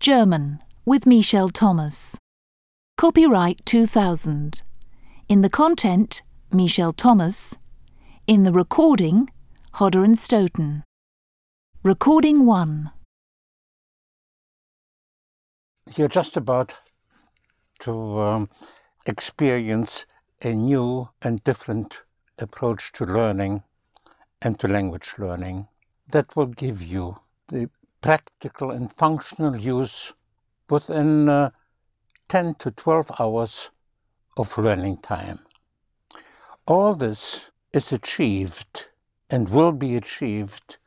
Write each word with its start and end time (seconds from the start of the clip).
German 0.00 0.60
with 0.86 1.04
Michel 1.04 1.50
Thomas. 1.50 2.16
Copyright 2.96 3.60
2000. 3.66 4.62
In 5.28 5.42
the 5.42 5.50
content, 5.50 6.22
Michel 6.50 6.92
Thomas. 6.92 7.54
In 8.26 8.44
the 8.44 8.52
recording, 8.52 9.28
Hodder 9.74 10.02
and 10.02 10.18
Stoughton. 10.18 10.84
Recording 11.82 12.46
1. 12.46 12.90
You're 15.94 16.08
just 16.08 16.34
about 16.34 16.76
to 17.80 17.92
um, 18.20 18.48
experience 19.04 20.06
a 20.42 20.54
new 20.54 21.10
and 21.20 21.44
different 21.44 21.98
approach 22.38 22.90
to 22.92 23.04
learning 23.04 23.64
and 24.40 24.58
to 24.60 24.66
language 24.66 25.12
learning 25.18 25.68
that 26.10 26.34
will 26.34 26.46
give 26.46 26.82
you 26.82 27.18
the 27.48 27.68
practical 28.00 28.70
and 28.70 28.90
functional 28.92 29.56
use 29.56 30.12
within 30.68 31.28
uh, 31.28 31.50
10 32.28 32.54
to 32.54 32.70
12 32.70 33.10
hours 33.18 33.70
of 34.36 34.56
learning 34.56 34.98
time. 34.98 35.40
All 36.66 36.94
this 36.94 37.50
is 37.72 37.92
achieved 37.92 38.86
and 39.28 39.48
will 39.48 39.72
be 39.72 39.96
achieved 39.96 40.78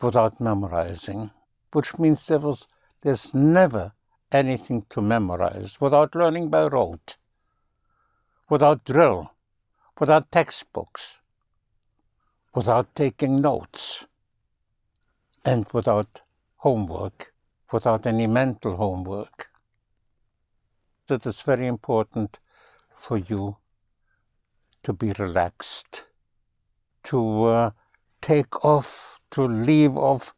without 0.00 0.40
memorizing, 0.40 1.30
which 1.72 1.98
means 1.98 2.26
there 2.26 2.38
was, 2.38 2.66
there's 3.02 3.34
never 3.34 3.92
anything 4.32 4.84
to 4.90 5.00
memorize 5.00 5.80
without 5.80 6.14
learning 6.14 6.48
by 6.48 6.66
rote, 6.66 7.16
without 8.50 8.84
drill, 8.84 9.30
without 10.00 10.30
textbooks, 10.30 11.20
without 12.54 12.94
taking 12.94 13.40
notes, 13.40 14.06
and 15.44 15.66
without 15.72 16.22
homework, 16.58 17.32
without 17.72 18.06
any 18.06 18.26
mental 18.26 18.76
homework. 18.76 19.50
It 21.08 21.24
is 21.26 21.40
very 21.42 21.66
important 21.66 22.38
for 22.94 23.18
you 23.18 23.56
to 24.82 24.92
be 24.92 25.12
relaxed, 25.18 26.06
to 27.04 27.44
uh, 27.44 27.70
take 28.20 28.64
off, 28.64 29.20
to 29.30 29.42
leave 29.42 29.96
off 29.96 30.34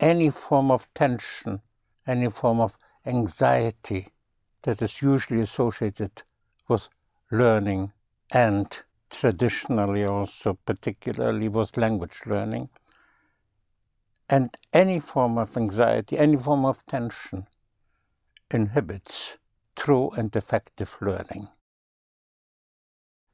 any 0.00 0.30
form 0.30 0.70
of 0.70 0.92
tension, 0.94 1.60
any 2.06 2.28
form 2.30 2.60
of 2.60 2.76
anxiety 3.04 4.08
that 4.62 4.82
is 4.82 5.00
usually 5.02 5.40
associated 5.40 6.22
with 6.68 6.88
learning 7.30 7.92
and 8.32 8.82
traditionally 9.10 10.04
also 10.04 10.58
particularly 10.66 11.48
with 11.48 11.76
language 11.76 12.20
learning. 12.26 12.68
And 14.28 14.56
any 14.72 14.98
form 14.98 15.38
of 15.38 15.56
anxiety, 15.56 16.18
any 16.18 16.36
form 16.36 16.64
of 16.64 16.84
tension 16.86 17.46
inhibits 18.50 19.38
true 19.76 20.10
and 20.10 20.34
effective 20.34 20.96
learning. 21.00 21.48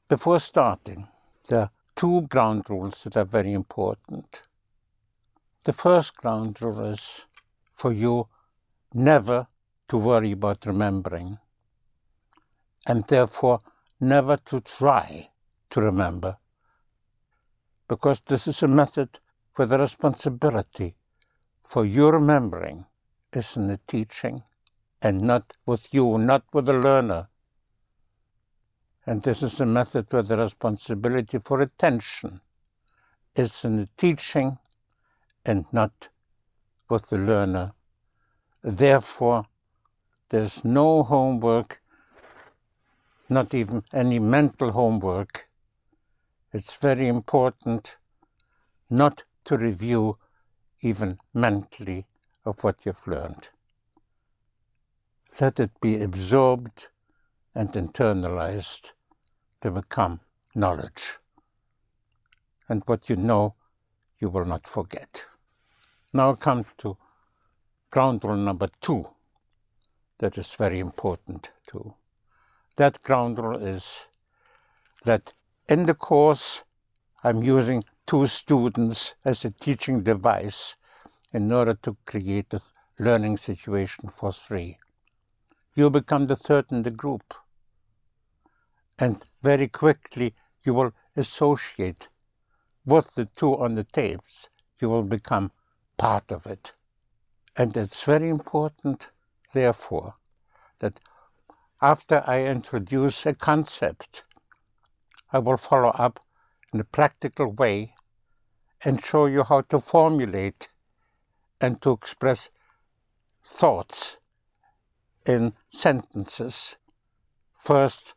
Before 0.08 0.38
starting, 0.38 1.08
there 1.48 1.60
are 1.60 1.70
two 1.96 2.22
ground 2.22 2.68
rules 2.68 3.04
that 3.04 3.16
are 3.16 3.24
very 3.24 3.52
important. 3.52 4.42
The 5.64 5.72
first 5.72 6.16
ground 6.16 6.60
rule 6.60 6.84
is 6.84 7.22
for 7.72 7.92
you 7.92 8.28
never 8.92 9.46
to 9.88 9.96
worry 9.96 10.32
about 10.32 10.66
remembering, 10.66 11.38
and 12.86 13.04
therefore 13.06 13.60
never 14.00 14.36
to 14.36 14.60
try 14.60 15.30
to 15.70 15.80
remember, 15.80 16.36
because 17.88 18.20
this 18.20 18.46
is 18.46 18.62
a 18.62 18.68
method 18.68 19.20
where 19.54 19.66
the 19.66 19.78
responsibility 19.78 20.94
for 21.64 21.84
your 21.84 22.12
remembering 22.12 22.86
is 23.32 23.56
in 23.56 23.68
the 23.68 23.78
teaching 23.86 24.42
and 25.00 25.20
not 25.20 25.52
with 25.66 25.92
you, 25.92 26.18
not 26.18 26.44
with 26.52 26.66
the 26.66 26.72
learner. 26.72 27.28
And 29.06 29.22
this 29.22 29.42
is 29.42 29.58
a 29.60 29.66
method 29.66 30.06
where 30.10 30.22
the 30.22 30.36
responsibility 30.36 31.38
for 31.38 31.60
attention 31.60 32.40
is 33.34 33.64
in 33.64 33.76
the 33.76 33.88
teaching 33.96 34.58
and 35.44 35.64
not 35.72 36.08
with 36.88 37.08
the 37.08 37.18
learner. 37.18 37.72
Therefore, 38.62 39.46
there's 40.28 40.64
no 40.64 41.02
homework, 41.02 41.82
not 43.28 43.52
even 43.54 43.82
any 43.92 44.18
mental 44.18 44.72
homework. 44.72 45.48
It's 46.52 46.76
very 46.76 47.08
important 47.08 47.96
not 48.92 49.24
to 49.44 49.56
review 49.56 50.16
even 50.80 51.18
mentally 51.32 52.06
of 52.44 52.62
what 52.64 52.84
you've 52.84 53.06
learned. 53.06 53.48
Let 55.40 55.60
it 55.60 55.70
be 55.80 56.02
absorbed 56.02 56.88
and 57.54 57.70
internalized 57.72 58.92
to 59.60 59.70
become 59.70 60.20
knowledge. 60.54 61.18
And 62.68 62.82
what 62.86 63.08
you 63.08 63.16
know, 63.16 63.54
you 64.18 64.28
will 64.28 64.44
not 64.44 64.66
forget. 64.66 65.26
Now 66.12 66.34
come 66.34 66.66
to 66.78 66.96
ground 67.90 68.24
rule 68.24 68.36
number 68.36 68.68
two 68.80 69.06
that 70.18 70.38
is 70.38 70.54
very 70.54 70.78
important 70.78 71.50
too. 71.66 71.94
That 72.76 73.02
ground 73.02 73.38
rule 73.38 73.56
is 73.56 74.06
that 75.04 75.32
in 75.68 75.86
the 75.86 75.94
course 75.94 76.62
I'm 77.24 77.42
using 77.42 77.84
two 78.06 78.26
students 78.26 79.14
as 79.24 79.44
a 79.44 79.50
teaching 79.50 80.02
device 80.02 80.74
in 81.32 81.50
order 81.50 81.74
to 81.74 81.96
create 82.06 82.52
a 82.52 82.60
learning 82.98 83.36
situation 83.36 84.08
for 84.08 84.32
three. 84.32 84.78
You 85.74 85.90
become 85.90 86.26
the 86.26 86.36
third 86.36 86.66
in 86.70 86.82
the 86.82 86.90
group. 86.90 87.34
And 88.98 89.24
very 89.40 89.68
quickly 89.68 90.34
you 90.62 90.74
will 90.74 90.92
associate 91.16 92.08
with 92.84 93.14
the 93.14 93.26
two 93.36 93.56
on 93.56 93.74
the 93.74 93.84
tapes. 93.84 94.48
You 94.80 94.90
will 94.90 95.02
become 95.04 95.52
part 95.96 96.30
of 96.30 96.46
it. 96.46 96.74
And 97.56 97.76
it's 97.76 98.02
very 98.02 98.28
important 98.28 99.10
therefore, 99.52 100.14
that 100.80 101.00
after 101.80 102.22
I 102.26 102.44
introduce 102.44 103.26
a 103.26 103.34
concept, 103.34 104.24
I 105.32 105.38
will 105.38 105.56
follow 105.56 105.90
up 105.90 106.20
in 106.72 106.80
a 106.80 106.84
practical 106.84 107.48
way 107.52 107.94
and 108.84 109.04
show 109.04 109.26
you 109.26 109.44
how 109.44 109.60
to 109.62 109.78
formulate 109.78 110.68
and 111.60 111.80
to 111.82 111.92
express 111.92 112.50
thoughts 113.44 114.18
in 115.26 115.52
sentences. 115.70 116.76
First, 117.56 118.14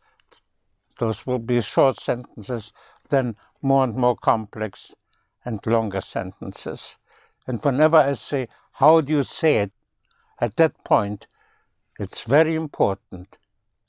those 0.97 1.27
will 1.27 1.39
be 1.39 1.61
short 1.61 1.99
sentences, 1.99 2.73
then 3.09 3.35
more 3.61 3.83
and 3.83 3.95
more 3.95 4.15
complex 4.15 4.93
and 5.43 5.59
longer 5.65 6.01
sentences. 6.01 6.97
And 7.45 7.63
whenever 7.63 7.97
I 7.97 8.13
say, 8.13 8.47
How 8.73 9.01
do 9.01 9.13
you 9.13 9.23
say 9.23 9.57
it? 9.57 9.71
At 10.39 10.55
that 10.57 10.83
point, 10.83 11.27
it's 11.99 12.21
very 12.23 12.55
important, 12.55 13.37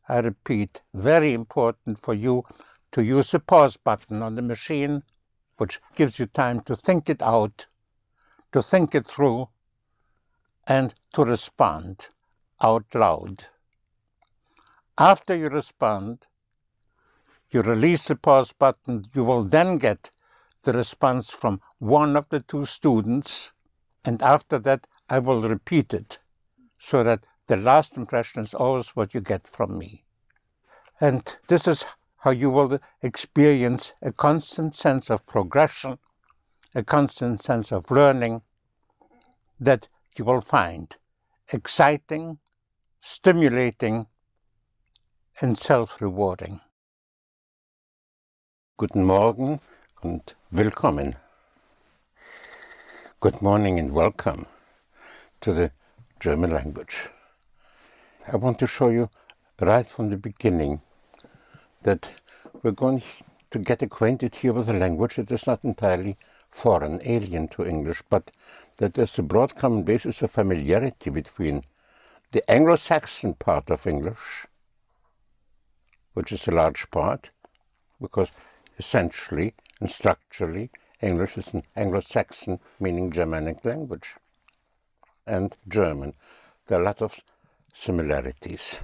I 0.09 0.19
repeat, 0.19 0.83
very 0.95 1.33
important 1.33 1.99
for 1.99 2.15
you 2.15 2.45
to 2.93 3.03
use 3.03 3.31
the 3.31 3.41
pause 3.41 3.77
button 3.77 4.23
on 4.23 4.35
the 4.35 4.43
machine, 4.43 5.03
which 5.57 5.81
gives 5.95 6.19
you 6.19 6.27
time 6.27 6.61
to 6.61 6.77
think 6.77 7.09
it 7.09 7.23
out, 7.23 7.67
to 8.53 8.63
think 8.63 8.95
it 8.95 9.07
through, 9.07 9.49
and 10.67 10.95
to 11.13 11.25
respond 11.25 12.11
out 12.63 12.87
loud. 12.95 13.47
After 14.99 15.35
you 15.35 15.49
respond, 15.49 16.27
you 17.51 17.63
release 17.63 18.07
the 18.07 18.17
pause 18.17 18.53
button, 18.53 19.05
you 19.15 19.25
will 19.25 19.45
then 19.45 19.79
get 19.79 20.11
the 20.63 20.73
response 20.73 21.31
from 21.31 21.61
one 21.79 22.17
of 22.17 22.29
the 22.31 22.41
two 22.41 22.65
students, 22.65 23.53
and 24.05 24.23
after 24.23 24.59
that, 24.59 24.87
I 25.09 25.21
will 25.21 25.43
repeat 25.43 25.95
it 25.95 26.19
so 26.79 27.05
that 27.05 27.25
the 27.47 27.57
last 27.57 27.97
impression 27.97 28.43
is 28.43 28.55
always 28.55 28.97
what 28.97 29.15
you 29.15 29.21
get 29.21 29.47
from 29.47 29.79
me. 29.79 30.05
And 31.01 31.23
this 31.49 31.69
is 31.69 31.85
how 32.27 32.33
you 32.33 32.51
will 32.51 32.81
experience 33.03 33.95
a 34.03 34.11
constant 34.11 34.75
sense 34.75 35.11
of 35.11 35.25
progression, 35.27 35.97
a 36.75 36.83
constant 36.83 37.41
sense 37.41 37.71
of 37.71 37.89
learning 37.89 38.43
that 39.61 39.89
you 40.17 40.25
will 40.25 40.41
find 40.41 40.97
exciting, 41.53 42.39
stimulating, 42.99 44.09
and 45.41 45.57
self-rewarding. 45.57 46.61
Guten 48.77 49.05
Morgen 49.05 49.61
und 50.03 50.35
willkommen. 50.53 51.15
Good 53.21 53.41
morning 53.41 53.79
and 53.79 53.93
welcome 53.93 54.47
to 55.43 55.53
the 55.53 55.71
German 56.19 56.51
language. 56.51 57.09
I 58.33 58.35
want 58.35 58.59
to 58.59 58.67
show 58.67 58.89
you 58.89 59.11
right 59.61 59.87
from 59.87 60.11
the 60.11 60.17
beginning 60.17 60.81
that 61.87 62.11
we're 62.63 62.73
going 62.73 63.01
to 63.51 63.59
get 63.61 63.81
acquainted 63.81 64.35
here 64.35 64.53
with 64.53 64.69
a 64.69 64.73
language 64.73 65.15
that 65.17 65.31
is 65.31 65.47
not 65.47 65.63
entirely 65.63 66.17
foreign, 66.51 67.01
alien 67.05 67.47
to 67.47 67.65
English, 67.65 68.03
but 68.11 68.33
that 68.79 68.95
there's 68.95 69.19
a 69.21 69.23
broad 69.23 69.55
common 69.55 69.85
basis 69.85 70.21
of 70.21 70.33
familiarity 70.33 71.11
between 71.11 71.63
the 72.33 72.43
Anglo-Saxon 72.51 73.35
part 73.35 73.71
of 73.71 73.87
English, 73.87 74.47
which 76.15 76.33
is 76.33 76.49
a 76.49 76.51
large 76.51 76.91
part, 76.91 77.31
because 78.01 78.33
essentially 78.79 79.55
and 79.81 79.89
structurally 79.89 80.71
English 81.01 81.39
is 81.39 81.55
an 81.55 81.63
Anglo-Saxon, 81.77 82.59
meaning 82.81 83.13
Germanic 83.13 83.65
language, 83.65 84.17
and 85.25 85.57
German. 85.69 86.15
There 86.67 86.79
are 86.79 86.83
a 86.83 86.85
lot 86.85 87.01
of 87.01 87.21
similarities, 87.73 88.83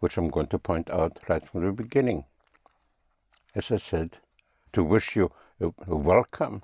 which 0.00 0.16
I'm 0.16 0.28
going 0.28 0.46
to 0.48 0.58
point 0.58 0.90
out 0.90 1.18
right 1.28 1.44
from 1.44 1.64
the 1.64 1.72
beginning. 1.72 2.24
As 3.54 3.72
I 3.72 3.78
said, 3.78 4.18
to 4.72 4.84
wish 4.84 5.16
you 5.16 5.32
a, 5.60 5.70
welcome, 5.86 6.62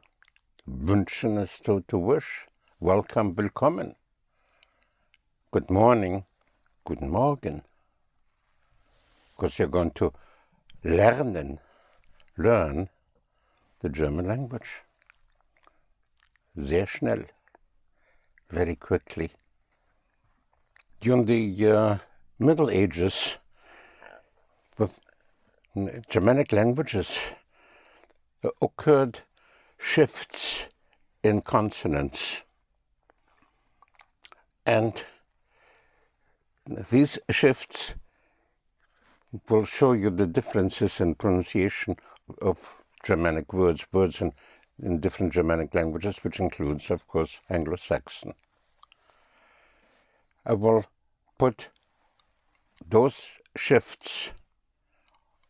wünschen 0.69 1.43
is 1.43 1.59
to, 1.61 1.83
to 1.89 1.99
wish, 1.99 2.47
welcome, 2.79 3.35
willkommen. 3.35 3.97
Good 5.51 5.71
morning, 5.71 6.25
guten 6.85 7.11
Morgen, 7.11 7.63
because 9.37 9.59
you're 9.59 9.69
going 9.69 9.93
to 9.93 10.13
lernen, 10.85 11.59
learn 12.37 12.89
the 13.81 13.89
German 13.89 14.29
language. 14.29 14.83
Sehr 16.57 16.87
schnell, 16.87 17.25
very 18.49 18.77
quickly. 18.77 19.31
During 21.01 21.25
the 21.25 21.67
uh, 21.69 21.99
Middle 22.39 22.69
Ages, 22.69 23.39
with 24.77 24.99
Germanic 26.09 26.53
languages, 26.53 27.35
uh, 28.43 28.49
occurred 28.61 29.21
shifts 29.79 30.67
in 31.23 31.43
consonants. 31.43 32.43
And 34.67 35.05
these 36.91 37.19
shifts 37.31 37.95
will 39.49 39.65
show 39.65 39.93
you 39.93 40.11
the 40.11 40.27
differences 40.27 41.01
in 41.01 41.15
pronunciation 41.15 41.95
of 42.43 42.73
Germanic 43.05 43.53
words, 43.53 43.87
words 43.93 44.21
in, 44.21 44.33
in 44.83 44.99
different 44.99 45.33
Germanic 45.33 45.75
languages, 45.75 46.19
which 46.25 46.41
includes, 46.41 46.91
of 46.91 47.07
course, 47.07 47.41
Anglo-Saxon. 47.49 48.35
I 50.47 50.55
will 50.55 50.87
put 51.39 51.69
those 52.89 53.33
shifts 53.57 54.33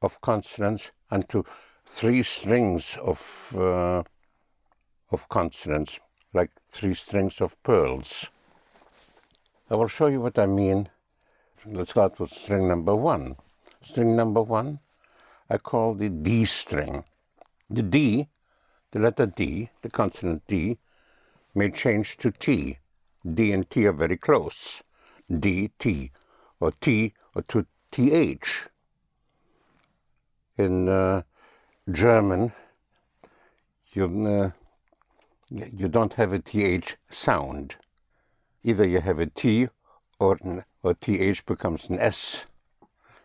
of 0.02 0.20
consonants 0.20 0.92
onto 1.10 1.42
three 1.86 2.22
strings 2.22 2.96
of, 3.02 3.54
uh, 3.56 4.02
of 5.10 5.28
consonants, 5.28 6.00
like 6.32 6.50
three 6.68 6.94
strings 6.94 7.40
of 7.40 7.60
pearls. 7.62 8.30
I 9.70 9.76
will 9.76 9.88
show 9.88 10.08
you 10.08 10.20
what 10.20 10.38
I 10.38 10.46
mean. 10.46 10.88
Let's 11.66 11.90
start 11.90 12.20
with 12.20 12.30
string 12.30 12.68
number 12.68 12.94
one. 12.94 13.36
String 13.80 14.16
number 14.16 14.42
one, 14.42 14.80
I 15.48 15.58
call 15.58 15.94
the 15.94 16.08
D 16.08 16.44
string. 16.44 17.04
The 17.70 17.82
D, 17.82 18.28
the 18.90 18.98
letter 18.98 19.26
D, 19.26 19.70
the 19.82 19.90
consonant 19.90 20.42
D, 20.46 20.78
may 21.54 21.70
change 21.70 22.16
to 22.18 22.30
T. 22.30 22.78
D 23.24 23.52
and 23.52 23.68
T 23.68 23.86
are 23.86 23.92
very 23.92 24.16
close. 24.16 24.82
D, 25.30 25.70
T, 25.78 26.10
or 26.64 26.72
T, 26.80 27.12
or 27.34 27.42
to 27.42 27.66
TH. 27.90 28.68
In 30.56 30.88
uh, 30.88 31.22
German, 31.90 32.52
you, 33.92 34.04
uh, 34.26 34.50
you 35.50 35.88
don't 35.88 36.14
have 36.14 36.32
a 36.32 36.38
TH 36.38 36.96
sound. 37.10 37.76
Either 38.62 38.86
you 38.86 39.02
have 39.02 39.18
a 39.18 39.26
T 39.26 39.68
or, 40.18 40.38
or 40.82 40.94
TH 40.94 41.44
becomes 41.44 41.90
an 41.90 41.98
S. 41.98 42.46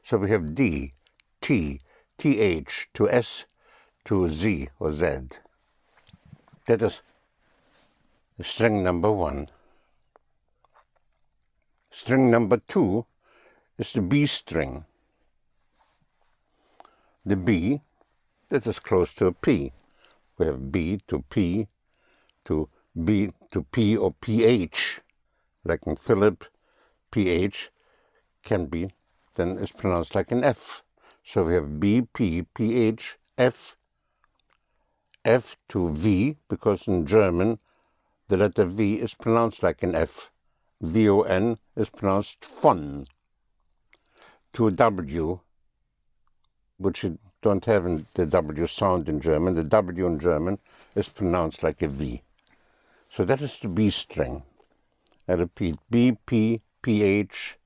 So 0.04 0.18
we 0.18 0.30
have 0.32 0.54
D, 0.54 0.92
T, 1.40 1.80
TH 2.18 2.90
to 2.96 3.10
S 3.10 3.46
to 4.04 4.28
Z 4.28 4.68
or 4.80 4.92
Z. 4.92 5.08
That 6.68 6.82
is 6.82 7.02
string 8.42 8.84
number 8.84 9.12
one. 9.12 9.48
String 11.90 12.30
number 12.30 12.58
two 12.58 13.06
is 13.80 13.94
the 13.94 14.02
B 14.02 14.26
string. 14.26 14.86
The 17.26 17.38
B, 17.38 17.82
that 18.50 18.68
is 18.68 18.80
close 18.80 19.14
to 19.16 19.28
a 19.28 19.32
P. 19.32 19.72
We 20.38 20.46
have 20.48 20.72
B 20.72 21.00
to 21.08 21.24
P 21.30 21.68
to 22.46 22.70
B 23.04 23.32
to 23.52 23.64
P 23.64 23.96
or 23.96 24.12
PH, 24.12 25.00
like 25.64 25.88
in 25.88 25.96
Philip, 25.96 26.46
PH 27.12 27.72
can 28.44 28.66
be, 28.66 28.90
then 29.36 29.58
is 29.58 29.72
pronounced 29.72 30.14
like 30.14 30.32
an 30.32 30.44
F. 30.44 30.84
So 31.24 31.46
we 31.46 31.54
have 31.54 31.80
B, 31.80 32.02
P, 32.02 32.44
PH, 32.54 33.18
F, 33.38 33.76
F 35.24 35.56
to 35.70 35.90
V, 35.94 36.38
because 36.50 36.88
in 36.88 37.06
German 37.06 37.60
the 38.28 38.38
letter 38.38 38.66
V 38.66 38.96
is 38.96 39.16
pronounced 39.16 39.64
like 39.64 39.84
an 39.84 39.96
F. 39.96 40.32
V-O-N 40.82 41.58
is 41.76 41.90
pronounced 41.90 42.44
von. 42.44 43.06
To 44.54 44.72
W, 44.72 45.40
which 46.78 47.04
you 47.04 47.18
don't 47.42 47.64
have 47.66 47.86
in 47.86 48.06
the 48.14 48.26
W 48.26 48.68
sound 48.68 49.08
in 49.08 49.22
German, 49.22 49.56
the 49.56 49.64
W 49.64 50.06
in 50.06 50.20
German 50.20 50.58
is 50.96 51.10
pronounced 51.10 51.64
like 51.64 51.82
a 51.82 51.88
V. 51.88 52.22
So 53.10 53.24
that 53.26 53.42
is 53.42 53.60
the 53.60 53.70
B 53.70 53.90
string. 53.90 54.44
I 55.28 55.34
repeat, 55.34 55.78
B, 55.90 56.18
P, 56.26 56.62
P, 56.82 57.04
H, 57.04 57.58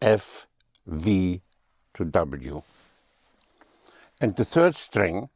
F, 0.00 0.46
V 0.86 1.40
to 1.94 2.04
W. 2.04 2.62
And 4.20 4.36
the 4.36 4.44
third 4.44 4.74
string 4.74 5.28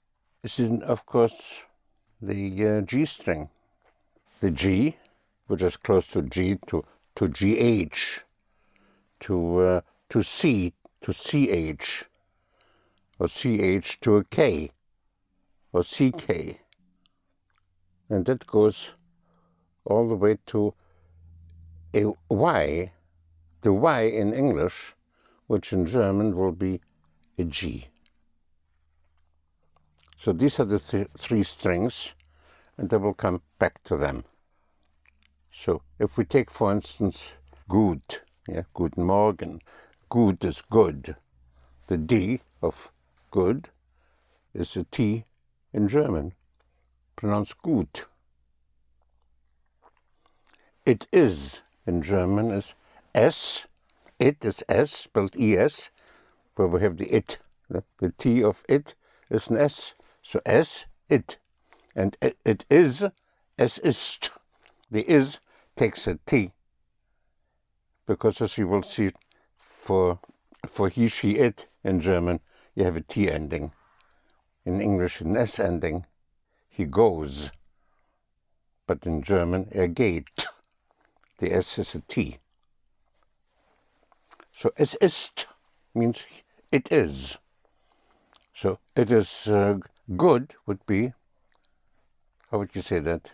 is 0.43 0.59
in, 0.59 0.83
of 0.83 1.07
course, 1.07 1.65
the 2.21 2.67
uh, 2.67 2.81
G 2.83 3.05
string. 3.05 3.49
The 4.41 4.51
G, 4.51 4.97
which 5.47 5.63
is 5.63 5.77
close 5.77 6.11
to 6.13 6.23
G, 6.23 6.57
to, 6.67 6.85
to 7.17 7.29
GH, 7.29 8.23
to, 9.21 9.59
uh, 9.59 9.81
to 10.11 10.23
C, 10.23 10.73
to 11.07 11.13
CH, 11.13 12.07
or 13.21 13.29
CH 13.29 14.01
to 14.01 14.17
a 14.17 14.25
K, 14.25 14.73
or 15.73 15.83
CK. 15.85 16.59
And 18.11 18.25
that 18.25 18.45
goes 18.45 18.95
all 19.85 20.09
the 20.09 20.17
way 20.17 20.39
to 20.47 20.75
a 21.95 22.13
Y, 22.29 22.93
the 23.61 23.73
Y 23.73 24.01
in 24.01 24.35
English, 24.35 24.97
which 25.47 25.73
in 25.73 25.87
German 25.87 26.37
will 26.37 26.51
be 26.51 26.81
a 27.39 27.45
G. 27.45 27.87
So 30.17 30.33
these 30.33 30.59
are 30.59 30.65
the 30.65 30.81
th 30.81 31.07
three 31.17 31.45
strings, 31.45 32.17
and 32.77 32.93
I 32.93 32.97
will 32.97 33.15
come 33.15 33.43
back 33.61 33.85
to 33.85 33.97
them. 33.97 34.25
So 35.53 35.83
if 36.01 36.19
we 36.19 36.25
take, 36.25 36.51
for 36.51 36.73
instance, 36.73 37.39
good, 37.69 38.03
yeah, 38.49 38.65
guten 38.75 39.05
Morgen, 39.05 39.61
gut 40.09 40.45
is 40.45 40.63
good. 40.63 41.17
The 41.87 41.99
D 41.99 42.41
of 42.63 42.93
good 43.31 43.69
is 44.55 44.77
a 44.77 44.85
T 44.85 45.25
in 45.73 45.89
German, 45.89 46.33
pronounced 47.17 47.61
gut. 47.63 48.07
It 50.85 51.07
is 51.13 51.63
in 51.87 52.03
German 52.03 52.51
is 52.51 52.75
S. 53.15 53.67
It 54.19 54.45
is 54.45 54.65
S, 54.69 54.93
spelled 54.93 55.35
ES, 55.39 55.91
where 56.55 56.69
we 56.69 56.81
have 56.81 56.97
the 56.97 57.07
it. 57.07 57.39
The, 57.69 58.13
T 58.17 58.43
of 58.43 58.65
it 58.69 58.95
is 59.29 59.49
an 59.49 59.57
S. 59.57 59.95
So 60.23 60.41
es, 60.47 60.87
it. 61.09 61.39
And 61.95 62.17
it, 62.23 62.37
it 62.45 62.65
is, 62.71 63.05
es 63.59 63.79
ist. 63.79 64.31
The 64.91 65.03
is 65.11 65.41
takes 65.75 66.07
a 66.07 66.19
T. 66.27 66.53
Because 68.07 68.41
as 68.41 68.57
you 68.57 68.69
will 68.69 68.83
see, 68.83 69.11
for, 69.87 70.19
for 70.67 70.89
he, 70.89 71.09
she, 71.09 71.37
it 71.37 71.69
in 71.85 72.01
German, 72.01 72.41
you 72.75 72.85
have 72.85 72.97
a 72.97 73.01
T 73.01 73.31
ending. 73.31 73.73
In 74.65 74.81
English, 74.81 75.21
an 75.21 75.37
S 75.37 75.61
ending. 75.61 76.07
He 76.69 76.87
goes. 76.87 77.53
But 78.87 79.07
in 79.07 79.23
German, 79.23 79.69
er 79.73 79.87
geht. 79.87 80.49
The 81.39 81.53
S 81.53 81.79
is 81.79 81.95
a 81.95 82.01
T. 82.01 82.39
So 84.53 84.71
es 84.77 84.95
ist 84.97 85.47
means 85.95 86.43
it 86.73 86.91
is. 86.91 87.39
So 88.53 88.79
it 88.97 89.11
is 89.11 89.47
uh, 89.47 89.79
Good 90.17 90.55
would 90.67 90.85
be, 90.87 91.13
how 92.51 92.59
would 92.59 92.75
you 92.75 92.83
say 92.83 93.01
that? 93.01 93.33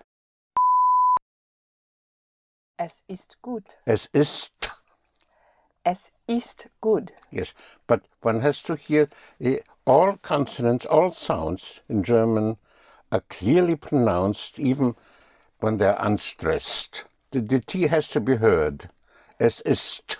Es 2.78 3.04
ist 3.08 3.36
gut. 3.40 3.78
Es 3.86 4.08
ist. 4.12 4.81
Es 5.84 6.12
ist 6.28 6.68
gut. 6.80 7.12
Yes, 7.30 7.54
but 7.86 8.02
one 8.20 8.40
has 8.40 8.62
to 8.64 8.76
hear 8.76 9.08
uh, 9.44 9.56
all 9.84 10.16
consonants, 10.18 10.86
all 10.86 11.10
sounds 11.12 11.80
in 11.88 12.02
German 12.02 12.56
are 13.10 13.22
clearly 13.28 13.76
pronounced 13.76 14.58
even 14.58 14.94
when 15.60 15.78
they're 15.78 15.96
unstressed. 15.98 17.04
The, 17.32 17.40
the 17.40 17.60
T 17.60 17.88
has 17.88 18.08
to 18.10 18.20
be 18.20 18.36
heard. 18.36 18.90
Es 19.40 19.60
ist. 19.60 20.18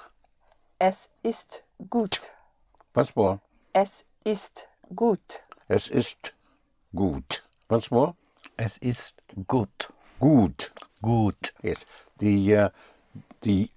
Es 0.79 1.09
ist 1.23 1.63
gut. 1.89 2.31
Once 2.95 3.15
more. 3.15 3.41
Es 3.73 4.05
ist 4.25 4.67
gut. 4.95 5.43
Es 5.69 5.89
ist 5.89 6.33
gut. 6.95 7.43
Once 7.71 7.91
more. 7.91 8.15
Es 8.59 8.79
ist 8.79 9.23
gut. 9.47 9.89
Gut. 10.19 10.73
Gut. 11.01 11.53
Yes. 11.63 11.87
The 12.19 12.57
uh, 12.57 12.69
the 13.43 13.71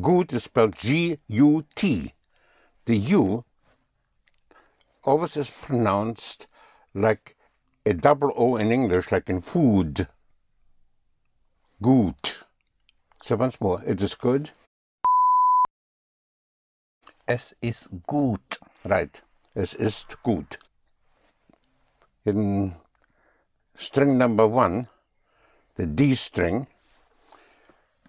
gut 0.00 0.32
is 0.32 0.44
spelled 0.44 0.76
G 0.76 1.18
U 1.28 1.64
T. 1.74 2.12
The 2.84 2.96
U 2.96 3.44
always 5.04 5.36
is 5.36 5.50
pronounced 5.50 6.46
like 6.94 7.36
a 7.86 7.94
double 7.94 8.32
O 8.36 8.56
in 8.56 8.70
English, 8.70 9.10
like 9.10 9.28
in 9.28 9.40
food. 9.40 10.06
Gut. 11.80 12.44
So 13.20 13.36
once 13.36 13.60
more, 13.60 13.80
it 13.86 14.00
is 14.00 14.14
good. 14.14 14.50
Es 17.26 17.54
ist 17.62 17.88
gut. 18.06 18.58
Right. 18.84 19.22
Es 19.54 19.74
ist 19.74 20.20
gut. 20.22 20.58
In 22.24 22.74
string 23.74 24.18
number 24.18 24.46
one, 24.46 24.86
the 25.74 25.86
D 25.86 26.14
string, 26.14 26.66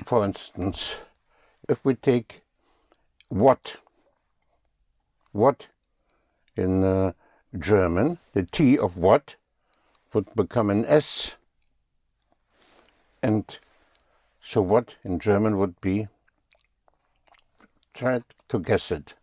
for 0.05 0.23
instance, 0.25 1.01
if 1.69 1.83
we 1.85 1.95
take 1.95 2.41
what, 3.29 3.77
what 5.31 5.67
in 6.55 6.83
uh, 6.83 7.13
German, 7.57 8.19
the 8.33 8.43
T 8.43 8.77
of 8.77 8.97
what 8.97 9.35
would 10.13 10.33
become 10.35 10.69
an 10.69 10.85
S. 10.85 11.37
And 13.21 13.57
so 14.41 14.61
what 14.61 14.97
in 15.03 15.19
German 15.19 15.57
would 15.57 15.79
be, 15.81 16.07
try 17.93 18.21
to 18.49 18.59
guess 18.59 18.91
it. 18.91 19.15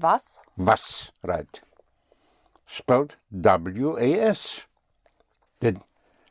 Was? 0.00 0.42
Was, 0.56 1.12
right. 1.22 1.60
Spelled 2.66 3.16
W 3.40 3.98
A 3.98 4.20
S. 4.20 4.66
The, 5.58 5.80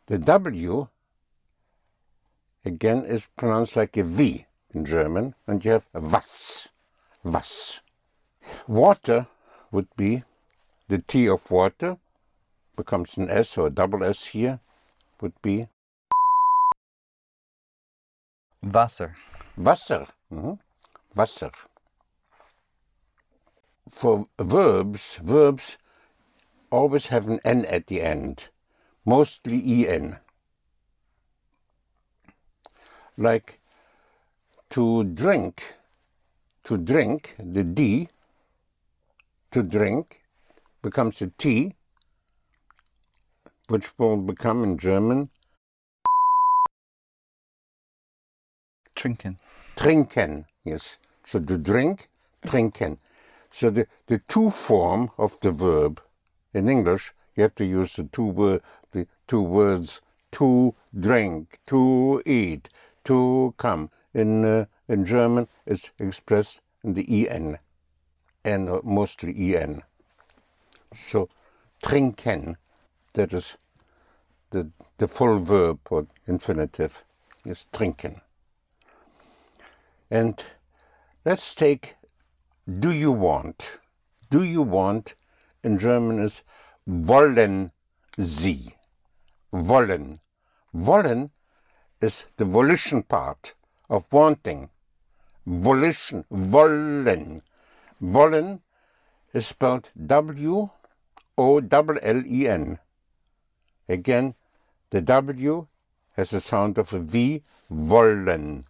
the 0.07 0.17
W 0.17 0.87
again 2.65 3.05
is 3.05 3.27
pronounced 3.37 3.75
like 3.75 3.97
a 3.97 4.03
V 4.03 4.45
in 4.73 4.85
German, 4.85 5.35
and 5.47 5.63
you 5.63 5.71
have 5.71 5.87
was. 5.93 6.69
Was. 7.23 7.81
Water 8.67 9.27
would 9.71 9.87
be 9.95 10.23
the 10.87 10.99
T 10.99 11.27
of 11.27 11.51
water, 11.51 11.97
becomes 12.75 13.17
an 13.17 13.29
S 13.29 13.57
or 13.57 13.67
a 13.67 13.69
double 13.69 14.03
S 14.03 14.27
here, 14.27 14.59
would 15.21 15.39
be 15.41 15.67
Wasser. 18.61 19.15
Wasser. 19.57 20.07
Mhm. 20.31 20.59
Wasser. 21.15 21.51
For 23.89 24.27
verbs, 24.37 25.15
verbs 25.17 25.77
always 26.69 27.07
have 27.07 27.27
an 27.27 27.39
N 27.43 27.65
at 27.65 27.87
the 27.87 28.01
end, 28.01 28.49
mostly 29.05 29.59
EN. 29.59 30.19
Like 33.17 33.59
to 34.71 35.03
drink, 35.03 35.75
to 36.65 36.77
drink, 36.77 37.35
the 37.37 37.63
D, 37.63 38.07
to 39.51 39.63
drink, 39.63 40.21
becomes 40.81 41.21
a 41.21 41.27
T, 41.37 41.75
which 43.67 43.91
will 43.97 44.17
become 44.17 44.63
in 44.63 44.77
German 44.77 45.29
Trinken. 48.99 49.37
trinken. 49.77 50.45
Yes. 50.65 50.97
So 51.23 51.39
to 51.39 51.57
drink, 51.57 52.09
trinken. 52.45 52.97
So 53.49 53.69
the, 53.69 53.87
the 54.07 54.19
to 54.27 54.49
form 54.49 55.11
of 55.17 55.39
the 55.39 55.51
verb 55.51 56.01
in 56.53 56.67
English, 56.67 57.13
you 57.33 57.43
have 57.43 57.55
to 57.55 57.65
use 57.65 57.95
the 57.95 58.03
two 58.03 58.25
word, 58.25 58.61
the 58.91 59.07
two 59.25 59.41
words 59.41 60.01
to 60.33 60.75
drink, 60.93 61.59
to 61.67 62.21
eat, 62.25 62.67
to 63.09 63.55
come. 63.57 63.89
In 64.13 64.45
uh, 64.45 64.65
in 64.87 65.05
German, 65.05 65.47
it's 65.65 65.91
expressed 65.99 66.61
in 66.83 66.93
the 66.93 67.29
en, 67.29 67.59
and 68.43 68.69
uh, 68.69 68.81
mostly 68.83 69.55
en. 69.55 69.81
So 70.93 71.29
trinken, 71.83 72.57
that 73.13 73.33
is 73.33 73.57
the 74.51 74.71
the 74.97 75.07
full 75.07 75.37
verb 75.39 75.79
or 75.89 76.05
infinitive 76.27 77.03
is 77.45 77.65
trinken. 77.71 78.21
And 80.11 80.43
let's 81.25 81.55
take 81.55 81.95
do 82.79 82.91
you 82.91 83.11
want? 83.11 83.79
Do 84.29 84.43
you 84.43 84.61
want 84.61 85.15
in 85.63 85.77
German 85.77 86.19
is 86.19 86.43
wollen 86.87 87.71
Sie. 88.17 88.73
Wollen. 89.51 90.19
Wollen 90.73 91.31
is 92.01 92.25
the 92.37 92.45
volition 92.45 93.03
part 93.03 93.53
of 93.89 94.07
wanting. 94.11 94.69
Volition. 95.45 96.25
Wollen. 96.29 97.41
Wollen 98.01 98.61
is 99.33 99.47
spelled 99.47 99.91
W 100.05 100.69
O 101.37 101.59
L 101.59 101.97
L 102.01 102.23
E 102.27 102.47
N. 102.47 102.79
Again, 103.87 104.35
the 104.89 105.01
W 105.01 105.67
has 106.13 106.31
the 106.31 106.39
sound 106.39 106.77
of 106.77 106.93
a 106.93 106.99
V. 106.99 107.43
Wollen 107.69 108.63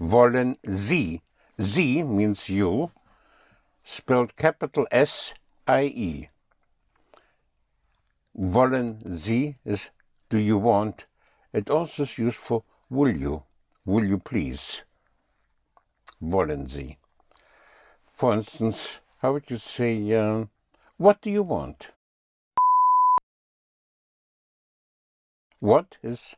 wollen 0.00 0.56
Sie. 0.66 1.20
Sie 1.58 2.02
means 2.02 2.48
you, 2.48 2.90
spelled 3.84 4.34
capital 4.34 4.86
S 4.90 5.34
I 5.68 5.92
E. 5.94 6.28
Wollen 8.34 9.02
Sie 9.10 9.56
is 9.64 9.90
do 10.30 10.38
you 10.38 10.56
want? 10.56 11.06
It 11.52 11.68
also 11.68 12.04
is 12.04 12.18
used 12.18 12.36
for 12.36 12.62
will 12.88 13.16
you. 13.16 13.42
Will 13.84 14.04
you 14.04 14.18
please? 14.18 14.84
Wollen 16.20 16.66
Sie. 16.68 16.98
For 18.12 18.34
instance, 18.34 19.00
how 19.18 19.32
would 19.32 19.50
you 19.50 19.56
say, 19.56 20.12
uh, 20.12 20.44
what 20.98 21.20
do 21.20 21.30
you 21.30 21.42
want? 21.42 21.92
What 25.58 25.98
is 26.02 26.36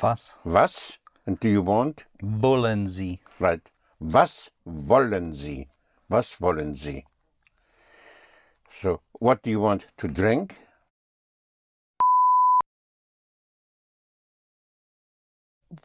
Was 0.00 0.36
was? 0.44 0.98
And 1.26 1.38
do 1.38 1.48
you 1.48 1.62
want? 1.62 2.04
wollen 2.22 2.88
Sie? 2.88 3.20
Right. 3.38 3.70
Was 4.00 4.50
wollen 4.64 5.32
Sie? 5.32 5.68
Was 6.08 6.40
wollen 6.40 6.74
Sie? 6.74 7.04
So, 8.70 9.00
what 9.12 9.42
do 9.42 9.50
you 9.50 9.60
want 9.60 9.86
to 9.98 10.08
drink? 10.08 10.58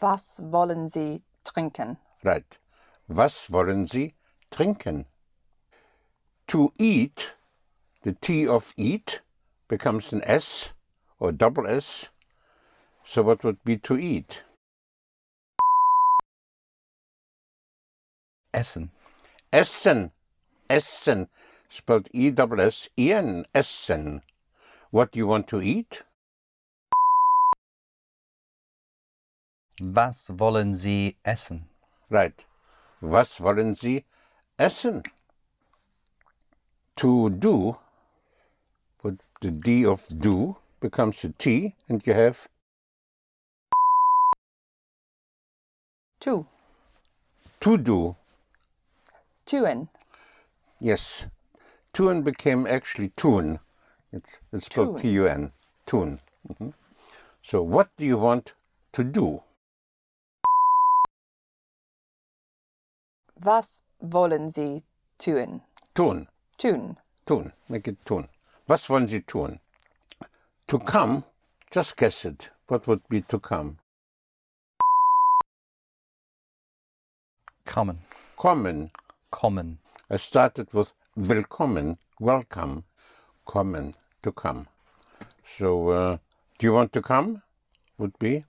Was 0.02 0.42
wollen 0.44 0.90
Sie 0.90 1.24
trinken? 1.46 1.98
Right. 2.22 2.60
Was 3.08 3.52
wollen 3.52 3.88
Sie 3.88 4.16
trinken? 4.52 5.06
To 6.48 6.74
eat, 6.78 7.36
the 8.04 8.12
T 8.14 8.46
of 8.46 8.74
eat 8.76 9.22
becomes 9.70 10.12
an 10.12 10.22
S 10.26 10.74
or 11.20 11.32
double 11.32 11.66
S. 11.68 12.10
So, 13.06 13.24
what 13.24 13.46
would 13.46 13.64
be 13.64 13.78
to 13.78 13.98
eat? 13.98 14.44
Essen. 18.54 18.92
Essen. 19.54 20.12
Essen. 20.70 21.30
Spelled 21.70 22.10
E 22.12 22.32
double 22.32 22.60
S 22.60 22.90
E 22.98 23.14
N. 23.14 23.46
Essen. 23.56 24.22
What 24.92 25.12
do 25.14 25.20
you 25.20 25.28
want 25.28 25.48
to 25.48 25.62
eat? 25.62 26.04
Was 29.82 30.32
wollen 30.40 30.74
Sie 30.74 31.18
essen? 31.24 31.70
Right. 32.10 32.46
Was 33.02 33.40
wollen 33.42 33.76
Sie 33.76 34.06
essen? 34.58 35.04
To 36.96 37.30
do, 37.30 37.78
would 39.04 39.20
the 39.42 39.52
D 39.52 39.86
of 39.86 40.08
do 40.20 40.58
becomes 40.80 41.24
a 41.24 41.30
T, 41.30 41.76
and 41.88 42.06
you 42.08 42.14
have 42.14 42.48
Tu. 46.20 46.46
to 47.60 47.78
do. 47.78 48.16
Tun. 49.46 49.90
Yes. 50.80 51.28
Tun 51.94 52.24
became 52.24 52.66
actually 52.66 53.10
tun. 53.10 53.60
It's, 54.12 54.40
it's 54.52 54.66
spelled 54.66 54.98
Tun. 54.98 55.02
T 55.04 55.10
U 55.12 55.28
N. 55.28 55.52
Tun. 55.86 56.20
Mhm. 56.50 56.74
So, 57.44 57.62
what 57.62 57.90
do 57.98 58.06
you 58.06 58.18
want 58.18 58.54
to 58.94 59.04
do? 59.04 59.44
Was 63.40 63.84
wollen 64.00 64.50
Sie 64.50 64.84
tun? 65.20 65.62
Tun. 65.94 66.28
Tun. 66.58 66.98
Tun. 67.26 67.54
Make 67.70 67.88
it 67.88 68.04
tun. 68.06 68.28
Was 68.68 68.90
wollen 68.90 69.08
Sie 69.08 69.22
tun? 69.22 69.60
To 70.68 70.80
come, 70.80 71.24
just 71.72 71.96
guess 71.98 72.26
it. 72.26 72.50
What 72.68 72.88
would 72.88 73.08
be 73.08 73.22
to 73.22 73.40
come? 73.40 73.78
Kommen. 77.66 78.00
Kommen. 78.38 78.92
Kommen. 79.32 79.78
I 80.10 80.18
started 80.18 80.74
with 80.74 80.94
willkommen, 81.16 81.98
welcome, 82.20 82.84
kommen, 83.46 83.94
to 84.24 84.32
come. 84.32 84.68
So, 85.44 85.90
uh, 85.90 86.18
do 86.58 86.66
you 86.66 86.74
want 86.74 86.92
to 86.94 87.02
come? 87.02 87.42
Would 87.98 88.18
be 88.20 88.46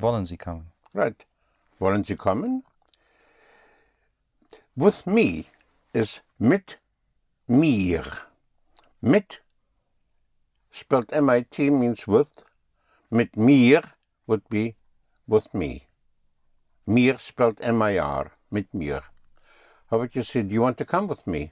Wollen 0.00 0.24
Sie 0.24 0.36
kommen? 0.36 0.72
right. 0.94 1.26
Wollen 1.78 2.04
Sie 2.04 2.16
kommen? 2.16 2.62
With 4.74 5.06
me 5.06 5.44
is 5.92 6.22
mit 6.38 6.78
mir. 7.46 8.02
Mit, 9.02 9.40
spelled 10.70 11.12
M-I-T, 11.12 11.70
means 11.70 12.06
with. 12.06 12.32
Mit 13.10 13.36
mir 13.36 13.82
would 14.26 14.48
be 14.48 14.76
with 15.26 15.52
me. 15.52 15.82
Mir 16.86 17.18
spelled 17.18 17.60
M-I-R, 17.60 18.30
mit 18.50 18.72
mir. 18.72 19.02
How 19.90 19.98
would 19.98 20.14
you 20.14 20.22
say, 20.22 20.42
do 20.42 20.54
you 20.54 20.62
want 20.62 20.78
to 20.78 20.84
come 20.84 21.06
with 21.08 21.26
me? 21.26 21.50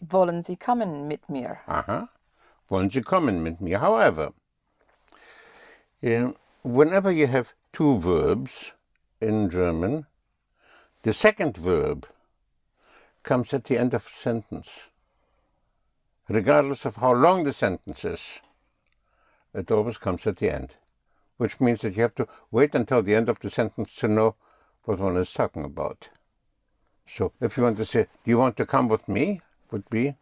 Wollen 0.00 0.42
Sie 0.42 0.56
kommen 0.56 1.06
mit 1.08 1.28
mir? 1.28 1.60
Aha. 1.68 2.08
Wollen 2.68 2.90
Sie 2.90 3.02
kommen 3.02 3.42
mit 3.42 3.60
mir? 3.60 3.80
However, 3.80 4.32
um, 6.04 6.36
whenever 6.62 7.10
you 7.10 7.26
have 7.26 7.52
two 7.72 7.98
verbs 7.98 8.72
in 9.20 9.48
German, 9.50 10.06
the 11.02 11.12
second 11.12 11.56
verb 11.56 12.06
comes 13.22 13.52
at 13.54 13.64
the 13.64 13.78
end 13.78 13.94
of 13.94 14.06
a 14.06 14.08
sentence. 14.08 14.90
Regardless 16.28 16.84
of 16.84 16.96
how 16.96 17.12
long 17.12 17.44
the 17.44 17.52
sentence 17.52 18.04
is, 18.04 18.40
it 19.54 19.70
always 19.70 19.98
comes 19.98 20.26
at 20.26 20.36
the 20.36 20.50
end, 20.50 20.76
which 21.36 21.60
means 21.60 21.82
that 21.82 21.96
you 21.96 22.02
have 22.02 22.14
to 22.14 22.26
wait 22.50 22.74
until 22.74 23.02
the 23.02 23.14
end 23.14 23.28
of 23.28 23.38
the 23.40 23.50
sentence 23.50 23.94
to 23.96 24.08
know 24.08 24.34
what 24.84 24.98
one 24.98 25.16
is 25.16 25.32
talking 25.32 25.64
about. 25.64 26.08
So 27.06 27.32
if 27.40 27.56
you 27.56 27.62
want 27.62 27.76
to 27.76 27.84
say, 27.84 28.06
Do 28.24 28.30
you 28.30 28.38
want 28.38 28.56
to 28.56 28.66
come 28.66 28.88
with 28.88 29.08
me? 29.08 29.40
would 29.70 29.88
be 29.88 30.16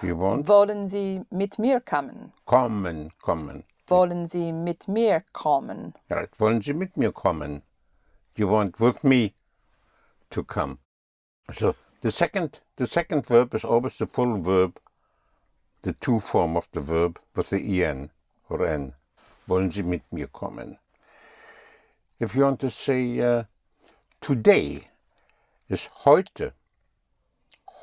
Want? 0.00 0.46
Wollen 0.46 0.88
Sie 0.88 1.22
mit 1.30 1.58
mir 1.58 1.80
kommen? 1.80 2.32
Kommen, 2.44 3.10
kommen. 3.20 3.64
Wollen 3.88 4.26
Sie 4.26 4.52
mit 4.52 4.86
mir 4.86 5.24
kommen? 5.32 5.92
Right. 6.08 6.30
Wollen 6.38 6.60
Sie 6.60 6.72
mit 6.72 6.96
mir 6.96 7.10
kommen? 7.10 7.62
You 8.36 8.48
want 8.48 8.78
with 8.78 9.02
me 9.02 9.34
to 10.30 10.44
come. 10.44 10.78
So 11.50 11.74
the 12.02 12.12
second 12.12 12.60
the 12.76 12.86
second 12.86 13.26
verb 13.26 13.54
is 13.54 13.64
always 13.64 13.98
the 13.98 14.06
full 14.06 14.38
verb, 14.38 14.78
the 15.82 15.94
to 15.94 16.20
form 16.20 16.56
of 16.56 16.68
the 16.70 16.80
verb 16.80 17.18
with 17.34 17.50
the 17.50 17.82
en 17.82 18.10
or 18.48 18.64
n. 18.64 18.94
Wollen 19.48 19.72
Sie 19.72 19.82
mit 19.82 20.02
mir 20.12 20.28
kommen? 20.28 20.78
If 22.20 22.36
you 22.36 22.44
want 22.44 22.60
to 22.60 22.70
say 22.70 23.20
uh, 23.20 23.44
today 24.20 24.90
is 25.68 25.88
heute. 26.04 26.52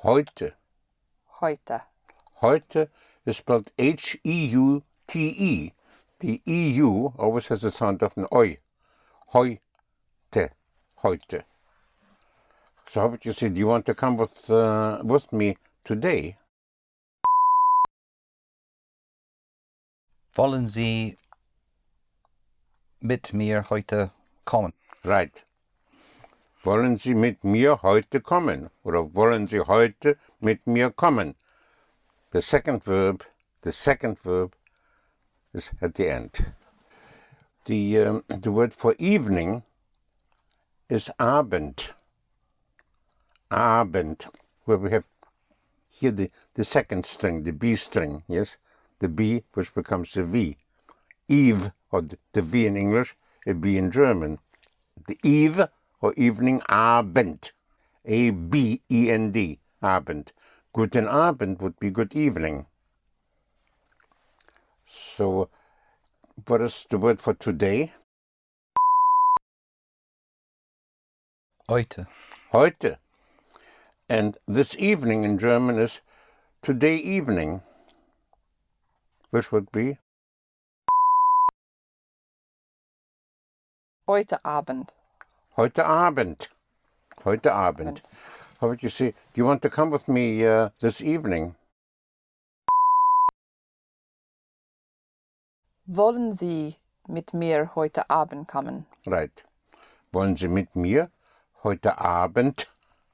Heute. 0.04 0.54
Heute. 1.42 1.82
Heute 2.42 2.90
is 3.26 3.38
spelled 3.38 3.72
H 3.78 4.20
E 4.24 4.46
U 4.48 4.84
T 5.08 5.34
E. 5.38 5.72
The 6.20 6.42
EU 6.46 7.12
always 7.18 7.48
has 7.48 7.62
the 7.62 7.72
sound 7.72 8.04
of 8.04 8.18
an 8.18 8.28
oi. 8.34 8.58
Heute. 9.34 9.60
Heute. 11.04 11.46
So 12.88 13.02
how 13.02 13.08
would 13.08 13.26
you 13.26 13.34
say, 13.34 13.50
do 13.50 13.60
you 13.60 13.68
want 13.68 13.86
to 13.86 13.96
come 13.96 14.18
with, 14.18 14.50
uh, 14.50 15.02
with 15.04 15.32
me 15.32 15.58
today? 15.84 16.38
Wollen 20.38 20.68
Sie 20.68 21.16
mit 23.02 23.34
mir 23.34 23.64
heute 23.70 24.12
kommen? 24.46 24.74
Right. 25.04 25.44
Wollen 26.64 26.98
Sie 26.98 27.14
mit 27.14 27.44
mir 27.44 27.82
heute 27.82 28.20
kommen? 28.20 28.70
Oder 28.84 29.14
wollen 29.14 29.48
Sie 29.48 29.62
heute 29.62 30.18
mit 30.42 30.68
mir 30.68 30.92
kommen? 30.92 31.36
The 32.36 32.42
second 32.42 32.84
verb, 32.84 33.24
the 33.62 33.72
second 33.72 34.20
verb 34.20 34.56
is 35.54 35.72
at 35.82 35.94
the 35.94 36.10
end. 36.10 36.32
The, 37.64 37.98
um, 38.00 38.24
the 38.28 38.52
word 38.52 38.74
for 38.74 38.94
evening 39.00 39.64
is 40.90 41.10
Abend. 41.18 41.94
Abend, 43.50 44.26
where 44.66 44.78
we 44.78 44.92
have 44.92 45.08
here 45.88 46.12
the, 46.12 46.30
the 46.56 46.66
second 46.66 47.06
string, 47.06 47.44
the 47.44 47.54
B 47.54 47.78
string, 47.78 48.24
yes? 48.28 48.58
The 49.00 49.08
B, 49.08 49.44
which 49.54 49.74
becomes 49.74 50.12
the 50.12 50.26
V. 50.26 50.58
Eve, 51.30 51.72
or 51.90 52.02
the, 52.02 52.18
the 52.34 52.42
V 52.42 52.66
in 52.66 52.76
English, 52.76 53.16
a 53.48 53.54
B 53.54 53.78
in 53.78 53.92
German. 53.92 54.40
The 55.08 55.18
Eve, 55.24 55.62
or 56.02 56.14
evening, 56.18 56.62
Abend. 56.68 57.54
A 58.04 58.32
B 58.32 58.82
E 58.92 59.10
N 59.10 59.32
D, 59.32 59.60
Abend. 59.82 60.34
Guten 60.76 61.08
Abend 61.08 61.62
would 61.62 61.80
be 61.80 61.90
good 61.90 62.14
evening. 62.14 62.66
So, 64.86 65.48
what 66.48 66.60
is 66.60 66.86
the 66.90 66.98
word 66.98 67.18
for 67.18 67.34
today? 67.34 67.94
Heute. 71.70 72.08
Heute. 72.52 72.98
And 74.10 74.38
this 74.50 74.76
evening 74.78 75.24
in 75.24 75.38
German 75.38 75.80
is 75.80 76.02
today 76.62 76.98
evening, 76.98 77.62
which 79.30 79.54
would 79.54 79.72
be 79.72 79.98
Heute 84.10 84.40
Abend. 84.44 84.92
heute 85.56 85.86
Abend. 85.86 86.50
Heute 87.24 87.54
Abend. 87.54 88.02
How 88.62 88.70
would 88.70 88.82
you 88.82 88.90
say, 88.90 89.12
do 89.12 89.42
you 89.42 89.46
want 89.46 89.62
to 89.64 89.70
come 89.70 89.90
with 89.90 90.08
me 90.08 90.46
uh, 90.46 90.70
this 90.80 91.02
evening? 91.02 91.56
Wollen 95.88 96.32
Sie 96.32 96.78
mit 97.08 97.34
mir 97.34 97.72
heute 97.76 98.10
Abend 98.10 98.48
kommen? 98.48 98.86
Right. 99.06 99.44
Wollen 100.14 100.38
Sie 100.38 100.48
mit 100.48 100.74
mir 100.74 101.12
heute 101.64 102.00
Abend 102.00 102.68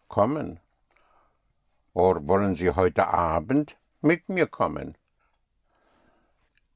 kommen? 0.07 0.59
Or 1.95 2.27
wollen 2.27 2.53
Sie 2.53 2.69
heute 2.69 3.07
Abend 3.07 3.75
mit 4.01 4.29
mir 4.29 4.45
kommen? 4.45 4.95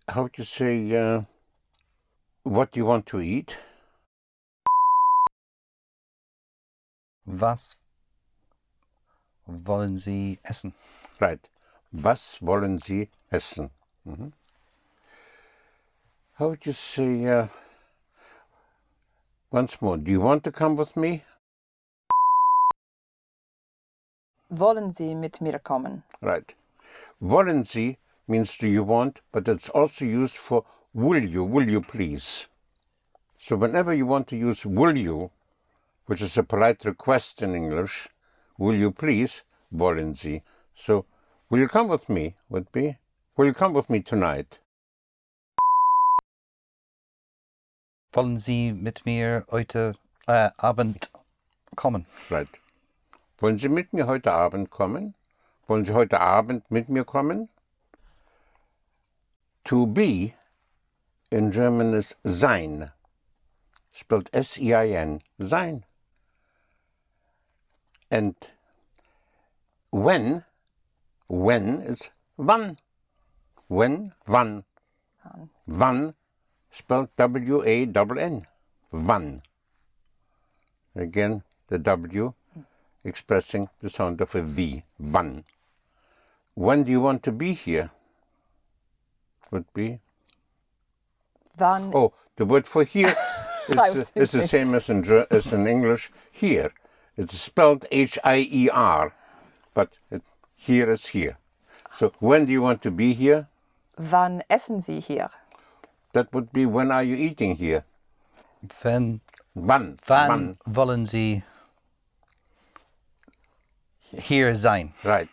How 0.10 0.24
would 0.24 0.38
you 0.40 0.44
say, 0.44 0.96
uh, 0.98 1.22
what 2.44 2.72
do 2.72 2.80
you 2.80 2.86
want 2.86 3.06
to 3.08 3.20
eat? 3.20 3.58
Was 7.26 7.78
wollen 9.46 9.98
Sie 9.98 10.40
essen? 10.44 10.74
Right. 11.20 11.40
Was 11.92 12.42
wollen 12.42 12.80
Sie 12.80 13.10
essen? 13.30 13.70
Mhm. 14.06 14.34
How 16.38 16.50
would 16.50 16.66
you 16.66 16.74
say, 16.74 17.26
uh, 17.28 17.48
once 19.52 19.82
more, 19.82 19.98
do 19.98 20.12
you 20.12 20.22
want 20.22 20.44
to 20.44 20.52
come 20.52 20.76
with 20.76 20.96
me? 20.96 21.24
Wollen 24.50 24.92
Sie 24.92 25.16
mit 25.16 25.42
mir 25.42 25.60
kommen? 25.60 26.04
Right. 26.22 26.54
Wollen 27.22 27.64
Sie 27.64 27.98
means 28.28 28.58
do 28.58 28.68
you 28.68 28.84
want, 28.84 29.22
but 29.32 29.48
it's 29.48 29.70
also 29.70 30.06
used 30.06 30.36
for 30.36 30.66
will 30.94 31.24
you, 31.24 31.44
will 31.44 31.70
you 31.70 31.82
please. 31.82 32.48
So 33.38 33.56
whenever 33.56 33.94
you 33.94 34.06
want 34.06 34.28
to 34.28 34.36
use 34.36 34.66
will 34.66 34.98
you, 34.98 35.32
which 36.08 36.22
is 36.22 36.38
a 36.38 36.44
polite 36.44 36.84
request 36.86 37.42
in 37.42 37.56
English, 37.56 38.10
will 38.58 38.76
you 38.76 38.92
please, 38.92 39.44
wollen 39.72 40.14
Sie. 40.14 40.42
So 40.74 41.06
will 41.50 41.60
you 41.60 41.68
come 41.68 41.88
with 41.88 42.10
me 42.10 42.36
would 42.50 42.72
be, 42.72 42.98
will 43.36 43.46
you 43.46 43.54
come 43.54 43.74
with 43.74 43.90
me 43.90 44.02
tonight? 44.02 44.60
Wollen 48.14 48.38
Sie 48.38 48.72
mit 48.72 49.06
mir 49.06 49.46
heute 49.52 49.96
äh, 50.28 50.50
Abend 50.58 51.10
kommen? 51.76 52.06
Right. 52.30 52.48
Wollen 53.40 53.58
Sie 53.58 53.68
mit 53.68 53.92
mir 53.92 54.08
heute 54.08 54.32
Abend 54.32 54.70
kommen? 54.70 55.16
Wollen 55.68 55.84
Sie 55.84 55.94
heute 55.94 56.22
Abend 56.22 56.70
mit 56.72 56.88
mir 56.88 57.04
kommen? 57.04 57.50
To 59.66 59.86
be 59.86 60.34
in 61.30 61.52
German 61.52 61.94
is 61.94 62.16
sein. 62.24 62.92
Spelled 63.94 64.30
S-E-I-N. 64.34 65.22
Sein. 65.40 65.84
And 68.16 68.36
when, 69.92 70.46
when 71.28 71.82
is 71.82 72.12
wann. 72.38 72.78
When, 73.68 74.14
wann. 74.26 74.64
Wann 75.68 76.14
spelled 76.72 77.10
W-A-N-N. 77.18 78.42
Wann. 78.94 79.42
Again, 80.96 81.44
the 81.68 81.78
W 81.78 82.34
expressing 83.04 83.68
the 83.82 83.90
sound 83.90 84.22
of 84.22 84.34
a 84.34 84.42
V. 84.42 84.84
Wann. 84.98 85.44
When 86.54 86.84
do 86.84 86.92
you 86.92 87.02
want 87.02 87.22
to 87.24 87.34
be 87.34 87.52
here? 87.52 87.92
would 89.52 89.66
be. 89.74 90.00
Wann 91.60 91.92
Oh, 91.94 92.14
the 92.38 92.46
word 92.46 92.66
for 92.66 92.86
here 92.86 93.14
is, 93.68 93.76
the, 93.76 94.12
is 94.16 94.32
the 94.32 94.48
same 94.48 94.74
as 94.74 94.88
in, 94.90 95.04
as 95.30 95.52
in 95.52 95.68
English. 95.68 96.12
Here. 96.32 96.72
It's 97.18 97.38
spelled 97.40 97.86
H 97.92 98.20
I 98.24 98.48
E 98.52 98.70
R, 98.70 99.14
but 99.74 99.98
it, 100.12 100.22
here 100.56 100.90
is 100.90 101.08
here. 101.08 101.38
So 101.94 102.12
when 102.20 102.46
do 102.46 102.52
you 102.52 102.62
want 102.62 102.82
to 102.84 102.92
be 102.92 103.14
here? 103.14 103.48
wann 103.98 104.42
essen 104.50 104.82
Sie 104.82 105.00
hier? 105.00 105.30
That 106.14 106.34
would 106.34 106.52
be 106.52 106.66
when 106.66 106.92
are 106.92 107.04
you 107.04 107.16
eating 107.16 107.56
here? 107.56 107.86
Wann, 108.84 109.22
Wann? 109.56 109.98
wann 110.08 110.58
wollen 110.66 111.06
Sie 111.06 111.44
hier 114.18 114.56
sein? 114.56 114.94
Right. 115.04 115.30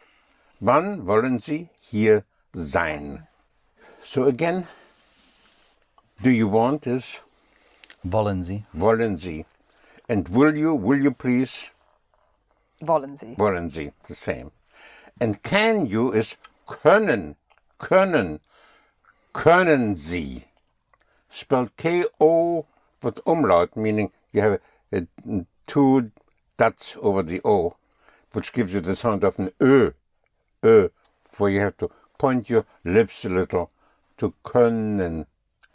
Wann 0.61 1.07
wollen 1.07 1.41
Sie 1.41 1.69
hier 1.81 2.25
sein? 2.55 3.27
So 4.05 4.25
again, 4.27 4.67
do 6.23 6.31
you 6.31 6.47
want 6.49 6.87
is 6.87 7.23
Wollen 8.05 8.43
Sie? 8.45 8.65
wollen 8.73 9.17
Sie. 9.17 9.45
And 10.13 10.29
will 10.29 10.59
you, 10.59 10.75
will 10.75 11.01
you 11.03 11.11
please? 11.11 11.71
Wollen 12.83 13.17
Sie? 13.17 13.35
Wollen 13.39 13.71
Sie, 13.71 13.93
the 14.07 14.15
same. 14.15 14.51
And 15.19 15.43
can 15.43 15.87
you 15.87 16.13
is 16.13 16.37
können, 16.67 17.37
können, 17.79 18.41
können 19.33 19.97
Sie. 19.97 20.45
Spelled 21.31 21.75
K-O 21.79 22.67
with 23.03 23.21
umlaut, 23.25 23.75
meaning 23.75 24.13
you 24.33 24.43
have 24.43 24.61
uh, 24.93 25.01
two 25.67 26.11
dots 26.59 26.95
over 27.01 27.23
the 27.23 27.41
O, 27.43 27.77
which 28.35 28.53
gives 28.53 28.75
you 28.75 28.83
the 28.83 28.95
sound 28.95 29.25
of 29.25 29.39
an 29.39 29.49
Ö, 29.61 29.95
Ö, 30.63 30.91
where 31.39 31.51
you 31.51 31.61
have 31.61 31.79
to 31.79 31.91
point 32.19 32.51
your 32.51 32.67
lips 32.85 33.25
a 33.25 33.31
little 33.31 33.71
to 34.19 34.35
können, 34.45 35.25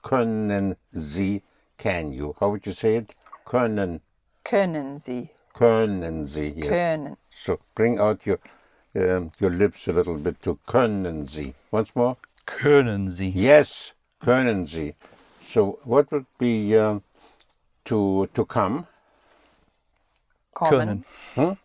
können 0.03 0.75
Sie, 0.93 1.41
can 1.79 2.13
you. 2.13 2.35
How 2.39 2.49
would 2.49 2.67
you 2.67 2.73
say 2.73 2.97
it? 2.97 3.15
Können, 3.43 4.01
Können 4.49 4.97
Sie? 4.97 5.29
können 5.57 6.25
Sie, 6.25 6.49
yes. 6.49 6.67
Können. 6.67 7.17
So 7.29 7.59
bring 7.75 7.99
out 7.99 8.25
your 8.25 8.39
um, 8.95 9.29
your 9.39 9.49
lips 9.49 9.87
a 9.87 9.91
little 9.91 10.17
bit 10.17 10.41
to 10.43 10.57
können 10.67 11.25
Sie. 11.25 11.53
Once 11.71 11.95
more. 11.95 12.17
Können 12.45 13.09
Sie? 13.09 13.29
Yes, 13.29 13.93
können 14.19 14.65
Sie. 14.65 14.93
So 15.41 15.79
what 15.83 16.11
would 16.11 16.25
be 16.37 16.77
um, 16.77 17.01
to 17.85 18.27
to 18.33 18.45
come? 18.45 18.85
Kommen. 20.53 21.03
Können. 21.35 21.57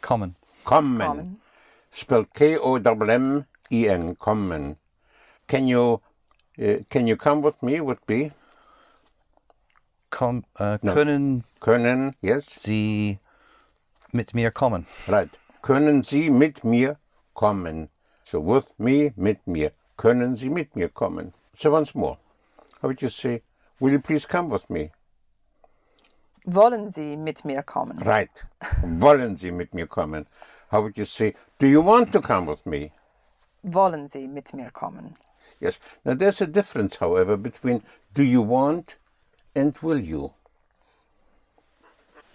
Kommen. 0.00 0.34
Kommen. 0.64 1.06
Kommen. 1.06 1.36
Spelled 1.90 2.34
K 2.34 2.56
O 2.58 2.76
M 2.76 3.10
M 3.10 3.46
E 3.70 3.88
N. 3.88 4.16
Kommen. 4.16 4.76
Can 5.46 5.66
you 5.66 6.00
uh, 6.60 6.78
can 6.90 7.06
you 7.06 7.16
come 7.16 7.42
with 7.42 7.62
me? 7.62 7.80
Would 7.80 8.04
be 8.06 8.32
Komm, 10.10 10.44
äh, 10.58 10.74
uh, 10.74 10.78
Können 10.78 11.44
können. 11.60 12.14
Yes. 12.22 12.46
Sie 12.62 13.18
mit 14.12 14.34
mir 14.34 14.50
kommen? 14.50 14.86
Right. 15.06 15.30
Können 15.62 16.02
Sie 16.02 16.30
mit 16.30 16.64
mir 16.64 16.96
kommen? 17.34 17.88
So 18.24 18.40
with 18.40 18.72
me, 18.78 19.12
mit 19.16 19.46
mir. 19.46 19.72
Können 19.96 20.36
Sie 20.36 20.50
mit 20.50 20.74
mir 20.76 20.88
kommen? 20.88 21.34
So 21.56 21.72
once 21.72 21.94
more. 21.94 22.18
How 22.80 22.88
would 22.88 23.02
you 23.02 23.10
say? 23.10 23.42
Will 23.80 23.92
you 23.92 24.00
please 24.00 24.26
come 24.26 24.48
with 24.48 24.68
me? 24.70 24.90
Wollen 26.46 26.90
Sie 26.90 27.16
mit 27.16 27.44
mir 27.44 27.62
kommen? 27.62 27.98
Right. 28.04 28.46
Wollen 28.82 29.36
Sie 29.36 29.50
mit 29.50 29.74
mir 29.74 29.86
kommen? 29.86 30.26
How 30.70 30.80
would 30.82 30.96
you 30.96 31.04
say? 31.04 31.34
Do 31.58 31.66
you 31.66 31.82
want 31.82 32.12
to 32.12 32.20
come 32.20 32.46
with 32.46 32.64
me? 32.64 32.92
Wollen 33.62 34.08
Sie 34.08 34.26
mit 34.26 34.54
mir 34.54 34.70
kommen? 34.70 35.14
Yes. 35.60 35.80
Now 36.04 36.14
there's 36.14 36.40
a 36.40 36.46
difference, 36.46 36.96
however, 36.96 37.36
between 37.36 37.82
do 38.14 38.22
you 38.22 38.40
want 38.42 38.96
and 39.54 39.76
will 39.78 40.00
you. 40.00 40.32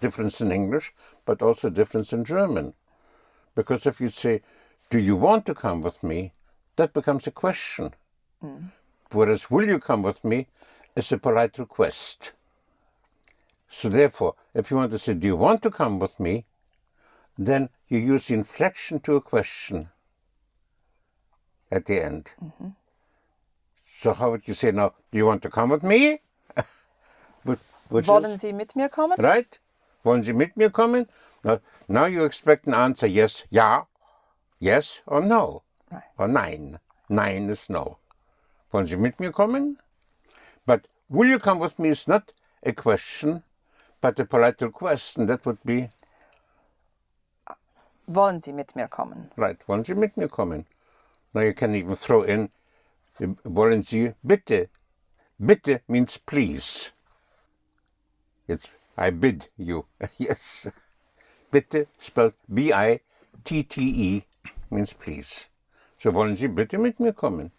Difference 0.00 0.40
in 0.40 0.52
English, 0.52 0.92
but 1.24 1.42
also 1.42 1.70
difference 1.70 2.12
in 2.12 2.24
German. 2.24 2.74
Because 3.54 3.86
if 3.86 4.00
you 4.00 4.10
say, 4.10 4.42
Do 4.90 4.98
you 4.98 5.16
want 5.16 5.46
to 5.46 5.54
come 5.54 5.80
with 5.80 6.02
me? 6.02 6.32
that 6.76 6.92
becomes 6.92 7.26
a 7.26 7.30
question. 7.30 7.94
Mm. 8.42 8.72
Whereas, 9.12 9.50
Will 9.50 9.68
you 9.68 9.78
come 9.78 10.02
with 10.02 10.24
me? 10.24 10.48
is 10.96 11.10
a 11.12 11.18
polite 11.18 11.58
request. 11.58 12.32
So, 13.68 13.88
therefore, 13.88 14.34
if 14.54 14.70
you 14.70 14.76
want 14.76 14.92
to 14.92 14.98
say, 14.98 15.14
Do 15.14 15.26
you 15.26 15.36
want 15.36 15.62
to 15.62 15.70
come 15.70 15.98
with 15.98 16.18
me? 16.20 16.46
then 17.36 17.68
you 17.88 17.98
use 17.98 18.28
the 18.28 18.34
inflection 18.34 19.00
to 19.00 19.16
a 19.16 19.20
question 19.20 19.88
at 21.70 21.86
the 21.86 22.02
end. 22.02 22.32
Mm-hmm. 22.42 22.68
So 23.86 24.12
how 24.12 24.30
would 24.30 24.46
you 24.46 24.54
say 24.54 24.70
now? 24.70 24.92
Do 25.10 25.18
you 25.18 25.26
want 25.26 25.42
to 25.42 25.50
come 25.50 25.70
with 25.70 25.82
me? 25.82 26.20
Wollen 27.90 28.38
Sie 28.38 28.52
mit 28.52 28.74
mir 28.76 28.88
kommen? 28.88 29.16
right? 29.18 29.60
Wollen 30.02 30.22
Sie 30.22 30.32
mit 30.32 30.56
mir 30.56 30.70
kommen? 30.70 31.06
Now, 31.88 32.06
you 32.06 32.24
expect 32.24 32.66
an 32.66 32.74
answer 32.74 33.06
yes, 33.06 33.44
ja, 33.50 33.86
yes 34.58 35.02
or 35.06 35.20
no, 35.20 35.62
Right. 35.90 36.02
or 36.18 36.28
nein. 36.28 36.78
Nein 37.08 37.50
is 37.50 37.68
no. 37.68 37.98
Wollen 38.70 38.86
Sie 38.86 38.96
mit 38.96 39.20
mir 39.20 39.30
kommen? 39.32 39.76
But 40.66 40.88
will 41.10 41.28
you 41.28 41.38
come 41.38 41.58
with 41.58 41.78
me 41.78 41.90
is 41.90 42.08
not 42.08 42.32
a 42.64 42.72
question, 42.72 43.42
but 44.00 44.18
a 44.18 44.24
polite 44.24 44.62
request, 44.62 45.18
and 45.18 45.28
that 45.28 45.44
would 45.44 45.62
be 45.64 45.90
Wollen 48.06 48.40
Sie 48.40 48.52
mit 48.52 48.74
mir 48.76 48.88
kommen? 48.88 49.30
Right, 49.36 49.58
wollen 49.68 49.84
Sie 49.84 49.94
mit 49.94 50.16
mir 50.16 50.28
kommen? 50.28 50.66
Now 51.34 51.42
you 51.42 51.52
can 51.54 51.74
even 51.74 51.94
throw 51.94 52.22
in, 52.22 52.50
wollen 53.44 53.82
Sie 53.82 54.14
bitte? 54.26 54.68
Bitte 55.38 55.80
means 55.88 56.18
please. 56.18 56.92
It's, 58.46 58.70
I 58.96 59.10
bid 59.10 59.48
you. 59.56 59.86
yes. 60.18 60.68
Bitte 61.50 61.86
spelled 61.98 62.34
B-I-T-T-E 62.52 64.22
means 64.70 64.92
please. 64.92 65.48
So 65.94 66.12
wollen 66.12 66.36
Sie 66.36 66.48
bitte 66.48 66.78
mit 66.78 66.98
mir 67.00 67.12
kommen? 67.12 67.50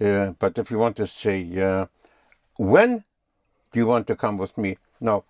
Uh, 0.00 0.32
but 0.38 0.58
if 0.58 0.70
you 0.70 0.78
want 0.78 0.96
to 0.96 1.06
say, 1.06 1.46
uh, 1.60 1.86
when 2.58 3.04
do 3.72 3.80
you 3.80 3.86
want 3.86 4.06
to 4.06 4.16
come 4.16 4.38
with 4.38 4.56
me? 4.56 4.78
Now, 5.00 5.24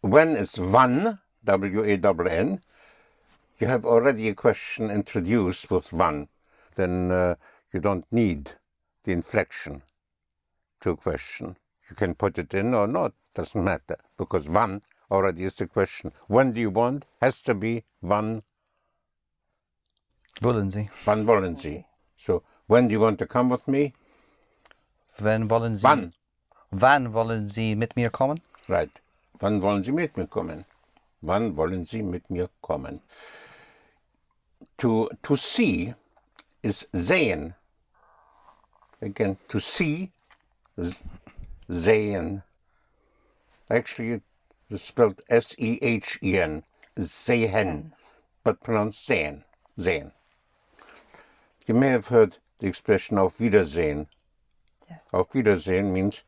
when 0.00 0.30
is 0.30 0.58
wann, 0.58 1.18
W-A-N-N, 1.44 2.60
you 3.58 3.66
have 3.66 3.84
already 3.84 4.28
a 4.28 4.34
question 4.34 4.90
introduced 4.90 5.70
with 5.70 5.92
wann, 5.92 6.26
then 6.74 7.10
uh, 7.10 7.36
you 7.72 7.80
don't 7.80 8.04
need 8.12 8.52
the 9.04 9.12
inflection 9.12 9.82
to 10.80 10.90
a 10.90 10.96
question. 10.96 11.56
You 11.88 11.96
can 11.96 12.14
put 12.14 12.38
it 12.38 12.52
in 12.52 12.74
or 12.74 12.86
not, 12.86 13.14
doesn't 13.36 13.62
matter, 13.62 13.96
because 14.16 14.48
wann 14.48 14.82
already 15.10 15.44
is 15.44 15.54
the 15.56 15.66
question. 15.68 16.10
When 16.26 16.52
do 16.52 16.60
you 16.60 16.70
want? 16.70 17.04
Has 17.20 17.42
to 17.42 17.54
be 17.54 17.84
wann, 18.02 18.42
Wollen 20.42 20.70
Sie? 20.70 20.88
wann 21.06 21.24
wollen 21.26 21.56
Sie? 21.56 21.84
So, 22.16 22.42
when 22.66 22.88
do 22.88 22.92
you 22.92 23.00
want 23.00 23.18
to 23.20 23.26
come 23.26 23.48
with 23.50 23.66
me? 23.68 23.92
Wann 25.20 25.48
wollen 25.48 25.76
Sie? 25.76 25.84
Wann? 25.84 26.12
Wann 26.72 27.12
wollen 27.12 27.46
Sie 27.46 27.74
mit 27.74 27.94
mir 27.96 28.10
kommen? 28.10 28.40
Right. 28.68 28.90
Wann 29.38 29.60
wollen 29.62 29.82
Sie 29.84 29.92
mit 29.92 30.16
mir 30.16 30.26
kommen? 30.26 30.64
Wann 31.22 31.56
wollen 31.56 31.84
Sie 31.84 32.02
mit 32.02 32.28
mir 32.30 32.48
kommen? 32.62 33.00
To, 34.78 35.08
to 35.22 35.36
see 35.36 35.94
is 36.62 36.86
sehen. 36.94 37.54
Again, 39.00 39.36
to 39.48 39.58
see 39.58 40.10
is 40.76 41.02
sehen. 41.70 42.42
Actually, 43.70 44.20
it's 44.70 44.84
spelled 44.84 45.22
S-E-H-E-N. 45.28 46.62
Sehen, 46.98 47.92
but 48.42 48.62
pronounced 48.62 49.04
sehen. 49.04 49.44
Sehen. 49.78 50.12
You 51.66 51.74
may 51.74 51.88
have 51.88 52.08
heard 52.08 52.38
the 52.58 52.66
expression 52.68 53.18
auf 53.18 53.38
Wiedersehen. 53.38 54.06
Yes. 54.88 55.08
Auf 55.12 55.34
Wiedersehen 55.34 55.92
means, 55.92 56.22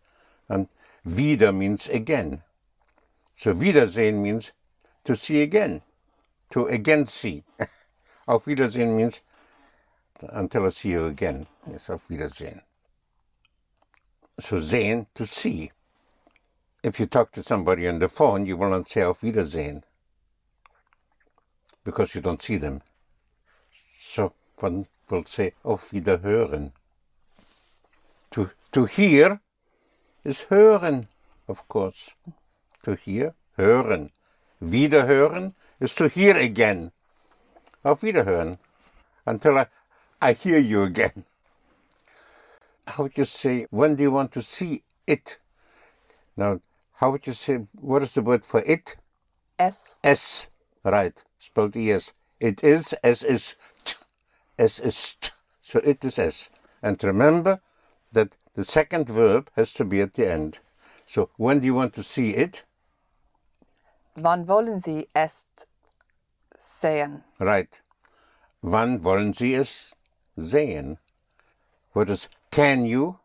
and 0.49 0.69
wieder 1.05 1.53
means 1.53 1.89
again. 1.89 2.43
So 3.37 3.55
Wiedersehen 3.55 4.23
means 4.23 4.53
to 5.05 5.17
see 5.17 5.43
again, 5.43 5.83
to 6.51 6.67
again 6.67 7.07
see. 7.07 7.45
auf 8.29 8.47
Wiedersehen 8.47 8.97
means 8.97 9.23
until 10.21 10.67
I 10.67 10.71
see 10.71 10.91
you 10.91 11.07
again. 11.07 11.47
Yes, 11.71 11.89
auf 11.89 12.09
Wiedersehen. 12.11 12.63
So 14.41 14.61
sehen, 14.61 15.07
to 15.15 15.25
see. 15.25 15.71
If 16.83 17.01
you 17.01 17.07
talk 17.07 17.33
to 17.33 17.43
somebody 17.43 17.89
on 17.89 17.99
the 17.99 18.09
phone, 18.09 18.47
you 18.47 18.57
will 18.57 18.71
not 18.71 18.89
say 18.89 19.03
auf 19.03 19.23
Wiedersehen 19.23 19.83
because 21.85 22.15
you 22.15 22.21
don't 22.21 22.41
see 22.41 22.57
them. 22.57 22.83
So 23.93 24.33
one 24.57 24.87
will 25.11 25.25
say 25.25 25.53
auf 25.65 25.91
Wiederhören. 25.91 26.73
To, 28.31 28.51
to 28.73 28.85
hear 28.85 29.41
is 30.25 30.45
hören, 30.51 31.09
of 31.49 31.67
course. 31.69 32.15
To 32.83 32.95
hear, 32.95 33.35
hören. 33.57 34.11
Wiederhören 34.63 35.55
is 35.81 35.95
to 35.97 36.09
hear 36.09 36.37
again. 36.37 36.93
Auf 37.85 38.03
Wiederhören. 38.03 38.59
Until 39.27 39.59
I, 39.59 39.67
I 40.21 40.33
hear 40.33 40.59
you 40.59 40.83
again. 40.83 41.25
how 42.91 43.03
would 43.05 43.17
you 43.17 43.25
say, 43.25 43.67
when 43.71 43.95
do 43.95 44.03
you 44.03 44.11
want 44.11 44.33
to 44.33 44.43
see 44.43 44.83
it? 45.07 45.39
Now, 46.37 46.61
how 46.99 47.13
would 47.13 47.27
you 47.29 47.33
say, 47.33 47.59
what 47.81 48.03
is 48.03 48.15
the 48.15 48.23
word 48.23 48.45
for 48.45 48.61
it? 48.67 48.97
Es. 49.57 49.95
S, 50.03 50.49
right, 50.85 51.23
spelled 51.39 51.77
ES. 51.77 52.13
It 52.41 52.63
is, 52.65 52.93
S 53.05 53.23
is 53.23 53.55
t, 53.85 53.95
S 54.59 54.81
is 54.81 55.15
t, 55.21 55.31
so 55.61 55.81
it 55.85 56.05
is 56.05 56.19
S. 56.19 56.51
And 56.83 57.03
remember 57.05 57.61
that 58.11 58.37
the 58.55 58.65
second 58.65 59.09
verb 59.09 59.49
has 59.55 59.73
to 59.75 59.85
be 59.85 60.01
at 60.01 60.15
the 60.15 60.29
end. 60.29 60.59
So 61.07 61.31
when 61.37 61.61
do 61.61 61.67
you 61.67 61.75
want 61.75 61.93
to 61.95 62.03
see 62.03 62.31
it? 62.31 62.65
Wann 64.17 64.47
wollen 64.47 64.81
Sie 64.81 65.07
es 65.15 65.47
sehen? 66.57 67.23
Right. 67.39 67.81
Wann 68.61 69.05
wollen 69.05 69.33
Sie 69.33 69.55
es 69.55 69.95
sehen? 70.37 70.99
What 71.93 72.09
is 72.11 72.29
can 72.51 72.85
you? 72.85 73.21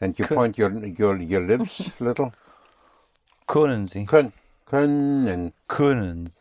And 0.00 0.18
you 0.18 0.26
point 0.26 0.56
your 0.58 0.70
your 0.86 1.16
your 1.18 1.40
lips 1.40 1.90
little. 2.00 2.32
Können 3.46 3.86
Sie. 3.86 4.06
Können, 4.06 4.32
können, 4.66 5.52
Können. 5.68 6.32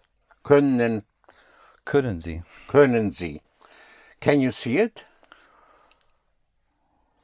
können, 0.43 1.03
Können 1.85 2.21
Sie. 2.21 2.43
können 2.67 3.11
Sie. 3.11 3.41
Can 4.21 4.39
you 4.41 4.51
see 4.51 4.77
it? 4.77 5.05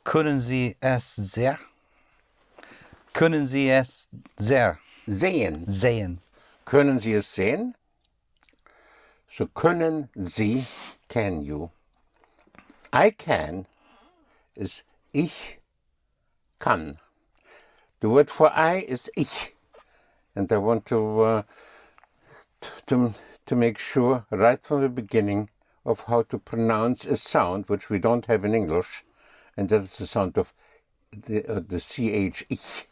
Können 0.04 0.39
Sie 0.41 0.76
es 0.82 1.15
sehr? 1.15 1.60
Können 3.13 3.48
Sie 3.48 3.69
es 3.69 4.10
sehr 4.38 4.80
Sehen. 5.08 5.65
sehen? 5.69 6.19
Können 6.65 7.00
Sie 7.00 7.13
es 7.13 7.32
sehen? 7.34 7.76
So 9.32 9.45
können 9.48 10.10
Sie, 10.15 10.65
can 11.10 11.41
you. 11.43 11.69
I 12.93 13.12
can 13.12 13.65
is 14.56 14.84
ich 15.12 15.60
kann. 16.65 16.97
The 17.99 18.10
word 18.10 18.32
for 18.32 18.51
I 18.51 18.78
is 18.88 19.12
ich. 19.15 19.54
And 20.34 20.51
I 20.51 20.58
want 20.58 20.88
to, 20.88 21.21
uh, 21.21 21.43
to, 22.88 23.13
to 23.45 23.56
make 23.56 23.78
sure 23.78 24.25
right 24.32 24.62
from 24.62 24.82
the 24.82 24.89
beginning 24.89 25.49
of 25.86 26.01
how 26.08 26.23
to 26.23 26.39
pronounce 26.39 27.06
a 27.06 27.17
sound 27.17 27.69
which 27.69 27.91
we 27.91 27.99
don't 27.99 28.25
have 28.25 28.43
in 28.43 28.56
English, 28.56 29.04
and 29.56 29.69
that 29.69 29.84
is 29.84 29.97
the 29.97 30.08
sound 30.08 30.38
of 30.39 30.54
the, 31.12 31.45
uh, 31.45 31.62
the 31.65 31.80
CH, 31.80 32.43
ich. 32.49 32.88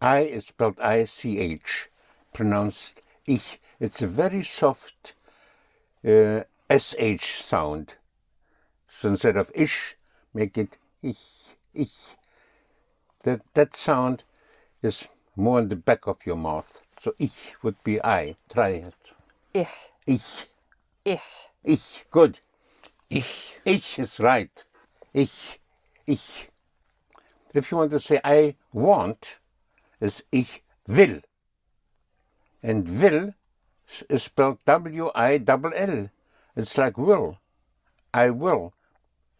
I 0.00 0.20
is 0.22 0.46
spelled 0.46 0.80
I 0.80 1.04
C 1.04 1.38
H, 1.38 1.88
pronounced 2.34 3.02
ich. 3.24 3.60
It's 3.78 4.02
a 4.02 4.08
very 4.08 4.42
soft 4.42 5.14
uh, 6.04 6.40
SH 6.68 7.40
sound. 7.40 7.94
So 8.88 9.10
instead 9.10 9.36
of 9.36 9.52
ish, 9.54 9.96
make 10.34 10.58
it 10.58 10.76
ich, 11.02 11.54
ich. 11.72 12.16
That, 13.22 13.40
that 13.54 13.76
sound 13.76 14.24
is 14.82 15.08
more 15.36 15.60
in 15.60 15.68
the 15.68 15.76
back 15.76 16.06
of 16.06 16.26
your 16.26 16.36
mouth. 16.36 16.82
So 16.98 17.14
ich 17.18 17.54
would 17.62 17.82
be 17.84 18.00
I. 18.04 18.36
Try 18.52 18.68
it. 18.70 19.12
Ich. 19.54 19.92
Ich, 20.06 20.46
Ich. 21.04 21.50
ich, 21.64 22.06
good. 22.10 22.40
Ich. 23.08 23.60
Ich 23.64 23.98
is 23.98 24.20
right. 24.20 24.64
Ich, 25.12 25.60
ich. 26.06 26.48
If 27.54 27.70
you 27.70 27.78
want 27.78 27.90
to 27.90 28.00
say 28.00 28.20
I 28.24 28.56
want, 28.72 29.38
is 30.00 30.22
ich 30.32 30.62
will. 30.86 31.20
And 32.62 32.88
will 33.00 33.34
is 34.08 34.22
spelled 34.22 34.58
W-I-L-L. 34.64 36.10
It's 36.56 36.78
like 36.78 36.96
will. 36.96 37.38
I 38.14 38.30
will. 38.30 38.72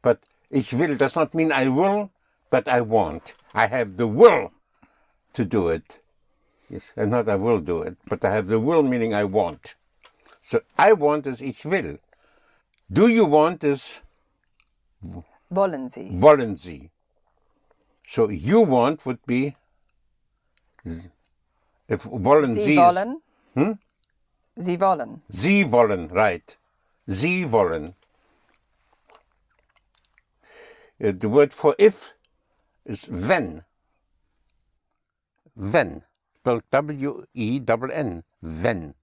But 0.02 0.20
ich 0.50 0.72
will 0.72 0.96
does 0.96 1.16
not 1.16 1.34
mean 1.34 1.52
I 1.52 1.68
will, 1.68 2.10
but 2.50 2.68
I 2.68 2.80
want. 2.80 3.34
I 3.54 3.66
have 3.66 3.96
the 3.96 4.06
will 4.06 4.50
to 5.34 5.44
do 5.44 5.68
it. 5.68 6.00
Yes, 6.70 6.92
and 6.96 7.10
not 7.10 7.28
I 7.28 7.36
will 7.36 7.60
do 7.60 7.82
it, 7.82 7.96
but 8.08 8.24
I 8.24 8.34
have 8.34 8.46
the 8.46 8.58
will 8.60 8.82
meaning 8.82 9.12
I 9.12 9.24
want. 9.24 9.74
So 10.40 10.60
I 10.78 10.92
want 10.94 11.26
is 11.26 11.40
ich 11.42 11.64
will. 11.64 11.98
Do 12.90 13.08
you 13.08 13.24
want 13.26 13.62
is 13.64 14.00
Wollen 15.50 15.88
Sie? 15.90 16.10
wollen 16.14 16.56
Sie. 16.56 16.90
So 18.06 18.28
you 18.30 18.60
want 18.62 19.04
would 19.04 19.24
be 19.26 19.54
if 21.88 22.04
wollen 22.06 22.54
Sie 22.54 22.60
Sie, 22.64 22.72
is- 22.72 22.78
wollen? 22.78 23.78
Sie 24.56 24.76
wollen. 24.80 25.22
Sie 25.30 25.64
wollen, 25.64 26.08
right. 26.12 26.56
Sie 27.08 27.44
wollen. 27.50 27.94
Uh, 31.02 31.12
the 31.12 31.28
word 31.28 31.52
for 31.52 31.74
if 31.78 32.12
is 32.84 33.08
wenn. 33.10 33.64
Wenn. 35.54 36.02
Spelled 36.38 36.64
W 36.70 37.24
E 37.34 37.60
N 37.60 37.90
N. 37.92 38.24
Wenn. 38.40 38.94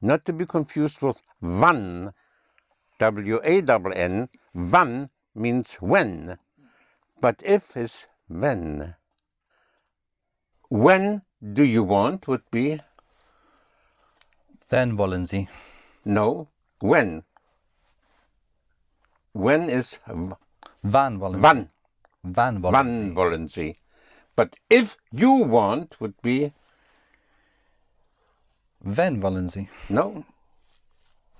Not 0.00 0.24
to 0.26 0.32
be 0.32 0.46
confused 0.46 1.02
with 1.02 1.20
wann. 1.40 2.12
W 2.98 3.40
A 3.42 3.60
N 3.62 3.92
N. 3.94 4.28
Wann 4.54 5.10
means 5.34 5.74
when. 5.80 6.38
But 7.20 7.42
if 7.44 7.76
is 7.76 8.06
when. 8.28 8.94
When 10.68 11.22
do 11.42 11.64
you 11.64 11.82
want 11.82 12.28
would 12.28 12.42
be 12.50 12.80
Then 14.68 14.96
wollen 14.96 15.26
Sie? 15.26 15.48
no. 16.04 16.48
When. 16.80 17.24
When 19.32 19.68
is 19.70 19.98
w- 20.06 20.36
Wann 20.82 21.18
wollen 21.18 21.40
wann. 21.40 21.70
Sie? 22.24 22.30
Wann 22.36 22.62
wollen 22.62 22.72
Wann 22.72 23.08
Sie? 23.10 23.16
wollen 23.16 23.48
Sie? 23.48 23.76
But 24.36 24.56
if 24.70 24.96
you 25.12 25.44
want 25.46 26.00
would 26.00 26.20
be 26.22 26.52
Wann 28.80 29.22
wollen 29.22 29.48
Sie? 29.48 29.68
no. 29.88 30.24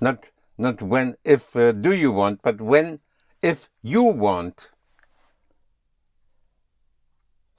Not 0.00 0.30
not 0.58 0.82
when 0.82 1.16
if 1.24 1.54
uh, 1.56 1.72
do 1.72 1.92
you 1.92 2.12
want, 2.12 2.42
but 2.42 2.60
when 2.60 3.00
if 3.42 3.68
you 3.82 4.02
want. 4.02 4.70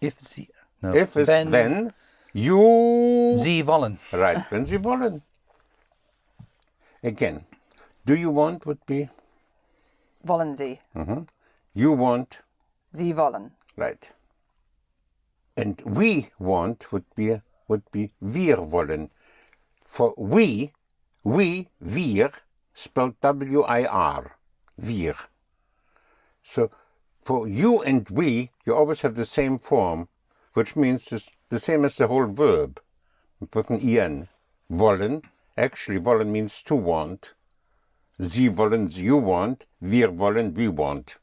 If 0.01 0.19
Sie. 0.19 0.49
No. 0.81 0.93
If 0.93 1.15
is 1.17 1.27
Wenn 1.27 1.51
when 1.51 1.93
you 2.33 3.35
Sie 3.38 3.63
wollen. 3.65 3.99
right 4.11 4.43
when 4.51 4.65
Sie 4.65 4.77
wollen. 4.77 5.21
Again, 7.03 7.45
do 8.05 8.15
you 8.15 8.29
want 8.31 8.65
would 8.65 8.85
be 8.85 9.09
Wollen 10.25 10.55
Sie? 10.55 10.79
you 11.73 11.91
want 11.93 12.41
Sie 12.95 13.13
wollen. 13.15 13.51
right. 13.77 14.12
And 15.58 15.81
we 15.86 16.29
want 16.39 16.91
would 16.91 17.05
be 17.15 17.41
would 17.67 17.84
be 17.91 18.12
wir 18.21 18.58
wollen. 18.58 19.10
For 19.84 20.13
we, 20.17 20.71
we, 21.23 21.69
wir, 21.79 22.31
spelled 22.73 23.15
W-I-R, 23.21 24.38
wir. 24.77 25.15
So 26.43 26.69
for 27.19 27.47
you 27.47 27.81
and 27.81 28.10
we, 28.10 28.51
you 28.65 28.75
always 28.75 29.01
have 29.01 29.15
the 29.15 29.25
same 29.25 29.58
form, 29.58 30.10
which 30.53 30.75
means 30.75 31.05
the 31.49 31.60
same 31.60 31.86
as 31.86 31.97
the 31.97 32.08
whole 32.08 32.27
verb 32.27 32.79
with 33.39 33.69
an 33.69 33.79
en. 33.79 34.27
Wollen, 34.69 35.23
actually 35.58 35.99
wollen 35.99 36.31
means 36.31 36.62
to 36.63 36.75
want. 36.75 37.34
Sie 38.19 38.49
wollen, 38.49 38.89
you 38.89 39.17
want. 39.17 39.65
Wir 39.81 40.10
wollen, 40.10 40.53
we 40.53 40.67
want. 40.67 41.17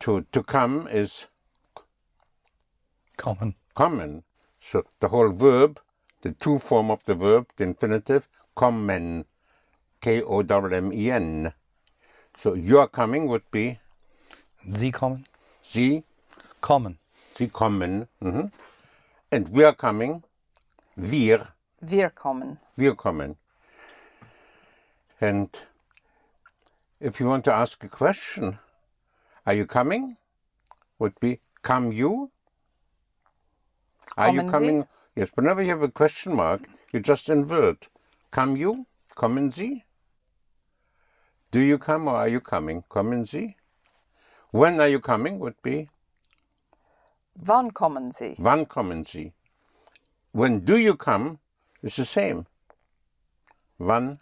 To, 0.00 0.22
to 0.32 0.42
come 0.42 0.86
is 0.88 1.26
common. 3.16 3.54
kommen. 3.74 4.22
So 4.60 4.84
the 5.00 5.08
whole 5.08 5.30
verb, 5.32 5.80
the 6.22 6.32
to 6.32 6.58
form 6.58 6.90
of 6.90 7.04
the 7.04 7.14
verb, 7.14 7.46
the 7.56 7.64
infinitive, 7.64 8.28
kommen. 8.56 9.24
K 10.00 10.22
O 10.22 10.42
M 10.42 10.72
M 10.72 10.92
E 10.92 11.10
N. 11.10 11.52
So 12.36 12.54
your 12.54 12.86
coming 12.88 13.26
would 13.28 13.50
be 13.50 13.78
Sie 14.68 14.90
kommen. 14.92 15.24
Sie, 15.62 16.02
Kommen. 16.60 16.98
Sie 17.32 17.48
kommen. 17.48 18.08
mhm. 18.20 18.50
And 19.32 19.48
we 19.48 19.64
are 19.64 19.74
coming. 19.74 20.22
Wir, 20.96 21.48
Wir 21.80 22.10
kommen. 22.10 22.58
wir 22.76 22.94
kommen. 22.94 23.36
And 25.20 25.48
if 27.00 27.20
you 27.20 27.26
want 27.26 27.44
to 27.44 27.54
ask 27.54 27.82
a 27.84 27.88
question, 27.88 28.58
are 29.46 29.54
you 29.54 29.66
coming? 29.66 30.16
Would 30.98 31.18
be 31.20 31.40
come 31.62 31.92
you? 31.92 32.30
Are 34.16 34.30
you 34.30 34.42
Kommen 34.42 34.52
Sie? 34.52 34.52
coming? 34.52 34.86
Yes, 35.16 35.30
whenever 35.34 35.62
you 35.62 35.70
have 35.70 35.82
a 35.82 35.88
question 35.90 36.36
mark, 36.36 36.68
you 36.92 37.00
just 37.00 37.28
invert. 37.28 37.88
Come 38.30 38.56
you? 38.56 38.86
Kommen 39.16 39.50
Sie? 39.52 39.84
Do 41.50 41.60
you 41.60 41.78
come 41.78 42.08
or 42.08 42.16
are 42.16 42.28
you 42.28 42.40
coming? 42.40 42.82
Kommen 42.90 43.24
Sie? 43.26 43.56
When 44.52 44.80
are 44.80 44.88
you 44.88 45.00
coming 45.00 45.38
would 45.38 45.60
be 45.62 45.88
Wann 47.36 47.70
kommen 47.72 48.12
Sie? 48.12 48.36
wann 48.38 48.66
kommen 48.66 49.04
Sie? 49.04 49.32
When 50.32 50.60
do 50.60 50.78
you 50.78 50.96
come 50.96 51.38
is 51.82 51.96
the 51.96 52.04
same. 52.04 52.46
Wann, 53.78 54.20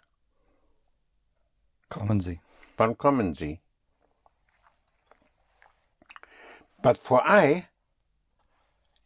Kommen 1.89 2.21
Sie. 2.21 2.39
wann 2.77 2.95
kommen 2.97 3.33
Sie? 3.33 3.61
But 6.85 6.97
for 6.99 7.19
I, 7.25 7.67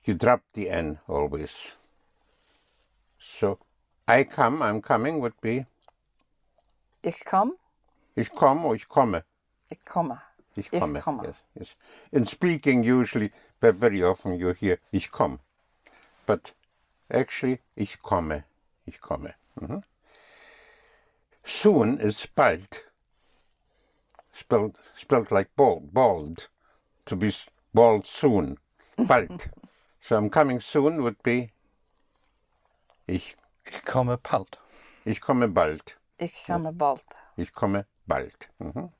you 0.03 0.13
drop 0.13 0.41
the 0.51 0.69
N 0.69 0.99
always. 1.07 1.75
So 3.17 3.57
I 4.05 4.25
come, 4.25 4.61
I'm 4.61 4.81
coming 4.81 5.21
would 5.21 5.39
be 5.39 5.65
Ich 7.01 7.23
kom. 7.23 7.53
ich 8.17 8.31
komme 8.33 8.65
or 8.65 8.75
ich 8.75 8.89
komme. 8.89 9.23
Ich 9.71 9.79
komme. 9.85 10.19
Ich 10.57 10.67
Ich 10.73 10.77
komme. 10.81 10.99
komme. 10.99 11.23
Yes, 11.23 11.35
yes. 11.57 11.75
In 12.11 12.25
speaking, 12.25 12.83
usually, 12.83 13.31
but 13.61 13.75
very 13.75 14.03
often 14.03 14.37
you 14.37 14.51
hear 14.51 14.79
ich 14.91 15.09
komme. 15.09 15.39
But 16.25 16.51
actually, 17.09 17.61
ich 17.77 18.01
komme. 18.01 18.43
Ich 18.85 18.99
komme. 18.99 19.35
Mhm. 19.57 19.83
Soon 21.45 21.97
is 21.97 22.27
bald. 22.35 22.83
Spelled, 24.33 24.75
spelled 24.93 25.31
like 25.31 25.55
bald, 25.55 25.93
bald. 25.93 26.49
To 27.05 27.15
be 27.15 27.31
bald 27.73 28.05
soon. 28.05 28.57
Bald. 28.97 29.49
so 29.99 30.17
I'm 30.17 30.29
coming 30.29 30.59
soon 30.59 31.01
would 31.03 31.21
be 31.23 31.51
ich, 33.07 33.35
Ich 33.65 33.83
komme 33.85 34.17
bald. 34.17 34.57
ich 35.05 35.21
komme 35.21 35.47
bald. 35.47 35.97
Ich 36.17 36.43
komme 36.45 36.73
bald. 36.73 37.03
Ich 37.37 37.53
komme 37.53 37.85
bald. 38.07 38.49
Mhm. 38.59 38.91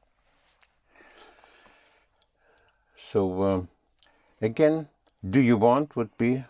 So 2.95 3.41
um, 3.43 3.67
again, 4.41 4.87
do 5.23 5.39
you 5.39 5.57
want 5.57 5.95
would 5.95 6.17
be 6.17 6.45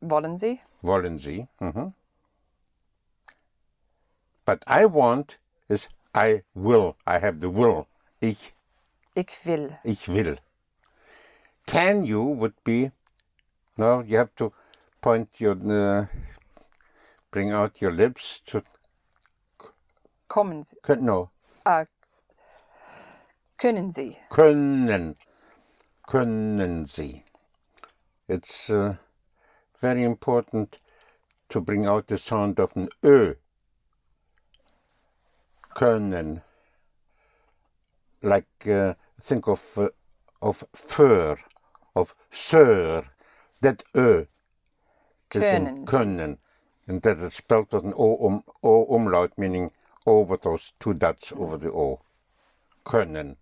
Wollen 0.00 0.36
Sie? 0.36 0.60
wollen 0.82 1.18
Sie. 1.18 1.48
Mhm. 1.60 1.94
But 4.44 4.64
I 4.66 4.86
want 4.86 5.38
is 5.68 5.88
I 6.14 6.42
will. 6.54 6.96
I 7.06 7.18
have 7.20 7.40
the 7.40 7.48
will. 7.50 7.86
Ich, 8.20 8.52
Ich 9.14 9.44
will. 9.46 9.78
ich 9.84 10.08
will. 10.08 10.36
Can 11.66 12.04
you 12.04 12.22
would 12.22 12.54
be 12.64 12.90
no. 13.78 14.00
You 14.02 14.18
have 14.18 14.34
to 14.36 14.52
point 15.00 15.40
your 15.40 15.56
uh, 15.66 16.06
bring 17.30 17.50
out 17.50 17.80
your 17.80 17.92
lips 17.92 18.40
to 18.46 18.62
Kommen 20.28 20.62
Sie. 20.62 20.76
no 21.00 21.30
Ah, 21.64 21.86
können 23.58 23.92
Sie? 23.92 24.16
können, 24.30 25.16
können 26.08 26.84
Sie. 26.86 27.24
It's 28.28 28.70
uh, 28.70 28.96
very 29.78 30.02
important 30.04 30.78
to 31.50 31.60
bring 31.60 31.86
out 31.86 32.06
the 32.06 32.16
sound 32.18 32.58
of 32.58 32.74
an 32.76 32.88
Ö. 33.04 33.34
Können. 35.74 36.42
Like, 38.22 38.66
uh, 38.66 38.94
think 39.20 39.48
of, 39.48 39.76
uh, 39.76 39.88
of 40.40 40.64
fur, 40.74 41.36
of 41.94 42.14
sir. 42.30 43.02
That 43.60 43.82
Ö 43.96 44.24
is 45.32 45.42
in 45.42 45.66
Können. 45.66 45.86
können. 45.86 46.38
And 46.88 47.02
that 47.02 47.18
is 47.18 47.34
spelled 47.34 47.72
with 47.72 47.84
an 47.84 47.94
O, 47.96 48.26
um, 48.26 48.44
o 48.62 48.84
umlaut, 48.94 49.38
meaning 49.38 49.70
over 50.04 50.36
those 50.36 50.72
two 50.80 50.94
dots 50.94 51.32
over 51.32 51.56
the 51.56 51.70
O. 51.70 52.00
Können. 52.84 53.36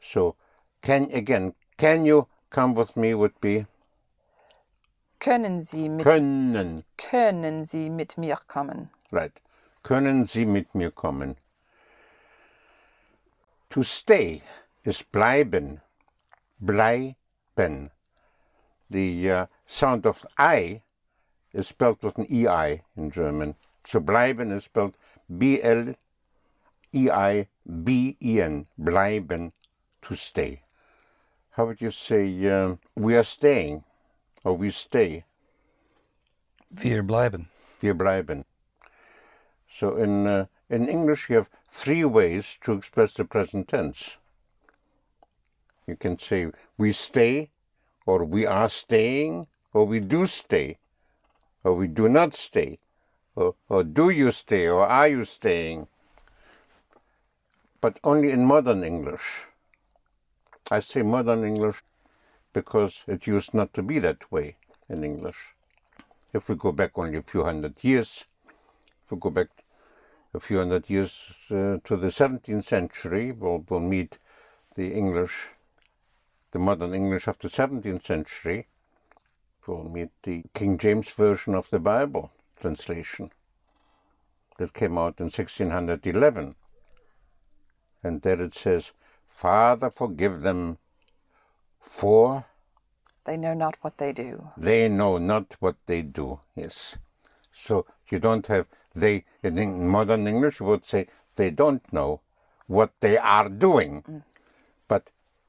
So, 0.00 0.36
can 0.82 1.10
again, 1.12 1.54
can 1.76 2.04
you 2.06 2.26
come 2.50 2.74
with 2.74 2.96
me 2.96 3.14
would 3.14 3.38
be 3.40 3.66
Können 5.20 5.60
Sie 5.62 5.88
mit, 5.88 6.04
können, 6.04 6.84
können 6.96 7.64
Sie 7.64 7.90
mit 7.90 8.16
mir 8.16 8.36
kommen? 8.46 8.90
right? 9.10 9.32
Können 9.82 10.26
Sie 10.26 10.46
mit 10.46 10.74
mir 10.74 10.90
kommen? 10.90 11.36
To 13.70 13.82
stay 13.82 14.42
is 14.84 15.02
bleiben, 15.02 15.80
bleiben. 17.58 17.90
The 18.90 19.30
uh, 19.30 19.46
sound 19.66 20.06
of 20.06 20.26
I 20.38 20.82
is 21.52 21.68
spelled 21.68 22.02
with 22.02 22.18
an 22.18 22.26
EI 22.30 22.82
in 22.96 23.10
German. 23.10 23.54
So 23.84 24.00
bleiben 24.00 24.52
is 24.52 24.64
spelled 24.64 24.96
B 25.36 25.62
L 25.62 25.94
E 26.92 27.10
I 27.10 27.48
B 27.84 28.16
E 28.22 28.40
N, 28.40 28.66
bleiben, 28.80 29.52
to 30.02 30.14
stay. 30.14 30.62
How 31.50 31.66
would 31.66 31.80
you 31.80 31.90
say 31.90 32.48
um, 32.48 32.78
we 32.94 33.16
are 33.16 33.24
staying 33.24 33.84
or 34.44 34.54
we 34.54 34.70
stay? 34.70 35.24
Wir 36.70 37.02
bleiben. 37.02 37.48
Wir 37.80 37.94
bleiben. 37.94 38.44
So 39.68 39.96
in 39.96 40.26
uh, 40.26 40.46
in 40.70 40.88
English 40.88 41.28
you 41.28 41.36
have 41.36 41.50
three 41.66 42.04
ways 42.04 42.58
to 42.62 42.72
express 42.72 43.14
the 43.14 43.24
present 43.24 43.68
tense. 43.68 44.18
You 45.88 45.96
can 45.96 46.18
say 46.18 46.52
we 46.76 46.92
stay, 46.92 47.50
or 48.06 48.24
we 48.24 48.46
are 48.46 48.68
staying, 48.68 49.48
or 49.72 49.84
we 49.86 49.98
do 49.98 50.26
stay, 50.26 50.78
or 51.64 51.74
we 51.74 51.88
do 51.88 52.08
not 52.08 52.34
stay, 52.34 52.78
or, 53.34 53.56
or 53.68 53.82
do 53.82 54.10
you 54.10 54.30
stay, 54.30 54.68
or 54.68 54.86
are 54.86 55.08
you 55.08 55.24
staying? 55.24 55.88
But 57.80 57.98
only 58.04 58.30
in 58.30 58.44
modern 58.44 58.84
English. 58.84 59.46
I 60.70 60.78
say 60.80 61.02
modern 61.02 61.44
English 61.44 61.82
because 62.52 63.02
it 63.08 63.26
used 63.26 63.52
not 63.52 63.72
to 63.74 63.82
be 63.82 63.98
that 63.98 64.30
way 64.30 64.56
in 64.88 65.02
English 65.02 65.56
if 66.32 66.48
we 66.48 66.54
go 66.54 66.72
back 66.72 66.96
only 66.96 67.18
a 67.18 67.22
few 67.22 67.44
hundred 67.44 67.82
years, 67.82 68.26
if 69.04 69.10
we 69.10 69.18
go 69.18 69.30
back 69.30 69.48
a 70.34 70.40
few 70.40 70.58
hundred 70.58 70.90
years 70.90 71.34
uh, 71.50 71.78
to 71.84 71.96
the 71.96 72.08
17th 72.08 72.64
century, 72.64 73.32
we'll, 73.32 73.64
we'll 73.68 73.80
meet 73.80 74.18
the 74.74 74.92
English, 74.92 75.48
the 76.50 76.58
modern 76.58 76.94
English 76.94 77.26
of 77.26 77.38
the 77.38 77.48
17th 77.48 78.02
century. 78.02 78.66
We'll 79.66 79.84
meet 79.84 80.10
the 80.22 80.44
King 80.54 80.78
James 80.78 81.10
Version 81.10 81.54
of 81.54 81.68
the 81.70 81.78
Bible 81.78 82.30
translation 82.58 83.30
that 84.58 84.72
came 84.72 84.96
out 84.96 85.20
in 85.20 85.26
1611. 85.26 86.54
And 88.02 88.22
there 88.22 88.40
it 88.40 88.54
says, 88.54 88.92
Father, 89.26 89.90
forgive 89.90 90.40
them, 90.40 90.78
for 91.80 92.46
They 93.24 93.36
know 93.36 93.54
not 93.54 93.76
what 93.82 93.98
they 93.98 94.12
do. 94.12 94.50
they 94.56 94.88
know 94.88 95.18
not 95.18 95.56
what 95.60 95.76
they 95.86 96.02
do. 96.02 96.40
Yes. 96.56 96.96
So 97.52 97.84
you 98.10 98.18
don't 98.18 98.46
have 98.46 98.66
they 98.94 99.24
in 99.42 99.86
modern 99.86 100.26
English 100.26 100.60
you 100.60 100.66
would 100.66 100.84
say 100.84 101.06
they 101.36 101.50
don't 101.50 101.92
know 101.92 102.20
what 102.66 102.92
they 103.00 103.16
are 103.18 103.48
doing. 103.48 104.02
But 104.06 104.27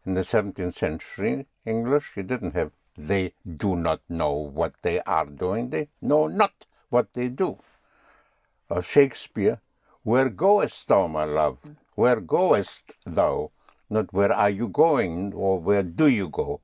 in 0.09 0.15
the 0.15 0.21
17th 0.21 0.73
century 0.73 1.45
English 1.67 2.13
you 2.17 2.23
didn't 2.23 2.55
have 2.55 2.71
they 2.97 3.33
do 3.45 3.75
not 3.75 4.01
know 4.09 4.33
what 4.33 4.73
they 4.81 4.99
are 5.01 5.27
doing. 5.27 5.69
They 5.69 5.87
know 6.01 6.25
not 6.25 6.65
what 6.89 7.13
they 7.13 7.29
do. 7.29 7.59
Or 8.69 8.81
Shakespeare, 8.81 9.61
where 10.03 10.29
goest 10.29 10.87
thou, 10.87 11.05
my 11.05 11.25
love? 11.25 11.59
Where 11.93 12.19
goest 12.19 12.91
thou? 13.05 13.51
Not 13.87 14.11
where 14.11 14.33
are 14.33 14.49
you 14.49 14.67
going 14.67 15.31
or 15.33 15.59
where 15.59 15.83
do 15.83 16.07
you 16.07 16.27
go? 16.27 16.61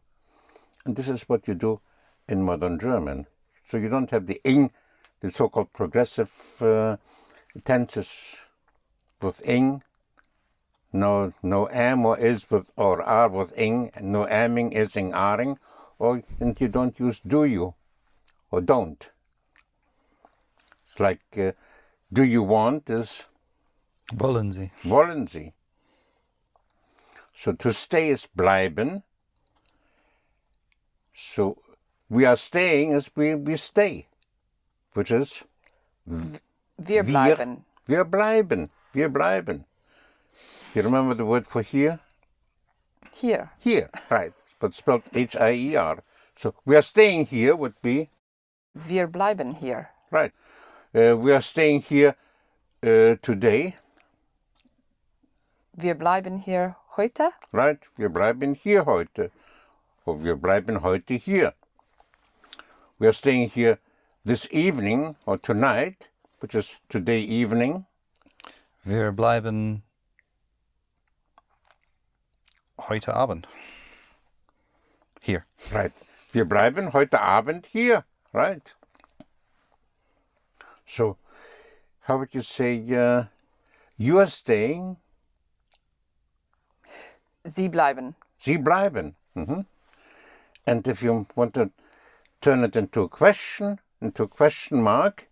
And 0.85 0.95
this 0.95 1.07
is 1.07 1.29
what 1.29 1.47
you 1.47 1.53
do 1.53 1.81
in 2.27 2.43
modern 2.43 2.79
German. 2.79 3.27
So 3.65 3.77
you 3.77 3.89
don't 3.89 4.09
have 4.09 4.25
the 4.25 4.41
ing, 4.43 4.71
the 5.19 5.31
so-called 5.31 5.71
progressive 5.71 6.33
uh, 6.61 6.97
tenses 7.63 8.47
with 9.21 9.47
ing, 9.47 9.83
no 10.95 11.33
no 11.43 11.67
am 11.69 12.05
or 12.05 12.17
is 12.17 12.49
with 12.49 12.71
or 12.75 13.01
are 13.03 13.29
with 13.29 13.57
ing, 13.57 13.91
and 13.95 14.11
no 14.11 14.27
aming, 14.27 14.75
ising, 14.77 15.11
aring, 15.11 15.57
or 15.99 16.23
and 16.39 16.59
you 16.61 16.67
don't 16.67 16.99
use 16.99 17.19
do 17.19 17.43
you 17.43 17.73
or 18.51 18.61
don't. 18.61 19.11
It's 20.87 20.99
like 20.99 21.23
uh, 21.37 21.51
do 22.11 22.23
you 22.23 22.43
want 22.43 22.89
is 22.89 23.27
Wollen 24.13 24.51
Sie. 24.53 24.71
wollen 24.83 25.27
Sie. 25.27 25.53
So 27.33 27.53
to 27.53 27.73
stay 27.73 28.09
is 28.09 28.27
bleiben. 28.37 29.03
So 31.13 31.57
we 32.09 32.25
are 32.25 32.37
staying 32.37 32.93
as 32.93 33.09
we, 33.15 33.35
we 33.35 33.55
stay, 33.55 34.07
which 34.93 35.11
is 35.11 35.43
Wir 36.07 37.03
bleiben. 37.03 37.63
wir 37.87 38.03
bleiben, 38.05 38.69
wir 38.93 39.09
bleiben. 39.09 39.65
Do 40.75 40.81
you 40.81 40.87
remember 40.87 41.13
the 41.13 41.25
word 41.25 41.47
for 41.47 41.61
here? 41.61 42.01
Here. 43.13 43.49
Here, 43.61 43.87
right, 44.09 44.33
but 44.59 44.73
spelled 44.73 45.03
H-I-E-R. 45.13 46.03
So 46.35 46.53
we 46.65 46.75
are 46.75 46.81
staying 46.81 47.27
here 47.27 47.55
would 47.55 47.81
be, 47.81 48.09
Wir 48.73 49.07
bleiben 49.07 49.55
hier. 49.55 49.91
right, 50.11 50.33
uh, 50.93 51.15
we 51.15 51.31
are 51.31 51.41
staying 51.41 51.79
here 51.79 52.17
uh, 52.83 53.15
today, 53.21 53.75
Wir 55.77 55.95
bleiben 55.95 56.39
hier 56.43 56.75
heute. 56.97 57.31
right? 57.53 57.79
Wir 57.95 58.09
bleiben 58.09 58.53
hier 58.53 58.83
heute. 58.83 59.31
Or 60.05 60.21
wir 60.21 60.35
bleiben 60.35 60.81
heute 60.81 61.13
hier. 61.13 61.53
We 62.99 63.07
are 63.07 63.13
staying 63.13 63.47
here 63.47 63.79
this 64.25 64.45
evening 64.51 65.15
or 65.25 65.37
tonight, 65.37 66.09
which 66.41 66.53
is 66.53 66.81
today 66.89 67.21
evening. 67.21 67.85
Wir 68.83 69.13
bleiben 69.13 69.83
heute 72.77 73.13
Abend. 73.13 73.47
Here. 75.21 75.45
Right. 75.71 75.93
Wir 76.31 76.45
bleiben 76.45 76.93
heute 76.93 77.21
Abend 77.21 77.65
hier. 77.65 78.03
Right. 78.33 78.75
So, 80.85 81.17
how 82.01 82.17
would 82.19 82.33
you 82.33 82.41
say 82.41 82.77
uh, 82.95 83.25
you 83.97 84.19
are 84.19 84.27
staying? 84.27 84.97
Sie 87.43 87.69
bleiben. 87.69 88.15
Sie 88.37 88.57
bleiben. 88.57 89.15
Mhm. 89.35 89.65
And 90.67 90.87
if 90.87 91.01
you 91.01 91.27
want 91.35 91.53
to 91.53 91.71
turn 92.41 92.63
it 92.63 92.75
into 92.75 93.03
a 93.03 93.09
question, 93.09 93.79
into 94.01 94.23
a 94.23 94.27
question 94.27 94.81
mark, 94.81 95.27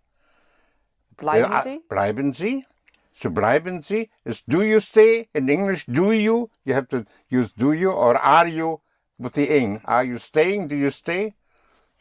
Bleiben 1.18 1.52
uh, 1.52 1.62
Sie? 1.62 1.82
Bleiben 1.88 2.34
Sie? 2.34 2.66
So 3.14 3.30
bleiben 3.30 3.82
Sie 3.84 4.10
is 4.26 4.42
do 4.42 4.64
you 4.64 4.80
stay? 4.80 5.30
In 5.34 5.48
English, 5.48 5.86
do 5.86 6.12
you? 6.12 6.50
You 6.66 6.74
have 6.74 6.88
to 6.90 7.06
use 7.30 7.52
do 7.52 7.72
you 7.72 7.92
or 7.92 8.18
are 8.18 8.48
you 8.48 8.82
with 9.20 9.34
the 9.34 9.56
ing. 9.56 9.82
Are 9.86 10.04
you 10.04 10.18
staying? 10.18 10.68
Do 10.68 10.76
you 10.76 10.90
stay? 10.90 11.36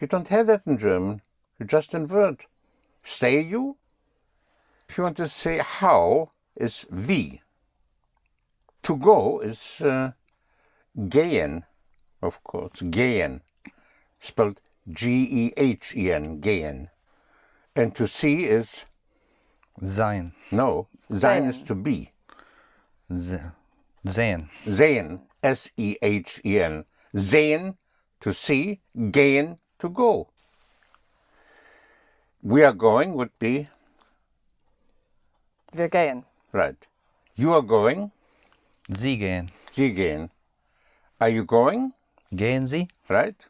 You 0.00 0.06
don't 0.06 0.28
have 0.28 0.46
that 0.48 0.66
in 0.66 0.78
German. 0.78 1.22
You 1.58 1.66
just 1.66 1.94
invert. 1.94 2.46
Stay 3.02 3.40
you? 3.40 3.76
If 4.88 4.98
you 4.98 5.04
want 5.04 5.16
to 5.18 5.28
say 5.28 5.58
how 5.58 6.32
is 6.56 6.86
wie. 6.90 7.40
To 8.82 8.96
go 8.96 9.38
is 9.38 9.80
uh, 9.80 10.12
gehen, 10.96 11.62
of 12.20 12.42
course. 12.42 12.82
Gehen. 12.82 13.42
Spelled 14.18 14.60
G 14.90 15.26
E 15.30 15.52
H 15.56 15.94
E 15.96 16.10
N. 16.10 16.40
Gehen. 16.40 16.88
And 17.76 17.94
to 17.94 18.06
see 18.06 18.44
is 18.44 18.86
Sein. 19.84 20.32
no. 20.50 20.88
Sein 21.08 21.44
is 21.48 21.62
to 21.64 21.74
be. 21.74 22.10
Se- 23.10 23.52
Sehen. 24.06 24.48
Sehen, 24.66 25.20
S 25.42 25.70
E 25.76 25.96
H 26.02 26.40
E 26.44 26.60
N. 26.60 26.84
Sehen, 27.14 27.76
to 28.20 28.32
see. 28.32 28.80
Gehen, 28.96 29.58
to 29.78 29.88
go. 29.90 30.28
We 32.42 32.64
are 32.64 32.72
going 32.72 33.14
would 33.14 33.30
be 33.38 33.68
Wir 35.72 35.88
gehen. 35.88 36.24
right. 36.52 36.88
You 37.36 37.52
are 37.54 37.62
going. 37.62 38.10
Sie 38.90 39.16
gehen. 39.16 39.48
Sie 39.70 39.92
gehen. 39.94 40.30
Are 41.20 41.28
you 41.30 41.44
going? 41.44 41.92
Gehen 42.34 42.66
Sie? 42.66 42.88
Right. 43.08 43.48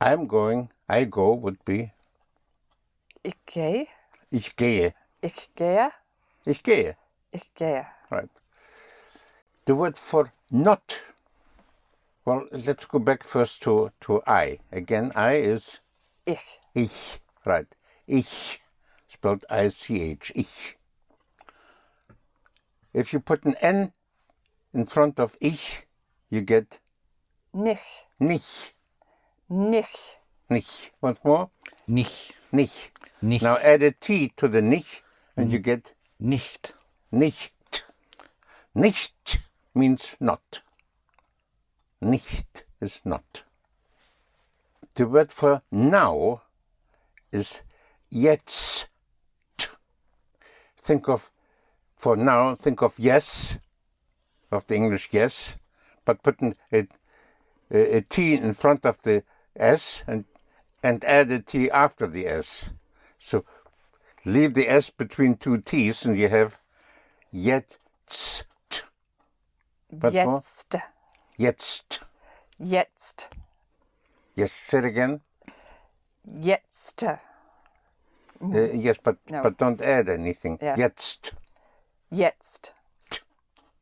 I'm 0.00 0.26
going. 0.26 0.70
I 0.88 1.04
go 1.04 1.34
would 1.34 1.64
be 1.64 1.92
Ich 3.22 3.34
gehe. 3.46 3.86
ich 4.30 4.56
gehe. 4.56 4.94
Ich 5.20 5.54
gehe. 5.54 5.90
Ich 6.44 6.62
gehe. 6.62 6.96
Ich 7.30 7.54
gehe. 7.54 7.86
Right. 8.10 8.30
The 9.66 9.74
word 9.74 9.98
for 9.98 10.32
not. 10.50 11.02
Well, 12.24 12.46
let's 12.52 12.84
go 12.86 12.98
back 12.98 13.24
first 13.24 13.62
to, 13.62 13.90
to 14.00 14.22
I. 14.26 14.58
Again, 14.70 15.12
I 15.14 15.34
is 15.36 15.80
Ich. 16.24 16.60
ich. 16.74 17.20
Right. 17.44 17.66
Ich. 18.06 18.60
Spelled 19.08 19.44
I 19.48 19.68
C 19.70 20.12
H. 20.12 20.32
Ich. 20.34 20.76
If 22.92 23.12
you 23.12 23.20
put 23.20 23.44
an 23.44 23.54
N 23.60 23.92
in 24.72 24.86
front 24.86 25.18
of 25.18 25.36
ich, 25.40 25.86
you 26.30 26.42
get 26.42 26.80
Nicht. 27.52 28.06
nicht. 28.18 28.72
Nicht. 29.48 30.18
Nicht. 30.48 30.92
Once 31.00 31.20
more. 31.24 31.50
Nicht. 31.86 32.34
Nicht. 32.52 32.92
Nicht. 33.20 33.42
Now 33.42 33.56
add 33.56 33.82
a 33.82 33.92
T 33.92 34.32
to 34.36 34.48
the 34.48 34.60
nicht 34.60 35.02
and 35.36 35.50
you 35.50 35.58
mm. 35.58 35.64
get 35.64 35.94
Nicht. 36.18 36.74
Nicht. 37.10 37.52
Nicht 38.74 39.40
means 39.74 40.16
not. 40.18 40.62
Nicht 42.00 42.64
is 42.80 43.04
not. 43.04 43.44
The 44.94 45.06
word 45.06 45.32
for 45.32 45.62
now 45.70 46.42
is 47.32 47.62
jetzt. 48.10 48.88
Think 50.76 51.08
of, 51.08 51.30
for 51.96 52.16
now, 52.16 52.54
think 52.54 52.80
of 52.80 52.98
yes, 52.98 53.58
of 54.50 54.66
the 54.68 54.76
English 54.76 55.08
yes, 55.10 55.56
but 56.04 56.22
put 56.22 56.40
an, 56.40 56.54
a, 56.72 56.86
a, 57.70 57.96
a 57.96 58.00
T 58.02 58.34
in 58.34 58.52
front 58.52 58.86
of 58.86 59.02
the 59.02 59.24
S 59.56 60.04
and, 60.06 60.24
and 60.82 61.04
add 61.04 61.30
a 61.30 61.40
T 61.40 61.70
after 61.70 62.06
the 62.06 62.26
S. 62.26 62.72
So 63.18 63.44
leave 64.26 64.54
the 64.54 64.68
S 64.68 64.90
between 64.90 65.36
two 65.36 65.58
T's 65.58 66.04
and 66.04 66.18
you 66.18 66.28
have 66.28 66.60
jetzt. 67.32 68.44
Once 69.90 70.14
more. 70.14 70.40
Jetzt. 70.40 70.76
Jetzt. 71.38 72.00
Jetzt. 72.58 73.28
Yes, 74.34 74.52
say 74.52 74.78
it 74.78 74.84
again. 74.84 75.20
Jetzt. 76.40 77.02
Uh, 77.04 77.16
yes, 78.72 78.96
but 79.02 79.16
No. 79.30 79.42
but 79.42 79.56
don't 79.56 79.80
add 79.80 80.08
anything. 80.08 80.58
Yeah. 80.60 80.76
Jetzt. 80.76 81.32
Jetzt. 82.10 82.72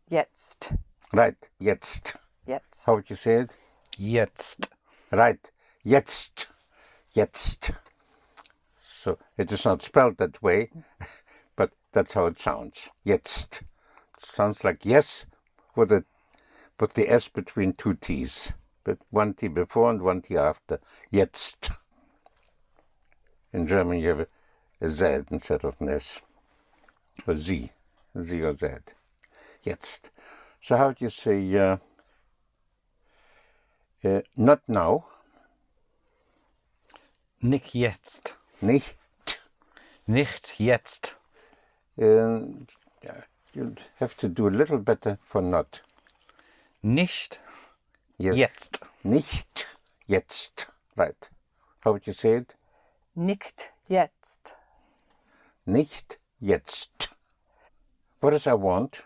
Jetzt. 0.08 0.74
Right. 1.12 1.50
Jetzt. 1.58 2.16
Jetzt. 2.46 2.86
How 2.86 2.94
would 2.94 3.08
you 3.08 3.16
say 3.16 3.40
it? 3.40 3.56
Jetzt. 3.96 4.68
Right. 5.10 5.50
Jetzt. 5.82 6.48
Jetzt. 7.12 7.72
So 9.04 9.18
it 9.36 9.52
is 9.52 9.66
not 9.66 9.82
spelled 9.82 10.16
that 10.16 10.42
way, 10.42 10.70
but 11.56 11.72
that's 11.92 12.14
how 12.14 12.24
it 12.24 12.38
sounds. 12.38 12.90
Jetzt. 13.04 13.60
It 14.14 14.20
sounds 14.20 14.64
like 14.64 14.86
yes 14.86 15.26
with 15.76 15.92
a 15.92 16.06
with 16.80 16.94
the 16.94 17.10
S 17.10 17.28
between 17.28 17.74
two 17.74 17.96
T's. 17.96 18.54
But 18.82 19.00
one 19.10 19.34
T 19.34 19.48
before 19.48 19.90
and 19.90 20.00
one 20.00 20.22
T 20.22 20.38
after. 20.38 20.80
Jetzt. 21.10 21.70
In 23.52 23.66
German 23.66 24.00
you 24.00 24.08
have 24.08 24.26
a 24.80 24.88
Z 24.88 25.24
instead 25.30 25.66
of 25.66 25.76
an 25.80 25.90
S. 25.90 26.22
Or 27.26 27.36
Z. 27.36 27.72
Z 28.18 28.42
or 28.42 28.54
Z. 28.54 28.68
Jetzt. 29.62 30.10
So 30.62 30.78
how 30.78 30.92
do 30.92 31.04
you 31.04 31.10
say 31.10 31.54
uh, 31.58 31.76
uh, 34.02 34.22
not 34.34 34.62
now? 34.66 35.04
Nick 37.42 37.74
jetzt. 37.74 38.32
Nicht. 38.64 38.96
Nicht 40.06 40.58
jetzt. 40.58 41.16
Ähm, 41.98 42.66
yeah, 43.02 43.22
you'd 43.52 43.90
have 44.00 44.16
to 44.16 44.26
do 44.28 44.46
a 44.46 44.50
little 44.50 44.78
better 44.78 45.18
for 45.20 45.42
not. 45.42 45.82
Nicht 46.80 47.40
Yes. 48.16 48.36
jetzt. 48.36 48.80
Nicht 49.02 49.68
jetzt. 50.06 50.72
Right. 50.96 51.30
How 51.84 51.92
would 51.92 52.06
you 52.06 52.14
say 52.14 52.36
it? 52.38 52.56
Nicht 53.14 53.74
jetzt. 53.86 54.56
Nicht 55.66 56.18
jetzt. 56.40 57.10
What 58.20 58.32
does 58.32 58.46
I 58.46 58.52
want? 58.54 59.04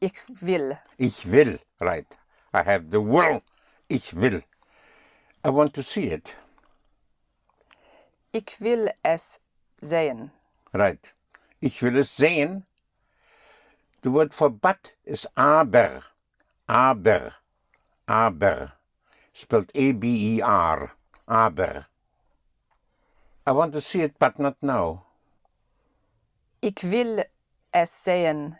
Ich 0.00 0.14
will. 0.28 0.78
Ich 0.96 1.30
will. 1.30 1.60
Right. 1.78 2.06
I 2.54 2.62
have 2.64 2.86
the 2.90 3.00
will. 3.02 3.42
Ich 3.88 4.14
will. 4.14 4.42
I 5.44 5.50
want 5.50 5.74
to 5.74 5.82
see 5.82 6.10
it. 6.10 6.34
Ich 8.34 8.60
will 8.60 8.90
es 9.02 9.40
sehen. 9.82 10.30
Right. 10.72 11.14
Ich 11.60 11.82
will 11.82 11.98
es 11.98 12.16
sehen. 12.16 12.64
The 14.02 14.10
word 14.10 14.32
for 14.32 14.48
but 14.50 14.92
is 15.04 15.28
aber. 15.36 16.02
Aber. 16.66 17.34
Aber. 18.06 18.72
Spelled 19.34 19.70
A-B-E-R. 19.76 20.92
Aber. 21.26 21.86
I 23.46 23.50
want 23.50 23.72
to 23.74 23.80
see 23.82 24.00
it, 24.00 24.18
but 24.18 24.38
not 24.38 24.56
now. 24.62 25.04
Ich 26.62 26.82
will 26.84 27.24
es 27.70 28.04
sehen, 28.04 28.56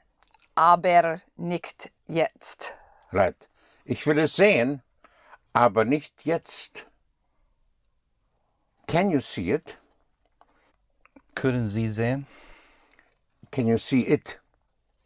aber 0.55 1.23
nicht 1.37 1.91
jetzt. 2.09 2.75
Right. 3.11 3.49
Ich 3.85 4.07
will 4.07 4.19
es 4.19 4.37
sehen, 4.37 4.83
aber 5.55 5.85
nicht 5.85 6.27
jetzt. 6.27 6.87
Can 8.93 9.09
you 9.09 9.21
see 9.21 9.51
it? 9.53 9.79
Können 11.35 11.67
Sie 11.67 11.89
sehen? 11.89 12.27
Can 13.51 13.67
you 13.67 13.79
see 13.79 14.03
it? 14.03 14.39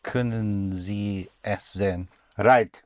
Können 0.02 0.72
Sie 0.72 1.30
es 1.44 1.74
sehen? 1.74 2.08
Right. 2.36 2.82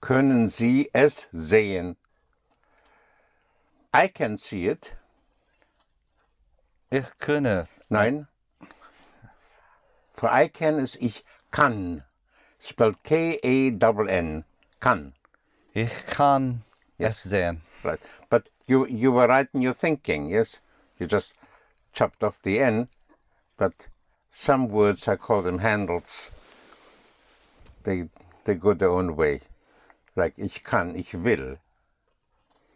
Können 0.00 0.48
Sie 0.48 0.88
es 0.92 1.26
sehen? 1.32 1.96
I 3.92 4.06
can 4.06 4.38
see 4.38 4.68
it. 4.68 4.96
Ich 6.88 7.18
könne. 7.18 7.66
Nein. 7.88 8.28
For 10.12 10.30
I 10.30 10.46
can 10.46 10.78
is 10.78 10.94
ich 11.00 11.24
kann. 11.50 12.04
Spelled 12.60 13.02
K-A-N-N. 13.02 14.44
Kann. 14.78 15.14
Ich 15.74 16.06
kann 16.06 16.62
es 16.96 17.24
sehen. 17.24 17.62
Right. 17.84 18.00
But 18.30 18.48
you 18.66 18.86
you 18.86 19.12
were 19.12 19.26
right 19.26 19.48
in 19.52 19.60
your 19.60 19.74
thinking, 19.74 20.30
yes? 20.30 20.60
You 20.98 21.06
just 21.06 21.34
chopped 21.92 22.22
off 22.22 22.40
the 22.40 22.60
N, 22.60 22.88
but 23.56 23.88
some 24.30 24.68
words 24.68 25.08
I 25.08 25.16
call 25.16 25.42
them 25.42 25.58
handles. 25.58 26.30
They 27.82 28.08
they 28.44 28.54
go 28.54 28.74
their 28.74 28.90
own 28.90 29.16
way. 29.16 29.40
like 30.16 30.38
ich 30.38 30.62
kann, 30.62 30.94
ich 30.94 31.14
will. 31.14 31.58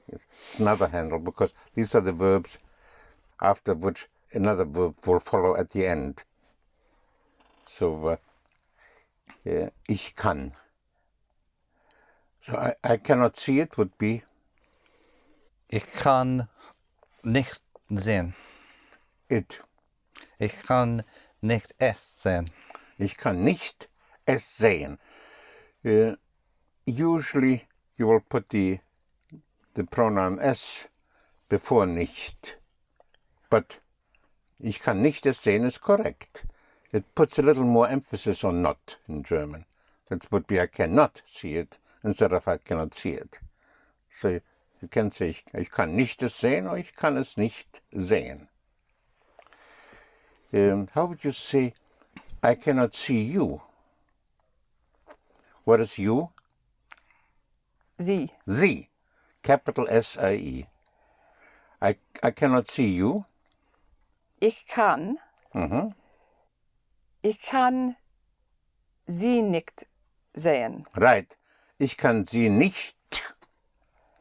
It's 0.09 0.61
another 0.61 0.89
handle 0.89 1.19
because 1.19 1.53
these 1.75 1.95
are 1.95 2.01
the 2.01 2.13
verbs 2.13 2.59
after 3.41 3.75
which 3.75 4.07
another 4.33 4.65
verb 4.65 4.95
will 5.05 5.21
follow 5.21 5.57
at 5.57 5.71
the 5.71 5.87
end. 5.87 6.25
So, 7.67 8.07
uh, 8.07 8.17
yeah, 9.45 9.71
ich 9.89 10.15
kann. 10.15 10.53
So 12.41 12.57
I, 12.57 12.75
I 12.85 12.97
cannot 12.99 13.37
see 13.37 13.59
it 13.59 13.77
would 13.77 13.99
be 13.99 14.23
Ich 15.69 15.91
kann 15.91 16.49
nicht 17.23 17.63
sehen. 17.89 18.35
it. 19.29 19.61
Ich 20.39 20.63
kann 20.63 21.03
nicht 21.41 21.75
es 21.79 22.23
sehen. 22.23 22.51
Ich 22.99 23.17
kann 23.17 23.43
nicht 23.45 23.89
es 24.27 24.57
sehen. 24.57 24.99
Uh, 25.85 26.15
usually 26.87 27.69
you 27.97 28.07
will 28.09 28.21
put 28.21 28.51
the 28.51 28.81
the 29.75 29.85
pronoun 29.85 30.39
es 30.39 30.89
before 31.49 31.87
nicht. 31.87 32.59
But 33.51 33.81
ich 34.59 34.81
kann 34.81 35.03
nicht 35.03 35.27
es 35.27 35.43
sehen 35.43 35.65
is 35.65 35.81
correct. 35.81 36.47
It 36.93 37.15
puts 37.15 37.39
a 37.39 37.43
little 37.43 37.65
more 37.65 37.89
emphasis 37.89 38.45
on 38.45 38.63
not 38.63 38.99
in 39.09 39.23
German. 39.23 39.67
That 40.09 40.31
would 40.31 40.47
be 40.47 40.61
I 40.61 40.67
cannot 40.67 41.23
see 41.27 41.57
it 41.57 41.79
instead 42.05 42.33
of 42.33 42.47
I 42.47 42.59
cannot 42.59 42.95
see 42.95 43.13
it. 43.13 43.41
So 44.09 44.41
you 44.81 44.89
can 44.89 45.11
say 45.11 45.31
ich, 45.31 45.45
ich 45.55 45.71
kann 45.71 45.95
nicht 45.95 46.23
es 46.23 46.39
sehen 46.41 46.67
or 46.67 46.77
ich 46.77 46.95
kann 46.95 47.17
es 47.17 47.37
nicht 47.37 47.83
sehen. 47.93 48.49
Um, 50.53 50.87
how 50.95 51.09
would 51.09 51.25
you 51.25 51.33
say 51.33 51.73
I 52.43 52.55
cannot 52.55 52.95
see 52.95 53.23
you? 53.23 53.61
What 55.65 55.81
is 55.81 55.99
you? 55.99 56.31
Sie. 57.99 58.31
Sie. 58.47 58.89
Capital 59.43 59.89
S 59.89 60.17
I 60.17 60.35
E. 60.35 60.67
I, 61.83 62.31
cannot 62.31 62.67
see 62.67 62.97
you. 62.97 63.25
Ich 64.41 64.67
kann. 64.67 65.19
Ich 67.23 67.41
kann 67.41 67.97
sie 69.07 69.43
nicht 69.43 69.87
sehen. 70.35 70.85
Right. 70.95 71.37
Ich 71.79 71.97
kann 71.97 72.25
sie 72.25 72.49
nicht 72.49 72.96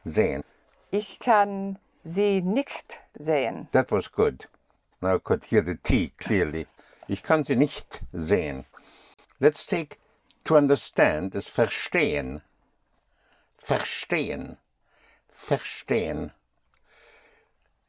sehen. 0.06 0.44
Ich 0.92 1.20
kann 1.20 1.78
sie 2.04 2.42
nicht 2.42 3.02
sehen. 3.20 3.68
That 3.72 3.92
was 3.92 4.12
good. 4.12 4.48
Now 5.02 5.16
I 5.16 5.20
could 5.20 5.44
hear 5.44 5.62
the 5.62 5.76
T 5.76 6.14
clearly. 6.18 6.68
Ich 7.08 7.22
kann 7.22 7.44
sie 7.44 7.56
nicht 7.56 8.02
sehen. 8.14 8.66
Let's 9.40 9.66
take 9.66 9.98
to 10.46 10.56
understand 10.56 11.36
is 11.36 11.50
verstehen. 11.50 12.42
Verstehen. 13.58 14.58
Verstehen. 15.28 16.32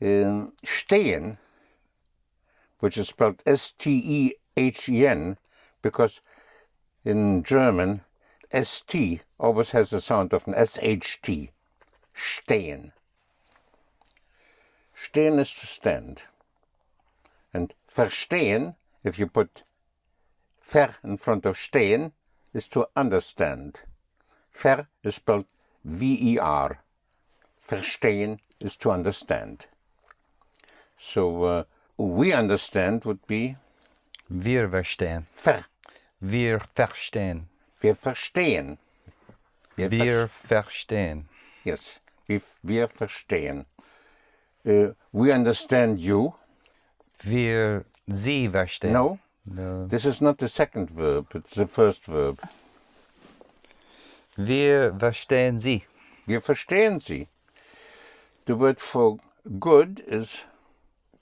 Um, 0.01 0.53
stehen, 0.63 1.39
which 2.81 2.99
is 2.99 3.09
spelled 3.09 3.43
S 3.47 3.73
T 3.73 4.03
E 4.05 4.35
H 4.57 4.89
E 4.91 5.07
N, 5.07 5.39
because 5.81 6.21
in 7.03 7.43
German, 7.43 8.03
S 8.51 8.83
T 8.83 9.21
always 9.39 9.71
has 9.71 9.91
the 9.91 10.01
sound 10.01 10.35
of 10.35 10.47
an 10.47 10.55
S 10.55 10.79
H 10.83 11.21
T. 11.23 11.51
Stehen. 12.17 12.93
Stehen 14.95 15.39
is 15.39 15.55
to 15.61 15.67
stand. 15.67 16.23
And 17.53 17.75
verstehen, 17.87 18.75
if 19.05 19.19
you 19.19 19.27
put 19.27 19.65
ver 20.59 20.97
in 21.05 21.19
front 21.19 21.45
of 21.45 21.57
stehen, 21.57 22.13
is 22.55 22.69
to 22.69 22.89
understand. 22.97 23.83
Ver 24.53 24.89
is 25.03 25.17
spelled 25.17 25.45
V 25.85 26.17
E 26.33 26.39
R. 26.39 26.83
Verstehen 27.61 28.39
is 28.61 28.77
to 28.77 28.91
understand. 28.91 29.67
So 30.97 31.43
uh, 31.45 31.65
we 31.99 32.33
understand 32.33 33.05
would 33.05 33.27
be 33.27 33.57
Wir 34.31 34.69
verstehen. 34.69 35.27
ver. 35.35 35.67
Wir 36.23 36.61
verstehen. 36.75 37.49
Wir 37.81 37.95
verstehen. 37.95 38.79
Wir 39.77 39.91
Wir 39.91 40.29
verstehen. 40.29 41.29
Yes, 41.63 42.01
wir, 42.27 42.41
wir 42.63 42.89
verstehen. 42.89 43.67
Uh, 44.65 44.93
we 45.13 45.33
understand 45.33 45.99
you. 46.01 46.35
Wir 47.23 47.85
Sie 48.09 48.49
verstehen. 48.49 48.93
No, 48.93 49.19
No. 49.45 49.87
this 49.87 50.05
is 50.05 50.21
not 50.21 50.39
the 50.39 50.49
second 50.49 50.91
verb, 50.91 51.27
it's 51.35 51.55
the 51.55 51.67
first 51.67 52.07
verb. 52.07 52.41
Wir 54.37 54.93
verstehen 54.99 55.59
Sie. 55.59 55.85
Wir 56.27 56.41
verstehen 56.41 57.01
sie. 57.01 57.29
The 58.47 58.57
word 58.57 58.81
for 58.81 59.19
good 59.61 60.01
is 60.01 60.45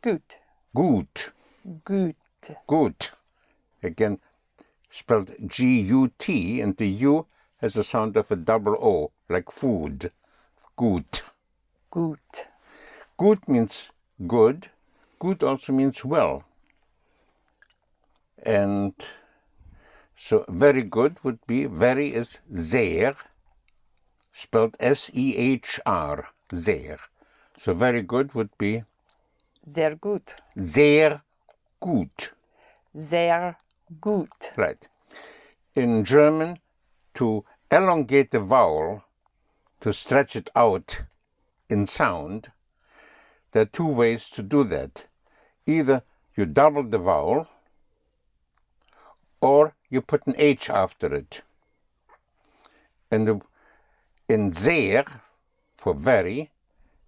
Gut. 0.02 0.38
gut. 0.74 1.32
Gut. 1.84 2.16
Gut. 2.66 3.12
Again, 3.82 4.18
spelled 4.90 5.30
G 5.46 5.80
U 5.92 6.08
T, 6.18 6.60
and 6.62 6.76
the 6.78 6.88
U 6.88 7.26
has 7.58 7.74
the 7.74 7.84
sound 7.84 8.16
of 8.16 8.30
a 8.30 8.36
double 8.36 8.74
O, 8.80 9.12
like 9.28 9.50
food. 9.50 10.10
Gut. 10.76 11.22
Gut. 11.90 12.48
Gut 13.16 13.48
means 13.48 13.92
good. 14.26 14.70
Good 15.18 15.42
also 15.42 15.72
means 15.72 16.04
well. 16.04 16.42
And 18.44 18.92
so 20.16 20.44
very 20.48 20.82
good 20.82 21.22
would 21.22 21.38
be 21.46 21.66
very 21.66 22.12
is 22.12 22.40
sehr, 22.50 23.14
spelled 24.32 24.76
S 24.80 25.10
E 25.14 25.36
H 25.36 25.80
R, 25.86 26.28
sehr. 26.52 26.98
So 27.56 27.72
very 27.72 28.02
good 28.02 28.34
would 28.34 28.50
be 28.58 28.82
Sehr 29.62 29.94
gut. 29.96 30.36
sehr 30.58 31.22
gut. 31.80 32.32
Sehr 32.94 33.56
gut. 34.00 34.52
Right. 34.56 34.88
In 35.74 36.04
German, 36.04 36.58
to 37.14 37.44
elongate 37.70 38.30
the 38.32 38.40
vowel, 38.40 39.02
to 39.84 39.92
stretch 39.92 40.34
it 40.34 40.48
out 40.56 41.02
in 41.68 41.84
sound, 41.84 42.50
there 43.52 43.64
are 43.64 43.66
two 43.66 43.86
ways 43.86 44.30
to 44.30 44.42
do 44.42 44.64
that. 44.64 45.04
Either 45.66 46.02
you 46.34 46.46
double 46.46 46.82
the 46.82 46.96
vowel, 46.96 47.46
or 49.42 49.74
you 49.90 50.00
put 50.00 50.26
an 50.26 50.34
H 50.38 50.70
after 50.70 51.14
it. 51.14 51.42
And 53.10 53.28
the, 53.28 53.40
in 54.26 54.52
sehr, 54.52 55.04
for 55.76 55.92
very, 55.92 56.50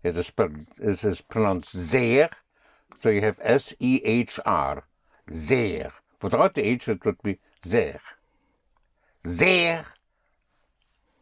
it 0.02 0.18
is, 0.18 0.30
it 0.78 1.02
is 1.02 1.22
pronounced 1.22 1.72
sehr, 1.72 2.28
so 2.94 3.08
you 3.08 3.22
have 3.22 3.40
S 3.42 3.72
E 3.80 4.02
H 4.04 4.38
R, 4.44 4.84
sehr. 5.30 5.92
Without 6.20 6.52
the 6.52 6.62
H, 6.62 6.88
it 6.88 7.06
would 7.06 7.22
be 7.22 7.38
sehr. 7.64 8.00
Sehr, 9.24 9.86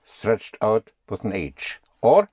stretched 0.04 0.56
out 0.60 0.92
with 1.08 1.24
an 1.24 1.32
H. 1.32 1.80
Or, 2.02 2.28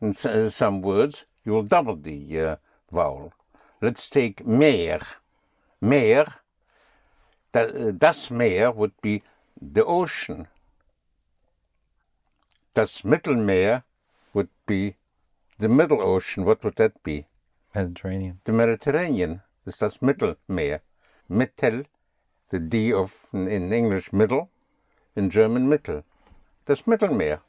in 0.00 0.10
s- 0.10 0.26
uh, 0.26 0.50
some 0.50 0.82
words, 0.82 1.24
you 1.44 1.52
will 1.52 1.62
double 1.62 1.96
the 1.96 2.40
uh, 2.40 2.56
vowel. 2.92 3.32
Let's 3.80 4.08
take 4.10 4.44
meer. 4.44 5.00
Meer, 5.80 6.26
uh, 7.54 7.92
das 7.96 8.30
Meer 8.30 8.70
would 8.72 8.92
be 9.00 9.22
the 9.60 9.84
ocean. 9.84 10.48
Das 12.74 13.02
Mittelmeer 13.02 13.84
would 14.34 14.48
be 14.66 14.96
the 15.58 15.68
Middle 15.68 16.00
Ocean. 16.00 16.44
What 16.44 16.62
would 16.62 16.74
that 16.76 17.02
be? 17.02 17.26
Mediterranean. 17.74 18.40
The 18.44 18.52
Mediterranean 18.52 19.42
is 19.66 19.78
das 19.78 19.98
Mittelmeer. 19.98 20.80
Mittel, 21.30 21.86
the 22.50 22.58
D 22.60 22.92
of 22.92 23.26
in 23.32 23.72
English 23.72 24.12
middle, 24.12 24.50
in 25.16 25.30
German 25.30 25.68
Mittel. 25.68 26.04
Das 26.68 26.86
Mittelmeer. 26.86 27.40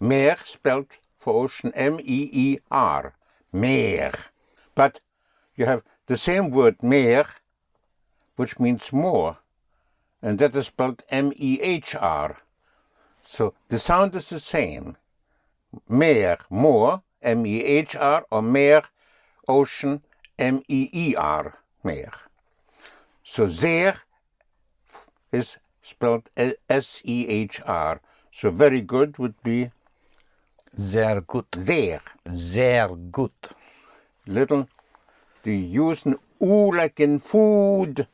Meer 0.00 0.36
spelled 0.42 0.98
for 1.16 1.34
ocean 1.44 1.72
M-E-E-R. 1.72 3.14
Meer. 3.52 4.12
But 4.74 4.98
you 5.54 5.66
have 5.66 5.84
the 6.06 6.16
same 6.16 6.50
word 6.50 6.82
meer, 6.82 7.26
which 8.34 8.58
means 8.58 8.92
more, 8.92 9.38
and 10.20 10.40
that 10.40 10.56
is 10.56 10.66
spelled 10.66 11.04
M-E-H-R. 11.10 12.38
So 13.22 13.54
the 13.68 13.78
sound 13.78 14.16
is 14.16 14.30
the 14.30 14.40
same. 14.40 14.96
Meer, 15.88 16.38
more, 16.50 17.02
M-E-H-R, 17.22 18.26
or 18.32 18.42
meer, 18.42 18.82
ocean, 19.46 20.02
M-E-E-R, 20.40 21.58
meer. 21.84 22.12
So 23.22 23.46
sehr 23.46 23.94
is 25.30 25.58
spelled 25.80 26.30
S-E-H-R. 26.68 28.00
So 28.30 28.50
very 28.50 28.80
good 28.82 29.18
would 29.18 29.34
be 29.42 29.70
Sehr 30.76 31.20
gut. 31.20 31.46
sehr. 31.56 32.00
Sehr 32.32 32.88
gut. 33.10 33.50
Little, 34.26 34.66
do 35.42 35.50
you 35.50 35.88
use 35.90 36.06
an 36.06 36.16
U 36.40 36.70
like 36.72 37.00
in 37.00 37.18
food? 37.18 38.06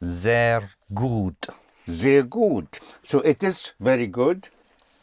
Sehr 0.00 0.62
gut. 0.94 1.48
Sehr 1.86 2.22
gut. 2.22 2.80
So 3.02 3.20
it 3.20 3.42
is 3.42 3.74
very 3.80 4.06
good. 4.06 4.48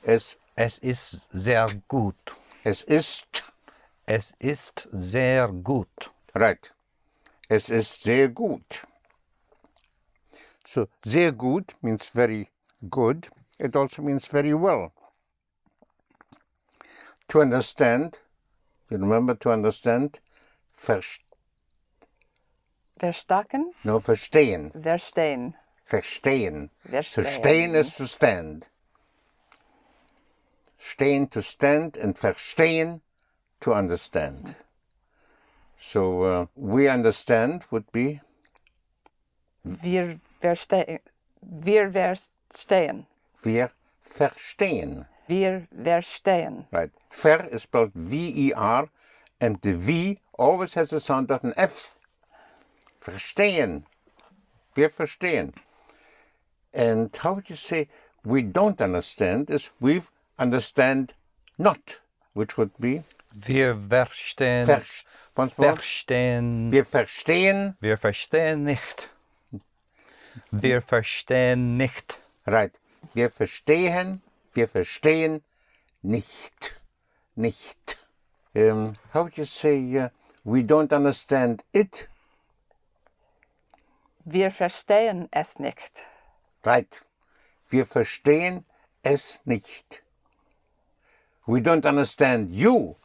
Es, 0.04 0.38
Es 0.56 0.80
ist 0.80 1.28
sehr 1.34 1.68
gut. 1.88 2.16
es 2.64 2.82
ist, 2.84 3.44
Es 4.08 4.34
ist 4.40 4.88
sehr 4.94 5.50
gut. 5.50 6.12
right. 6.34 6.72
Es 7.50 7.70
ist 7.70 8.02
sehr 8.04 8.30
gut. 8.30 8.86
So, 10.66 10.88
sehr 11.04 11.32
gut 11.32 11.76
means 11.82 12.10
very 12.10 12.50
good. 12.90 13.30
It 13.60 13.76
also 13.76 14.02
means 14.02 14.26
very 14.28 14.54
well. 14.54 14.92
To 17.30 17.42
understand, 17.42 18.20
you 18.90 18.98
remember 18.98 19.36
to 19.36 19.52
understand? 19.52 20.20
Vers, 20.74 21.20
Verstaken, 23.00 23.74
no, 23.84 24.00
verstehen. 24.00 24.72
verstehen. 24.72 25.54
Verstehen. 25.86 26.70
So 27.04 27.22
Verstehen. 27.22 27.26
stehen 27.26 27.76
is 27.76 27.94
to 27.94 28.08
stand. 28.08 28.70
Stehen 30.80 31.28
to 31.30 31.42
stand 31.42 31.98
and 31.98 32.18
verstehen 32.18 33.02
to 33.60 33.74
understand. 33.74 34.56
So 35.78 36.24
uh, 36.24 36.46
we 36.56 36.88
understand 36.88 37.66
would 37.70 37.92
be 37.92 38.22
Wir 39.66 40.20
verstehen. 40.46 41.00
Wir 41.42 41.92
verstehen. 41.92 43.08
wir 43.44 43.70
verstehen. 44.02 45.06
Wir 45.28 45.68
verstehen. 45.84 46.66
Right. 46.72 46.92
Ver 47.10 47.48
is 47.52 47.64
spelled 47.64 47.94
V-E-R 47.94 48.90
and 49.40 49.60
the 49.62 49.74
V 49.74 50.20
always 50.38 50.76
has 50.76 50.94
a 50.94 51.00
sound 51.00 51.32
of 51.32 51.44
an 51.44 51.54
F. 51.58 51.98
Verstehen. 53.00 53.86
Wir 54.76 54.90
verstehen. 54.90 55.54
And 56.74 57.16
how 57.16 57.34
would 57.34 57.50
you 57.50 57.56
say 57.56 57.88
we 58.24 58.44
don't 58.44 58.82
understand 58.82 59.50
is 59.50 59.72
we 59.80 60.02
understand 60.38 61.14
not, 61.58 62.02
which 62.34 62.58
would 62.58 62.78
be 62.80 63.04
Wir 63.34 63.76
verstehen. 63.76 64.66
Ver 64.66 64.82
once 65.36 65.58
more. 65.58 65.74
verstehen. 65.74 66.72
Wir 66.72 66.86
verstehen. 66.86 67.76
Wir 67.82 67.98
verstehen 67.98 68.64
nicht. 68.64 69.10
Wir 70.52 70.82
verstehen 70.82 71.78
nicht. 71.78 72.20
Right. 72.46 72.74
Wir 73.14 73.30
verstehen. 73.30 74.22
Wir 74.54 74.68
verstehen 74.68 75.42
nicht. 76.02 76.82
Nicht. 77.36 77.98
Um, 78.54 78.96
how 79.14 79.24
would 79.24 79.38
you 79.38 79.46
say 79.46 79.78
uh, 79.98 80.10
we 80.44 80.62
don't 80.62 80.94
understand 80.94 81.64
it? 81.74 82.08
Wir 84.24 84.52
verstehen 84.52 85.28
es 85.32 85.60
nicht. 85.60 86.06
Right. 86.64 87.02
Wir 87.68 87.86
verstehen 87.86 88.66
es 89.04 89.40
nicht. 89.46 90.02
We 91.46 91.60
don't 91.60 91.86
understand 91.86 92.52
you. 92.52 92.96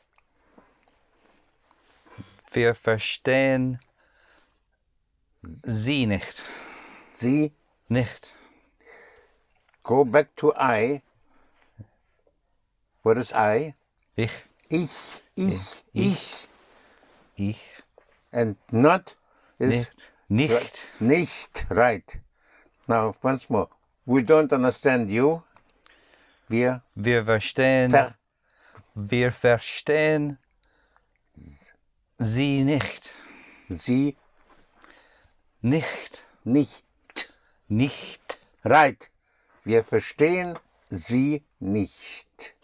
Wir 2.52 2.74
verstehen 2.74 3.78
sie 5.42 6.06
nicht. 6.06 6.42
Sie 7.20 7.52
Nicht. 7.88 8.34
go 9.82 10.04
back 10.04 10.34
to 10.36 10.52
I. 10.56 11.02
What 13.02 13.18
is 13.18 13.30
I? 13.32 13.74
Ich. 14.16 14.30
Ich, 14.70 15.20
ich, 15.34 15.84
ich. 15.92 16.48
Ich. 17.36 17.82
And 18.32 18.56
not 18.72 19.16
is 19.58 19.68
Nicht. 19.68 20.12
Nicht. 20.28 20.86
nicht. 21.00 21.66
Right. 21.68 22.20
Now, 22.86 23.14
once 23.22 23.50
more. 23.50 23.68
We 24.06 24.22
don't 24.22 24.52
understand 24.52 25.10
you. 25.10 25.42
Wir 26.48 26.82
Wir 26.94 27.24
verstehen. 27.24 27.90
ver 27.90 28.14
Wir 28.94 29.30
verstehen 29.32 30.38
sie 32.18 32.64
nicht. 32.64 33.12
sie 33.68 34.16
Nicht. 35.62 36.24
nicht. 36.44 36.82
Nicht. 37.70 38.38
Right. 38.64 39.10
Wir 39.64 39.84
verstehen 39.84 40.58
sie 40.90 41.44
nicht. 41.60 42.54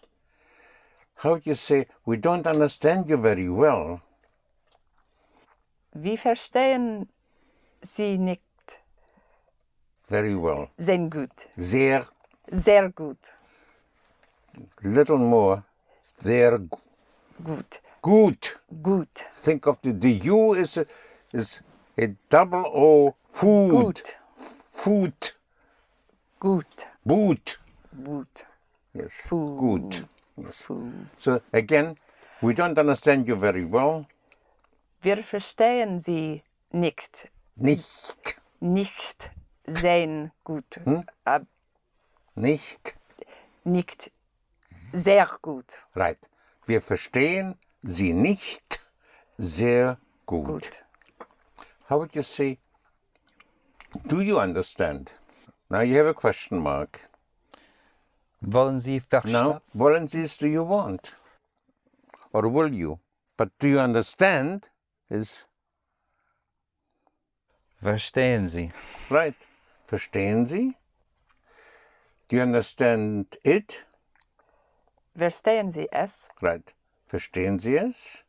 How 1.23 1.37
do 1.37 1.41
you 1.49 1.55
say, 1.55 1.87
we 2.05 2.17
don't 2.17 2.45
understand 2.45 3.09
you 3.09 3.17
very 3.17 3.47
well? 3.49 4.01
Wir 5.93 6.17
verstehen 6.17 7.07
sie 7.81 8.17
nicht. 8.17 8.41
Very 10.09 10.35
well. 10.35 10.67
Sehr 10.77 10.99
gut. 11.09 11.49
Sehr, 11.55 12.05
Sehr 12.51 12.89
gut. 12.91 13.17
little 14.81 15.17
more. 15.17 15.63
Sehr 16.19 16.59
gu- 16.59 16.81
Gut. 17.43 17.81
gut. 18.01 18.59
Gut. 18.83 19.25
Think 19.43 19.67
of 19.67 19.79
the, 19.81 19.93
the 19.93 20.29
U 20.29 20.53
is 20.53 20.77
a, 20.77 20.85
is 21.33 21.61
a 21.97 22.07
double 22.29 22.65
O, 22.65 23.15
food. 23.29 23.71
Gut. 23.71 24.15
Food. 24.77 25.33
Gut. 26.39 26.85
Boot. 27.03 27.59
Gut. 28.03 28.45
Yes. 28.93 29.21
Food. 29.27 29.57
Good. 29.59 30.07
Yes. 30.37 30.61
Food. 30.61 30.93
So 31.17 31.41
again, 31.51 31.97
we 32.41 32.53
don't 32.53 32.77
understand 32.77 33.27
you 33.27 33.35
very 33.35 33.65
well. 33.65 34.05
Wir 35.01 35.23
verstehen 35.23 35.97
sie 35.99 36.43
nicht. 36.71 37.31
Nicht. 37.55 38.39
Nicht 38.59 39.31
sehr 39.65 40.31
gut. 40.43 40.79
Äh, 41.25 41.39
Nicht. 42.35 42.95
nicht 43.63 44.11
sehr 44.67 45.27
gut. 45.41 45.79
Right. 45.95 46.19
Wir 46.67 46.81
verstehen 46.81 47.55
sie 47.81 48.13
nicht 48.13 48.79
sehr 49.39 49.97
gut. 50.27 50.45
Gut. 50.45 50.83
How 51.89 51.97
would 51.99 52.15
you 52.15 52.21
say, 52.23 52.59
do 54.07 54.21
you 54.21 54.39
understand? 54.39 55.13
Now 55.69 55.81
you 55.81 55.95
have 55.97 56.07
a 56.07 56.13
question 56.13 56.59
mark. 56.59 57.09
Wollen 58.41 58.79
Sie 58.79 58.99
verstehen? 58.99 59.31
Now, 59.31 59.61
wollen 59.75 60.07
Sie 60.07 60.21
es 60.23 60.37
do 60.37 60.47
you 60.47 60.63
want? 60.63 61.15
Or 62.33 62.47
will 62.47 62.73
you? 62.73 62.99
But 63.35 63.49
do 63.59 63.67
you 63.67 63.79
understand 63.79 64.69
is 65.09 65.45
Verstehen 67.81 68.47
Sie? 68.47 68.71
right. 69.09 69.35
Verstehen 69.87 70.45
Sie? 70.45 70.75
Do 72.27 72.35
you 72.35 72.41
understand 72.41 73.37
it? 73.43 73.85
Verstehen 75.15 75.71
Sie 75.71 75.87
es? 75.91 76.29
Right. 76.41 76.73
Verstehen 77.07 77.59
Sie 77.59 77.77
es? 77.77 78.23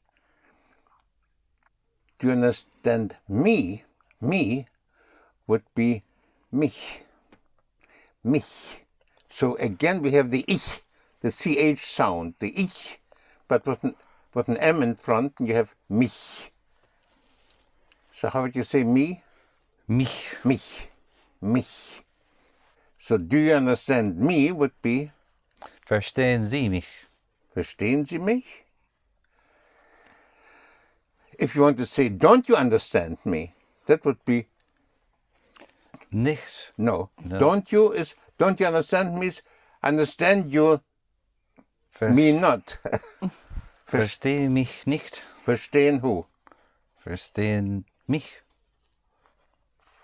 Do 2.19 2.29
you 2.29 2.33
understand 2.33 3.17
me? 3.29 3.85
Me 4.21 4.67
would 5.49 5.65
be 5.75 6.03
mich. 6.53 7.03
Mich. 8.23 8.85
So 9.29 9.57
again 9.57 10.01
we 10.01 10.13
have 10.13 10.31
the 10.31 10.45
ich, 10.47 10.81
the 11.21 11.31
ch 11.31 11.85
sound, 11.85 12.35
the 12.39 12.53
ich, 12.57 13.01
but 13.49 13.67
with 13.67 13.83
an, 13.83 13.97
with 14.33 14.49
an 14.49 14.57
m 14.59 14.83
in 14.83 14.95
front, 14.95 15.35
and 15.41 15.49
you 15.49 15.55
have 15.57 15.75
mich. 15.89 16.53
So 18.13 18.29
how 18.29 18.43
would 18.43 18.55
you 18.55 18.63
say 18.63 18.85
me? 18.85 19.25
Mich. 19.89 20.37
Mich. 20.45 20.89
Mich. 21.41 22.05
So 22.99 23.19
do 23.19 23.39
you 23.39 23.55
understand 23.55 24.19
me 24.21 24.53
would 24.53 24.81
be 24.81 25.11
Verstehen 25.85 26.45
Sie 26.45 26.69
mich? 26.69 26.89
Verstehen 27.53 28.05
Sie 28.05 28.19
mich? 28.19 28.65
If 31.39 31.55
you 31.55 31.63
want 31.63 31.79
to 31.79 31.87
say, 31.87 32.09
don't 32.09 32.49
you 32.49 32.57
understand 32.57 33.19
me? 33.25 33.55
That 33.87 34.05
would 34.05 34.25
be 34.25 34.47
Nicht. 36.11 36.73
no. 36.77 37.11
Don't 37.23 37.71
you 37.71 37.93
is 37.93 38.15
don't 38.39 38.59
you 38.59 38.67
understand 38.67 39.19
me? 39.19 39.31
Understand 39.83 40.49
you 40.49 40.81
Vers 41.91 42.15
me 42.15 42.33
not. 42.33 42.79
Verstehen 43.87 44.53
mich 44.53 44.87
nicht. 44.87 45.23
Verstehen 45.45 46.03
who? 46.03 46.27
Verstehen 46.97 47.85
mich. 48.07 48.43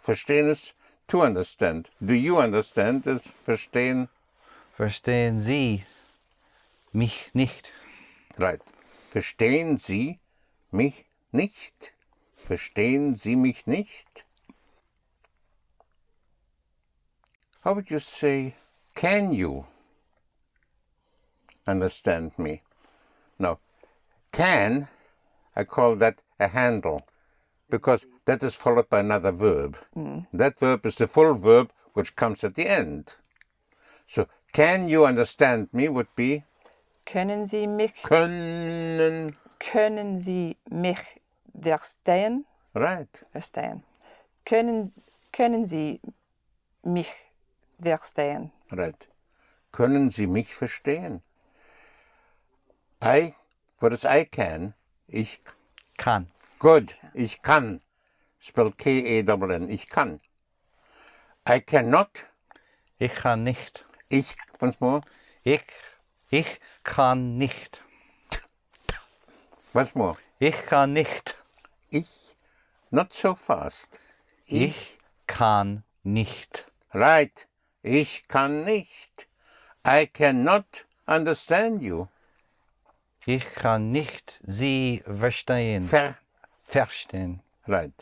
Verstehen 0.02 0.48
is 0.48 0.74
to 1.06 1.22
understand. 1.22 1.90
Do 2.00 2.14
you 2.14 2.38
understand 2.38 3.06
is 3.06 3.30
verstehen? 3.42 4.08
Verstehen 4.74 5.38
Sie 5.38 5.84
mich 6.92 7.30
nicht? 7.34 7.72
Right. 8.38 8.62
Verstehen 9.10 9.78
Sie 9.78 10.18
mich 10.70 11.04
nicht? 11.30 11.94
Verstehen 12.36 13.14
Sie 13.14 13.36
mich 13.36 13.66
nicht? 13.66 14.23
How 17.64 17.72
would 17.72 17.90
you 17.90 17.98
say, 17.98 18.56
can 18.94 19.32
you 19.32 19.64
understand 21.66 22.32
me? 22.38 22.60
No. 23.38 23.58
Can, 24.32 24.88
I 25.56 25.64
call 25.64 25.96
that 25.96 26.20
a 26.38 26.48
handle 26.48 27.06
because 27.70 28.04
that 28.26 28.42
is 28.42 28.54
followed 28.54 28.90
by 28.90 29.00
another 29.00 29.32
verb. 29.32 29.78
Mm. 29.96 30.26
That 30.34 30.58
verb 30.58 30.84
is 30.84 30.96
the 30.96 31.06
full 31.06 31.32
verb 31.32 31.72
which 31.94 32.14
comes 32.16 32.44
at 32.44 32.54
the 32.54 32.68
end. 32.68 33.16
So, 34.06 34.28
Can 34.52 34.86
you 34.86 35.06
understand 35.06 35.68
me 35.72 35.88
would 35.88 36.14
be 36.14 36.44
Können 37.06 37.46
Sie 37.46 37.66
mich, 37.66 37.94
können. 38.02 39.34
können 39.58 40.20
Sie 40.20 40.56
mich 40.70 41.20
verstehen? 41.60 42.44
Right. 42.74 43.24
Verstehen. 43.32 43.82
Können, 44.46 44.92
können 45.32 45.64
Sie 45.64 46.00
mich 46.84 47.10
verstehen? 47.80 48.52
Right. 48.70 49.08
Können 49.72 50.10
Sie 50.10 50.26
mich 50.26 50.54
verstehen? 50.54 51.22
I, 53.02 53.34
what 53.80 53.92
is 53.92 54.04
I 54.04 54.24
can? 54.24 54.74
Ich, 55.08 55.40
Kann. 55.98 56.30
good. 56.58 56.96
Ich 57.12 57.42
kann. 57.42 57.80
Spell 58.38 58.72
K-A-N-N. 58.72 59.68
Ich 59.68 59.88
kann. 59.88 60.20
I 61.48 61.60
cannot. 61.60 62.30
Ich 62.98 63.14
kann 63.14 63.44
nicht. 63.44 63.84
Ich, 64.08 64.36
once 64.60 64.80
more. 64.80 65.02
Ich, 65.42 65.64
ich 66.30 66.60
kann 66.82 67.36
nicht. 67.36 67.82
Once 69.74 69.94
more. 69.94 70.16
Ich 70.38 70.66
kann 70.66 70.92
nicht. 70.92 71.42
Ich, 71.90 72.36
not 72.90 73.12
so 73.12 73.34
fast. 73.34 73.98
Ich 74.46 74.98
kann 75.26 75.84
nicht. 76.02 76.70
Right. 76.92 77.48
Ich 77.86 78.26
kann 78.28 78.64
nicht. 78.64 79.28
I 79.86 80.06
cannot 80.06 80.86
understand 81.06 81.82
you. 81.82 82.06
Ich 83.26 83.44
kann 83.54 83.92
nicht 83.92 84.40
Sie 84.46 85.02
verstehen. 85.04 85.82
Ver, 85.82 86.16
Verstehen. 86.62 87.42
right. 87.68 87.92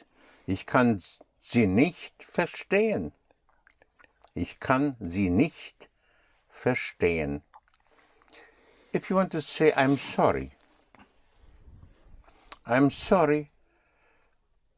Ich 0.46 0.66
kann 0.66 1.00
sie 1.40 1.66
nicht 1.66 2.22
verstehen. 2.22 3.12
Ich 4.34 4.60
kann 4.60 4.94
sie 5.00 5.30
nicht 5.30 5.88
verstehen. 6.48 7.42
If 8.92 9.10
you 9.10 9.16
want 9.16 9.32
to 9.32 9.40
say, 9.40 9.72
I'm 9.72 9.96
sorry. 9.98 10.52
I'm 12.64 12.88
sorry. 12.90 13.50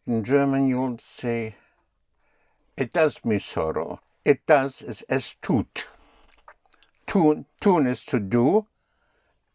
In 0.06 0.22
German, 0.22 0.66
you 0.66 0.80
will 0.80 0.98
say, 0.98 1.56
it 2.78 2.92
does 2.94 3.22
me 3.22 3.38
sorrow. 3.38 4.00
It 4.24 4.46
does 4.46 4.82
is 4.82 5.04
es 5.08 5.36
tut. 5.42 5.86
Tun, 7.06 7.46
tun 7.60 7.86
is 7.86 8.06
to 8.06 8.18
do, 8.18 8.66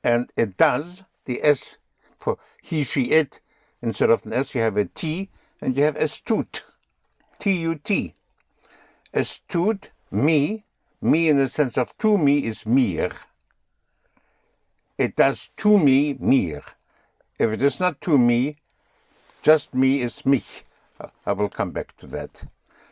and 0.03 0.32
it 0.38 0.57
does, 0.57 1.03
the 1.26 1.43
S 1.43 1.78
for 2.17 2.38
he, 2.61 2.84
she, 2.84 3.11
it, 3.11 3.41
instead 3.82 4.09
of 4.09 4.26
an 4.26 4.34
S, 4.34 4.53
you 4.53 4.61
have 4.61 4.78
a 4.78 4.86
T, 4.86 5.30
and 5.61 5.76
you 5.76 5.84
have 5.84 5.97
es 5.97 6.20
tut. 6.20 6.63
Tut 7.39 7.89
me, 10.11 10.63
me 11.01 11.30
in 11.30 11.38
the 11.38 11.47
sense 11.47 11.78
of 11.78 11.97
to 11.97 12.17
me 12.17 12.45
is 12.45 12.65
mir. 12.65 13.11
It 14.97 15.15
does 15.15 15.49
to 15.57 15.80
me, 15.80 16.17
mir. 16.20 16.61
If 17.39 17.51
it 17.51 17.61
is 17.61 17.80
not 17.80 18.01
to 18.01 18.17
me, 18.17 18.57
just 19.41 19.74
me 19.74 20.01
is 20.01 20.26
mich. 20.26 20.63
I 21.26 21.32
will 21.32 21.49
come 21.49 21.72
back 21.72 21.95
to 21.97 22.07
that. 22.07 22.43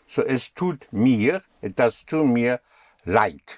So 0.07 0.23
es 0.23 0.49
tut 0.49 0.87
mir, 0.91 1.43
it 1.61 1.75
does 1.75 2.03
to 2.03 2.25
mir, 2.25 2.59
leid. 3.05 3.57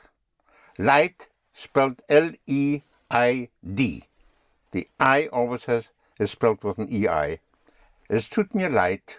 Leid 0.77 1.27
spelled 1.53 2.01
L-E-I-D. 2.09 4.03
The 4.71 4.87
I 4.99 5.27
always 5.27 5.65
has, 5.65 5.89
is 6.19 6.31
spelled 6.31 6.63
with 6.63 6.77
an 6.77 6.87
E-I. 6.91 7.39
Es 8.09 8.27
tut 8.27 8.53
mir 8.55 8.69
leid. 8.69 9.17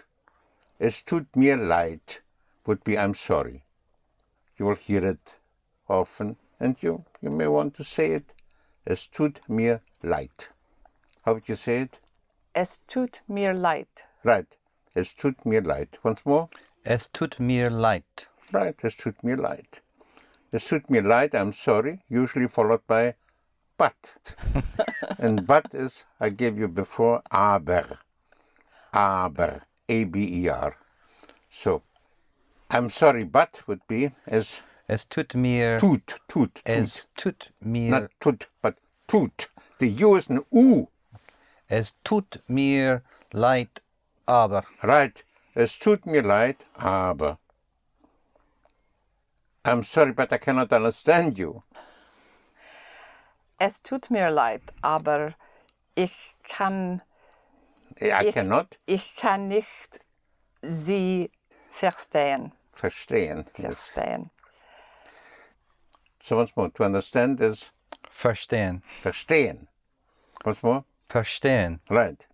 Es 0.79 1.01
tut 1.01 1.27
mir 1.35 1.57
leid 1.57 2.19
would 2.65 2.83
be 2.83 2.97
I'm 2.97 3.13
sorry. 3.13 3.63
You 4.57 4.65
will 4.65 4.75
hear 4.75 5.05
it 5.05 5.37
often 5.87 6.37
and 6.59 6.81
you, 6.81 7.05
you 7.21 7.29
may 7.29 7.47
want 7.47 7.73
to 7.75 7.83
say 7.83 8.11
it. 8.11 8.33
Es 8.85 9.07
tut 9.07 9.41
mir 9.47 9.81
leid. 10.03 10.49
How 11.23 11.33
would 11.33 11.47
you 11.47 11.55
say 11.55 11.81
it? 11.81 11.99
Es 12.53 12.79
tut 12.87 13.21
mir 13.27 13.53
leid. 13.53 13.87
Right. 14.23 14.57
Es 14.95 15.13
tut 15.13 15.45
mir 15.45 15.61
leid. 15.61 15.97
Once 16.03 16.25
more. 16.25 16.49
Es 16.83 17.07
tut 17.07 17.39
mir 17.39 17.69
leid. 17.69 18.27
Right. 18.51 18.75
Es 18.83 18.97
tut 18.97 19.23
mir 19.23 19.37
leid. 19.37 19.81
Es 20.51 20.67
tut 20.67 20.89
mir 20.89 21.01
leid, 21.01 21.33
I'm 21.33 21.53
sorry, 21.53 21.99
usually 22.09 22.47
followed 22.47 22.85
by 22.87 23.15
but. 23.77 24.35
and 25.17 25.47
but 25.47 25.73
is, 25.73 26.05
I 26.19 26.29
gave 26.29 26.57
you 26.57 26.67
before, 26.67 27.21
aber. 27.31 27.99
Aber. 28.93 29.61
A-B-E-R. 29.87 30.73
So, 31.49 31.81
I'm 32.69 32.89
sorry, 32.89 33.23
but 33.23 33.63
would 33.67 33.81
be 33.87 34.11
as 34.27 34.63
Es 34.87 35.05
tut 35.05 35.35
mir. 35.35 35.79
tut, 35.79 36.19
tut, 36.27 36.27
tut. 36.27 36.61
Es 36.65 37.07
tut 37.15 37.51
mir. 37.61 37.91
Not 37.91 38.11
tut, 38.19 38.47
but 38.61 38.75
tut. 39.07 39.47
The 39.79 39.87
U 39.87 40.15
is 40.15 40.29
an 40.29 40.41
U. 40.51 40.89
Es 41.69 41.93
tut 42.03 42.41
mir 42.49 43.01
leid, 43.31 43.81
aber. 44.27 44.63
Right. 44.83 45.23
Es 45.53 45.77
tut 45.79 46.05
mir 46.05 46.23
leid, 46.23 46.57
aber. 46.75 47.37
I'm 49.63 49.83
sorry, 49.83 50.13
but 50.13 50.31
I 50.33 50.37
cannot 50.37 50.71
understand 50.73 51.37
you. 51.37 51.61
Es 53.59 53.81
tut 53.81 54.09
mir 54.09 54.31
leid, 54.31 54.61
aber 54.81 55.35
ich 55.95 56.35
kann, 56.43 57.03
I 58.01 58.25
Ich- 58.27 58.33
cannot 58.33 58.79
ich 58.87 59.15
kann 59.15 59.47
nicht 59.49 59.99
Sie 60.63 61.31
verstehen. 61.69 62.53
verstehen. 62.71 63.45
Yes. 63.57 63.91
Verstehen. 63.91 64.31
So 66.21 66.37
once 66.37 66.55
more, 66.55 66.69
to 66.71 66.83
understand 66.83 67.39
is 67.41 67.71
Verstehen. 68.09 68.83
verstehen. 69.01 69.67
Once 70.45 70.63
more, 70.63 70.85
Verstehen. 71.07 71.81
right. 71.89 72.27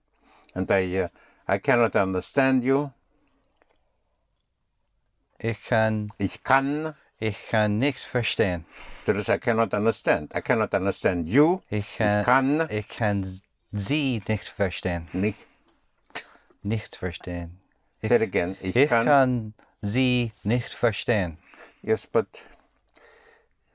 And 0.54 0.70
I, 0.72 1.04
uh, 1.04 1.08
I 1.48 1.58
cannot 1.58 1.96
understand 1.96 2.64
you. 2.64 2.92
Ich 5.40 5.64
kann. 5.66 6.10
Ich 6.18 6.44
kann. 6.44 6.96
Ich 7.20 7.48
kann 7.50 7.80
nicht 7.80 8.00
verstehen. 8.00 8.66
That 9.06 9.16
is, 9.16 9.28
I 9.30 9.38
cannot 9.40 9.74
understand. 9.74 10.36
I 10.36 10.42
cannot 10.42 10.74
understand 10.74 11.28
you. 11.28 11.62
Ich 11.70 11.98
kann. 11.98 12.20
ich 12.20 12.26
kann 12.26 12.68
Ich 12.70 12.88
kann 12.88 13.42
Sie 13.72 14.22
nicht 14.28 14.48
verstehen. 14.50 15.08
nicht. 15.14 15.46
Nicht 16.64 16.96
verstehen. 16.96 17.60
Say 18.02 18.16
it 18.18 18.22
again. 18.22 18.56
Ich, 18.62 18.76
Ich 18.76 18.90
kann. 18.90 19.06
kann 19.06 19.54
Sie 19.82 20.32
nicht 20.44 20.70
verstehen. 20.74 21.38
Yes, 21.82 22.06
but 22.06 22.28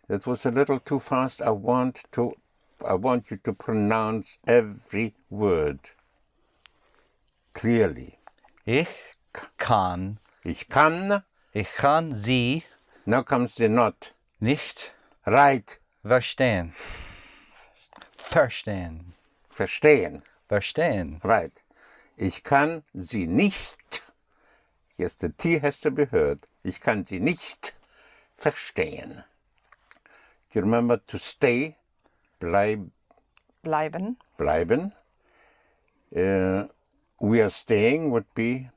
that 0.09 0.27
was 0.27 0.45
a 0.47 0.51
little 0.51 0.79
too 0.81 0.99
fast. 1.01 1.41
I 1.41 1.51
want 1.51 2.03
to. 2.13 2.37
I 2.85 2.95
want 2.95 3.31
you 3.31 3.37
to 3.39 3.53
pronounce 3.53 4.39
every 4.47 5.15
word 5.31 5.97
clearly. 7.55 8.19
Ich 8.65 8.89
kann. 9.57 10.19
Ich 10.45 10.69
kann. 10.69 11.23
Ich 11.53 11.72
kann 11.74 12.14
Sie 12.14 12.62
Now 13.05 13.22
comes 13.22 13.57
the 13.57 13.68
not. 13.68 14.14
nicht 14.40 14.94
Right. 15.26 15.78
verstehen. 16.03 16.72
Verstehen. 18.16 19.14
Verstehen. 19.50 20.22
Verstehen. 20.48 21.20
Right. 21.22 21.53
Ich 22.16 22.42
kann 22.42 22.82
sie 22.94 23.26
nicht. 23.26 24.03
Yes, 24.96 25.16
the 25.18 25.30
T 25.30 25.61
has 25.61 25.80
to 25.80 25.90
be 25.90 26.07
heard. 26.11 26.46
Ich 26.62 26.80
kann 26.80 27.05
sie 27.05 27.20
nicht 27.20 27.74
verstehen. 28.34 29.24
You 30.53 30.61
remember 30.62 30.98
to 31.07 31.18
stay, 31.18 31.76
bleib, 32.38 32.80
Bleiben. 33.62 34.16
bleiben. 34.36 34.92
Uh, 36.14 36.68
we 37.20 37.40
are 37.40 37.50
staying 37.50 38.11
would 38.11 38.26
be 38.34 38.68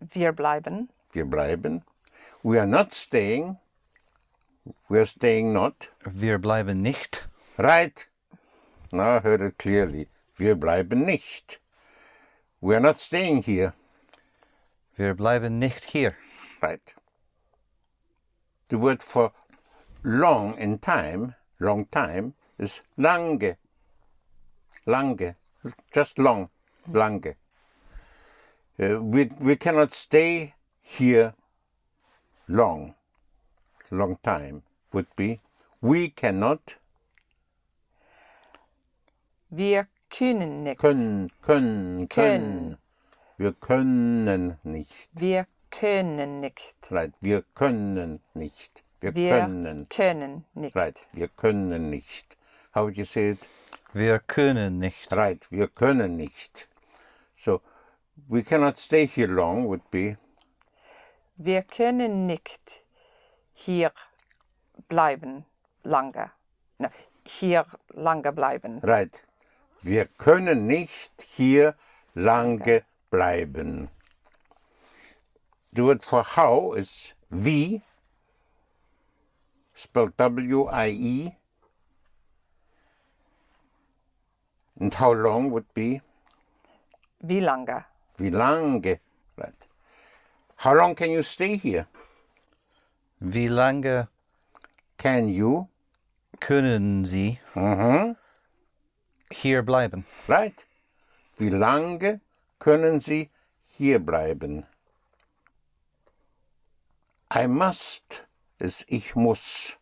Wir 0.00 0.32
bleiben. 0.32 0.90
Wir 1.14 1.24
bleiben. 1.24 1.82
We 2.42 2.58
are 2.58 2.66
not 2.66 2.92
staying. 2.92 3.58
We 4.88 4.98
are 4.98 5.06
staying 5.06 5.52
not. 5.52 5.90
Wir 6.04 6.38
bleiben 6.38 6.82
nicht. 6.82 7.26
Right. 7.58 8.08
Now 8.92 9.16
I 9.16 9.20
heard 9.20 9.40
it 9.40 9.58
clearly. 9.58 10.08
Wir 10.36 10.54
bleiben 10.54 11.04
nicht. 11.04 11.60
We 12.60 12.74
are 12.74 12.80
not 12.80 12.98
staying 12.98 13.42
here. 13.42 13.74
Wir 14.96 15.14
bleiben 15.14 15.58
nicht 15.58 15.90
hier. 15.90 16.14
Right. 16.62 16.94
The 18.68 18.78
word 18.78 19.02
for 19.02 19.32
long 20.02 20.56
in 20.56 20.78
time, 20.78 21.34
long 21.60 21.86
time, 21.86 22.34
is 22.58 22.80
lange. 22.96 23.56
Lange. 24.86 25.36
Just 25.92 26.18
long. 26.18 26.48
Lange. 26.90 27.36
Uh, 28.78 29.02
we, 29.02 29.30
we 29.40 29.56
cannot 29.56 29.92
stay 29.92 30.53
here 30.84 31.34
long. 32.46 32.94
Long 33.90 34.16
time 34.22 34.62
would 34.92 35.06
be. 35.16 35.40
We 35.80 36.08
cannot 36.10 36.76
Wir 39.50 39.86
können 40.10 40.64
nicht. 40.64 40.78
können, 40.80 41.30
können, 41.42 42.08
können. 42.08 42.78
Wir 43.36 43.52
können 43.52 44.58
nicht. 44.64 45.08
Wir 45.14 45.46
können 45.70 46.40
nicht. 46.40 46.76
Right. 46.90 47.12
Wir 47.20 47.42
können 47.54 48.20
nicht. 48.34 48.84
Wir, 49.00 49.14
Wir 49.14 49.38
können. 49.40 49.88
können 49.88 50.44
nicht. 50.54 50.76
Right. 50.76 50.98
Wir 51.12 51.28
können 51.28 51.90
nicht. 51.90 52.36
How 52.74 52.84
would 52.84 52.96
you 52.96 53.04
say 53.04 53.30
it? 53.32 53.48
Wir 53.92 54.18
können 54.18 54.78
nicht. 54.78 55.12
Right. 55.12 55.46
Wir 55.50 55.68
können 55.68 56.16
nicht. 56.16 56.68
So, 57.36 57.60
we 58.28 58.42
cannot 58.42 58.76
stay 58.78 59.06
here 59.06 59.28
long 59.28 59.66
would 59.66 59.88
be 59.90 60.16
Wir 61.36 61.62
können 61.62 62.26
nicht 62.26 62.84
hier 63.54 63.92
bleiben 64.88 65.44
lange. 65.82 66.30
No, 66.78 66.88
hier 67.26 67.66
lange 67.88 68.32
bleiben. 68.32 68.80
right. 68.82 69.22
Wir 69.82 70.06
können 70.06 70.66
nicht 70.66 71.12
hier 71.20 71.74
lange 72.14 72.84
bleiben. 73.10 73.90
The 75.72 75.82
word 75.82 76.02
for 76.02 76.24
how 76.36 76.74
is 76.74 77.14
wie, 77.28 77.82
spelled 79.74 80.16
W-I-E. 80.16 81.32
And 84.80 84.94
how 84.94 85.12
long 85.12 85.50
would 85.52 85.72
be 85.74 86.00
Wie 87.20 87.40
lange? 87.40 87.84
wie 88.18 88.30
lange. 88.30 89.00
Right. 89.36 89.68
How 90.64 90.72
long 90.72 90.94
can 90.94 91.10
you 91.10 91.22
stay 91.22 91.58
here? 91.58 91.86
Wie 93.20 93.48
lange 93.48 94.08
Can 94.96 95.28
you? 95.28 95.68
können 96.40 97.04
Sie 97.04 97.38
hier 99.30 99.62
bleiben? 99.62 100.06
Right. 100.26 100.64
Wie 101.36 101.50
lange 101.50 102.22
können 102.58 103.02
Sie 103.02 103.28
hier 103.60 103.98
bleiben? 103.98 104.64
I 107.30 107.46
must 107.46 108.24
ist 108.58 108.86
ich 108.88 109.14
muss. 109.14 109.76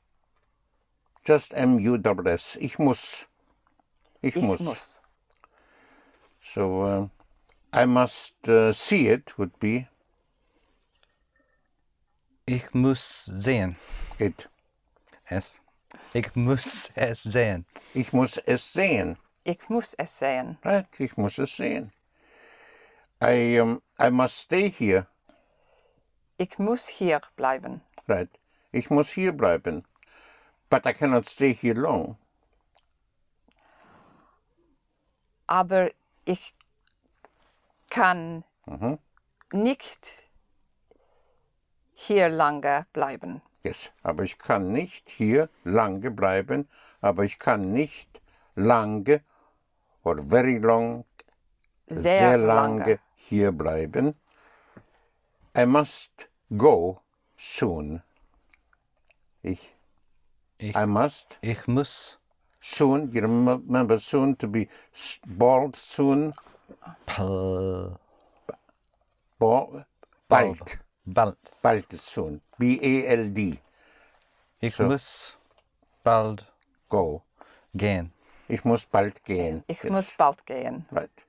Just 1.24 1.54
M-U-S-S. 1.54 2.56
Ich 2.56 2.80
muss. 2.80 3.28
Ich, 4.20 4.34
Ich 4.34 4.42
muss. 4.42 4.60
muss. 4.60 5.00
So 6.40 6.82
uh, 6.82 7.08
I 7.72 7.86
must 7.86 8.34
uh, 8.48 8.72
see 8.72 9.06
it 9.06 9.38
would 9.38 9.60
be 9.60 9.86
Ich 12.46 12.74
muss 12.74 13.24
sehen. 13.24 13.76
it. 14.18 14.50
Es. 15.24 15.60
Ich 16.12 16.34
muss 16.34 16.90
es 16.94 17.22
sehen. 17.22 17.66
Ich 17.94 18.12
muss 18.12 18.36
es 18.38 18.72
sehen. 18.72 19.16
Ich 19.44 19.68
muss 19.68 19.94
es 19.94 20.18
sehen. 20.18 20.58
Right. 20.64 20.86
Ich 20.98 21.16
muss 21.16 21.38
es 21.38 21.56
sehen. 21.56 21.92
I, 23.22 23.60
um, 23.60 23.80
I 24.00 24.10
must 24.10 24.36
stay 24.38 24.68
here. 24.68 25.06
Ich 26.36 26.58
muss 26.58 26.88
hier 26.88 27.20
bleiben. 27.36 27.82
Right. 28.08 28.30
Ich 28.72 28.90
muss 28.90 29.10
hier 29.10 29.32
bleiben. 29.32 29.84
But 30.68 30.86
I 30.86 30.92
cannot 30.92 31.26
stay 31.26 31.54
here 31.54 31.78
long. 31.78 32.16
Aber 35.46 35.90
ich 36.24 36.54
kann 37.90 38.44
nicht 39.52 40.31
hier 42.06 42.28
lange 42.28 42.86
bleiben. 42.92 43.42
Yes. 43.62 43.92
Aber 44.02 44.24
ich 44.24 44.38
kann 44.38 44.72
nicht 44.72 45.08
hier 45.08 45.48
lange 45.64 46.10
bleiben. 46.10 46.68
Aber 47.00 47.24
ich 47.24 47.38
kann 47.38 47.72
nicht 47.72 48.20
lange 48.56 49.20
or 50.04 50.20
very 50.22 50.58
long, 50.58 51.04
Sehr, 51.86 52.36
lange, 52.38 52.78
lange. 52.78 52.98
hier 53.14 53.52
bleiben. 53.52 54.14
I 55.56 55.66
must 55.66 56.10
go 56.56 57.00
soon. 57.36 58.02
Ich. 59.42 59.74
Ich- 60.58 60.74
I 60.76 60.86
must 60.86 61.38
Ich 61.40 61.66
muss 61.66 62.18
soon. 62.60 63.08
You 63.12 63.20
rem- 63.22 63.48
remember 63.48 63.98
soon 63.98 64.36
to 64.38 64.48
be 64.48 64.66
s- 64.92 65.20
bald 65.26 65.76
soon. 65.76 66.34
pl 67.06 67.98
Bald. 69.38 69.86
Bald. 70.28 70.78
Bald. 71.06 71.36
Bald 71.62 71.92
is 71.92 72.02
soon. 72.02 72.40
B-A-L-D. 72.58 73.58
Ich 74.60 74.74
So. 74.74 74.84
muss 74.84 75.36
bald 76.04 76.44
Go. 76.88 77.22
gehen. 77.76 78.12
Ich 78.48 78.64
muss 78.64 78.84
bald 78.86 79.24
gehen. 79.24 79.64
Ich 79.68 79.82
Yes. 79.82 79.92
muss 79.92 80.10
bald 80.16 80.44
gehen. 80.46 80.86
Right. 80.90 81.24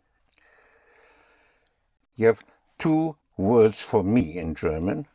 You 2.16 2.28
have 2.28 2.44
two 2.78 3.16
words 3.38 3.82
for 3.84 4.04
me 4.04 4.38
in 4.38 4.54
German, 4.54 5.08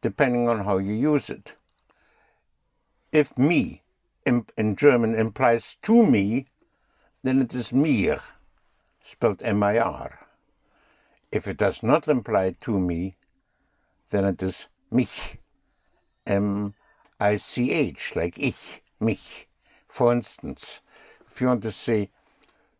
depending 0.00 0.48
on 0.48 0.64
how 0.64 0.78
you 0.78 0.94
use 0.94 1.30
it. 1.30 1.56
If 3.12 3.36
me 3.36 3.82
in, 4.26 4.46
in 4.56 4.74
German 4.74 5.14
implies 5.14 5.76
to 5.82 6.04
me, 6.04 6.46
then 7.22 7.40
it 7.42 7.54
is 7.54 7.72
mir, 7.72 8.20
spelled 9.02 9.42
M-I-R. 9.42 10.18
If 11.30 11.46
it 11.46 11.58
does 11.58 11.82
not 11.82 12.08
imply 12.08 12.56
to 12.60 12.78
me, 12.80 13.14
then 14.12 14.24
it 14.26 14.42
is 14.42 14.68
mich, 14.90 15.38
M-I-C-H, 16.26 18.14
like 18.14 18.38
ich, 18.38 18.82
mich. 19.00 19.48
For 19.88 20.12
instance, 20.12 20.80
if 21.26 21.40
you 21.40 21.48
want 21.48 21.62
to 21.62 21.72
say, 21.72 22.10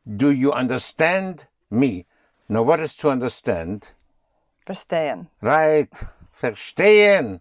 do 0.06 0.30
you 0.30 0.52
understand 0.52 1.46
me? 1.70 2.06
Now, 2.48 2.62
what 2.62 2.80
is 2.80 2.94
to 2.96 3.10
understand? 3.10 3.92
Verstehen. 4.66 5.28
Right. 5.40 5.90
Verstehen. 6.32 7.40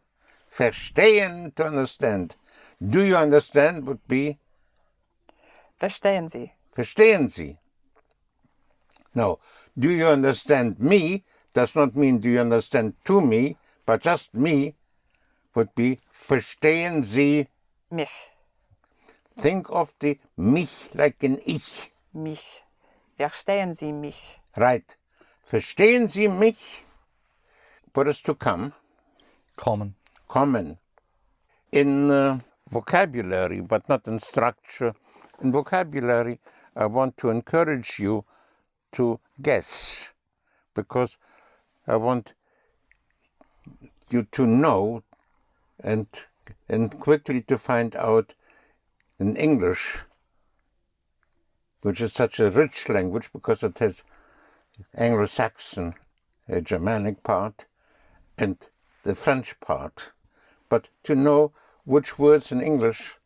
Verstehen 0.50 1.54
to 1.56 1.66
understand. 1.66 2.36
Do 2.82 3.04
you 3.04 3.18
understand 3.18 3.86
would 3.88 4.08
be 4.08 4.38
Verstehen 5.80 6.30
Sie. 6.30 6.52
verstehen 6.76 7.28
Sie. 7.28 7.58
Now, 9.14 9.40
do 9.78 9.90
you 9.90 10.08
understand 10.08 10.80
me 10.80 11.26
does 11.54 11.76
not 11.76 11.96
mean 11.96 12.20
do 12.20 12.30
you 12.30 12.40
understand 12.40 12.94
to 13.06 13.20
me, 13.20 13.58
but 13.86 14.02
just 14.02 14.34
me 14.34 14.76
would 15.56 15.74
be 15.76 16.00
verstehen 16.12 17.04
Sie. 17.04 17.48
Mich. 17.90 18.10
Think 19.38 19.70
of 19.70 19.94
the 20.00 20.20
mich 20.38 20.90
like 20.94 21.24
an 21.24 21.40
ich. 21.46 21.92
Mich. 22.14 22.64
Verstehen 23.18 23.74
Sie 23.74 23.92
mich. 23.92 24.40
Right. 24.58 24.98
Verstehen 25.44 26.08
Sie 26.08 26.28
mich? 26.28 26.86
What 27.94 28.08
is 28.08 28.22
to 28.24 28.36
come? 28.36 28.74
Kommen. 29.58 29.96
common 30.32 30.78
in 31.74 32.10
uh, 32.10 32.40
vocabulary, 32.70 33.60
but 33.60 33.88
not 33.90 34.08
in 34.08 34.18
structure. 34.18 34.94
In 35.42 35.52
vocabulary, 35.52 36.40
I 36.74 36.86
want 36.86 37.18
to 37.18 37.30
encourage 37.30 38.00
you 38.00 38.24
to 38.94 39.20
guess 39.42 40.14
because 40.74 41.18
I 41.86 41.98
want 41.98 42.34
you 44.14 44.24
to 44.32 44.46
know 44.46 45.04
and 45.84 46.08
and 46.70 47.00
quickly 47.00 47.42
to 47.42 47.58
find 47.58 47.96
out 47.96 48.34
in 49.20 49.36
English, 49.36 50.00
which 51.82 52.02
is 52.02 52.14
such 52.14 52.40
a 52.40 52.52
rich 52.52 52.90
language 52.90 53.30
because 53.32 53.64
it 53.64 53.78
has 53.80 54.04
Anglo-Saxon, 54.96 55.94
a 56.48 56.62
Germanic 56.62 57.24
part, 57.24 57.66
and 58.38 58.58
the 59.04 59.16
French 59.16 59.60
part, 59.60 60.12
but 60.70 60.90
to 61.04 61.16
know 61.16 61.52
which 61.86 62.18
words 62.18 62.52
in 62.52 62.62
English 62.62 63.18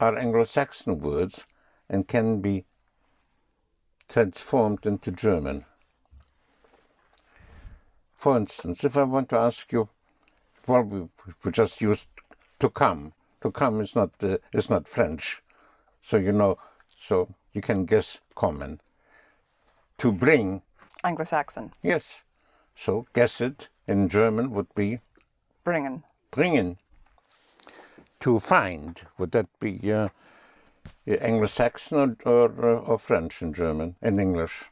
are 0.00 0.18
Anglo 0.18 0.44
Saxon 0.44 0.98
words 0.98 1.46
and 1.88 2.08
can 2.08 2.40
be 2.40 2.64
transformed 4.08 4.84
into 4.86 5.10
German. 5.10 5.64
For 8.22 8.36
instance, 8.36 8.84
if 8.84 8.96
I 8.96 9.02
want 9.02 9.30
to 9.30 9.36
ask 9.36 9.72
you, 9.72 9.88
well, 10.68 10.84
we, 10.84 11.08
we 11.44 11.50
just 11.50 11.80
used 11.80 12.06
to 12.60 12.70
come. 12.70 13.14
To 13.40 13.50
come 13.50 13.80
is 13.80 13.96
not 13.96 14.10
uh, 14.22 14.36
is 14.52 14.70
not 14.70 14.86
French, 14.86 15.42
so 16.00 16.18
you 16.18 16.30
know, 16.30 16.56
so 16.94 17.34
you 17.52 17.60
can 17.60 17.84
guess 17.84 18.20
common. 18.36 18.80
To 19.98 20.12
bring, 20.12 20.62
Anglo-Saxon. 21.02 21.72
yes, 21.82 22.22
so 22.76 23.06
guess 23.12 23.40
it 23.40 23.68
in 23.88 24.08
German 24.08 24.52
would 24.52 24.72
be 24.76 25.00
Bringen. 25.64 26.04
bringen. 26.30 26.76
To 28.20 28.38
find, 28.38 29.02
would 29.18 29.32
that 29.32 29.48
be 29.58 29.92
uh, 29.92 30.10
Anglo-Saxon 31.08 32.18
or, 32.24 32.52
or, 32.52 32.78
or 32.78 32.98
French 32.98 33.42
in 33.42 33.52
German, 33.52 33.96
in 34.00 34.20
English? 34.20 34.70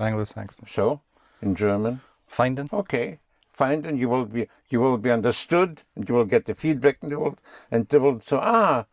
Anglo-Saxon. 0.00 0.66
So, 0.66 1.00
in 1.40 1.54
German, 1.54 2.00
Finden. 2.28 2.68
okay, 2.72 3.18
find 3.52 3.86
and 3.86 3.98
you 3.98 4.08
will 4.08 4.26
be 4.26 4.48
you 4.68 4.80
will 4.80 4.98
be 4.98 5.10
understood 5.10 5.82
and 5.94 6.08
you 6.08 6.14
will 6.14 6.24
get 6.24 6.44
the 6.44 6.54
feedback 6.54 6.98
and 7.02 7.10
they 7.10 7.16
will 7.16 7.36
and 7.70 7.88
they 7.88 7.98
will 7.98 8.20
so 8.20 8.38
ah, 8.42 8.86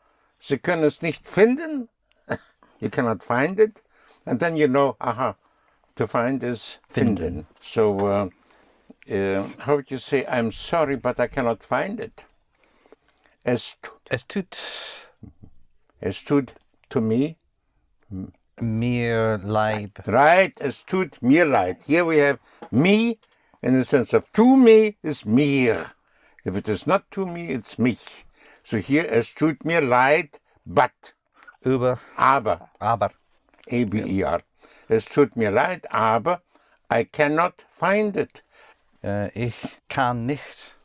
Sie 0.44 0.58
können 0.58 0.84
es 0.84 1.02
nicht 1.02 1.26
finden, 1.26 1.88
you 2.82 2.90
cannot 2.90 3.24
find 3.24 3.62
it, 3.62 3.82
and 4.26 4.42
then 4.42 4.58
you 4.58 4.68
know 4.68 4.98
aha, 5.00 5.36
to 5.96 6.06
find 6.06 6.44
is 6.44 6.80
finden. 6.90 7.46
So, 7.62 7.98
uh, 8.06 8.28
uh, 9.10 9.48
how 9.60 9.78
would 9.78 9.90
you 9.90 9.98
say? 9.98 10.26
I'm 10.26 10.52
sorry, 10.52 10.98
but 10.98 11.18
I 11.18 11.28
cannot 11.28 11.64
find 11.64 12.02
it. 12.02 12.26
Es 13.46 13.78
tut. 13.82 14.02
Es 14.12 14.26
tut 14.26 15.08
Es 16.02 16.22
tut 16.26 16.56
to 16.90 17.00
me. 17.00 17.38
Mir 18.64 19.40
leid. 19.44 19.92
Right, 20.08 20.60
es 20.62 20.84
tut 20.84 21.22
mir 21.22 21.46
leid. 21.46 21.78
Here 21.86 22.06
we 22.06 22.18
have 22.18 22.40
me 22.72 23.20
in 23.62 23.74
the 23.74 23.84
sense 23.86 24.14
of 24.14 24.32
to 24.34 24.58
me 24.58 24.98
is 25.04 25.26
mir. 25.26 25.92
If 26.46 26.56
it 26.58 26.68
is 26.68 26.86
not 26.88 27.10
to 27.12 27.26
me, 27.26 27.50
it's 27.50 27.78
mich. 27.78 28.26
So 28.64 28.78
here 28.78 29.06
es 29.08 29.34
tut 29.34 29.64
mir 29.66 29.82
leid, 29.82 30.40
but, 30.66 31.14
Über, 31.66 32.00
aber, 32.18 32.70
aber. 32.80 33.12
A-B-E-R. 33.72 34.42
Es 34.90 35.06
tut 35.06 35.36
mir 35.36 35.52
leid, 35.52 35.90
aber 35.92 36.42
I 36.92 37.06
cannot 37.06 37.66
find 37.70 38.18
it. 38.18 38.44
Äh, 39.04 39.30
ich 39.30 39.56
kann 39.88 40.26
nicht 40.26 40.76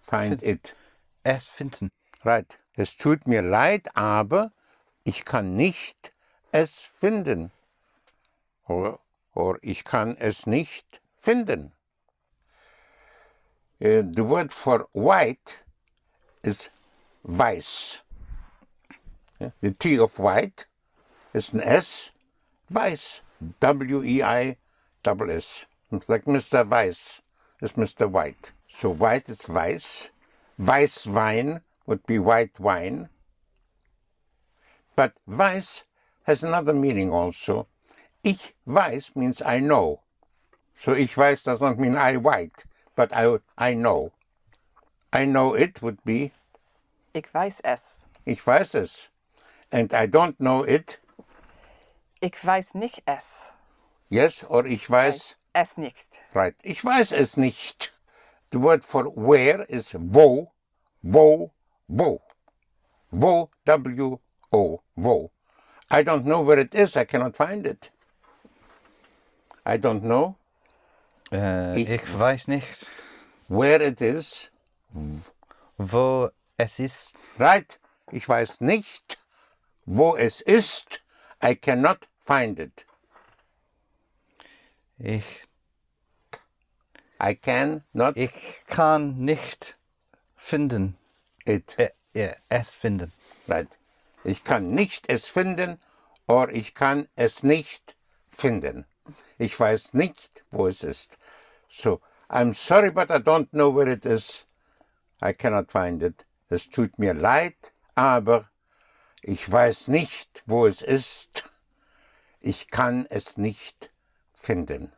Find 0.00 0.42
it. 0.42 0.74
es 1.22 1.48
finden. 1.48 1.90
Right. 2.24 2.58
Es 2.74 2.96
tut 2.96 3.26
mir 3.26 3.42
leid, 3.42 3.94
aber 3.94 4.52
ich 5.04 5.24
kann 5.24 5.54
nicht 5.54 6.09
es 6.52 6.82
finden. 6.82 7.50
Or, 8.66 9.00
or 9.34 9.58
ich 9.62 9.84
kann 9.84 10.16
es 10.18 10.46
nicht 10.46 11.00
finden. 11.16 11.72
Uh, 13.82 14.02
the 14.02 14.24
word 14.24 14.52
for 14.52 14.88
white 14.92 15.62
is 16.42 16.70
weiß. 17.26 18.02
The 19.38 19.70
T 19.72 19.98
of 19.98 20.18
white 20.18 20.66
is 21.32 21.52
an 21.54 21.62
S. 21.62 22.10
Weiß. 22.70 23.22
W-E-I 23.60 24.56
double 25.02 25.30
S. 25.30 25.66
Like 26.08 26.26
Mr. 26.26 26.64
Weiß 26.66 27.20
is 27.62 27.72
Mr. 27.72 28.08
White. 28.10 28.52
So 28.68 28.90
white 28.90 29.28
is 29.28 29.46
weiß. 29.46 30.10
Weißwein 30.60 31.62
would 31.86 32.06
be 32.06 32.18
white 32.18 32.60
wine. 32.60 33.08
But 34.94 35.14
weiß 35.26 35.82
has 36.30 36.42
another 36.44 36.72
meaning 36.72 37.12
also. 37.12 37.66
Ich 38.22 38.54
weiß 38.66 39.16
means 39.16 39.42
I 39.42 39.58
know. 39.60 40.00
So 40.74 40.92
ich 40.94 41.14
weiß 41.16 41.44
does 41.44 41.60
not 41.60 41.78
mean 41.78 41.96
I 41.96 42.16
white, 42.16 42.64
but 42.96 43.12
I, 43.12 43.38
I 43.58 43.74
know. 43.74 44.12
I 45.12 45.24
know 45.26 45.54
it 45.54 45.82
would 45.82 45.98
be 46.04 46.30
Ich 47.14 47.26
weiß 47.34 47.60
es. 47.64 48.06
ich 48.24 48.40
weiß 48.46 48.74
es. 48.76 49.08
And 49.72 49.92
I 49.92 50.06
don't 50.06 50.36
know 50.38 50.62
it, 50.64 50.98
Ich 52.22 52.36
weiß 52.44 52.74
nicht 52.74 53.02
es. 53.06 53.50
yes, 54.08 54.44
or 54.44 54.66
ich 54.66 54.88
weiß, 54.88 55.34
Es 55.52 55.76
nicht. 55.76 56.06
right. 56.34 56.54
Ich 56.62 56.84
weiß 56.84 57.12
es 57.12 57.36
nicht. 57.36 57.90
The 58.52 58.58
word 58.60 58.84
for 58.84 59.04
where 59.16 59.64
is 59.68 59.94
wo, 59.98 60.52
wo, 61.02 61.50
wo. 61.88 62.20
Wo, 63.12 63.50
W-O, 63.66 64.80
wo. 64.96 65.30
I 65.90 66.02
don't 66.04 66.24
know 66.24 66.40
where 66.42 66.58
it 66.58 66.74
is, 66.74 66.96
I 66.96 67.04
cannot 67.04 67.36
find 67.36 67.66
it. 67.66 67.90
I 69.66 69.76
don't 69.76 70.02
know 70.02 70.36
Äh, 71.32 71.72
Ich- 71.78 71.88
ich 71.88 72.18
weiß 72.18 72.48
nicht, 72.48 72.90
where 73.48 73.80
it 73.84 74.00
is, 74.00 74.50
wo 75.78 76.28
es 76.56 76.78
ist. 76.80 77.14
right? 77.38 77.78
Ich 78.10 78.28
weiß 78.28 78.60
nicht, 78.62 79.18
wo 79.86 80.16
es 80.16 80.40
ist. 80.40 81.00
I 81.42 81.54
cannot 81.54 82.08
find 82.18 82.58
it. 82.58 82.84
Ich, 84.98 85.44
I 87.22 87.34
can 87.34 87.84
not 87.92 88.16
ich 88.16 88.32
kann 88.66 89.14
nicht 89.16 89.76
finden. 90.36 90.96
it. 91.46 91.76
Äh, 91.78 91.90
ja, 92.12 92.34
es 92.48 92.74
finden. 92.74 93.12
Right. 93.46 93.78
Ich 94.30 94.44
kann 94.44 94.70
nicht 94.70 95.08
es 95.08 95.26
finden 95.26 95.80
or 96.28 96.50
ich 96.50 96.72
kann 96.74 97.08
es 97.16 97.42
nicht 97.42 97.96
finden. 98.28 98.86
Ich 99.38 99.58
weiß 99.58 99.94
nicht, 99.94 100.44
wo 100.52 100.68
es 100.68 100.84
ist. 100.84 101.18
So, 101.66 102.00
I'm 102.28 102.54
sorry, 102.54 102.92
but 102.92 103.10
I 103.10 103.18
don't 103.18 103.50
know 103.50 103.74
where 103.74 103.90
it 103.90 104.06
is. 104.06 104.46
I 105.20 105.32
cannot 105.32 105.72
find 105.72 106.00
it. 106.04 106.26
Es 106.48 106.68
tut 106.68 106.96
mir 106.96 107.12
leid, 107.12 107.72
aber 107.96 108.48
ich 109.22 109.50
weiß 109.50 109.88
nicht, 109.88 110.44
wo 110.46 110.64
es 110.66 110.80
ist. 110.80 111.42
Ich 112.38 112.70
kann 112.70 113.06
es 113.10 113.36
nicht 113.36 113.92
finden. 114.32 114.92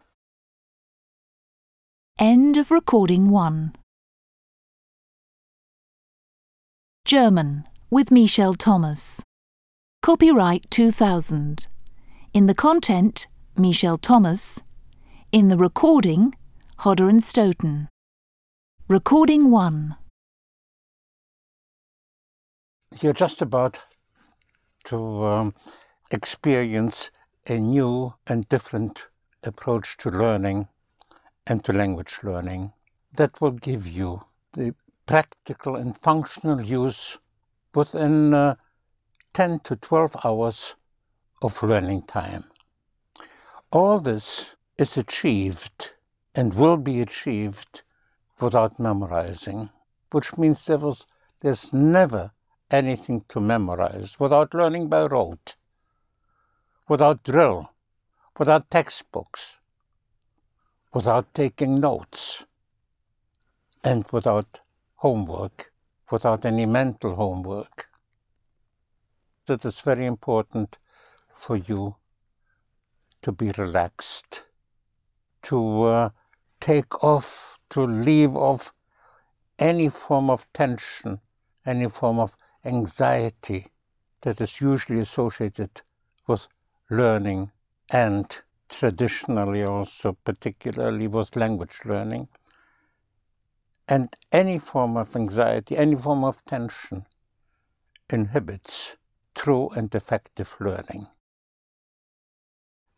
End 2.19 2.59
of 2.59 2.71
recording 2.71 3.35
1. 3.35 3.73
German 7.05 7.65
with 7.93 8.11
Michel 8.11 8.55
Thomas. 8.55 9.23
Copyright 10.01 10.65
2000. 10.71 11.67
In 12.33 12.47
the 12.47 12.55
content, 12.55 13.27
Michel 13.55 13.99
Thomas. 13.99 14.63
In 15.31 15.51
the 15.51 15.59
recording, 15.59 16.35
Hodder 16.79 17.11
and 17.11 17.23
Stoughton. 17.23 17.89
Recording 18.89 19.51
1. 19.51 19.95
You're 23.03 23.13
just 23.13 23.43
about 23.43 23.81
to 24.85 25.25
um, 25.25 25.55
experience 26.11 27.11
a 27.47 27.59
new 27.59 28.15
and 28.27 28.49
different 28.49 29.03
approach 29.43 29.99
to 29.99 30.09
learning 30.09 30.69
and 31.47 31.63
to 31.65 31.75
language 31.75 32.21
learning 32.23 32.73
that 33.19 33.39
will 33.43 33.51
give 33.51 33.87
you 33.87 34.25
the 34.55 34.75
practical 35.05 35.77
and 35.77 35.95
functional 35.95 36.63
use 36.63 37.19
within 37.75 38.35
uh, 38.35 38.55
10 39.35 39.61
to 39.61 39.77
12 39.77 40.17
hours 40.25 40.75
of 41.41 41.63
learning 41.63 42.03
time. 42.03 42.45
All 43.71 44.01
this 44.01 44.53
is 44.79 44.97
achieved 44.97 45.93
and 46.35 46.55
will 46.55 46.77
be 46.77 47.01
achieved 47.01 47.83
without 48.41 48.79
memorizing, 48.79 49.71
which 50.11 50.37
means 50.37 50.65
there 50.67 50.79
was, 50.79 51.07
there's 51.41 51.73
never 51.73 52.33
anything 52.71 53.25
to 53.29 53.41
memorize 53.41 54.19
without 54.19 54.55
learning 54.55 54.89
by 54.89 55.07
rote, 55.07 55.57
without 56.89 57.23
drill, 57.23 57.71
without 58.39 58.71
textbooks, 58.71 59.59
without 60.93 61.33
taking 61.35 61.81
notes, 61.81 62.45
and 63.85 64.05
without 64.13 64.61
homework, 64.97 65.72
without 66.13 66.45
any 66.45 66.67
mental 66.67 67.15
homework. 67.15 67.89
That 69.47 69.65
is 69.65 69.81
very 69.81 70.07
important 70.07 70.79
for 71.35 71.57
you 71.57 71.97
to 73.23 73.33
be 73.33 73.51
relaxed, 73.57 74.45
to 75.45 75.83
uh, 75.85 76.11
take 76.61 77.03
off, 77.03 77.59
to 77.71 77.81
leave 77.81 78.37
off 78.37 78.73
any 79.59 79.89
form 79.89 80.29
of 80.29 80.53
tension, 80.53 81.21
any 81.65 81.89
form 81.89 82.19
of 82.19 82.37
anxiety 82.65 83.69
that 84.21 84.41
is 84.41 84.61
usually 84.61 85.01
associated 85.01 85.83
with 86.27 86.47
learning 86.91 87.51
and 87.91 88.43
traditionally 88.69 89.63
also 89.65 90.17
particularly 90.25 91.07
with 91.07 91.37
language 91.37 91.81
learning. 91.85 92.29
And 93.89 94.17
any 94.31 94.59
form 94.59 94.97
of 94.97 95.15
anxiety, 95.17 95.77
any 95.77 95.97
form 95.97 96.25
of 96.25 96.45
tension 96.45 97.07
inhibits 98.09 98.97
true 99.35 99.71
and 99.71 99.95
effective 99.95 100.57
learning. 100.61 101.09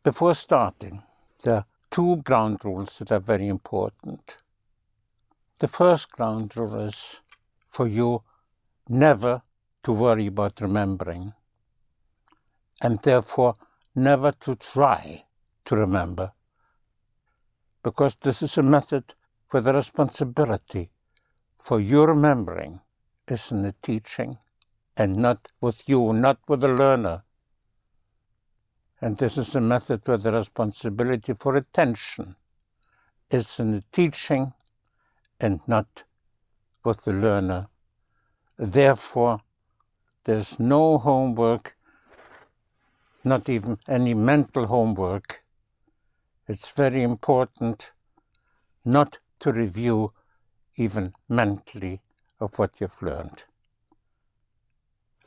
Before 0.02 0.34
starting, 0.34 1.02
there 1.42 1.54
are 1.54 1.66
two 1.90 2.16
ground 2.16 2.64
rules 2.64 2.98
that 2.98 3.10
are 3.10 3.20
very 3.20 3.48
important. 3.48 4.36
The 5.60 5.68
first 5.68 6.10
ground 6.10 6.56
rule 6.56 6.80
is 6.80 7.16
for 7.68 7.86
you 7.86 8.22
never 8.88 9.42
to 9.84 9.92
worry 9.92 10.26
about 10.26 10.60
remembering, 10.60 11.32
and 12.82 13.00
therefore 13.00 13.56
never 13.94 14.32
to 14.32 14.56
try 14.56 15.24
to 15.64 15.76
remember, 15.76 16.32
because 17.82 18.16
this 18.16 18.42
is 18.42 18.58
a 18.58 18.62
method 18.62 19.14
where 19.50 19.62
the 19.62 19.72
responsibility 19.72 20.90
for 21.58 21.80
your 21.80 22.08
remembering 22.08 22.80
is 23.28 23.50
in 23.50 23.62
the 23.62 23.74
teaching 23.82 24.38
and 24.96 25.16
not 25.16 25.48
with 25.60 25.88
you, 25.88 26.12
not 26.12 26.38
with 26.48 26.60
the 26.60 26.68
learner. 26.68 27.22
And 29.00 29.18
this 29.18 29.36
is 29.36 29.54
a 29.54 29.60
method 29.60 30.02
where 30.04 30.16
the 30.16 30.32
responsibility 30.32 31.34
for 31.34 31.56
attention 31.56 32.36
is 33.30 33.58
in 33.58 33.72
the 33.72 33.82
teaching 33.92 34.52
and 35.40 35.60
not 35.66 36.04
with 36.84 37.04
the 37.04 37.12
learner. 37.12 37.68
Therefore, 38.56 39.40
there's 40.24 40.58
no 40.58 40.98
homework, 40.98 41.76
not 43.24 43.48
even 43.48 43.78
any 43.88 44.14
mental 44.14 44.66
homework. 44.66 45.44
It's 46.46 46.70
very 46.70 47.02
important 47.02 47.92
not 48.84 49.18
to 49.44 49.52
review 49.52 50.08
even 50.76 51.12
mentally 51.28 52.00
of 52.40 52.58
what 52.58 52.80
you've 52.80 53.02
learned. 53.02 53.44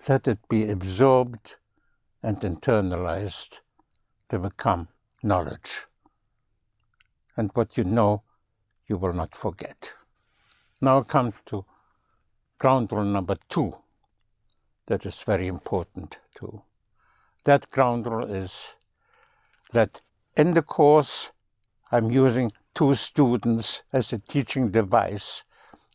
Let 0.08 0.28
it 0.28 0.40
be 0.50 0.68
absorbed 0.72 1.58
and 2.24 2.40
internalized 2.40 3.60
to 4.30 4.40
become 4.40 4.88
knowledge. 5.22 5.86
And 7.36 7.52
what 7.54 7.78
you 7.78 7.84
know, 7.84 8.24
you 8.88 8.98
will 8.98 9.14
not 9.14 9.36
forget. 9.36 9.94
Now 10.82 11.04
come 11.04 11.34
to 11.46 11.66
ground 12.58 12.92
rule 12.92 13.04
number 13.04 13.38
two. 13.48 13.78
That 14.88 15.06
is 15.06 15.22
very 15.22 15.46
important 15.46 16.18
too. 16.34 16.64
That 17.44 17.70
ground 17.70 18.08
rule 18.08 18.26
is 18.26 18.74
that 19.74 20.02
in 20.36 20.56
the 20.56 20.64
course 20.64 21.32
I'm 21.92 22.10
using 22.10 22.52
two 22.78 22.94
students 22.94 23.82
as 23.92 24.14
a 24.14 24.20
teaching 24.20 24.70
device 24.70 25.44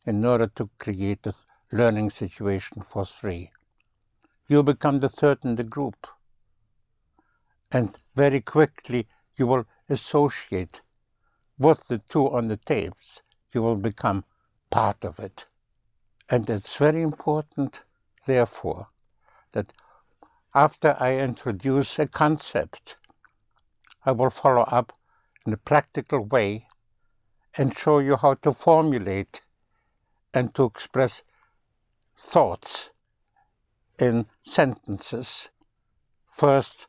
in 0.04 0.24
order 0.24 0.48
to 0.48 0.68
create 0.80 1.24
a 1.28 1.32
learning 1.70 2.10
situation 2.10 2.82
for 2.82 3.06
three. 3.06 3.52
You 4.48 4.64
become 4.64 4.98
the 4.98 5.08
third 5.08 5.44
in 5.44 5.54
the 5.54 5.62
group. 5.62 6.08
And 7.70 7.96
very 8.16 8.40
quickly 8.40 9.06
you 9.36 9.46
will 9.46 9.64
associate 9.88 10.80
with 11.56 11.86
the 11.86 11.98
two 11.98 12.28
on 12.28 12.48
the 12.48 12.56
tapes. 12.56 13.22
You 13.54 13.62
will 13.62 13.76
become 13.76 14.24
part 14.68 15.04
of 15.04 15.20
it. 15.20 15.46
And 16.28 16.50
it's 16.50 16.74
very 16.74 17.02
important, 17.02 17.82
therefore, 18.26 18.88
that 19.52 19.72
after 20.52 20.96
I 20.98 21.18
introduce 21.18 21.96
a 22.00 22.08
concept, 22.08 22.96
I 24.04 24.10
will 24.10 24.30
follow 24.30 24.62
up 24.62 24.92
in 25.46 25.52
a 25.52 25.56
practical 25.56 26.24
way 26.24 26.66
and 27.56 27.76
show 27.76 27.98
you 27.98 28.16
how 28.16 28.34
to 28.34 28.52
formulate 28.52 29.42
and 30.34 30.54
to 30.54 30.64
express 30.64 31.22
thoughts 32.18 32.90
in 33.98 34.26
sentences. 34.42 35.50
First, 36.28 36.86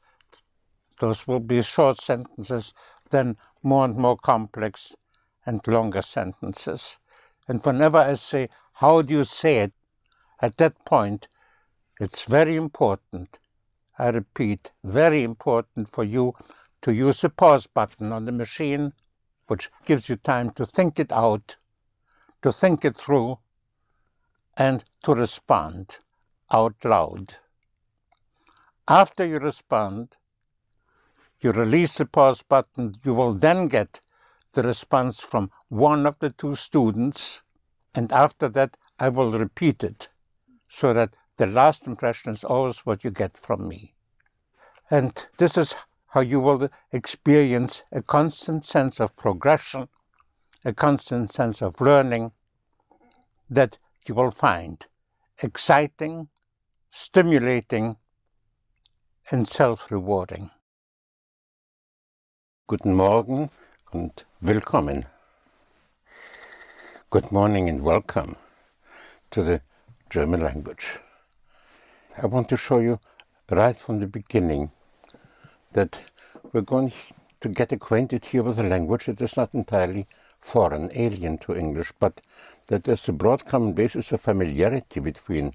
those 0.99 1.27
will 1.27 1.41
be 1.41 1.61
short 1.61 2.01
sentences, 2.01 2.73
then 3.09 3.37
more 3.61 3.85
and 3.85 3.97
more 3.97 4.17
complex 4.17 4.95
and 5.45 5.65
longer 5.67 6.01
sentences. 6.01 6.97
And 7.47 7.63
whenever 7.65 7.97
I 7.97 8.13
say, 8.13 8.49
How 8.73 9.01
do 9.01 9.13
you 9.13 9.25
say 9.25 9.59
it? 9.59 9.73
at 10.43 10.57
that 10.57 10.83
point, 10.83 11.29
it's 12.01 12.23
very 12.23 12.57
important, 12.57 13.39
I 13.97 14.09
repeat, 14.09 14.71
very 14.83 15.23
important 15.23 15.87
for 15.87 16.03
you 16.03 16.33
to 16.81 16.91
use 16.91 17.21
the 17.21 17.29
pause 17.29 17.65
button 17.65 18.11
on 18.11 18.25
the 18.25 18.33
machine, 18.33 18.91
which 19.47 19.69
gives 19.85 20.09
you 20.09 20.15
time 20.15 20.51
to 20.51 20.65
think 20.65 20.99
it 20.99 21.11
out, 21.11 21.57
to 22.41 22.51
think 22.51 22.85
it 22.85 22.95
through, 22.97 23.39
and 24.57 24.83
to 25.03 25.13
respond 25.13 25.99
out 26.51 26.75
loud. 26.83 27.35
After 28.87 29.25
you 29.25 29.39
respond, 29.39 30.17
you 31.39 31.51
release 31.51 31.95
the 31.95 32.05
pause 32.05 32.41
button, 32.41 32.93
you 33.03 33.13
will 33.13 33.33
then 33.33 33.67
get 33.67 34.01
the 34.53 34.63
response 34.63 35.19
from 35.19 35.51
one 35.69 36.05
of 36.05 36.19
the 36.19 36.29
two 36.29 36.55
students, 36.55 37.41
and 37.95 38.11
after 38.11 38.47
that, 38.49 38.77
I 38.99 39.09
will 39.09 39.31
repeat 39.31 39.83
it 39.83 40.09
so 40.69 40.93
that 40.93 41.15
the 41.37 41.47
last 41.47 41.87
impression 41.87 42.31
is 42.31 42.43
always 42.43 42.85
what 42.85 43.03
you 43.03 43.11
get 43.11 43.37
from 43.37 43.67
me. 43.67 43.95
And 44.89 45.27
this 45.37 45.57
is 45.57 45.75
how 46.13 46.21
you 46.21 46.39
will 46.39 46.69
experience 46.91 47.83
a 47.91 47.99
constant 47.99 48.63
sense 48.63 48.99
of 48.99 49.15
progression, 49.15 49.87
a 50.63 50.71
constant 50.71 51.31
sense 51.31 51.59
of 51.59 51.81
learning 51.81 52.31
that 53.49 53.79
you 54.05 54.13
will 54.13 54.29
find 54.29 54.85
exciting, 55.41 56.27
stimulating, 56.91 57.95
and 59.31 59.47
self 59.47 59.89
rewarding. 59.89 60.51
Guten 62.67 62.93
Morgen 62.93 63.49
und 63.91 64.25
willkommen. 64.39 65.05
Good 67.09 67.31
morning 67.31 67.67
and 67.67 67.81
welcome 67.81 68.35
to 69.31 69.41
the 69.41 69.61
German 70.11 70.41
language. 70.43 70.99
I 72.21 72.27
want 72.27 72.49
to 72.49 72.57
show 72.57 72.77
you 72.77 72.99
right 73.49 73.75
from 73.75 73.99
the 73.99 74.07
beginning 74.07 74.69
that 75.73 76.01
we're 76.51 76.61
going 76.61 76.91
to 77.41 77.49
get 77.49 77.71
acquainted 77.71 78.25
here 78.25 78.43
with 78.43 78.59
a 78.59 78.63
language 78.63 79.05
that 79.05 79.21
is 79.21 79.37
not 79.37 79.53
entirely 79.53 80.07
foreign, 80.39 80.89
alien 80.93 81.37
to 81.37 81.55
English, 81.55 81.91
but 81.99 82.21
that 82.67 82.83
there's 82.83 83.07
a 83.09 83.13
broad 83.13 83.45
common 83.45 83.73
basis 83.73 84.11
of 84.11 84.21
familiarity 84.21 84.99
between 84.99 85.53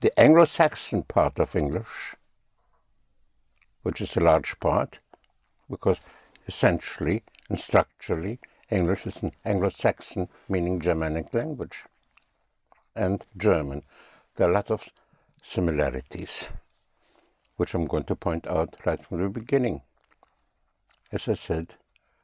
the 0.00 0.18
Anglo-Saxon 0.18 1.04
part 1.04 1.38
of 1.38 1.54
English, 1.54 2.16
which 3.82 4.00
is 4.00 4.16
a 4.16 4.20
large 4.20 4.58
part, 4.60 5.00
because 5.70 6.00
essentially 6.46 7.22
and 7.48 7.58
structurally, 7.58 8.38
English 8.70 9.06
is 9.06 9.22
an 9.22 9.32
Anglo-Saxon, 9.44 10.28
meaning 10.48 10.80
Germanic 10.80 11.34
language, 11.34 11.84
and 12.96 13.24
German. 13.36 13.82
There 14.36 14.48
are 14.48 14.50
a 14.50 14.54
lot 14.54 14.70
of 14.70 14.88
similarities, 15.42 16.52
which 17.62 17.74
I'm 17.74 17.86
going 17.86 18.02
to 18.02 18.16
point 18.16 18.44
out 18.48 18.74
right 18.84 19.00
from 19.00 19.22
the 19.22 19.28
beginning. 19.28 19.82
As 21.12 21.28
I 21.28 21.34
said, 21.34 21.76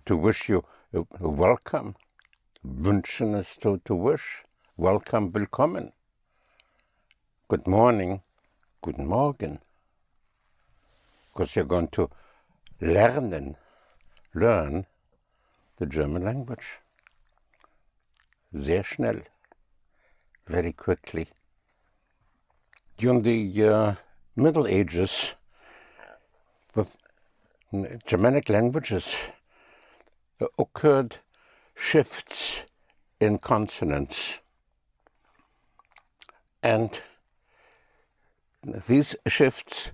to 0.07 0.17
wish 0.17 0.49
you 0.49 0.65
a, 0.93 1.05
welcome, 1.21 1.95
wünschen 2.67 3.39
is 3.39 3.57
to, 3.59 3.81
to 3.85 3.95
wish, 3.95 4.43
welcome, 4.77 5.31
willkommen. 5.31 5.93
Good 7.47 7.69
morning, 7.69 8.23
guten 8.83 9.07
Morgen, 9.07 9.61
because 11.29 11.55
you're 11.55 11.65
going 11.65 11.87
to 11.99 12.11
lernen 12.83 13.55
learn 14.35 14.87
the 15.77 15.87
German 15.87 16.25
language. 16.25 16.81
Sehr 18.53 18.83
schnell, 18.83 19.21
very 20.49 20.73
quickly. 20.73 21.29
During 22.97 23.23
the 23.23 23.69
uh, 23.69 23.95
Middle 24.39 24.69
Ages, 24.69 25.35
with 26.73 26.97
Germanic 28.07 28.49
languages, 28.49 29.33
uh, 30.41 30.47
occurred 30.57 31.17
shifts 31.75 32.65
in 33.19 33.39
consonants. 33.39 34.39
And 36.63 37.01
these 38.87 39.17
shifts 39.27 39.91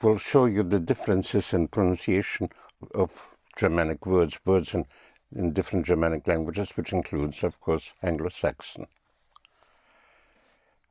will 0.00 0.18
show 0.18 0.46
you 0.46 0.62
the 0.62 0.78
differences 0.78 1.52
in 1.52 1.66
pronunciation 1.66 2.46
of 2.94 3.26
Germanic 3.56 4.06
words, 4.06 4.38
words 4.44 4.72
in, 4.72 4.86
in 5.34 5.52
different 5.52 5.84
Germanic 5.84 6.28
languages, 6.28 6.76
which 6.76 6.92
includes, 6.92 7.42
of 7.42 7.60
course, 7.60 7.92
Anglo-Saxon. 8.04 8.86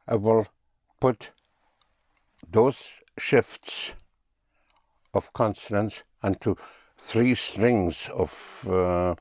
I 0.06 0.18
will 0.18 0.48
put 1.00 1.32
those 2.50 2.94
shifts 3.18 3.96
of 5.14 5.32
consonants 5.34 6.04
onto 6.22 6.56
three 6.98 7.36
strings 7.36 8.10
of, 8.14 8.68
uh, 8.70 9.16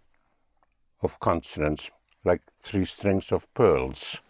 of 1.02 1.18
consonants, 1.20 1.90
like 2.24 2.42
three 2.60 2.84
strings 2.84 3.32
of 3.32 3.52
pearls. 3.54 4.20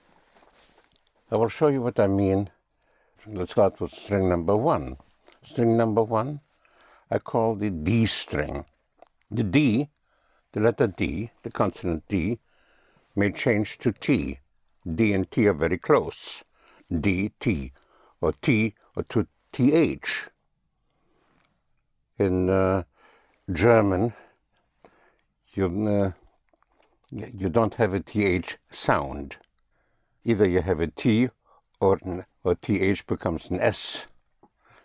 I 1.31 1.37
will 1.37 1.49
show 1.49 1.69
you 1.69 1.83
what 1.83 1.99
I 1.99 2.07
mean. 2.07 2.51
Let's 3.27 3.53
start 3.53 3.81
with 3.81 3.91
string 3.91 4.29
number 4.29 4.57
one. 4.57 4.97
String 5.43 5.77
number 5.77 6.03
one 6.03 6.41
I 7.11 7.19
call 7.19 7.57
the 7.57 7.69
D 7.69 8.07
string. 8.07 8.65
The 9.31 9.45
D, 9.45 9.91
the 10.53 10.61
letter 10.61 10.87
D, 10.87 11.31
the 11.43 11.51
consonant 11.51 12.05
D, 12.09 12.39
may 13.15 13.31
change 13.33 13.77
to 13.79 13.93
T. 13.93 14.39
D 14.91 15.13
and 15.13 15.31
T 15.31 15.47
are 15.47 15.53
very 15.53 15.77
close. 15.77 16.43
D, 16.91 17.33
T, 17.39 17.71
or 18.23 18.33
T, 18.33 18.75
or 18.97 19.03
to 19.05 19.27
TH. 19.53 20.29
In 22.19 22.51
uh, 22.51 22.85
German, 23.53 24.13
you, 25.55 25.89
uh, 25.89 26.13
you 27.11 27.49
don't 27.49 27.75
have 27.75 27.93
a 27.93 28.01
TH 28.01 28.59
sound. 28.71 29.37
Either 30.25 30.47
you 30.47 30.63
have 30.63 30.81
a 30.81 30.87
T 30.87 31.29
or, 31.81 31.99
or 32.45 32.55
TH 32.55 33.07
becomes 33.07 33.51
an 33.51 33.61
S. 33.61 34.07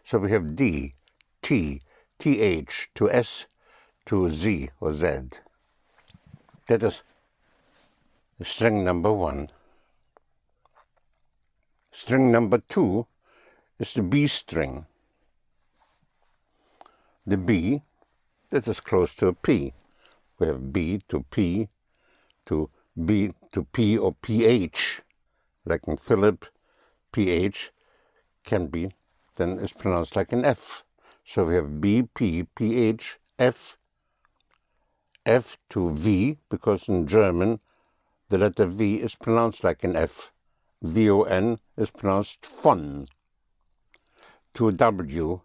So 0.03 0.19
we 0.19 0.31
have 0.31 0.55
D, 0.55 0.95
T, 1.41 1.81
TH 2.19 2.89
to 2.95 3.11
S 3.11 3.45
to 4.05 4.29
Z 4.29 4.69
or 4.79 4.93
Z. 4.93 5.07
That 6.67 6.83
is 6.83 7.03
string 8.41 8.83
number 8.83 9.13
one. 9.13 9.49
String 11.91 12.31
number 12.31 12.59
two 12.59 13.07
is 13.79 13.93
the 13.93 14.03
B 14.03 14.27
string. 14.27 14.85
The 17.25 17.37
B, 17.37 17.81
that 18.49 18.67
is 18.67 18.79
close 18.79 19.13
to 19.15 19.27
a 19.27 19.33
P. 19.33 19.73
We 20.39 20.47
have 20.47 20.71
B 20.71 21.01
to 21.09 21.23
P 21.29 21.67
to 22.45 22.69
B 23.05 23.33
to 23.51 23.63
P 23.63 23.97
or 23.97 24.13
PH, 24.13 25.01
like 25.65 25.87
in 25.87 25.97
Philip, 25.97 26.45
PH 27.11 27.71
can 28.43 28.67
be, 28.67 28.91
then 29.35 29.57
is 29.59 29.73
pronounced 29.73 30.15
like 30.15 30.31
an 30.31 30.45
F. 30.45 30.83
So 31.23 31.45
we 31.45 31.55
have 31.55 31.81
B, 31.81 32.03
P, 32.03 32.43
PH, 32.55 33.19
F, 33.37 33.77
F 35.25 35.57
to 35.69 35.91
V, 35.91 36.37
because 36.49 36.87
in 36.87 37.05
German 37.05 37.59
the 38.29 38.37
letter 38.37 38.65
V 38.65 38.95
is 38.95 39.15
pronounced 39.15 39.63
like 39.63 39.83
an 39.83 39.95
F. 39.95 40.31
V-O-N 40.81 41.57
is 41.75 41.91
pronounced 41.91 42.45
von. 42.45 43.07
To 44.57 44.71
W, 44.71 45.41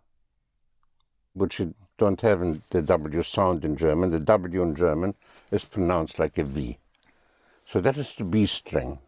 which 1.34 1.60
you 1.60 1.74
don't 1.98 2.18
have 2.22 2.40
in 2.40 2.62
the 2.70 2.80
W 2.80 3.22
sound 3.22 3.62
in 3.62 3.76
German, 3.76 4.10
the 4.10 4.18
W 4.18 4.62
in 4.62 4.74
German 4.74 5.12
is 5.50 5.66
pronounced 5.66 6.18
like 6.18 6.38
a 6.38 6.44
V. 6.44 6.78
So 7.66 7.82
that 7.82 7.98
is 7.98 8.14
the 8.14 8.24
B 8.24 8.46
string. 8.46 9.00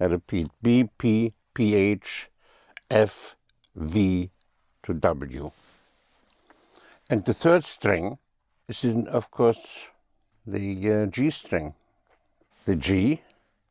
I 0.00 0.06
repeat, 0.06 0.48
B, 0.62 0.88
P, 0.96 1.34
P, 1.52 1.74
H, 1.74 2.30
F, 2.90 3.36
V 3.76 4.30
to 4.84 4.94
W. 4.94 5.50
And 7.10 7.22
the 7.26 7.34
third 7.34 7.64
string 7.64 8.16
is, 8.66 8.82
in, 8.82 9.06
of 9.08 9.30
course, 9.30 9.90
the 10.46 10.90
uh, 10.90 11.04
G 11.04 11.28
string. 11.28 11.74
The 12.64 12.76
G, 12.76 13.20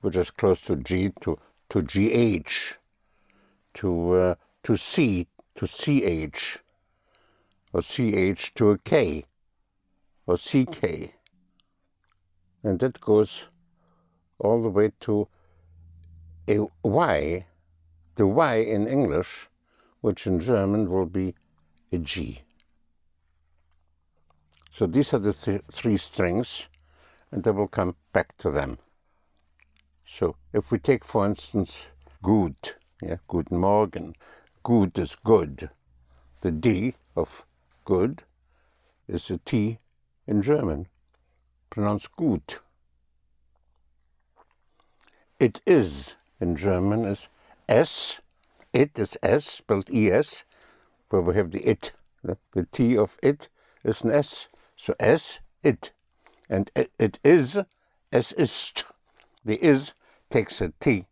which 0.02 0.18
is 0.18 0.30
close 0.30 0.62
to 0.66 0.76
G, 0.76 1.12
to, 1.22 1.40
to 1.70 1.82
GH, 1.82 2.78
to, 3.74 4.12
uh, 4.12 4.36
to 4.62 4.78
C, 4.78 5.26
to 5.58 5.66
CH, 5.66 6.60
or 7.74 7.82
CH 7.82 8.54
to 8.54 8.70
a 8.70 8.78
K, 8.78 9.26
or 10.28 10.38
CK. 10.38 11.16
And 12.64 12.80
that 12.80 13.02
goes 13.02 13.50
all 14.40 14.62
the 14.62 14.70
way 14.70 14.92
to 15.02 15.28
a 16.48 16.60
Y, 16.84 17.48
the 18.16 18.28
Y 18.28 18.56
in 18.56 18.88
English, 18.88 19.50
which 20.02 20.28
in 20.28 20.40
German 20.40 20.92
will 20.92 21.08
be 21.08 21.34
a 21.92 21.98
G. 21.98 22.42
So 24.70 24.86
these 24.86 25.12
are 25.14 25.20
the 25.20 25.34
th 25.34 25.62
three 25.72 25.98
strings, 25.98 26.70
and 27.32 27.46
I 27.48 27.50
will 27.50 27.68
come 27.68 27.96
back 28.14 28.38
to 28.38 28.52
them. 28.52 28.78
So 30.06 30.36
if 30.54 30.72
we 30.72 30.78
take, 30.78 31.04
for 31.04 31.26
instance, 31.26 31.92
good, 32.22 32.56
yeah, 33.02 33.18
guten 33.28 33.58
Morgen, 33.58 34.14
gut 34.68 34.98
is 34.98 35.16
good. 35.16 35.70
The 36.42 36.52
D 36.52 36.96
of 37.16 37.46
good 37.86 38.24
is 39.08 39.32
a 39.32 39.38
T 39.38 39.80
in 40.28 40.42
German, 40.42 40.88
pronounced 41.70 42.14
gut. 42.18 42.60
It 45.40 45.62
is 45.66 46.18
in 46.42 46.58
German 46.58 47.06
is 47.06 47.30
S. 47.70 48.20
It 48.74 49.00
is 49.00 49.18
S, 49.24 49.46
spelled 49.46 49.90
ES, 49.90 50.44
where 51.12 51.22
we 51.22 51.36
have 51.36 51.52
the 51.52 51.62
it. 51.62 51.94
The, 52.22 52.68
T 52.70 52.98
of 52.98 53.18
it 53.24 53.48
is 53.86 54.02
an 54.02 54.12
S. 54.12 54.50
So 54.76 54.94
S, 55.00 55.40
it. 55.64 55.94
And 56.50 56.70
it, 56.76 56.92
it 57.00 57.20
is, 57.24 57.58
es 58.12 58.34
ist. 58.34 58.84
The 59.46 59.66
is 59.66 59.94
takes 60.30 60.60
a 60.60 60.74
T. 60.82 61.06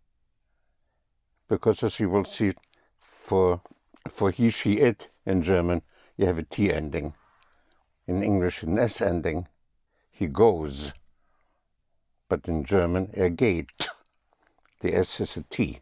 Because 1.47 1.83
as 1.83 2.01
you 2.01 2.09
will 2.09 2.25
see, 2.25 2.51
for, 3.25 3.61
for 4.07 4.29
he, 4.29 4.51
she, 4.51 4.73
it 4.73 5.09
in 5.25 5.41
German, 5.41 5.81
you 6.15 6.27
have 6.27 6.37
a 6.37 6.43
T 6.43 6.71
ending. 6.71 7.15
In 8.07 8.21
English, 8.21 8.61
an 8.61 8.77
S 8.77 9.01
ending. 9.01 9.47
He 10.11 10.27
goes. 10.27 10.93
But 12.29 12.47
in 12.47 12.63
German, 12.63 13.09
er 13.17 13.29
geht. 13.29 13.89
The 14.81 14.93
S 14.93 15.19
is 15.19 15.37
a 15.37 15.43
T. 15.43 15.79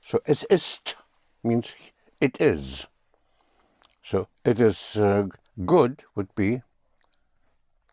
So 0.00 0.18
es 0.26 0.44
ist 0.44 0.96
means 1.42 1.92
it 2.20 2.40
is. 2.40 2.88
So 4.02 4.28
it 4.44 4.60
is 4.60 4.96
uh, 4.96 5.28
good 5.64 6.02
would 6.14 6.34
be, 6.34 6.60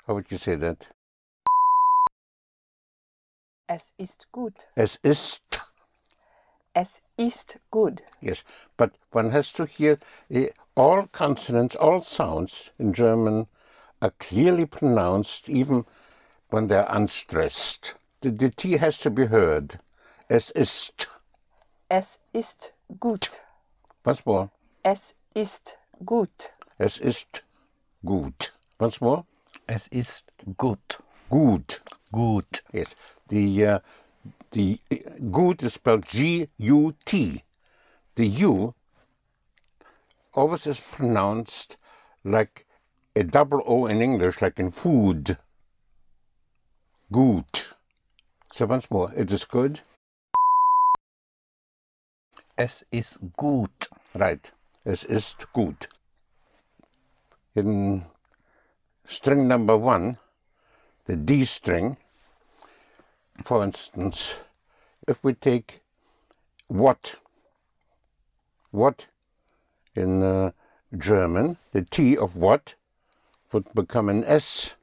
how 0.06 0.16
would 0.16 0.30
you 0.30 0.38
say 0.38 0.56
that? 0.56 0.90
Es 3.70 3.94
ist 3.98 4.26
gut. 4.32 4.68
Es 4.76 4.98
ist, 5.04 5.69
Es 6.74 7.02
ist 7.18 7.58
gut. 7.72 8.02
yes. 8.22 8.44
But 8.78 8.92
one 9.12 9.32
has 9.32 9.52
to 9.54 9.66
hear 9.66 9.98
uh, 10.34 10.48
all 10.76 11.08
consonants, 11.08 11.76
all 11.76 12.02
sounds 12.02 12.72
in 12.80 12.94
German 12.94 13.48
are 14.02 14.14
clearly 14.20 14.66
pronounced 14.66 15.50
even 15.50 15.86
when 16.50 16.68
they're 16.68 16.88
unstressed. 16.90 17.96
The, 18.22 18.32
the 18.32 18.50
T 18.50 18.78
has 18.78 19.00
to 19.00 19.10
be 19.10 19.28
heard. 19.28 19.80
Es 20.30 20.52
ist. 20.52 21.08
Es 21.90 22.20
ist 22.34 22.72
gut. 23.00 23.42
Once 24.06 24.26
more. 24.26 24.52
Es 24.84 25.16
ist 25.34 25.78
gut. 26.06 26.54
Es 26.78 26.98
ist 26.98 27.44
gut. 28.06 28.54
Once 28.80 29.02
more. 29.02 29.26
Es 29.68 29.88
ist 29.88 30.32
gut. 30.58 31.00
Gut. 31.30 31.82
Gut. 32.12 32.64
Yes. 32.72 32.96
The 33.28 33.66
uh, 33.66 33.80
the 34.52 34.80
gut 35.32 35.64
is 35.64 35.74
spelled 35.76 36.06
G 36.06 36.48
U 36.58 36.96
T. 37.06 37.44
The 38.16 38.28
U 38.28 38.74
always 40.34 40.68
is 40.68 40.80
pronounced 40.80 41.78
like 42.24 42.66
a 43.16 43.24
double 43.24 43.62
O 43.66 43.86
in 43.86 44.02
English, 44.02 44.42
like 44.42 44.60
in 44.60 44.72
food. 44.72 45.38
Gut. 47.12 47.74
So 48.52 48.66
once 48.66 48.90
more, 48.92 49.12
it 49.16 49.32
is 49.32 49.46
good. 49.46 49.82
Es 52.58 52.84
ist 52.92 53.20
gut. 53.38 53.88
Right. 54.14 54.52
Es 54.86 55.04
ist 55.04 55.52
gut. 55.54 55.88
In 57.56 58.06
string 59.06 59.48
number 59.48 59.78
one, 59.78 60.18
the 61.06 61.16
D 61.16 61.46
string, 61.46 61.98
for 63.44 63.64
instance, 63.64 64.40
if 65.08 65.24
we 65.24 65.34
take 65.34 65.80
what, 66.68 67.16
what 68.72 69.08
in 69.96 70.22
uh, 70.24 70.52
German, 70.98 71.58
the 71.72 71.84
T 71.84 72.18
of 72.18 72.36
what 72.36 72.76
would 73.52 73.74
become 73.74 74.10
an 74.10 74.24
S. 74.26 74.76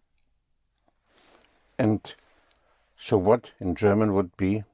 And 1.78 2.14
so 2.96 3.18
what 3.18 3.52
in 3.60 3.74
German 3.74 4.14
would 4.14 4.36
be, 4.36 4.64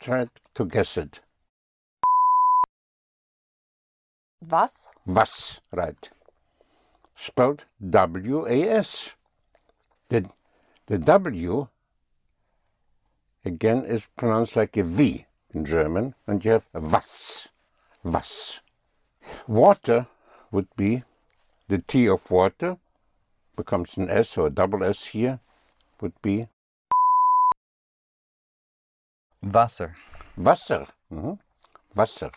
try 0.00 0.26
to 0.54 0.64
guess 0.64 0.96
it. 0.96 1.20
Was? 4.48 4.92
Was, 5.06 5.60
right. 5.72 6.10
Spelled 7.14 7.64
W 7.88 8.46
A 8.46 8.62
S. 8.62 9.16
The, 10.08 10.28
the 10.86 10.98
W 10.98 11.68
again 13.46 13.84
is 13.84 14.08
pronounced 14.16 14.56
like 14.56 14.76
a 14.76 14.82
V 14.82 15.24
in 15.54 15.64
German, 15.64 16.14
and 16.26 16.44
you 16.44 16.50
have 16.50 16.68
was. 16.74 17.50
Was. 18.02 18.60
Water 19.46 20.08
would 20.50 20.68
be 20.76 21.04
the 21.68 21.78
T 21.78 22.08
of 22.08 22.30
water, 22.30 22.76
becomes 23.56 23.96
an 23.96 24.10
S 24.10 24.36
or 24.36 24.48
a 24.48 24.50
double 24.50 24.84
S 24.84 25.06
here, 25.06 25.40
would 26.00 26.20
be 26.22 26.48
Wasser. 29.42 29.94
Wasser. 30.36 30.86
Mhm. 31.12 31.38
Wasser. 31.94 32.32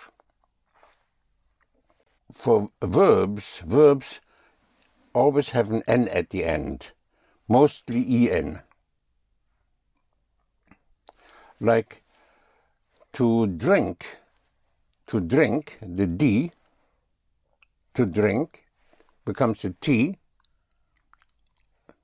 For 2.31 2.72
verbs, 2.81 3.60
verbs 3.60 4.22
always 5.14 5.49
have 5.52 5.72
an 5.72 5.84
N 5.88 6.07
at 6.10 6.30
the 6.30 6.44
end, 6.45 6.91
mostly 7.48 8.02
EN. 8.02 8.61
Like 11.60 12.03
to 13.14 13.48
drink, 13.48 14.18
to 15.07 15.19
drink, 15.19 15.80
the 15.81 16.07
D, 16.07 16.52
to 17.94 18.06
drink, 18.06 18.65
becomes 19.26 19.65
a 19.65 19.72
T, 19.81 20.18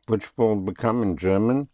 which 0.07 0.37
will 0.37 0.57
become 0.57 1.01
in 1.01 1.17
German 1.17 1.69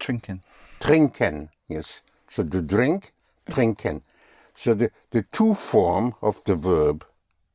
Trinken. 0.00 0.40
trinken. 0.80 1.48
Yes. 1.68 2.02
So 2.26 2.42
to 2.42 2.62
drink, 2.62 3.12
trinken. 3.50 4.02
So 4.54 4.74
the, 4.74 4.90
the 5.10 5.22
to 5.32 5.54
form 5.54 6.14
of 6.22 6.42
the 6.44 6.56
verb 6.56 7.04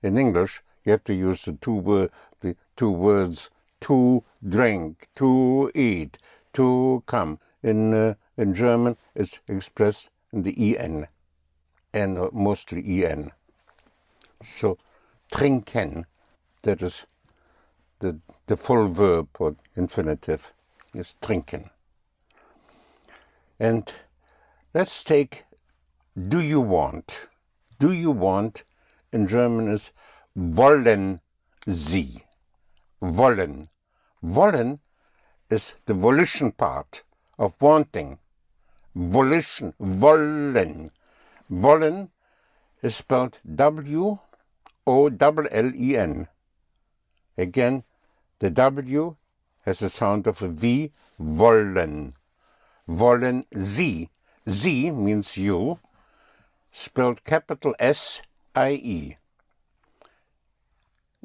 in 0.04 0.18
English, 0.18 0.62
you 0.84 0.92
have 0.92 1.04
to 1.06 1.14
use 1.14 1.46
the 1.46 1.54
two 1.54 1.76
word, 1.76 2.12
the 2.42 2.56
two 2.76 2.92
words 2.92 3.50
to 3.82 4.24
drink, 4.48 5.08
to 5.16 5.72
eat, 5.74 6.20
to 6.56 7.03
come. 7.06 7.40
In 7.64 7.94
uh, 7.94 8.15
in 8.38 8.53
German, 8.53 8.98
it's 9.15 9.41
expressed 9.48 10.10
in 10.34 10.44
the 10.44 10.77
en, 10.77 11.07
and 11.94 12.18
uh, 12.18 12.30
mostly 12.34 13.06
en. 13.06 13.32
So 14.44 14.77
trinken, 15.34 16.06
that 16.64 16.82
is 16.82 17.07
the, 17.99 18.19
the 18.48 18.57
full 18.57 18.88
verb 18.88 19.30
or 19.40 19.56
infinitive 19.76 20.53
is 20.94 21.15
trinken. 21.22 21.69
And 23.60 23.91
let's 24.73 25.03
take 25.03 25.45
do 26.18 26.40
you 26.40 26.61
want? 26.61 27.27
Do 27.80 27.91
you 27.91 28.11
want 28.11 28.64
in 29.11 29.27
German 29.27 29.68
is 29.69 29.91
wollen 30.36 31.19
Sie. 31.68 32.23
Wollen. 33.02 33.69
Wollen 34.22 34.80
is 35.56 35.76
the 35.86 35.94
volition 35.94 36.52
part 36.52 37.03
of 37.40 37.56
wanting. 37.61 38.19
Volition. 38.95 39.73
Wollen. 39.80 40.91
Wollen 41.49 42.10
is 42.82 42.95
spelled 42.95 43.40
W 43.65 44.19
O 44.88 45.07
L 45.07 45.48
L 45.52 45.72
E 45.76 45.98
N. 45.98 46.27
Again, 47.38 47.84
the 48.40 48.49
W 48.49 49.15
has 49.65 49.80
the 49.80 49.90
sound 49.90 50.27
of 50.27 50.41
a 50.41 50.49
V. 50.49 50.91
Wollen. 51.19 52.14
Wollen 52.88 53.45
Sie. 53.53 54.10
Sie 54.45 54.91
means 54.91 55.38
you, 55.38 55.80
spelled 56.72 57.23
capital 57.23 57.73
S 57.80 58.22
I 58.53 58.72
E. 58.95 59.15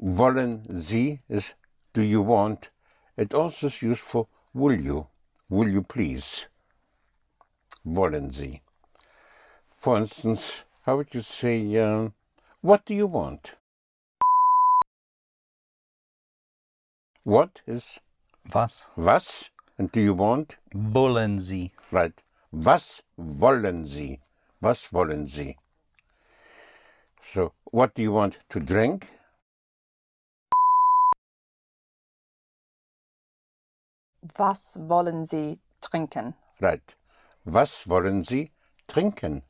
Wollen 0.01 0.65
Sie 0.73 1.19
is 1.29 1.53
do 1.93 2.01
you 2.01 2.21
want? 2.21 2.71
It 3.21 3.35
also 3.35 3.67
is 3.67 3.83
used 3.83 3.99
for 4.01 4.27
will 4.51 4.81
you, 4.81 5.05
will 5.47 5.67
you 5.69 5.83
please. 5.83 6.47
Wollen 7.85 8.31
Sie. 8.31 8.63
For 9.77 9.97
instance, 9.97 10.63
how 10.81 10.97
would 10.97 11.13
you 11.13 11.21
say, 11.21 11.77
um, 11.77 12.15
what 12.61 12.83
do 12.83 12.95
you 12.95 13.05
want? 13.05 13.57
What 17.23 17.61
is 17.67 17.99
Was 18.51 18.87
was 18.95 19.51
and 19.77 19.91
do 19.91 20.01
you 20.01 20.15
want? 20.15 20.57
wollen 20.73 21.39
Sie? 21.39 21.73
Right. 21.91 22.23
Was 22.51 23.03
wollen 23.19 23.85
Sie? 23.85 24.19
Was 24.61 24.91
wollen 24.91 25.27
Sie? 25.27 25.57
So, 27.21 27.53
what 27.65 27.93
do 27.93 28.01
you 28.01 28.13
want 28.13 28.39
to 28.49 28.59
drink? 28.59 29.11
Was 34.37 34.77
wollen 34.79 35.25
Sie 35.25 35.59
trinken? 35.81 36.35
Right. 36.59 36.95
Was 37.43 37.87
wollen 37.87 38.23
Sie 38.23 38.51
trinken? 38.87 39.43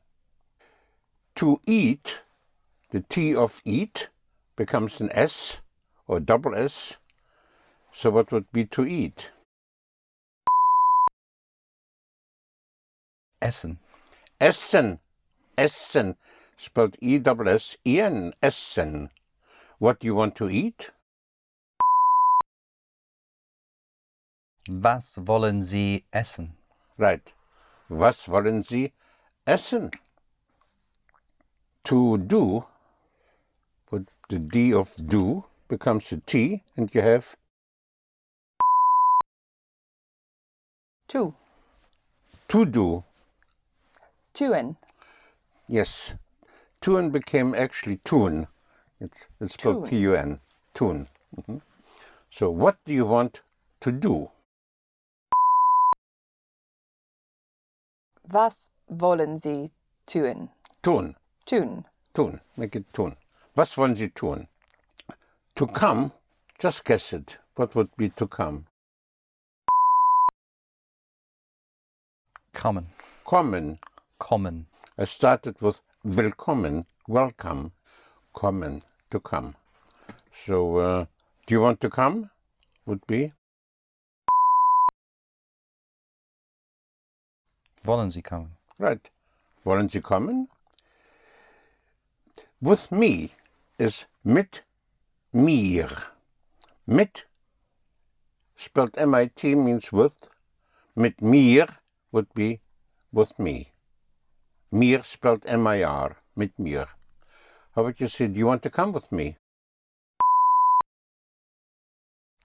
To 1.36 1.60
eat, 1.66 2.22
the 2.90 3.00
T 3.00 3.34
of 3.34 3.60
eat 3.64 4.08
becomes 4.56 5.00
an 5.00 5.10
S 5.12 5.60
or 6.06 6.20
double 6.20 6.54
S. 6.54 6.96
So 7.92 8.10
what 8.10 8.32
would 8.32 8.50
be 8.52 8.64
to 8.66 8.86
eat? 8.86 9.32
Essen. 13.42 13.78
Essen. 14.40 15.00
Essen. 15.58 16.16
Spelled 16.56 16.96
E 17.00 17.18
double 17.18 17.48
S 17.48 17.76
E 17.86 18.00
N. 18.00 18.32
Essen. 18.42 19.10
What 19.78 20.00
do 20.00 20.06
you 20.06 20.14
want 20.14 20.36
to 20.36 20.48
eat? 20.48 20.92
Was 24.68 25.18
wollen 25.26 25.60
Sie 25.62 26.04
essen? 26.12 26.56
Right. 26.98 27.34
Was 27.88 28.28
wollen 28.28 28.62
Sie 28.62 28.92
essen? 29.46 29.90
To 31.84 32.16
do, 32.16 32.64
but 33.90 34.02
the 34.28 34.38
D 34.38 34.72
of 34.72 34.94
do 35.04 35.44
becomes 35.68 36.12
a 36.12 36.18
T, 36.18 36.62
and 36.76 36.94
you 36.94 37.02
have 37.02 37.36
Tu. 41.08 41.34
to 42.48 42.64
do. 42.64 43.04
Tun. 44.32 44.76
Yes. 45.68 46.14
Tun 46.80 47.10
became 47.10 47.54
actually 47.54 47.96
tun. 47.98 48.46
It's, 49.00 49.28
it's 49.40 49.54
spelled 49.54 49.84
Tun. 49.84 49.90
T 49.90 49.96
U 49.98 50.14
N. 50.14 50.40
Tun. 50.72 51.08
Mhm. 51.36 51.60
So, 52.30 52.50
what 52.50 52.76
do 52.84 52.92
you 52.92 53.06
want 53.06 53.42
to 53.80 53.90
do? 53.92 54.30
Was 58.28 58.70
wollen 58.88 59.38
Sie 59.38 59.72
tun? 60.06 60.50
Tun. 60.82 61.16
Tun. 61.44 61.84
Tun. 62.14 62.40
Make 62.56 62.76
it 62.76 62.92
tun. 62.92 63.16
Was 63.56 63.76
wollen 63.76 63.94
Sie 63.94 64.08
tun? 64.08 64.48
To 65.56 65.66
come, 65.66 66.12
just 66.58 66.84
guess 66.84 67.12
it. 67.12 67.38
What 67.56 67.74
would 67.74 67.94
be 67.96 68.08
to 68.10 68.26
come? 68.26 68.66
Kommen. 72.54 72.86
Kommen. 73.24 73.78
Kommen. 74.18 74.66
I 74.98 75.04
started 75.04 75.60
with 75.60 75.80
willkommen, 76.04 76.84
welcome, 77.08 77.72
kommen, 78.34 78.82
to 79.10 79.20
come. 79.20 79.56
So, 80.30 80.76
uh, 80.76 81.06
do 81.46 81.54
you 81.54 81.60
want 81.60 81.80
to 81.80 81.90
come? 81.90 82.30
Would 82.86 83.06
be 83.06 83.32
Wollen 87.84 88.10
Sie 88.10 88.22
kommen? 88.22 88.56
right. 88.78 89.10
Wollen 89.64 89.88
Sie 89.88 90.00
kommen? 90.00 90.48
With 92.60 92.90
me 92.90 93.30
is 93.78 94.06
mit 94.24 94.62
mir. 95.32 95.88
Mit, 96.86 97.26
spelled 98.56 98.96
M-I-T, 98.96 99.54
means 99.54 99.92
with. 99.92 100.16
Mit 100.94 101.20
mir 101.20 101.66
would 102.12 102.32
be 102.34 102.60
with 103.12 103.38
me. 103.38 103.72
Mir 104.70 105.02
spelled 105.02 105.44
M-I-R, 105.46 106.16
mit 106.36 106.58
mir. 106.58 106.88
How 107.74 107.82
would 107.82 108.00
you 108.00 108.08
say, 108.08 108.28
do 108.28 108.38
you 108.38 108.46
want 108.46 108.62
to 108.62 108.70
come 108.70 108.92
with 108.92 109.10
me? 109.10 109.36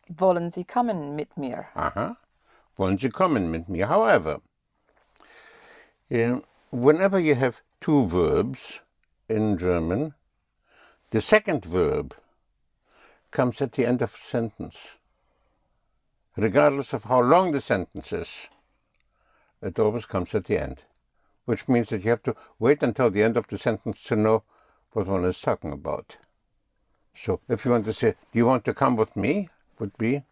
Wollen 0.09 0.49
Sie 0.49 0.63
kommen 0.63 1.15
mit 1.15 1.35
mir? 1.37 1.67
Aha. 1.75 2.17
Wollen 2.77 2.97
Sie 2.97 3.09
kommen 3.09 3.51
mit 3.51 3.67
mir? 3.67 3.87
However, 3.89 4.41
um, 6.11 6.43
whenever 6.71 7.19
you 7.19 7.35
have 7.35 7.61
two 7.79 8.07
verbs 8.07 8.81
in 9.29 9.57
German, 9.57 10.13
the 11.11 11.21
second 11.21 11.65
verb 11.65 12.15
comes 13.31 13.61
at 13.61 13.73
the 13.73 13.85
end 13.85 14.01
of 14.01 14.13
a 14.13 14.17
sentence. 14.17 14.97
Regardless 16.35 16.93
of 16.93 17.05
how 17.05 17.21
long 17.21 17.51
the 17.51 17.61
sentence 17.61 18.13
is, 18.13 18.49
it 19.61 19.79
always 19.79 20.05
comes 20.05 20.35
at 20.35 20.45
the 20.45 20.61
end, 20.61 20.83
which 21.45 21.67
means 21.67 21.89
that 21.89 22.03
you 22.03 22.09
have 22.11 22.23
to 22.23 22.35
wait 22.59 22.83
until 22.83 23.09
the 23.09 23.23
end 23.23 23.37
of 23.37 23.47
the 23.47 23.57
sentence 23.57 24.03
to 24.03 24.15
know 24.15 24.43
what 24.93 25.07
one 25.07 25.25
is 25.25 25.41
talking 25.41 25.71
about. 25.71 26.17
So 27.13 27.41
if 27.49 27.65
you 27.65 27.71
want 27.71 27.85
to 27.85 27.93
say, 27.93 28.15
Do 28.31 28.39
you 28.39 28.45
want 28.45 28.65
to 28.65 28.73
come 28.73 28.95
with 28.95 29.15
me? 29.15 29.49
would 29.79 29.97
be 29.97 30.23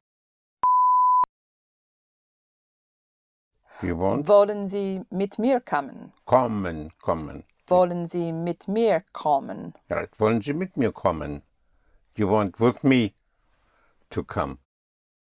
Want? 3.81 4.27
Wollen 4.27 4.67
Sie 4.67 5.01
mit 5.09 5.37
mir 5.37 5.59
kommen? 5.59 6.13
Kommen, 6.25 6.91
kommen. 7.01 7.43
Wollen 7.67 8.05
Sie 8.05 8.31
mit 8.31 8.67
mir 8.67 9.03
kommen? 9.11 9.73
Right. 9.89 10.09
Wollen 10.19 10.41
Sie 10.41 10.53
mit 10.53 10.77
mir 10.77 10.91
kommen? 10.91 11.41
You 12.15 12.29
want 12.29 12.59
with 12.59 12.83
me 12.83 13.13
to 14.09 14.23
come. 14.23 14.59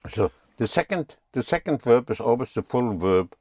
So 0.07 0.31
the 0.57 0.67
second 0.67 1.17
the 1.31 1.43
second 1.43 1.81
verb 1.81 2.09
is 2.09 2.19
always 2.19 2.53
the 2.53 2.61
full 2.61 2.93
verb, 2.93 3.35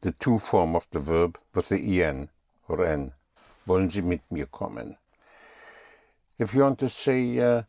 the 0.00 0.12
two 0.12 0.38
form 0.38 0.76
of 0.76 0.86
the 0.90 1.00
verb 1.00 1.38
with 1.54 1.68
the 1.68 2.02
en 2.02 2.30
or 2.68 2.84
n. 2.84 3.12
Wollen 3.66 3.90
Sie 3.90 4.02
mit 4.02 4.22
mir 4.30 4.46
kommen? 4.46 4.96
If 6.38 6.54
you 6.54 6.62
want 6.62 6.78
to 6.80 6.88
say 6.88 7.38
uh, 7.40 7.62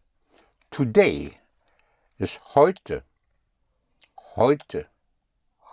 today 0.69 1.39
is 2.19 2.39
heute. 2.55 3.03
Heute. 4.35 4.89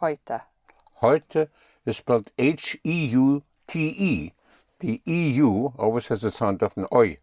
Heute. 0.00 0.42
Heute 1.02 1.48
is 1.84 1.96
spelled 1.96 2.30
H 2.38 2.78
E 2.84 3.06
U 3.06 3.42
T 3.66 3.88
E. 3.98 4.32
The 4.78 5.00
EU 5.04 5.72
always 5.76 6.06
has 6.06 6.22
the 6.22 6.30
sound 6.30 6.62
of 6.62 6.76
an 6.76 6.86
oi. 6.94 7.16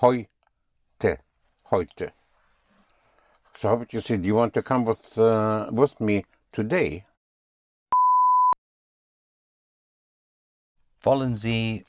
Heute. 0.00 0.28
Heute. 1.72 2.12
So 3.56 3.68
how 3.68 3.76
would 3.76 3.92
you 3.92 4.00
say, 4.00 4.16
do 4.16 4.28
you 4.28 4.36
want 4.36 4.54
to 4.54 4.62
come 4.62 4.84
with, 4.84 5.18
uh, 5.18 5.70
with 5.72 6.00
me 6.00 6.24
today? 6.52 7.04
Wollen 11.04 11.34
Sie 11.34 11.84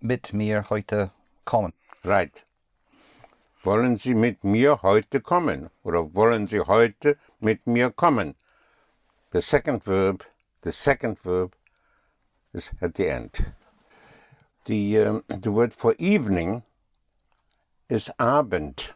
mit 0.00 0.32
mir 0.32 0.62
heute 0.70 1.10
kommen? 1.44 1.72
Right. 2.04 2.44
Wollen 3.64 3.96
Sie 3.96 4.14
mit 4.14 4.44
mir 4.44 4.82
heute 4.82 5.20
kommen? 5.20 5.70
Oder 5.82 6.14
wollen 6.14 6.46
Sie 6.46 6.60
heute 6.60 7.16
mit 7.40 7.66
mir 7.66 7.90
kommen? 7.90 8.36
The 9.32 9.40
second 9.40 9.82
verb, 9.82 10.24
the 10.60 10.72
second 10.72 11.18
verb 11.18 11.54
is 12.52 12.70
at 12.82 12.96
the 12.96 13.08
end. 13.08 13.54
The, 14.66 14.98
um, 14.98 15.24
the 15.26 15.50
word 15.50 15.72
for 15.72 15.94
evening 15.98 16.64
is 17.88 18.10
Abend. 18.18 18.90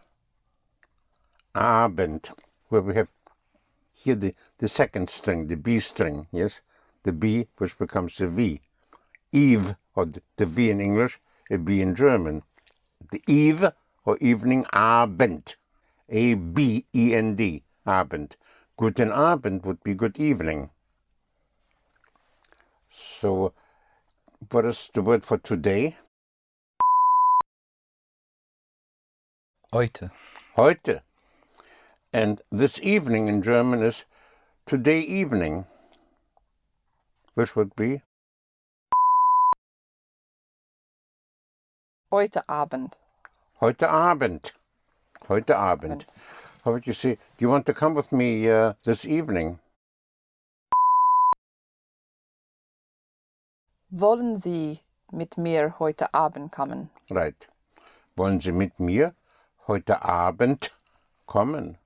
Abend, 1.55 2.29
where 2.69 2.83
we 2.83 2.95
have 2.97 3.11
here 3.95 4.15
the, 4.15 4.35
the 4.59 4.69
second 4.69 5.09
string, 5.09 5.47
the 5.47 5.57
B 5.57 5.81
string, 5.81 6.27
yes? 6.31 6.61
The 7.05 7.13
B, 7.13 7.47
which 7.57 7.79
becomes 7.79 8.19
the 8.19 8.29
V. 8.29 8.61
Eve, 9.33 9.75
or 9.95 10.05
the, 10.05 10.21
the 10.37 10.45
V 10.45 10.69
in 10.69 10.83
English, 10.83 11.19
a 11.51 11.57
B 11.57 11.81
in 11.81 11.95
German. 11.95 12.43
The 13.11 13.23
Eve, 13.27 13.71
or 14.05 14.19
evening, 14.21 14.67
Abend. 14.75 15.57
A 16.11 16.35
B 16.35 16.85
E 16.95 17.15
N 17.15 17.37
D, 17.37 17.63
Abend. 17.87 18.37
Guten 18.79 19.11
Abend 19.11 19.65
would 19.65 19.83
be 19.83 19.95
good 19.95 20.19
evening. 20.19 20.69
So, 22.91 23.55
what 24.51 24.67
is 24.67 24.91
the 24.93 25.01
word 25.01 25.25
for 25.25 25.39
today? 25.39 25.97
Heute. 29.73 30.11
Heute. 30.59 31.01
And 32.13 32.43
this 32.53 32.79
evening 32.83 33.29
in 33.29 33.41
German 33.41 33.83
is 33.83 34.05
today 34.67 35.01
evening, 35.01 35.65
which 37.35 37.57
would 37.57 37.75
be 37.77 38.03
Heute 42.13 42.43
Abend. 42.47 42.99
heute 43.61 43.89
Abend. 43.89 44.53
Heute 45.29 45.57
Abend. 45.57 46.05
How 46.05 46.36
would 46.73 46.87
you 46.87 46.93
say, 46.93 47.15
do 47.15 47.45
you 47.45 47.49
want 47.49 47.67
to 47.67 47.75
come 47.75 47.95
with 47.95 48.11
me 48.11 48.51
uh, 48.51 48.73
this 48.85 49.05
evening? 49.05 49.59
Wollen 53.93 54.37
Sie 54.37 54.81
mit 55.13 55.39
mir 55.39 55.75
heute 55.79 56.13
Abend 56.13 56.51
kommen? 56.51 56.91
Right. 57.09 57.49
Wollen 58.17 58.41
Sie 58.41 58.53
mit 58.53 58.79
mir 58.81 59.15
heute 59.69 60.03
Abend 60.03 60.71
kommen? 61.27 61.79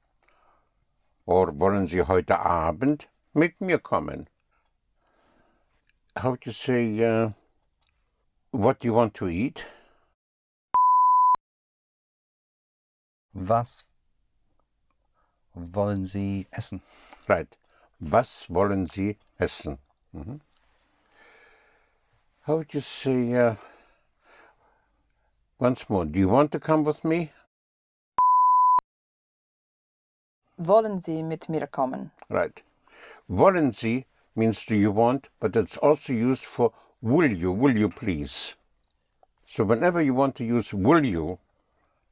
Or 1.27 1.59
wollen 1.61 1.86
Sie 1.86 2.02
heute 2.02 2.40
Abend 2.40 3.09
mit 3.35 3.61
mir 3.61 3.78
kommen? 3.78 4.28
How 6.16 6.31
would 6.31 6.47
you 6.47 6.52
say, 6.52 7.05
uh, 7.05 7.31
what 8.51 8.81
do 8.81 8.89
you 8.89 8.94
want 8.94 9.15
to 9.15 9.28
eat? 9.28 9.66
Was 13.32 13.85
wollen 15.55 16.07
Sie 16.07 16.47
essen? 16.51 16.83
Right. 17.29 17.49
Was 17.99 18.47
wollen 18.49 18.87
Sie 18.87 19.17
essen? 19.39 19.79
Mhm. 20.13 20.41
How 22.47 22.57
would 22.57 22.73
you 22.75 22.81
say, 22.81 23.35
uh, 23.37 23.57
once 25.59 25.89
more, 25.89 26.07
do 26.07 26.19
you 26.19 26.29
want 26.29 26.51
to 26.53 26.59
come 26.59 26.85
with 26.85 27.05
me? 27.05 27.31
Wollen 30.57 30.99
Sie 30.99 31.23
mit 31.23 31.49
mir 31.49 31.67
kommen? 31.67 32.11
Right. 32.29 32.63
Wollen 33.29 33.73
Sie 33.73 34.07
means 34.35 34.65
do 34.67 34.75
you 34.75 34.91
want, 34.91 35.29
but 35.39 35.57
it's 35.57 35.77
also 35.77 36.13
used 36.13 36.45
for 36.45 36.73
will 37.03 37.31
you, 37.31 37.53
will 37.53 37.77
you 37.77 37.89
please. 37.89 38.57
So 39.47 39.65
whenever 39.65 40.01
you 40.01 40.15
want 40.15 40.37
to 40.37 40.45
use 40.45 40.73
will 40.73 41.05
you, 41.05 41.39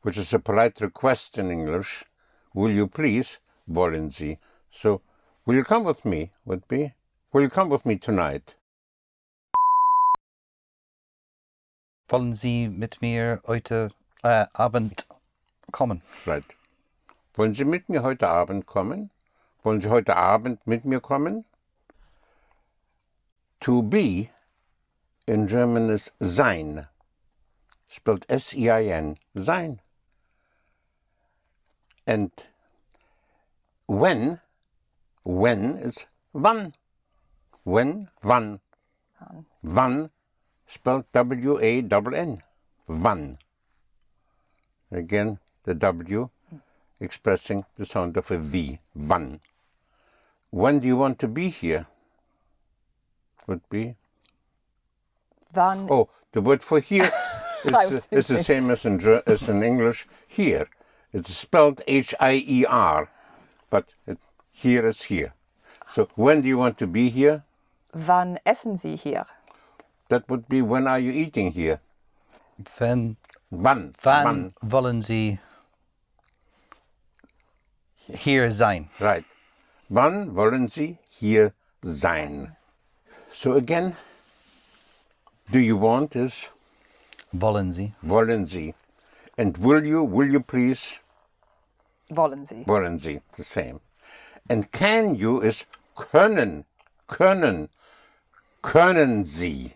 which 0.02 0.19
is 0.19 0.32
a 0.32 0.39
polite 0.39 0.81
request 0.81 1.39
in 1.39 1.51
English, 1.51 2.05
will 2.54 2.70
you 2.70 2.86
please, 2.86 3.38
wollen 3.66 4.10
Sie. 4.10 4.38
So, 4.70 5.00
will 5.44 5.56
you 5.56 5.64
come 5.64 5.84
with 5.84 6.04
me 6.04 6.30
would 6.44 6.66
be, 6.68 6.92
will 7.32 7.42
you 7.42 7.48
come 7.48 7.68
with 7.68 7.84
me 7.84 7.96
tonight? 7.96 8.56
Wollen 12.08 12.34
Sie 12.34 12.68
mit 12.68 13.02
mir 13.02 13.42
heute 13.46 13.90
äh, 14.22 14.46
Abend 14.54 15.06
kommen? 15.72 16.02
Right. 16.26 16.44
Wollen 17.34 17.54
Sie 17.54 17.64
mit 17.64 17.88
mir 17.88 18.02
heute 18.02 18.28
Abend 18.28 18.66
kommen? 18.66 19.10
Wollen 19.62 19.80
Sie 19.80 19.90
heute 19.90 20.16
Abend 20.16 20.66
mit 20.66 20.84
mir 20.84 21.00
kommen? 21.00 21.44
To 23.60 23.82
be 23.82 24.30
in 25.26 25.46
German 25.46 25.90
is 25.90 26.10
sein. 26.20 26.86
Spelled 27.90 28.24
S-E-I-N. 28.30 29.18
Sein. 29.34 29.80
And 32.09 32.30
when, 33.86 34.40
when 35.24 35.76
is 35.76 36.06
wann. 36.32 36.72
When, 37.64 38.09
wann. 38.24 38.60
Wann 39.62 40.10
spelled 40.66 41.05
W-A-N-N. 41.12 42.39
Wann. 42.89 43.39
Again, 44.90 45.39
the 45.64 45.74
W 45.74 46.30
expressing 46.98 47.66
the 47.76 47.85
sound 47.85 48.16
of 48.16 48.30
a 48.30 48.39
V. 48.39 48.78
Wann. 48.97 49.40
When 50.48 50.78
do 50.78 50.86
you 50.86 50.97
want 50.97 51.18
to 51.18 51.28
be 51.28 51.51
here? 51.51 51.89
Would 53.47 53.68
be. 53.68 53.97
Wann? 55.55 55.89
Oh, 55.90 56.09
the 56.32 56.40
word 56.40 56.62
for 56.62 56.80
here 56.80 57.10
is, 57.64 57.72
is, 57.72 58.06
the, 58.06 58.16
is 58.16 58.26
the 58.28 58.35
thinking. 58.36 58.44
same 58.44 58.70
as 58.70 58.86
in, 58.86 59.22
as 59.26 59.47
in 59.47 59.62
English. 59.62 60.06
Here. 60.26 60.70
It's 61.12 61.35
spelled 61.35 61.80
H 61.86 62.14
I 62.20 62.43
E 62.47 62.64
R, 62.66 63.10
but 63.70 63.94
it, 64.06 64.18
here 64.52 64.86
is 64.86 65.05
here. 65.05 65.32
So 65.89 66.09
when 66.16 66.43
do 66.43 66.48
you 66.48 66.59
want 66.59 66.76
to 66.78 66.86
be 66.86 67.09
here? 67.09 67.44
Wann 67.94 68.39
essen 68.44 68.76
Sie 68.76 68.97
hier? 68.97 69.24
That 70.10 70.28
would 70.28 70.48
be 70.48 70.60
when 70.62 70.86
are 70.86 70.98
you 70.98 71.10
eating 71.12 71.52
here? 71.52 71.80
Wann, 72.76 73.16
Wann? 73.51 73.94
wann 74.05 74.52
wollen 74.62 75.01
Sie 75.02 75.39
hier 77.97 78.51
sein? 78.52 78.89
Right. 79.01 79.24
Wann 79.89 80.35
wollen 80.36 80.68
Sie 80.68 80.98
hier 81.09 81.52
sein? 81.82 82.56
So 83.32 83.55
again, 83.55 83.97
do 85.51 85.59
you 85.59 85.76
want 85.76 86.14
is 86.16 86.51
Wollen 87.32 87.72
Sie? 87.72 87.94
wollen 88.02 88.44
Sie. 88.47 88.74
And 89.39 89.56
will 89.56 89.86
you, 89.86 90.02
will 90.02 90.28
you 90.28 90.40
please, 90.40 91.01
Wollen 92.10 92.44
Sie? 92.44 92.65
wollen 92.66 92.98
Sie, 92.98 93.20
the 93.36 93.44
same. 93.44 93.81
And 94.51 94.73
can 94.73 95.15
you 95.15 95.40
is 95.40 95.65
können, 95.97 96.65
können, 97.06 97.69
können 98.62 99.24
Sie. 99.24 99.74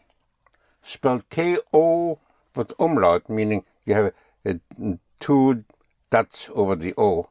Spelled 0.83 1.31
K-O 1.31 2.19
with 2.57 2.75
umlaut, 2.81 3.29
meaning 3.29 3.65
you 3.85 3.95
have 3.95 4.13
uh, 4.45 4.55
two 5.21 5.63
dots 6.11 6.51
over 6.55 6.75
the 6.75 6.93
O, 6.99 7.29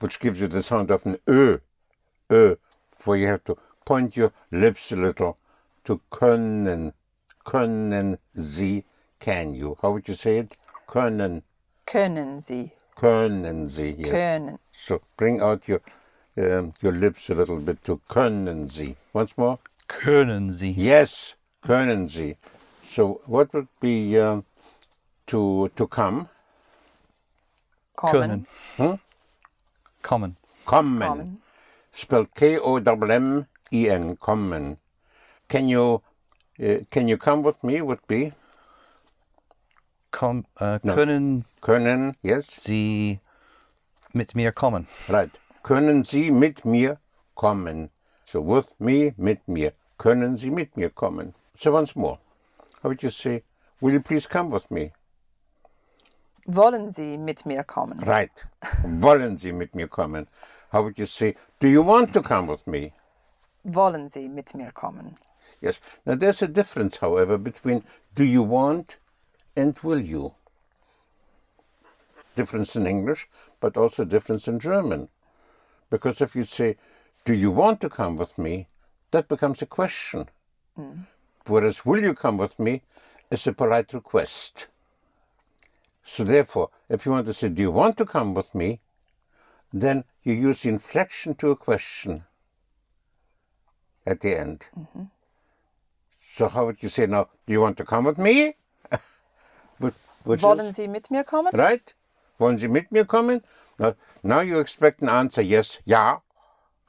which 0.00 0.18
gives 0.18 0.40
you 0.40 0.48
the 0.48 0.62
sound 0.62 0.90
of 0.90 1.04
an 1.04 1.18
Ö, 1.26 1.60
Ö, 2.30 2.56
where 3.04 3.18
you 3.18 3.26
have 3.26 3.44
to 3.44 3.58
point 3.84 4.16
your 4.16 4.32
lips 4.50 4.90
a 4.92 4.96
little 4.96 5.36
to 5.84 6.00
können, 6.10 6.94
können 7.44 8.16
Sie, 8.34 8.84
can 9.20 9.54
you. 9.54 9.76
How 9.82 9.90
would 9.90 10.08
you 10.08 10.14
say 10.14 10.38
it? 10.38 10.56
Können, 10.88 11.42
Können 11.86 12.40
Sie? 12.40 12.72
können 12.96 13.68
Sie, 13.68 13.90
yes. 13.90 14.10
Können. 14.10 14.58
So 14.72 15.00
bring 15.16 15.40
out 15.40 15.68
your 15.68 15.80
um, 16.36 16.72
your 16.82 16.92
lips 16.92 17.30
a 17.30 17.34
little 17.34 17.58
bit 17.58 17.84
to 17.84 18.00
können 18.08 18.68
Sie. 18.68 18.96
Once 19.12 19.36
more. 19.36 19.58
Können 19.86 20.52
Sie? 20.52 20.72
Yes, 20.72 21.36
können 21.62 22.08
Sie. 22.08 22.36
So 22.82 23.20
what 23.26 23.52
would 23.54 23.68
be 23.80 24.18
um, 24.18 24.44
to 25.26 25.68
to 25.76 25.86
come? 25.86 26.28
Kommen. 27.94 28.46
Können. 28.76 29.00
Kommen. 30.02 30.36
Kommen. 30.64 31.00
Kommen. 31.00 31.38
Spelled 31.92 32.34
K 32.34 32.58
O 32.58 32.76
M 32.76 33.10
M 33.10 33.46
E 33.72 33.88
N. 33.88 34.16
Kommen. 34.16 34.78
Can 35.48 35.68
you 35.68 36.02
uh, 36.60 36.78
can 36.90 37.08
you 37.08 37.16
come 37.16 37.42
with 37.42 37.62
me? 37.62 37.80
Would 37.82 38.06
be 38.08 38.32
Komm, 40.16 40.46
äh, 40.58 40.76
eh, 40.76 40.78
Können 40.78 41.44
können. 41.60 42.16
Yes, 42.22 42.46
Sie 42.64 43.20
mit 44.14 44.34
mir 44.34 44.50
kommen? 44.52 44.86
right. 45.10 45.30
Können 45.62 46.04
Sie 46.04 46.30
mit 46.30 46.64
mir 46.64 46.98
kommen? 47.34 47.90
So 48.24 48.40
with 48.40 48.74
me, 48.78 49.12
mit 49.18 49.46
mir. 49.46 49.72
Können 49.98 50.38
Sie 50.38 50.50
mit 50.50 50.74
mir 50.74 50.88
kommen? 50.88 51.34
So 51.58 51.74
once 51.74 51.94
more. 51.94 52.18
How 52.82 52.88
would 52.88 53.02
you 53.02 53.10
say? 53.10 53.42
Will 53.82 53.92
you 53.92 54.00
please 54.00 54.26
come 54.26 54.50
with 54.50 54.70
me? 54.70 54.92
Wollen 56.46 56.90
Sie 56.90 57.18
mit 57.18 57.44
mir 57.44 57.62
kommen? 57.64 58.00
Right. 58.06 58.46
Wollen 58.84 59.36
Sie 59.36 59.52
mit 59.52 59.74
mir 59.74 59.88
kommen? 59.88 60.28
How 60.72 60.82
would 60.82 60.98
you 60.98 61.04
say, 61.06 61.34
do 61.60 61.68
you 61.68 61.82
want 61.82 62.14
to 62.14 62.22
come 62.22 62.46
with 62.46 62.66
me? 62.66 62.94
Wollen 63.66 64.08
Sie 64.08 64.28
mit 64.28 64.54
mir 64.54 64.72
kommen? 64.72 65.16
Yes. 65.60 65.82
Now 66.06 66.14
there's 66.14 66.40
a 66.40 66.48
difference, 66.48 66.96
however, 67.00 67.36
between 67.36 67.82
do 68.14 68.24
you 68.24 68.42
want 68.42 68.96
and 69.56 69.78
will 69.82 70.00
you. 70.00 70.34
Difference 72.34 72.76
in 72.76 72.86
English, 72.86 73.28
but 73.60 73.76
also 73.76 74.04
difference 74.04 74.46
in 74.46 74.58
German. 74.58 75.08
Because 75.90 76.20
if 76.20 76.36
you 76.36 76.44
say, 76.44 76.76
do 77.24 77.34
you 77.34 77.50
want 77.50 77.80
to 77.80 77.88
come 77.88 78.16
with 78.16 78.36
me? 78.36 78.66
That 79.10 79.28
becomes 79.28 79.62
a 79.62 79.66
question. 79.66 80.28
Hmm. 80.76 81.06
Whereas 81.46 81.86
will 81.86 82.02
you 82.02 82.14
come 82.14 82.36
with 82.36 82.58
me 82.58 82.82
is 83.30 83.46
a 83.46 83.52
polite 83.52 83.92
request. 83.92 84.68
So 86.04 86.22
therefore, 86.24 86.70
if 86.88 87.06
you 87.06 87.12
want 87.12 87.26
to 87.26 87.34
say, 87.34 87.48
do 87.48 87.62
you 87.62 87.70
want 87.70 87.96
to 87.96 88.04
come 88.04 88.34
with 88.34 88.54
me? 88.54 88.80
then 89.72 90.04
you 90.22 90.32
use 90.32 90.62
the 90.62 90.68
inflection 90.68 91.34
to 91.34 91.50
a 91.50 91.56
question 91.56 92.24
at 94.06 94.20
the 94.20 94.38
end. 94.38 94.66
Mm-hmm. 94.78 95.04
So 96.22 96.48
how 96.48 96.66
would 96.66 96.82
you 96.82 96.88
say 96.88 97.06
now, 97.06 97.28
do 97.46 97.52
you 97.52 97.60
want 97.60 97.76
to 97.78 97.84
come 97.84 98.04
with 98.04 98.18
me? 98.18 98.54
Wollen 99.78 100.60
is- 100.68 100.76
Sie 100.76 100.88
mit 100.88 101.10
mir 101.10 101.24
kommen? 101.24 101.52
Right? 101.54 101.94
Wollen 102.38 102.58
Sie 102.58 102.68
mit 102.68 102.90
mir 102.90 103.04
kommen? 103.04 103.42
Now, 104.22 104.40
you 104.40 104.58
expect 104.58 105.02
an 105.02 105.08
answer 105.08 105.42
yes, 105.42 105.80
ja, 105.84 106.22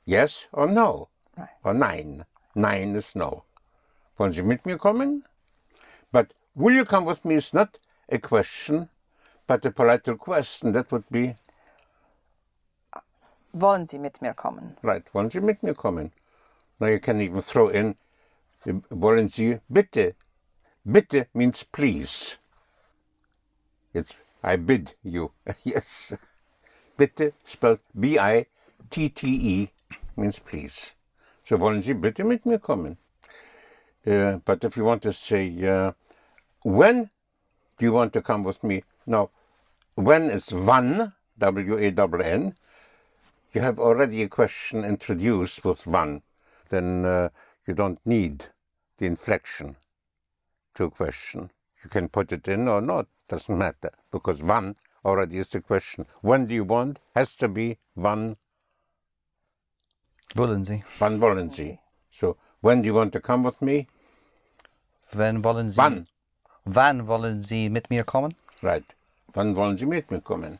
yes 0.06 0.48
or 0.52 0.68
no. 0.68 1.10
Right. 1.38 1.50
Or 1.64 1.74
nein. 1.74 2.26
Nein 2.56 2.96
is 2.96 3.16
no. 3.16 3.44
Wollen 4.18 4.32
Sie 4.32 4.42
mit 4.42 4.66
mir 4.66 4.78
kommen? 4.78 5.24
But 6.12 6.34
will 6.56 6.74
you 6.76 6.86
come 6.86 7.06
with 7.06 7.24
me 7.26 7.36
is 7.36 7.54
not 7.54 7.78
a 8.10 8.18
question, 8.18 8.90
but 9.46 9.64
a 9.66 9.72
polite 9.72 10.18
question. 10.18 10.72
That 10.72 10.92
would 10.92 11.08
be, 11.12 11.36
Wollen 13.54 13.86
Sie 13.86 13.98
mit 14.00 14.22
mir 14.22 14.34
kommen? 14.34 14.78
right, 14.84 15.06
wollen 15.14 15.30
Sie 15.32 15.40
mit 15.42 15.62
mir 15.64 15.74
kommen? 15.74 16.12
Now 16.80 16.88
you 16.88 17.00
can 17.00 17.20
even 17.22 17.42
throw 17.42 17.68
in, 17.70 17.96
wollen 18.90 19.30
Sie 19.30 19.60
bitte. 19.72 20.16
Bitte 20.86 21.28
means 21.34 21.64
please. 21.64 22.37
It's, 23.98 24.16
I 24.44 24.56
bid 24.58 24.94
you. 25.04 25.32
yes. 25.64 26.14
Bitte 26.98 27.34
spelled 27.44 27.80
B-I-T-T-E 28.00 29.70
means 30.16 30.40
please. 30.40 30.94
So 31.42 31.60
wollen 31.60 31.82
Sie 31.82 31.94
bitte 31.94 32.24
mit 32.24 32.46
mir 32.46 32.60
kommen? 32.60 32.98
Uh, 34.06 34.38
but 34.46 34.64
if 34.64 34.78
you 34.78 34.84
want 34.84 35.02
to 35.02 35.14
say, 35.14 35.52
uh, 35.68 35.92
when 36.64 37.10
do 37.78 37.86
you 37.86 37.92
want 37.92 38.14
to 38.14 38.22
come 38.22 38.44
with 38.44 38.64
me? 38.64 38.84
Now, 39.06 39.30
when 39.96 40.24
is 40.30 40.54
wann, 40.54 41.14
W-A-N-N. 41.38 42.54
You 43.54 43.62
have 43.62 43.80
already 43.80 44.24
a 44.24 44.28
question 44.28 44.84
introduced 44.84 45.64
with 45.64 45.88
wann. 45.88 46.22
Then 46.70 47.06
uh, 47.06 47.30
you 47.68 47.74
don't 47.74 48.00
need 48.06 48.48
the 48.98 49.06
inflection 49.06 49.78
to 50.76 50.86
a 50.86 50.92
question. 50.92 51.52
You 51.88 51.90
can 51.90 52.10
put 52.10 52.34
it 52.34 52.46
in 52.50 52.68
or 52.68 52.82
not, 52.82 53.08
doesn't 53.30 53.58
matter, 53.58 53.92
because 54.12 54.44
one 54.44 54.76
already 55.06 55.38
is 55.38 55.48
the 55.52 55.62
question. 55.62 56.06
When 56.22 56.46
do 56.46 56.54
you 56.54 56.66
want? 56.66 57.00
Has 57.16 57.38
to 57.38 57.48
be 57.48 57.78
one. 57.94 58.36
Wollen 60.36 60.66
Sie? 60.66 60.84
wann 61.00 61.22
wollen 61.22 61.50
Sie? 61.50 61.80
So, 62.10 62.36
when 62.60 62.82
do 62.82 62.88
you 62.88 62.94
want 62.94 63.14
to 63.14 63.22
come 63.22 63.44
with 63.44 63.62
me? 63.62 63.88
Wann 65.16 65.42
wollen 65.42 65.70
Sie? 65.70 65.78
Wann? 65.78 66.08
Wann 66.66 67.08
wollen 67.08 67.40
Sie 67.40 67.70
mit 67.70 67.90
mir 67.90 68.04
kommen? 68.04 68.36
Right. 68.62 68.94
Wann 69.34 69.56
wollen 69.56 69.78
Sie 69.78 69.86
mit 69.86 70.12
mir 70.12 70.20
kommen? 70.20 70.60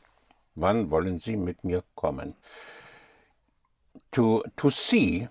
Wann 0.56 0.90
wollen 0.90 1.20
Sie 1.20 1.36
mit 1.36 1.62
mir 1.66 1.84
kommen? 1.98 2.36
To, 4.14 4.44
to 4.56 4.70
see 4.70 5.28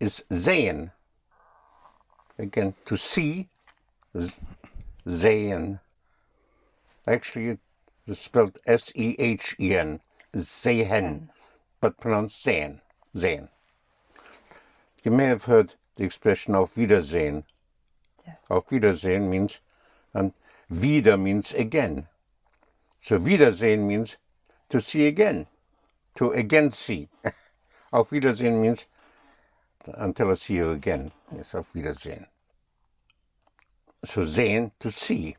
is 0.00 0.24
sehen. 0.28 0.90
Again, 2.36 2.74
to 2.84 2.96
see 2.96 3.46
is 4.12 4.40
sehen. 5.10 5.80
Actually, 7.06 7.58
it's 8.06 8.20
spelled 8.20 8.58
S-E-H-E-N. 8.66 10.00
Sehen, 10.34 11.30
but 11.80 11.98
pronounced 11.98 12.42
sehen. 12.42 12.80
Sehen. 13.14 13.48
You 15.02 15.10
may 15.10 15.24
have 15.24 15.44
heard 15.44 15.74
the 15.96 16.04
expression 16.04 16.54
auf 16.54 16.76
Wiedersehen. 16.76 17.44
Yes. 18.26 18.44
Auf 18.50 18.70
Wiedersehen 18.70 19.28
means, 19.28 19.60
and 20.14 20.32
wieder 20.68 21.16
means 21.16 21.52
again. 21.52 22.06
So 23.00 23.18
Wiedersehen 23.18 23.88
means 23.88 24.18
to 24.68 24.80
see 24.80 25.06
again, 25.06 25.46
to 26.14 26.32
again 26.32 26.70
see. 26.70 27.08
auf 27.92 28.12
Wiedersehen 28.12 28.60
means 28.60 28.86
until 29.86 30.30
I 30.30 30.34
see 30.34 30.56
you 30.56 30.70
again. 30.72 31.12
Yes, 31.34 31.54
auf 31.54 31.74
Wiedersehen. 31.74 32.26
Sehen, 34.04 34.72
to 34.80 34.90
see. 34.90 35.36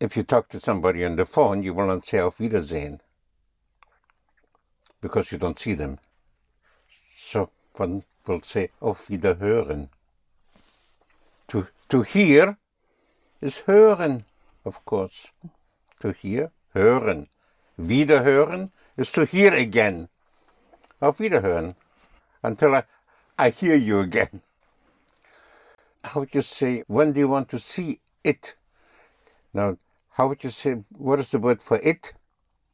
If 0.00 0.16
you 0.16 0.22
talk 0.22 0.48
to 0.48 0.60
somebody 0.60 1.04
on 1.04 1.16
the 1.16 1.26
phone, 1.26 1.62
you 1.62 1.74
will 1.74 1.86
not 1.86 2.04
say 2.04 2.18
auf 2.18 2.40
Wiedersehen 2.40 3.00
because 5.02 5.32
you 5.32 5.38
don't 5.38 5.58
see 5.58 5.74
them. 5.74 5.98
So 7.14 7.50
one 7.74 8.04
will 8.26 8.40
say 8.40 8.70
auf 8.80 9.08
Wiederhören. 9.08 9.88
To, 11.48 11.66
to 11.88 12.02
hear 12.02 12.56
is 13.42 13.62
hören, 13.66 14.24
of 14.64 14.84
course. 14.86 15.30
To 16.00 16.12
hear, 16.12 16.52
hören. 16.74 17.28
Wiederhören 17.78 18.70
is 18.96 19.12
to 19.12 19.26
hear 19.26 19.52
again. 19.52 20.08
Auf 21.02 21.18
Wiederhören. 21.18 21.74
Until 22.42 22.76
I, 22.76 22.84
I 23.38 23.50
hear 23.50 23.76
you 23.76 24.00
again. 24.00 24.40
How 26.04 26.20
would 26.20 26.34
you 26.34 26.42
say, 26.42 26.82
when 26.86 27.12
do 27.12 27.20
you 27.20 27.28
want 27.28 27.48
to 27.50 27.58
see 27.58 28.00
it? 28.24 28.54
Now, 29.54 29.78
how 30.10 30.28
would 30.28 30.42
you 30.44 30.50
say, 30.50 30.82
what 30.96 31.20
is 31.20 31.30
the 31.30 31.38
word 31.38 31.62
for 31.62 31.78
it? 31.78 32.12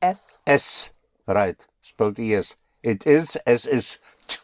Es. 0.00 0.38
S. 0.46 0.90
Right, 1.26 1.66
spelled 1.82 2.18
ES. 2.18 2.56
It 2.82 3.06
is, 3.06 3.36
S 3.46 3.66
is 3.66 3.98
t. 4.26 4.38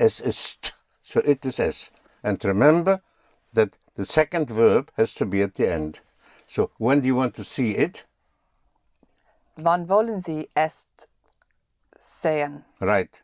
S 0.00 0.20
is 0.20 0.56
t. 0.60 0.72
So 1.02 1.20
it 1.24 1.44
is 1.46 1.60
S. 1.60 1.90
And 2.22 2.42
remember 2.44 3.00
that 3.52 3.76
the 3.94 4.04
second 4.04 4.50
verb 4.50 4.90
has 4.96 5.14
to 5.14 5.26
be 5.26 5.42
at 5.42 5.54
the 5.54 5.72
end. 5.72 6.00
So 6.48 6.70
when 6.78 7.00
do 7.00 7.06
you 7.06 7.14
want 7.14 7.34
to 7.34 7.44
see 7.44 7.72
it? 7.76 8.06
Wann 9.58 9.86
wollen 9.88 10.20
Sie 10.20 10.48
es 10.54 10.86
sehen? 11.96 12.64
Right. 12.80 13.22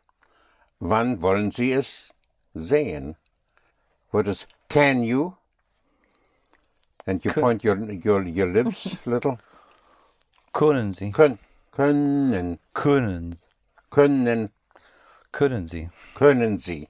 Wann 0.79 1.21
wollen 1.21 1.51
Sie 1.51 1.73
es 1.73 2.11
sehen? 2.55 3.15
What 4.11 4.27
is 4.27 4.47
can 4.73 5.03
you? 5.03 5.37
And 7.05 7.23
you 7.23 7.31
point 7.31 7.63
your 7.63 7.77
your 7.91 8.23
your 8.23 8.47
lips 8.47 8.97
little. 9.05 9.37
Können 10.53 10.93
Sie? 10.93 11.11
Können, 11.11 11.37
können, 11.71 12.57
Können. 12.73 13.37
können, 13.91 14.49
Können 15.31 15.67
Sie? 15.67 15.89
können 16.15 16.57
Sie. 16.57 16.87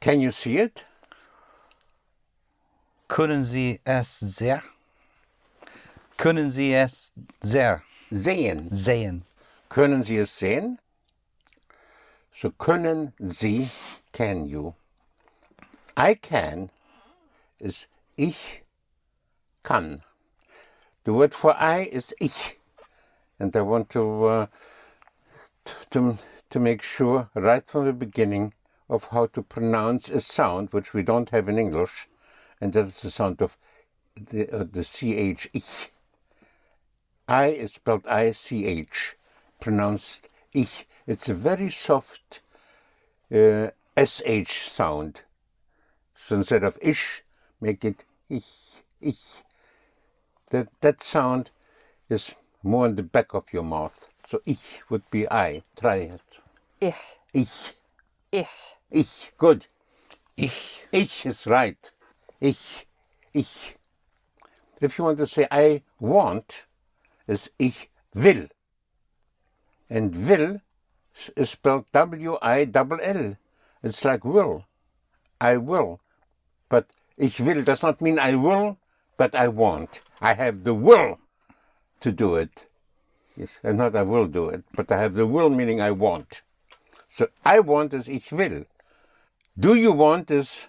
Can 0.00 0.20
you 0.20 0.30
see 0.32 0.58
it? 0.58 0.84
Können 3.08 3.44
Sie 3.44 3.80
es 3.84 4.18
sehr? 4.20 4.62
Können 6.16 6.50
Sie 6.50 6.72
es 6.74 7.12
sehr 7.42 7.82
Sehen. 8.10 8.68
sehen? 8.72 9.24
Können 9.68 10.02
Sie 10.02 10.16
es 10.18 10.36
sehen? 10.38 10.78
So 12.34 12.50
können 12.50 13.12
Sie, 13.18 13.70
can 14.12 14.46
you. 14.46 14.74
I 15.96 16.14
can 16.14 16.68
is 17.60 17.86
ich 18.16 18.62
kann. 19.62 20.00
The 21.04 21.12
word 21.12 21.34
for 21.34 21.54
I 21.56 21.80
is 21.80 22.14
ich. 22.20 22.58
And 23.38 23.54
I 23.54 23.60
want 23.60 23.90
to, 23.90 24.24
uh, 24.26 24.46
to, 25.90 26.18
to 26.50 26.58
make 26.58 26.82
sure 26.82 27.28
right 27.34 27.66
from 27.66 27.84
the 27.84 27.92
beginning 27.92 28.54
of 28.88 29.06
how 29.06 29.26
to 29.26 29.42
pronounce 29.42 30.08
a 30.08 30.20
sound 30.20 30.72
which 30.72 30.94
we 30.94 31.02
don't 31.02 31.30
have 31.30 31.48
in 31.48 31.58
English, 31.58 32.08
and 32.60 32.72
that 32.72 32.86
is 32.86 33.02
the 33.02 33.10
sound 33.10 33.42
of 33.42 33.56
the, 34.14 34.48
uh, 34.50 34.64
the 34.70 34.82
CH, 34.82 35.48
ich. 35.52 35.90
I 37.28 37.46
is 37.46 37.74
spelled 37.74 38.06
I 38.06 38.30
C 38.30 38.64
H, 38.66 39.16
pronounced 39.60 40.28
ich. 40.52 40.86
It's 41.06 41.28
a 41.28 41.34
very 41.34 41.70
soft 41.70 42.40
uh, 43.34 43.70
SH 43.96 44.68
sound. 44.68 45.22
So 46.14 46.36
instead 46.36 46.62
of 46.62 46.78
ish, 46.80 47.24
make 47.60 47.84
it 47.84 48.04
ich, 48.28 48.82
ich. 49.00 49.42
That, 50.50 50.68
that 50.80 51.02
sound 51.02 51.50
is 52.08 52.34
more 52.62 52.86
in 52.86 52.96
the 52.96 53.02
back 53.02 53.34
of 53.34 53.52
your 53.52 53.64
mouth. 53.64 54.10
So 54.26 54.40
ich 54.44 54.82
would 54.90 55.08
be 55.10 55.26
I. 55.30 55.62
Try 55.76 55.96
it. 55.96 56.40
Ich. 56.80 57.18
Ich, 57.32 57.74
Ich. 58.32 58.76
ich. 58.90 59.32
Good. 59.38 59.68
Ich. 60.36 60.86
Ich 60.92 61.26
is 61.26 61.46
right. 61.46 61.92
Ich, 62.40 62.86
ich. 63.32 63.76
If 64.80 64.98
you 64.98 65.04
want 65.04 65.18
to 65.18 65.26
say 65.26 65.46
I 65.50 65.82
want, 66.00 66.66
is 67.26 67.50
ich 67.58 67.88
will. 68.14 68.48
And 69.88 70.14
will 70.28 70.60
is 71.36 71.50
spelled 71.50 71.86
W-I-L-L. 71.92 73.36
It's 73.82 74.04
like 74.04 74.24
will. 74.24 74.66
I 75.40 75.56
will. 75.56 76.00
But 76.68 76.90
ich 77.16 77.40
will 77.40 77.62
does 77.62 77.82
not 77.82 78.00
mean 78.00 78.18
I 78.18 78.34
will, 78.36 78.76
but 79.16 79.34
I 79.34 79.48
want. 79.48 80.02
I 80.20 80.34
have 80.34 80.64
the 80.64 80.74
will 80.74 81.18
to 82.00 82.12
do 82.12 82.34
it. 82.36 82.66
Yes, 83.36 83.60
and 83.62 83.78
not 83.78 83.94
I 83.94 84.02
will 84.02 84.26
do 84.28 84.48
it, 84.48 84.64
but 84.74 84.90
I 84.90 85.00
have 85.00 85.14
the 85.14 85.26
will 85.26 85.50
meaning 85.50 85.80
I 85.80 85.90
want. 85.90 86.42
So 87.08 87.26
I 87.44 87.60
want 87.60 87.92
is 87.94 88.08
ich 88.08 88.30
will. 88.32 88.64
Do 89.58 89.74
you 89.74 89.92
want 89.92 90.30
is 90.30 90.68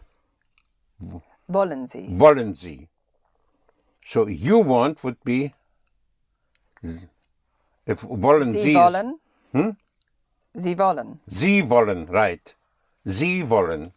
Wollen 1.49 1.87
Sie? 1.87 2.07
wollen 2.11 2.55
Sie. 2.55 2.87
So 4.05 4.27
you 4.27 4.59
want 4.59 5.03
would 5.03 5.21
be 5.23 5.53
if 7.85 8.03
wollen 8.03 8.51
Sie 8.53 8.59
Sie 8.59 8.71
is- 8.71 8.77
wollen? 8.77 9.19
Hmm? 9.53 9.69
Sie 10.55 10.75
wollen. 10.77 11.19
Sie 11.27 11.61
wollen, 11.69 12.07
right. 12.09 12.55
Sie 13.05 13.43
wollen. 13.43 13.93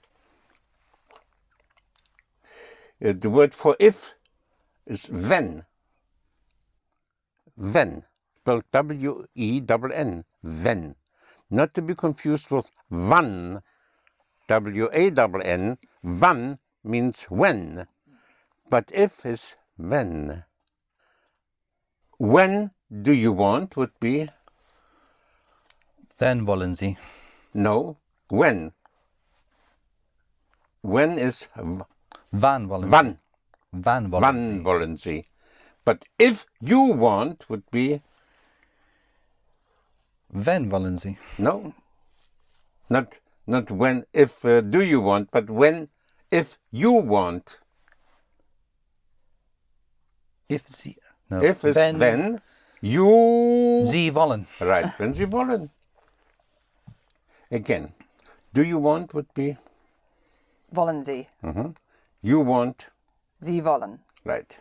Uh, 2.43 2.90
Uh, 3.03 3.15
the 3.17 3.31
word 3.31 3.55
for 3.55 3.77
if 3.81 4.15
is 4.87 5.09
when. 5.09 5.65
When. 7.57 8.05
Spelled 8.41 8.65
W 8.73 9.27
E 9.35 9.61
N 9.61 9.93
N. 9.93 10.25
When. 10.43 10.97
Not 11.51 11.75
to 11.75 11.83
be 11.83 11.95
confused 11.95 12.51
with 12.51 12.71
wann. 12.91 13.63
W 14.49 14.89
A 14.93 15.11
N 15.11 15.43
N. 15.45 15.79
Wann 16.03 16.59
means 16.83 17.25
when. 17.25 17.87
But 18.69 18.91
if 18.93 19.25
is 19.25 19.57
when. 19.77 20.45
When 22.19 22.73
do 22.91 23.13
you 23.13 23.33
want 23.33 23.77
would 23.77 23.93
be 24.01 24.29
Then 26.19 26.45
wollen 26.45 26.75
Sie. 26.75 26.99
no. 27.55 27.99
When. 28.29 28.73
When 30.83 31.19
is 31.19 31.49
w- 32.33 32.43
Wann 32.43 32.69
wollen 32.69 32.85
Sie? 32.85 32.91
wann. 32.93 33.19
Wann 33.73 34.11
wollen 34.13 34.23
Wann 34.23 34.59
Sie? 34.59 34.65
wollen 34.65 34.97
Sie? 34.97 35.25
But 35.85 36.05
if 36.19 36.47
you 36.61 36.95
want 36.95 37.49
would 37.49 37.69
be 37.71 38.01
Wenn 40.33 40.71
wollen 40.71 40.99
Sie? 40.99 41.19
no. 41.39 41.73
Not 42.89 43.21
not 43.47 43.71
when 43.71 44.05
if 44.13 44.45
uh, 44.45 44.61
do 44.61 44.81
you 44.83 45.01
want, 45.01 45.31
but 45.31 45.49
when 45.51 45.89
if 46.31 46.59
you 46.73 46.93
want. 46.93 47.61
If 50.49 50.67
Sie. 50.69 50.97
No. 51.31 51.41
If 51.41 51.65
is 51.65 51.77
wenn 51.77 51.99
when 51.99 52.41
you 52.81 53.85
Sie 53.85 54.11
wollen. 54.15 54.47
right 54.61 54.93
wenn 54.99 55.15
Sie 55.15 55.27
wollen. 55.31 55.71
Again, 57.53 57.93
do 58.53 58.63
you 58.63 58.79
want 58.79 59.13
would 59.15 59.33
be 59.35 59.57
Wollen 60.73 61.03
Sie. 61.03 61.27
You 62.23 62.41
want 62.41 62.91
Sie 63.39 63.61
wollen. 63.61 64.01
right. 64.25 64.59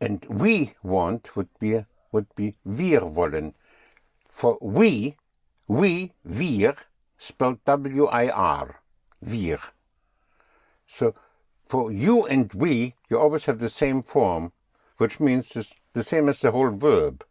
And 0.00 0.24
we 0.28 0.74
want 0.82 1.36
would 1.36 1.48
be 1.58 1.84
would 2.12 2.34
be 2.34 2.54
wir 2.64 3.00
wollen. 3.00 3.54
For 4.28 4.58
we, 4.60 5.16
we, 5.68 6.12
wir, 6.24 6.74
spelled 7.16 7.64
W-I-R, 7.64 8.80
wir. 9.20 9.58
So 10.86 11.14
for 11.64 11.90
you 11.90 12.26
and 12.26 12.52
we, 12.54 12.94
you 13.10 13.18
always 13.18 13.46
have 13.46 13.58
the 13.58 13.68
same 13.68 14.02
form, 14.02 14.52
which 14.98 15.20
means 15.20 15.54
it's 15.56 15.74
the 15.92 16.02
same 16.02 16.28
as 16.28 16.40
the 16.40 16.52
whole 16.52 16.70
verb, 16.70 17.24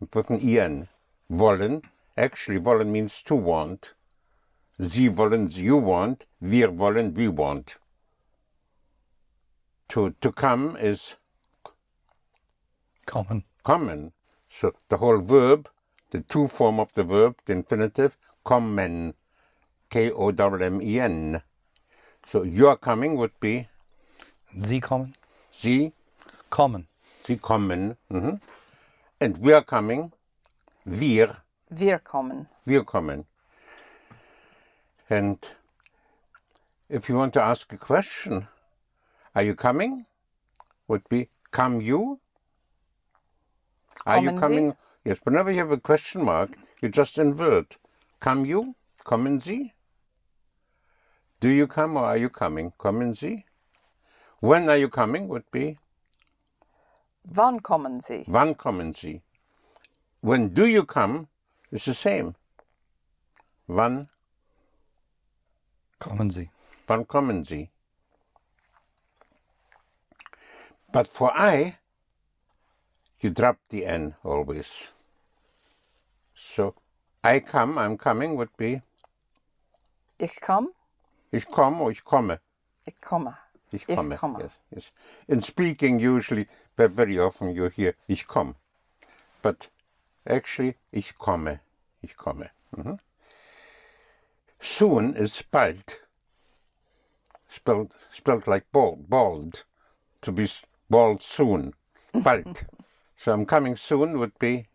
with 0.00 0.30
an 0.30 0.40
en. 0.40 0.88
Wollen, 1.30 1.82
actually 2.16 2.58
wollen 2.58 2.92
means 2.92 3.22
to 3.22 3.34
want. 3.34 3.94
Sie 4.80 5.08
wollen, 5.08 5.48
you 5.50 5.76
want. 5.76 6.26
Wir 6.40 6.68
wollen, 6.68 7.14
we 7.14 7.28
want. 7.28 7.78
To, 9.88 10.10
to 10.20 10.32
come 10.32 10.76
is 10.76 11.16
Kommen. 13.06 13.44
kommen. 13.64 14.12
So 14.48 14.72
the 14.88 14.96
whole 14.98 15.20
verb, 15.20 15.68
the 16.10 16.20
two 16.20 16.48
form 16.48 16.78
of 16.80 16.92
the 16.94 17.04
verb, 17.04 17.36
the 17.46 17.52
infinitive, 17.52 18.16
kommen, 18.44 19.14
K-O-M-M-E-N. 19.90 21.42
So 22.26 22.42
your 22.44 22.76
coming 22.76 23.16
would 23.16 23.32
be 23.40 23.66
Sie 24.58 24.80
kommen. 24.80 25.14
Sie, 25.50 25.92
Kommen. 26.50 26.86
Sie 27.20 27.36
kommen. 27.36 27.96
mhm. 28.10 28.40
And 29.20 29.38
we 29.38 29.52
are 29.54 29.62
coming, 29.64 30.12
wir, 30.84 31.36
Wir 31.70 31.98
kommen. 31.98 32.46
wir 32.66 32.84
kommen. 32.84 33.24
And 35.08 35.38
if 36.88 37.08
you 37.08 37.16
want 37.16 37.32
to 37.34 37.42
ask 37.42 37.72
a 37.72 37.76
question, 37.78 38.48
are 39.34 39.42
you 39.42 39.54
coming? 39.54 40.06
Would 40.88 41.08
be, 41.08 41.28
come 41.50 41.80
you? 41.80 42.20
Are 44.06 44.18
you 44.18 44.30
Kommen 44.30 44.36
Sie? 44.36 44.40
coming? 44.40 44.76
Yes, 45.04 45.20
whenever 45.24 45.50
you 45.50 45.58
have 45.58 45.70
a 45.70 45.78
question 45.80 46.24
mark, 46.24 46.50
you 46.80 46.88
just 46.88 47.18
invert. 47.18 47.76
Come 48.20 48.44
you? 48.46 48.74
Kommen 49.04 49.40
Sie? 49.40 49.72
Do 51.40 51.48
you 51.48 51.66
come 51.66 51.96
or 51.96 52.04
are 52.04 52.16
you 52.16 52.28
coming? 52.28 52.72
Kommen 52.78 53.14
Sie? 53.14 53.44
When 54.40 54.68
are 54.68 54.76
you 54.76 54.88
coming 54.88 55.28
would 55.28 55.50
be, 55.52 55.78
Wann 57.24 57.60
kommen 57.60 58.00
Sie? 58.02 58.24
wann 58.26 58.54
kommen 58.54 58.92
Sie? 58.92 59.22
When 60.20 60.48
do 60.48 60.66
you 60.68 60.84
come 60.84 61.28
is 61.70 61.84
the 61.84 61.94
same. 61.94 62.34
Wann, 63.68 64.08
Kommen 66.00 66.30
Sie. 66.32 66.50
wann 66.88 67.06
kommen 67.06 67.44
Sie? 67.44 67.70
But 70.92 71.06
for 71.08 71.32
I, 71.34 71.78
you 73.20 73.30
drop 73.30 73.56
the 73.70 73.86
N 73.86 74.14
always. 74.22 74.92
So, 76.34 76.74
I 77.24 77.40
come, 77.40 77.78
I'm 77.78 77.96
coming 77.96 78.36
would 78.36 78.54
be, 78.56 78.82
Ich 80.18 80.40
komm. 80.40 80.68
ich 81.32 81.46
komme 81.48 81.80
or 81.80 81.90
ich 81.90 82.04
komme. 82.04 82.38
Ich 82.86 83.00
komme. 83.00 83.36
Ich 83.72 83.88
Ich 83.88 83.96
komme. 83.96 84.16
komme. 84.16 84.38
Yes, 84.40 84.50
yes. 84.70 84.90
In 85.28 85.40
speaking, 85.40 85.98
usually, 85.98 86.46
but 86.76 86.90
very 86.90 87.18
often 87.18 87.50
you 87.54 87.68
hear 87.68 87.94
ich 88.06 88.26
komme. 88.26 88.54
But 89.40 89.68
actually, 90.26 90.76
ich 90.92 91.16
komme. 91.18 91.60
Ich 92.02 92.16
komme. 92.16 92.50
Mhm. 92.76 92.98
Soon 94.60 95.14
is 95.14 95.42
bald. 95.42 96.00
Spelled, 97.46 97.92
spelled 98.10 98.46
like 98.46 98.70
bald, 98.72 99.08
bald. 99.08 99.64
To 100.20 100.32
be 100.32 100.46
bald 100.92 101.22
soon. 101.22 101.72
Bald. 102.12 102.66
so 103.16 103.32
I'm 103.32 103.46
coming 103.46 103.76
soon 103.76 104.18
would 104.18 104.38
be 104.38 104.66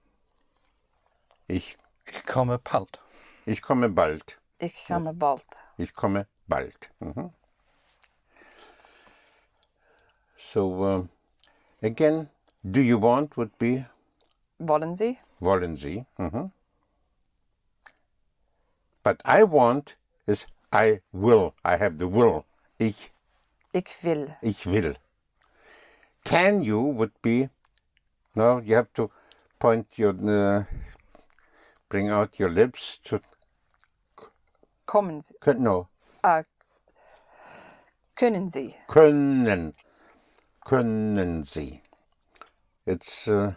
ich, 1.47 1.77
Ich 2.05 2.25
komme 2.25 2.57
bald. 2.59 2.99
ich 3.45 3.61
komme 3.61 3.89
bald. 3.89 4.39
Ich 4.59 4.85
komme 4.87 5.13
bald. 5.13 5.45
Ich 5.77 5.93
komme 5.93 6.25
bald. 6.47 6.89
Mhm. 6.99 7.31
So, 10.35 10.83
um, 10.83 11.09
again, 11.81 12.29
do 12.63 12.81
you 12.81 12.97
want 12.99 13.37
would 13.37 13.57
be 13.59 13.85
Wollen 14.59 14.95
Sie? 14.95 15.17
wollen 15.39 15.75
Sie. 15.75 16.05
Mhm. 16.17 16.51
But 19.03 19.21
I 19.25 19.43
want 19.43 19.95
is 20.25 20.45
I 20.73 21.01
will. 21.13 21.53
I 21.63 21.77
have 21.77 21.97
the 21.97 22.07
will. 22.07 22.43
Ich, 22.79 23.11
Ich 23.73 24.03
will. 24.03 24.35
ich 24.41 24.65
will. 24.65 24.95
Can 26.27 26.61
you 26.61 26.81
would 26.81 27.13
be, 27.21 27.47
no, 28.35 28.59
you 28.59 28.75
have 28.75 28.91
to 28.95 29.09
point 29.59 29.97
your, 29.97 30.13
uh, 30.29 30.65
bring 31.87 32.09
out 32.09 32.37
your 32.37 32.49
lips 32.49 32.97
to, 33.05 33.21
Kommen 34.85 35.21
Sie. 35.21 35.35
no, 35.57 35.87
Ah, 36.23 36.43
können 38.17 38.49
Sie? 38.49 38.75
können, 38.89 39.73
können 40.65 41.43
Sie. 41.43 41.81
It's 42.85 43.29
uh, 43.29 43.53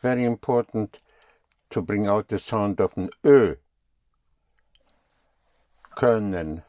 very 0.00 0.24
important 0.24 1.00
to 1.70 1.82
bring 1.82 2.06
out 2.06 2.28
the 2.28 2.38
sound 2.38 2.80
of 2.80 2.96
an 2.96 3.08
Ö. 3.24 3.56
Können. 5.96 6.62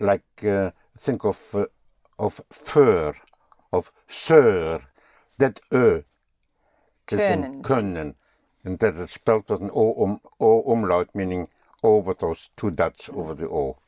Like, 0.00 0.44
uh, 0.44 0.72
think 0.98 1.24
of, 1.24 1.54
uh, 1.54 1.66
of 2.18 2.40
fur, 2.50 3.12
of 3.72 3.92
sir. 4.06 4.80
That 5.38 5.60
Ö 5.72 6.02
Können 7.06 7.62
können. 7.62 8.14
And 8.64 8.78
that 8.80 8.94
is 8.96 9.12
spelled 9.12 9.48
with 9.48 9.60
an 9.60 9.70
O, 9.72 10.02
um, 10.02 10.20
o 10.40 10.62
umlaut, 10.72 11.14
meaning 11.14 11.48
O 11.82 11.98
with 11.98 12.18
those 12.18 12.50
two 12.56 12.70
dots 12.70 13.08
over 13.08 13.34
the 13.34 13.48
O. 13.48 13.78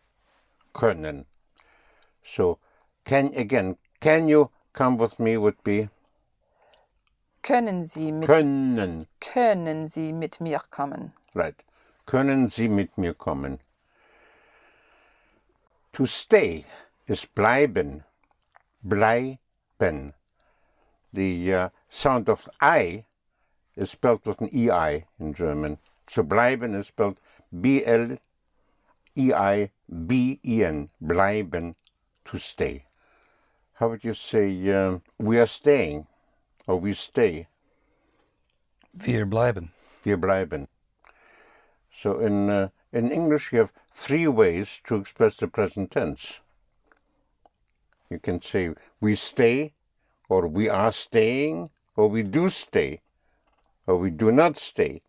Können. 0.72 1.24
So, 2.22 2.58
can 3.04 3.32
again, 3.34 3.76
can 4.00 4.28
you 4.28 4.50
come 4.72 4.98
with 4.98 5.18
me 5.18 5.36
would 5.36 5.62
be 5.64 5.88
Können 7.42 7.84
Sie 7.84 8.12
mit, 8.12 8.28
können, 8.28 9.06
können 9.20 9.88
Sie 9.88 10.12
mit 10.12 10.40
mir 10.40 10.60
kommen? 10.70 11.12
right? 11.34 11.56
Können 12.06 12.48
Sie 12.48 12.68
mit 12.68 12.96
mir 12.98 13.14
kommen? 13.14 13.58
To 15.94 16.06
stay 16.06 16.66
is 17.06 17.24
bleiben, 17.24 18.04
bleiben. 19.78 20.12
The 21.12 21.54
uh, 21.54 21.68
sound 21.88 22.28
of 22.28 22.48
I 22.60 23.04
is 23.76 23.90
spelled 23.90 24.26
with 24.26 24.40
an 24.40 24.50
EI 24.54 25.04
in 25.18 25.32
German. 25.32 25.78
So 26.06 26.22
bleiben 26.22 26.74
is 26.74 26.88
spelled 26.88 27.20
B 27.60 27.84
L 27.84 28.18
E 29.16 29.32
I 29.32 29.70
B 30.06 30.38
E 30.44 30.64
N, 30.64 30.88
bleiben, 31.02 31.74
to 32.24 32.38
stay. 32.38 32.84
How 33.74 33.88
would 33.88 34.04
you 34.04 34.14
say 34.14 34.72
um, 34.72 35.02
we 35.18 35.38
are 35.38 35.46
staying 35.46 36.06
or 36.66 36.78
we 36.78 36.92
stay? 36.92 37.46
Wir 38.92 39.24
bleiben. 39.26 39.70
Wir 40.02 40.16
bleiben. 40.16 40.66
So 41.90 42.18
in, 42.18 42.50
uh, 42.50 42.68
in 42.92 43.10
English, 43.10 43.52
you 43.52 43.60
have 43.60 43.72
three 43.90 44.26
ways 44.26 44.80
to 44.86 44.96
express 44.96 45.36
the 45.38 45.48
present 45.48 45.90
tense. 45.90 46.40
You 48.10 48.18
can 48.18 48.40
say 48.40 48.74
we 49.00 49.14
stay, 49.14 49.74
or 50.28 50.46
we 50.46 50.68
are 50.68 50.92
staying, 50.92 51.70
or 51.96 52.08
we 52.08 52.22
do 52.22 52.48
stay, 52.48 53.00
or 53.86 53.98
we 53.98 54.10
do 54.10 54.30
not 54.30 54.56
stay, 54.56 55.02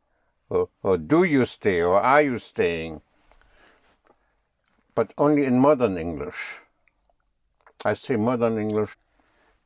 or, 0.50 0.70
or 0.84 0.98
do 0.98 1.24
you 1.24 1.46
stay, 1.46 1.82
or 1.82 2.00
are 2.00 2.22
you 2.22 2.40
staying? 2.40 3.02
But 4.96 5.14
only 5.18 5.46
in 5.46 5.60
modern 5.60 5.98
English. 5.98 6.62
I 7.86 7.94
say 7.94 8.18
modern 8.18 8.58
English 8.58 8.98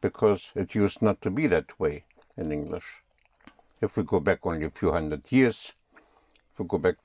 because 0.01 0.51
it 0.53 0.75
used 0.75 1.01
not 1.01 1.21
to 1.21 1.31
be 1.31 1.47
that 1.47 1.79
way 1.79 2.03
in 2.37 2.51
English. 2.51 3.01
If 3.81 3.97
we 3.97 4.03
go 4.03 4.19
back 4.19 4.45
only 4.45 4.65
a 4.65 4.69
few 4.69 4.91
hundred 4.91 5.31
years, 5.31 5.73
if 6.51 6.59
we 6.59 6.65
go 6.65 6.77
back 6.77 6.97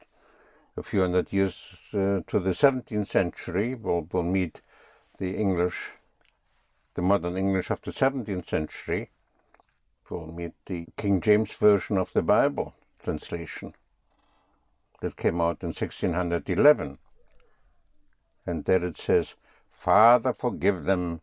a 0.77 0.83
few 0.83 1.01
hundred 1.01 1.33
years 1.33 1.79
uh, 1.95 2.21
to 2.27 2.39
the 2.39 2.51
17th 2.51 3.07
century, 3.07 3.75
we'll, 3.75 4.07
we'll 4.13 4.23
meet 4.23 4.61
the 5.19 5.37
English, 5.37 5.93
the 6.99 7.03
modern 7.03 7.37
English 7.37 7.71
of 7.71 7.81
the 7.83 7.93
17th 7.93 8.45
century. 8.45 9.11
We'll 10.11 10.27
meet 10.27 10.55
the 10.67 10.89
King 10.97 11.21
James 11.21 11.53
Version 11.53 11.97
of 11.97 12.13
the 12.13 12.23
Bible 12.23 12.75
translation 13.01 13.75
that 15.01 15.15
came 15.15 15.41
out 15.41 15.63
in 15.63 15.69
1611. 15.69 16.99
And 18.45 18.65
there 18.65 18.83
it 18.83 18.97
says, 18.97 19.37
Father, 19.71 20.33
forgive 20.33 20.87
them, 20.87 21.21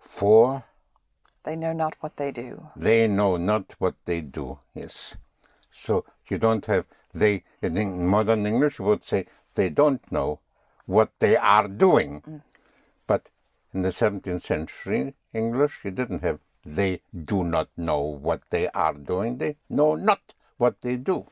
for 0.00 0.64
They 1.44 1.54
know 1.54 1.72
not 1.72 1.94
what 2.00 2.16
they 2.16 2.32
do. 2.32 2.70
they 2.74 3.06
know 3.06 3.36
not 3.36 3.76
what 3.78 3.94
they 4.06 4.22
do. 4.22 4.58
Yes. 4.74 5.16
So 5.70 6.04
you 6.28 6.38
don't 6.38 6.66
have 6.66 6.88
they 7.12 7.44
in 7.62 8.08
modern 8.08 8.44
English 8.44 8.80
you 8.80 8.86
would 8.86 9.04
say 9.04 9.26
they 9.54 9.68
don't 9.68 10.02
know 10.10 10.40
what 10.84 11.12
they 11.20 11.36
are 11.36 11.68
doing. 11.68 12.22
Mm. 12.22 12.42
But 13.06 13.28
in 13.74 13.82
the 13.82 13.90
17th 13.90 14.40
century 14.40 15.14
English 15.34 15.84
you 15.84 15.90
didn't 15.90 16.22
have 16.22 16.38
they 16.64 17.02
do 17.12 17.44
not 17.44 17.68
know 17.76 18.00
what 18.00 18.42
they 18.50 18.68
are 18.70 18.94
doing. 18.94 19.38
They 19.38 19.56
know 19.68 19.94
not 19.94 20.32
what 20.56 20.80
they 20.80 20.96
do. 20.96 21.26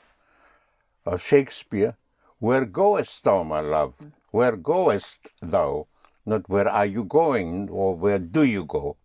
Or 1.05 1.19
Shakespeare, 1.19 1.97
where 2.39 2.65
goest 2.65 3.25
thou, 3.25 3.43
my 3.43 3.61
love? 3.61 3.97
Where 4.31 4.57
goest 4.57 5.29
thou? 5.41 5.87
Not 6.25 6.49
where 6.49 6.69
are 6.69 6.87
you 6.87 7.05
going 7.05 7.69
or 7.71 7.97
where 7.97 8.19
do 8.19 8.45
you 8.45 8.65
go? 8.65 8.97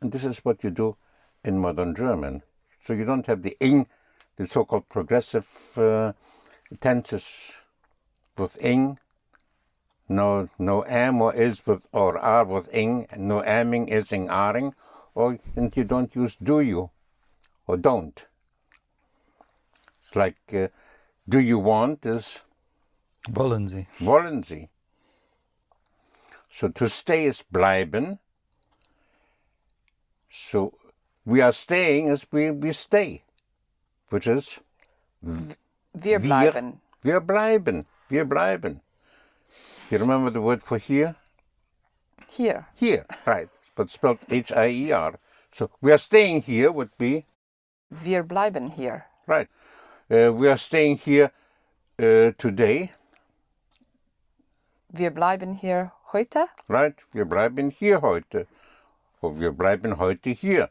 And 0.00 0.12
this 0.12 0.24
is 0.24 0.44
what 0.44 0.62
you 0.62 0.70
do 0.70 0.96
in 1.44 1.58
modern 1.58 1.94
German. 1.94 2.42
So 2.80 2.92
you 2.92 3.04
don't 3.04 3.26
have 3.26 3.42
the 3.42 3.56
ing, 3.60 3.88
the 4.36 4.46
so-called 4.46 4.88
progressive 4.88 5.48
uh, 5.76 6.12
tenses 6.80 7.62
with 8.36 8.62
ing, 8.64 8.98
no 10.08 10.48
no 10.58 10.84
am 10.86 11.20
or 11.20 11.34
is 11.34 11.66
with 11.66 11.86
or 11.92 12.18
are 12.18 12.44
with 12.44 12.74
ing, 12.74 13.06
no 13.16 13.42
aming, 13.44 13.92
ising, 13.92 14.28
aring, 14.28 14.72
or 15.14 15.38
and 15.56 15.76
you 15.76 15.84
don't 15.84 16.14
use 16.14 16.36
do 16.36 16.60
you 16.60 16.90
or 17.66 17.76
don't. 17.76 18.26
It's 20.02 20.16
like 20.16 20.38
uh, 20.54 20.68
do 21.28 21.38
you 21.38 21.58
want 21.58 22.06
is 22.06 22.42
Wollen 23.30 23.68
Sie? 23.68 23.86
wollen 24.00 24.42
Sie. 24.42 24.68
So 26.48 26.68
to 26.68 26.88
stay 26.88 27.26
is 27.26 27.44
bleiben. 27.52 28.18
So 30.30 30.72
we 31.26 31.42
are 31.42 31.52
staying 31.52 32.08
as 32.08 32.26
we, 32.32 32.50
we 32.50 32.72
stay, 32.72 33.24
which 34.08 34.26
is 34.26 34.60
Wir 35.22 36.18
bleiben. 36.20 36.80
wir 37.02 37.20
bleiben, 37.20 37.86
wir 38.08 38.24
bleiben. 38.24 38.80
You 39.90 39.98
remember 39.98 40.30
the 40.30 40.40
word 40.42 40.62
for 40.62 40.76
here? 40.78 41.14
Here. 42.28 42.66
Here, 42.74 43.04
right, 43.26 43.48
but 43.74 43.88
spelled 43.88 44.18
H-I-E-R. 44.28 45.18
So 45.50 45.70
we 45.80 45.92
are 45.92 45.98
staying 45.98 46.42
here 46.42 46.70
would 46.70 46.90
be, 46.98 47.24
Wir 47.90 48.22
bleiben 48.22 48.70
hier. 48.72 49.06
right, 49.26 49.48
uh, 50.10 50.30
we 50.32 50.46
are 50.48 50.58
staying 50.58 50.98
here 50.98 51.30
uh, 51.98 52.32
today, 52.36 52.92
Wir 54.92 55.10
bleiben 55.10 55.54
hier 55.54 55.92
heute. 56.12 56.46
right? 56.68 56.94
Wir 57.12 57.24
bleiben 57.24 57.70
hier 57.70 58.00
heute. 58.02 58.46
Or 59.22 59.38
wir 59.38 59.52
bleiben 59.52 59.96
heute 59.98 60.30
hier. 60.30 60.68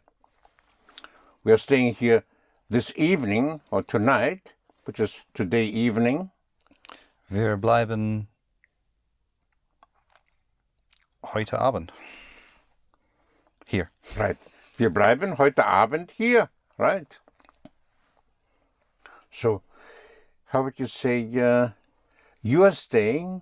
We 1.43 1.51
are 1.51 1.57
staying 1.57 1.95
here 1.95 2.23
this 2.69 2.93
evening 2.95 3.61
or 3.71 3.81
tonight, 3.83 4.53
which 4.85 4.99
is 4.99 5.25
today 5.33 5.65
evening. 5.65 6.29
Wir 7.29 7.57
bleiben 7.57 8.27
heute 11.33 11.59
Abend. 11.59 11.93
Hier. 13.65 13.89
Right. 14.15 14.37
Wir 14.77 14.89
bleiben 14.89 15.37
heute 15.37 15.65
Abend 15.65 16.11
hier. 16.11 16.49
Right. 16.77 17.19
So, 19.31 19.61
how 20.51 20.63
would 20.63 20.79
you 20.79 20.87
say 20.87 21.21
uh, 21.39 21.69
you 22.41 22.63
are 22.63 22.71
staying? 22.71 23.41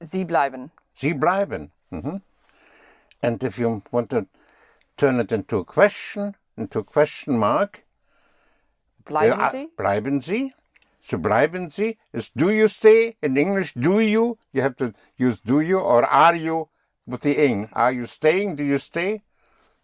Sie 0.00 0.24
bleiben. 0.24 0.70
Sie 0.94 1.14
bleiben. 1.14 1.70
Mhm. 1.90 2.22
And 3.22 3.42
if 3.42 3.58
you 3.58 3.82
want 3.90 4.10
to 4.10 4.26
turn 4.96 5.20
it 5.20 5.32
into 5.32 5.58
a 5.58 5.64
question, 5.64 6.36
into 6.56 6.80
a 6.80 6.84
question 6.84 7.38
mark, 7.38 7.84
Bleiben 9.04 9.40
uh, 9.40 9.50
Sie? 9.50 9.68
Bleiben 9.76 10.20
Sie. 10.20 10.54
So 11.08 11.16
bleiben 11.16 11.70
Sie 11.70 11.96
is 12.12 12.28
do 12.36 12.50
you 12.50 12.68
stay? 12.68 13.16
In 13.22 13.34
English, 13.38 13.72
do 13.72 13.98
you? 13.98 14.36
You 14.52 14.60
have 14.60 14.76
to 14.76 14.92
use 15.16 15.40
do 15.40 15.60
you 15.60 15.78
or 15.78 16.04
are 16.04 16.36
you 16.36 16.68
with 17.06 17.22
the 17.22 17.42
ing. 17.42 17.70
Are 17.72 17.90
you 17.90 18.04
staying? 18.04 18.56
Do 18.56 18.62
you 18.62 18.76
stay? 18.76 19.22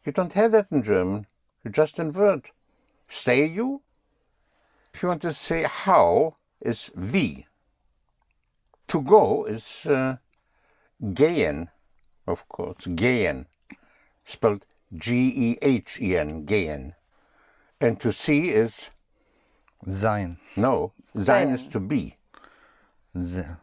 You 0.04 0.12
don't 0.12 0.34
have 0.34 0.52
that 0.52 0.70
in 0.70 0.82
German. 0.82 1.26
You 1.64 1.70
just 1.70 1.98
invert. 1.98 2.50
Stay 3.08 3.46
you? 3.46 3.80
If 4.92 5.02
you 5.02 5.08
want 5.08 5.22
to 5.22 5.32
say 5.32 5.62
how, 5.62 6.36
is 6.60 6.90
wie. 6.94 7.46
To 8.88 9.00
go 9.00 9.46
is 9.46 9.86
uh, 9.86 10.16
gehen, 11.00 11.68
of 12.26 12.46
course. 12.50 12.86
Gehen. 12.86 13.46
Spelled 14.26 14.66
G 14.94 15.32
E 15.34 15.58
H 15.62 15.98
E 16.02 16.18
N, 16.18 16.44
gehen. 16.44 16.92
And 17.80 17.98
to 18.00 18.12
see 18.12 18.50
is 18.50 18.90
Sein. 19.88 20.36
no, 20.56 20.92
sein 21.14 21.50
is 21.54 21.62
Sehen. 21.64 21.72
to 21.72 21.80
be. 21.80 22.16
Se- 23.14 23.56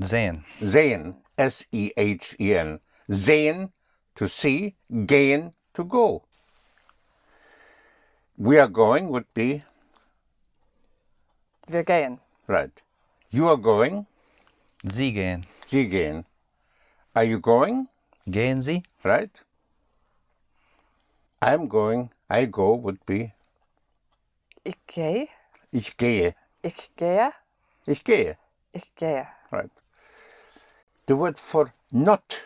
Sehen. 0.00 0.44
Sehen, 0.60 1.14
S 1.38 1.66
E 1.72 1.90
H 1.96 2.34
E 2.40 2.54
N. 2.54 2.80
Sehen, 3.08 3.70
to 4.14 4.28
see. 4.28 4.74
Gehen, 4.90 5.52
to 5.74 5.84
go. 5.84 6.22
We 8.36 8.58
are 8.58 8.68
going 8.68 9.08
would 9.10 9.26
be, 9.34 9.62
Wir 11.68 11.84
gehen. 11.84 12.18
right. 12.48 12.82
You 13.30 13.48
are 13.48 13.56
going, 13.56 14.06
Sie 14.84 15.12
gehen. 15.12 15.44
Sie 15.64 15.88
gehen. 15.88 16.24
Are 17.14 17.24
you 17.24 17.38
going? 17.38 17.88
Gehen 18.28 18.60
Sie? 18.60 18.82
Right? 19.04 19.42
I'm 21.40 21.68
going, 21.68 22.10
I 22.28 22.46
go 22.46 22.74
would 22.74 23.04
be, 23.06 23.32
Ich 24.64 24.76
gehe. 24.86 25.28
ich 25.72 25.96
gehe. 25.96 26.34
Ich 26.64 26.96
gehe. 26.96 27.30
Ich 27.84 28.02
gehe. 28.04 28.38
Ich 28.72 28.94
gehe. 28.94 29.28
Right. 29.52 29.70
The 31.06 31.14
word 31.14 31.38
for 31.38 31.74
not. 31.92 32.42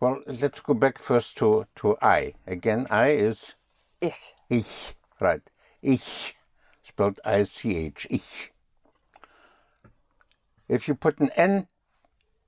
Well, 0.00 0.20
let's 0.26 0.60
go 0.60 0.74
back 0.74 0.98
first 0.98 1.36
to, 1.38 1.66
to 1.76 1.96
I. 2.02 2.34
Again, 2.44 2.88
I 2.90 3.10
is 3.10 3.54
Ich. 4.00 4.34
ich. 4.48 4.94
Right. 5.20 5.48
Ich. 5.80 6.34
Spelled 6.82 7.20
I 7.24 7.44
C 7.44 7.86
H. 7.86 8.08
Ich. 8.10 8.50
If 10.68 10.88
you 10.88 10.96
put 10.96 11.20
an 11.20 11.30
N 11.36 11.68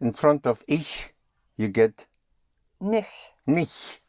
in 0.01 0.12
front 0.12 0.48
of 0.48 0.64
ich, 0.66 1.12
you 1.56 1.68
get 1.68 2.09
Nicht. 2.81 3.35
nicht. 3.47 4.01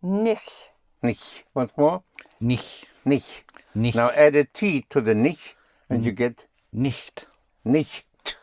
Nicht. 0.00 0.72
Nicht. 1.02 1.44
Once 1.54 1.76
more. 1.76 2.02
Nicht. 2.40 2.86
Nicht. 3.04 3.44
Nicht. 3.74 3.94
Now 3.94 4.08
add 4.16 4.34
a 4.34 4.44
T 4.44 4.86
to 4.88 5.02
the 5.02 5.14
nicht 5.14 5.55
and 5.88 6.04
you 6.04 6.12
mm. 6.12 6.16
get 6.16 6.46
Nicht. 6.72 7.26
Nicht. 7.64 8.36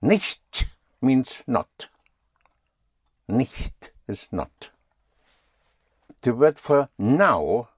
Nicht 0.00 0.66
means 1.00 1.42
not. 1.46 1.90
Nicht 3.26 3.92
is 4.06 4.32
not. 4.32 4.70
The 6.22 6.32
word 6.32 6.58
for 6.58 6.88
now 6.96 7.68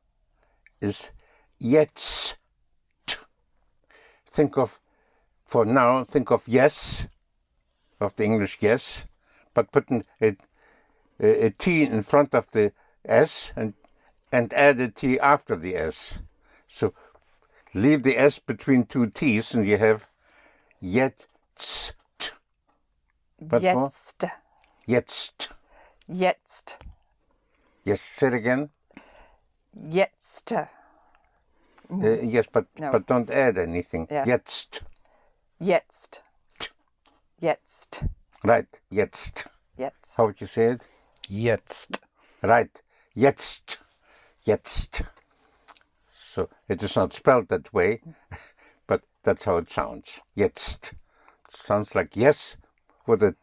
is 0.80 1.10
jetzt. 1.59 2.36
Think 4.26 4.59
of, 4.59 4.78
for 5.44 5.64
now, 5.64 6.04
think 6.04 6.30
of 6.30 6.46
yes, 6.46 7.06
of 8.00 8.14
the 8.16 8.24
English 8.24 8.59
yes, 8.60 9.06
but 9.54 9.72
put 9.72 9.88
an- 9.88 10.04
a, 10.20 10.36
a, 11.20 11.46
a 11.46 11.50
T 11.50 11.82
in 11.82 12.02
front 12.02 12.34
of 12.34 12.50
the 12.52 12.72
S 13.04 13.52
and, 13.56 13.74
and 14.30 14.52
add 14.52 14.80
a 14.80 14.88
T 14.88 15.18
after 15.18 15.56
the 15.56 15.76
S. 15.76 16.20
So 16.66 16.94
leave 17.74 18.03
the 18.03 18.16
S 18.19 18.39
between 18.39 18.85
two 18.85 19.07
T's 19.09 19.55
and 19.55 19.66
you 19.66 19.78
have 19.78 20.09
jetzt. 20.81 21.28
Once 23.40 23.65
more. 23.65 23.90
Jetzt. 23.90 24.24
Jetzt. 24.86 25.49
Jetzt. 26.09 26.78
Yes, 27.85 28.01
say 28.01 28.28
it 28.28 28.35
again. 28.35 28.70
Jetzt. 29.89 30.53
Uh, 30.53 30.66
yes, 32.23 32.47
but 32.53 32.66
No. 32.78 32.90
but 32.93 33.07
don't 33.07 33.31
add 33.31 33.59
anything. 33.59 34.07
Yeah. 34.11 34.24
Jetzt. 34.27 34.82
Jetzt. 35.61 36.23
Jetzt. 37.40 38.05
Right, 38.44 38.81
jetzt. 38.90 39.47
Jetzt. 39.77 40.16
How 40.16 40.24
would 40.27 40.40
you 40.40 40.47
say 40.47 40.73
it? 40.73 40.89
Jetzt. 41.28 42.01
Right, 42.43 42.82
jetzt. 43.15 43.78
Jetzt. 44.43 45.03
So 46.32 46.48
it 46.66 46.82
is 46.82 46.96
not 46.96 47.12
spelled 47.12 47.48
that 47.48 47.74
way, 47.74 48.00
but 48.86 49.02
that's 49.22 49.44
how 49.44 49.59
it 49.59 49.68
sounds. 49.68 50.22
Jetzt. 50.34 50.94
sounds 51.46 51.94
like 51.94 52.16
yes 52.16 52.56
with 53.06 53.22
a 53.22 53.34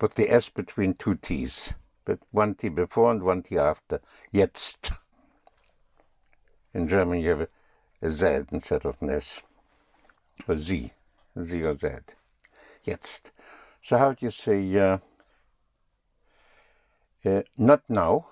with 0.00 0.14
the 0.14 0.30
S 0.30 0.48
between 0.48 0.94
two 0.94 1.16
T's. 1.16 1.74
But 2.04 2.20
one 2.30 2.54
T 2.54 2.68
before 2.68 3.10
and 3.10 3.24
one 3.24 3.42
T 3.42 3.58
after. 3.58 4.00
Jetzt. 4.30 4.92
In 6.72 6.86
German 6.86 7.18
you 7.18 7.30
have 7.30 7.48
a 8.00 8.08
Z 8.08 8.42
instead 8.52 8.86
of 8.86 9.02
an 9.02 9.10
S. 9.10 9.42
Or 10.46 10.56
Z. 10.56 10.92
Z 11.40 11.64
or 11.64 11.74
Z. 11.74 11.88
Jetzt. 12.84 13.32
So 13.80 13.98
how 13.98 14.12
do 14.12 14.26
you 14.26 14.30
say 14.30 14.78
uh, 14.78 14.98
uh, 17.24 17.42
not 17.58 17.82
now? 17.88 18.26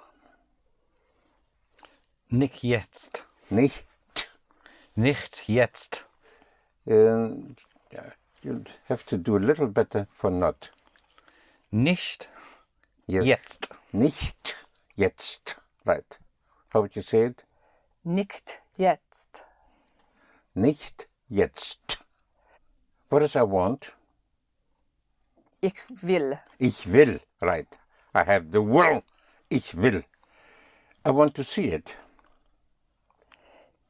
Nick 2.30 2.62
jetzt. 2.62 3.24
Nicht. 3.50 3.84
Nicht 4.94 5.48
jetzt. 5.48 6.04
Uh, 6.86 7.54
you 8.42 8.62
have 8.88 9.04
to 9.06 9.16
do 9.16 9.36
a 9.36 9.38
little 9.38 9.66
better 9.66 10.06
for 10.10 10.30
not. 10.30 10.72
Nicht 11.70 12.28
Yes. 13.06 13.24
jetzt. 13.26 13.68
Nicht 13.92 14.56
jetzt. 14.96 15.56
Right. 15.84 16.18
How 16.72 16.80
would 16.82 16.94
you 16.94 17.02
say 17.02 17.26
it? 17.26 17.44
Nicht 18.04 18.62
jetzt. 18.76 19.44
Nicht 20.54 21.08
jetzt. 21.28 22.00
What 23.08 23.20
does 23.20 23.34
I 23.34 23.42
want? 23.42 23.92
Ich 25.60 25.74
will. 25.88 26.38
Ich 26.58 26.86
will. 26.92 27.20
Right. 27.40 27.78
I 28.14 28.20
have 28.24 28.50
the 28.50 28.62
will. 28.62 29.02
Ich 29.48 29.74
will. 29.76 30.04
I 31.04 31.10
want 31.10 31.34
to 31.34 31.42
see 31.42 31.72
it. 31.72 31.96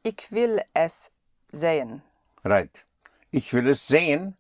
Ich 0.03 0.33
will 0.33 0.63
es 0.73 1.11
sehen. 1.53 2.03
Right. 2.45 2.87
Ich 3.31 3.53
will 3.53 3.69
es 3.69 3.87
sehen. 3.87 4.37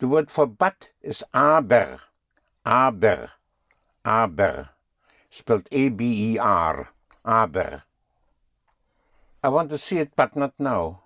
The 0.00 0.08
word 0.08 0.30
for 0.30 0.46
but 0.46 0.90
is 1.00 1.24
aber. 1.32 2.00
Aber. 2.64 3.30
Aber. 4.02 4.70
Spelled 5.30 5.68
A-B-E-R. 5.72 6.88
Aber. 7.24 7.84
I 9.44 9.48
want 9.48 9.70
to 9.70 9.78
see 9.78 9.98
it, 9.98 10.16
but 10.16 10.34
not 10.34 10.54
now. 10.58 11.02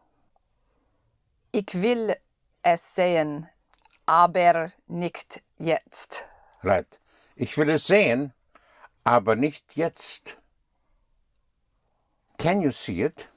Ich 1.52 1.74
will 1.74 2.14
es 2.62 2.82
sehen, 2.94 3.48
aber 4.06 4.72
nicht 4.88 5.42
jetzt. 5.59 6.24
Right. 6.62 6.98
Ich 7.36 7.56
will 7.59 7.68
es 7.68 7.86
sehen, 7.86 8.32
aber 9.05 9.36
nicht 9.36 9.76
jetzt. 9.76 10.38
Can 12.41 12.62
you 12.62 12.71
see 12.71 13.03
it? 13.03 13.29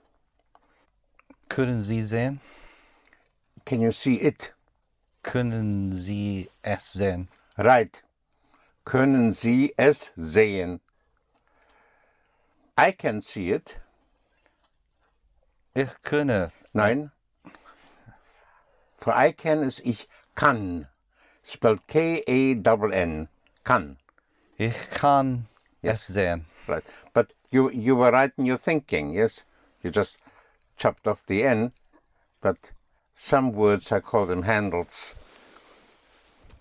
Können 1.50 1.82
Sie 1.82 2.04
sehen? 2.04 2.40
Can 3.66 3.82
you 3.82 3.92
see 3.92 4.16
it? 4.16 4.54
Können 5.22 5.92
Sie 5.92 6.50
es 6.62 6.94
sehen? 6.94 7.28
Right. 7.58 8.02
Können 8.86 9.34
Sie 9.34 9.74
es 9.76 10.14
sehen? 10.16 10.80
I 12.78 12.94
can 12.94 13.22
see 13.22 13.52
it. 13.52 13.82
Ich 15.74 16.02
könne. 16.02 16.54
Nein. 16.72 17.12
Für 18.98 19.12
I 19.18 19.34
can 19.34 19.64
ist 19.64 19.82
ich 19.82 20.08
kann. 20.34 20.88
Spelled 21.44 21.90
K-A-N-N. 21.90 23.28
Kann. 23.66 23.98
Ich 24.56 24.90
kann 24.92 25.50
es 25.82 26.08
sehen. 26.08 26.46
Right. 26.68 26.84
But 27.14 27.34
you 27.52 27.70
you 27.72 27.96
were 27.96 28.12
right 28.12 28.32
in 28.38 28.46
your 28.46 28.58
thinking, 28.58 29.14
yes? 29.14 29.44
You 29.82 29.90
just 29.90 30.18
chopped 30.78 31.08
off 31.08 31.26
the 31.26 31.44
N, 31.44 31.74
but 32.42 32.72
some 33.16 33.52
words 33.52 33.92
I 33.92 34.00
call 34.00 34.26
them 34.26 34.44
handles. 34.44 35.16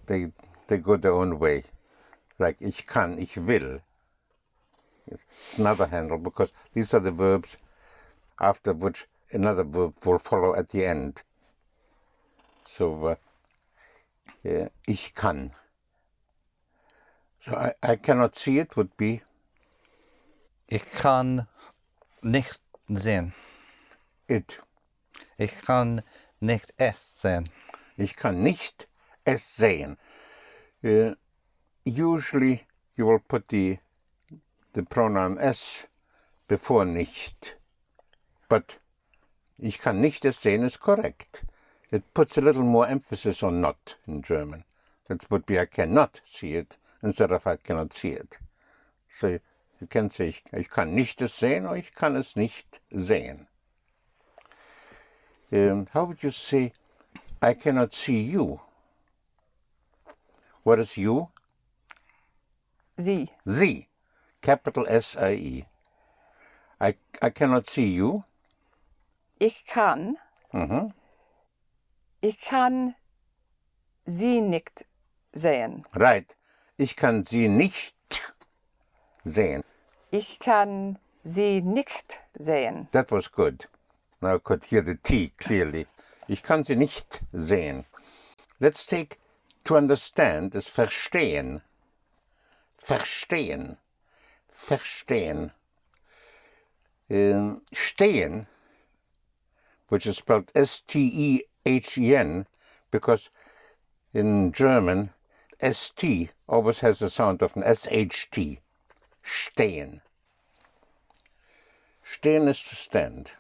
They 0.07 0.33
they 0.67 0.79
go 0.79 0.97
their 0.97 1.13
own 1.13 1.39
way. 1.39 1.65
Like 2.39 2.57
ich 2.61 2.87
kann, 2.87 3.19
ich 3.19 3.37
will. 3.37 3.81
It's 5.07 5.59
another 5.59 5.87
handle 5.87 6.19
because 6.19 6.53
these 6.73 6.95
are 6.95 7.01
the 7.01 7.11
verbs 7.11 7.57
after 8.41 8.73
which 8.73 9.07
another 9.33 9.65
verb 9.65 9.95
will 10.05 10.19
follow 10.19 10.55
at 10.55 10.69
the 10.71 10.85
end. 10.85 11.23
So 12.65 13.07
uh, 13.07 13.15
yeah, 14.43 14.69
ich 14.87 15.15
kann. 15.15 15.53
So 17.41 17.55
I, 17.55 17.73
I 17.83 17.97
cannot 17.97 18.37
see 18.37 18.59
it 18.59 18.77
would 18.77 18.97
be 18.97 19.23
Ich 20.75 20.89
kann 20.91 21.47
nicht 22.23 22.63
sehen. 22.89 23.35
it. 24.27 24.59
Ich 25.37 25.61
kann 25.61 26.03
nicht 26.41 26.73
es 26.79 27.21
sehen. 27.21 27.47
Ich 27.99 28.17
kann 28.17 28.43
nicht 28.43 28.89
es 29.27 29.55
sehen. 29.55 29.99
Uh, 30.83 31.13
usually 31.85 32.67
you 32.95 33.07
will 33.07 33.19
put 33.19 33.49
the, 33.49 33.81
the 34.73 34.83
pronoun 34.83 35.37
es 35.37 35.89
before 36.49 36.87
nicht. 36.87 37.59
But 38.49 38.81
ich 39.59 39.79
kann 39.79 40.01
nicht 40.01 40.25
es 40.25 40.41
sehen 40.41 40.63
is 40.63 40.79
correct. 40.79 41.45
It 41.91 42.15
puts 42.15 42.39
a 42.39 42.41
little 42.41 42.65
more 42.65 42.89
emphasis 42.89 43.43
on 43.43 43.61
not 43.61 43.99
in 44.07 44.23
German. 44.23 44.65
That 45.09 45.31
would 45.31 45.45
be 45.45 45.59
I 45.59 45.67
cannot 45.67 46.23
see 46.25 46.55
it 46.55 46.79
instead 47.03 47.31
of 47.31 47.47
I 47.47 47.57
cannot 47.57 47.93
see 47.93 48.13
it. 48.13 48.41
So 49.11 49.39
can 49.89 50.11
say 50.11 50.35
ich, 50.53 50.69
kann 50.71 50.95
nicht 50.95 51.21
es 51.21 51.39
sehen 51.39 51.67
or 51.67 51.77
ich 51.77 51.95
kann 51.95 52.17
es 52.17 52.37
nicht 52.37 52.83
sehen. 52.91 53.49
Um, 55.51 55.87
how 55.93 56.07
would 56.07 56.23
you 56.23 56.31
say 56.31 56.73
I 57.43 57.55
cannot 57.55 57.93
see 57.93 58.23
you? 58.23 58.61
What 60.65 60.79
is 60.79 60.97
you? 60.97 61.29
Sie. 62.97 63.31
Sie. 63.45 63.89
Capital 64.41 64.87
S-I-E. 64.87 65.65
I, 66.81 66.95
I 67.21 67.31
cannot 67.31 67.67
see 67.67 67.95
you. 67.95 68.23
Ich 69.39 69.65
kann. 69.67 70.17
Ich 72.21 72.41
kann 72.41 72.95
sie 74.05 74.41
nicht 74.41 74.87
sehen. 75.33 75.83
Right. 75.95 76.37
Ich 76.77 76.97
kann 76.97 77.25
sie 77.25 77.49
nicht 77.49 77.95
sehen. 79.25 79.65
Ich 80.15 80.39
kann 80.41 80.99
sie 81.25 81.63
nicht 81.63 82.21
sehen. 82.39 82.87
That 82.93 83.11
was 83.11 83.33
good. 83.33 83.67
Now 84.21 84.37
I 84.37 84.39
could 84.39 84.65
hear 84.65 84.83
the 84.83 84.97
T 84.97 85.33
clearly. 85.39 85.87
Ich 86.29 86.43
kann 86.43 86.65
sie 86.65 86.77
nicht 86.77 87.23
sehen. 87.33 87.87
Let's 88.61 88.85
take 88.85 89.17
to 89.65 89.75
understand 89.75 90.55
is 90.55 90.69
verstehen. 90.69 91.63
Verstehen. 92.77 93.79
Verstehen. 94.51 95.53
Um, 97.09 97.63
stehen, 97.73 98.49
which 99.89 100.07
is 100.07 100.19
spelled 100.19 100.53
S-T-E-H-E-N, 100.55 102.47
because 102.91 103.31
in 104.13 104.53
German, 104.53 105.11
S-T 105.61 106.29
always 106.47 106.81
has 106.81 106.99
the 106.99 107.09
sound 107.09 107.43
of 107.43 107.57
an 107.57 107.63
S-H-T. 107.63 108.61
Stehen. 109.23 110.01
Stehen 112.05 112.49
is 112.49 112.63
to 112.69 112.75
stand. 112.75 113.33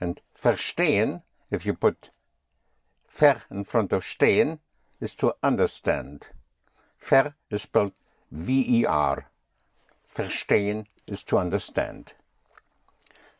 And 0.00 0.20
verstehen, 0.34 1.22
if 1.50 1.66
you 1.66 1.74
put 1.74 2.10
ver 3.08 3.42
in 3.50 3.64
front 3.64 3.92
of 3.92 4.02
stehen, 4.02 4.58
is 5.00 5.14
to 5.16 5.34
understand. 5.42 6.30
Ver 6.98 7.34
is 7.50 7.62
spelled 7.62 7.92
V-E-R. 8.30 9.26
Verstehen 10.06 10.86
is 11.06 11.22
to 11.24 11.38
understand. 11.38 12.12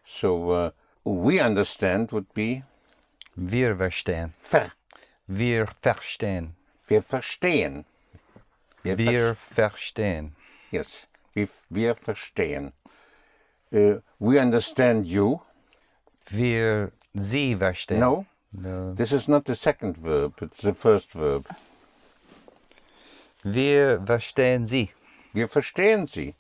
So 0.05 0.51
uh, 0.51 0.71
we 1.05 1.39
understand 1.41 2.13
would 2.13 2.33
be 2.35 2.63
Wir 3.37 3.77
verstehen. 3.77 4.35
ver. 4.41 4.73
Wir 5.29 5.67
verstehen. 5.67 6.57
Wir 6.89 7.03
verstehen. 7.03 7.85
Wir 8.83 8.97
Wir 8.99 9.35
verstehen. 9.35 10.35
Yes, 10.73 11.07
wir, 11.35 11.49
wir 11.69 11.95
verstehen. 11.95 12.73
Uh, 13.73 14.01
we 14.19 14.39
understand 14.41 15.07
you. 15.07 15.41
Wir 16.29 16.93
Sie 17.15 17.55
verstehen. 17.57 18.01
No, 18.01 18.27
No. 18.53 18.93
this 18.95 19.13
is 19.13 19.29
not 19.29 19.45
the 19.45 19.55
second 19.55 19.97
verb, 19.97 20.35
it's 20.43 20.61
the 20.61 20.73
first 20.75 21.13
verb. 21.13 21.47
Wir 23.45 24.01
verstehen 24.05 24.67
Sie. 24.67 24.91
Wir 25.33 25.49
verstehen 25.49 26.07
Sie. 26.07 26.35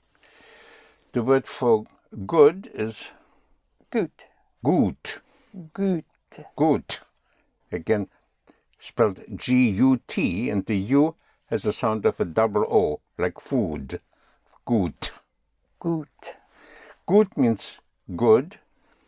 The 1.12 1.22
word 1.22 1.46
for 1.46 1.84
good 2.26 2.66
is 2.66 3.12
Gut. 3.90 4.26
gut. 4.62 5.22
Gut. 5.72 6.04
Gut. 6.56 7.02
Again, 7.72 8.08
spelled 8.78 9.20
G 9.36 9.70
U 9.80 9.96
T, 10.06 10.50
and 10.50 10.66
the 10.66 10.76
U 10.76 11.14
has 11.46 11.62
the 11.62 11.72
sound 11.72 12.04
of 12.06 12.20
a 12.20 12.24
double 12.24 12.64
O, 12.64 13.00
like 13.18 13.40
food. 13.40 14.00
Gut. 14.64 15.12
Gut. 15.78 16.36
Gut 17.06 17.36
means 17.36 17.80
good. 18.16 18.58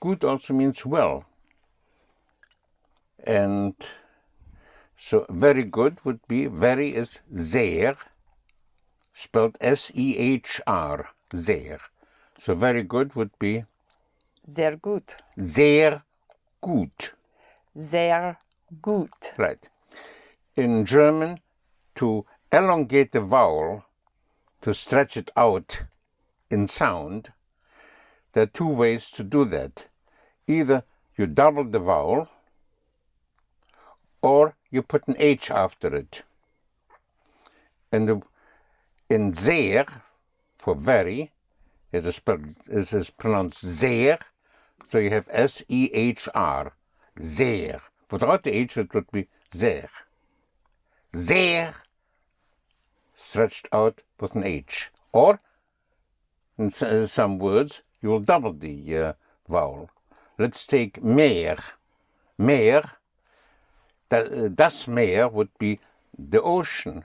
Good 0.01 0.25
also 0.25 0.55
means 0.55 0.85
well. 0.85 1.25
And 3.25 3.75
so 4.97 5.27
very 5.31 5.65
good 5.65 6.05
would 6.05 6.21
be, 6.27 6.47
very 6.47 6.95
is 6.95 7.21
sehr, 7.33 7.97
spelled 9.13 9.57
S 9.61 9.93
E 9.95 10.17
H 10.19 10.61
R, 10.67 11.11
sehr. 11.33 11.79
So 12.39 12.55
very 12.55 12.83
good 12.83 13.15
would 13.15 13.39
be 13.39 13.65
Sehr 14.43 14.77
gut. 14.77 15.17
sehr 15.39 16.03
gut. 16.61 17.15
Sehr 17.77 18.37
gut. 18.81 19.33
Right. 19.39 19.71
In 20.57 20.85
German, 20.85 21.39
to 21.95 22.27
elongate 22.51 23.13
the 23.13 23.21
vowel, 23.21 23.85
to 24.63 24.73
stretch 24.73 25.17
it 25.17 25.31
out 25.37 25.85
in 26.51 26.67
sound, 26.67 27.33
there 28.33 28.45
are 28.45 28.47
two 28.47 28.69
ways 28.69 29.11
to 29.11 29.23
do 29.23 29.45
that. 29.45 29.87
Either 30.47 30.85
you 31.17 31.27
double 31.27 31.65
the 31.65 31.79
vowel, 31.79 32.29
or 34.23 34.57
you 34.71 34.83
put 34.83 35.07
an 35.07 35.17
H 35.19 35.51
after 35.51 35.95
it. 35.95 36.23
And 37.91 38.09
the, 38.09 38.23
in 39.11 39.35
sehr, 39.35 39.85
for 40.57 40.75
very, 40.75 41.33
it 41.91 42.07
is, 42.07 42.21
it 42.71 42.93
is 42.93 43.11
pronounced 43.11 43.61
sehr, 43.61 44.19
so 44.87 44.99
you 44.99 45.11
have 45.11 45.29
S 45.31 45.63
E 45.69 45.91
H 45.93 46.29
R, 46.35 46.73
sehr. 47.19 47.81
Without 48.11 48.45
the 48.45 48.53
H, 48.53 48.77
it 48.77 48.95
would 48.95 49.11
be 49.11 49.29
sehr. 49.53 49.89
Sehr, 51.13 51.75
stretched 53.23 53.69
out 53.73 54.03
with 54.21 54.35
an 54.35 54.45
H. 54.45 54.91
Or, 55.13 55.41
in 56.59 56.67
s- 56.67 56.83
uh, 56.83 57.07
some 57.07 57.39
words, 57.39 57.83
you 58.01 58.09
will 58.11 58.21
double 58.21 58.53
the 58.53 58.97
uh, 58.97 59.13
vowel. 59.49 59.91
Let's 60.39 60.67
take 60.67 61.03
meer. 61.03 61.57
Meer, 62.39 62.83
das 64.09 64.89
Meer 64.89 65.29
would 65.29 65.51
be 65.59 65.79
the 66.19 66.43
ocean. 66.43 67.05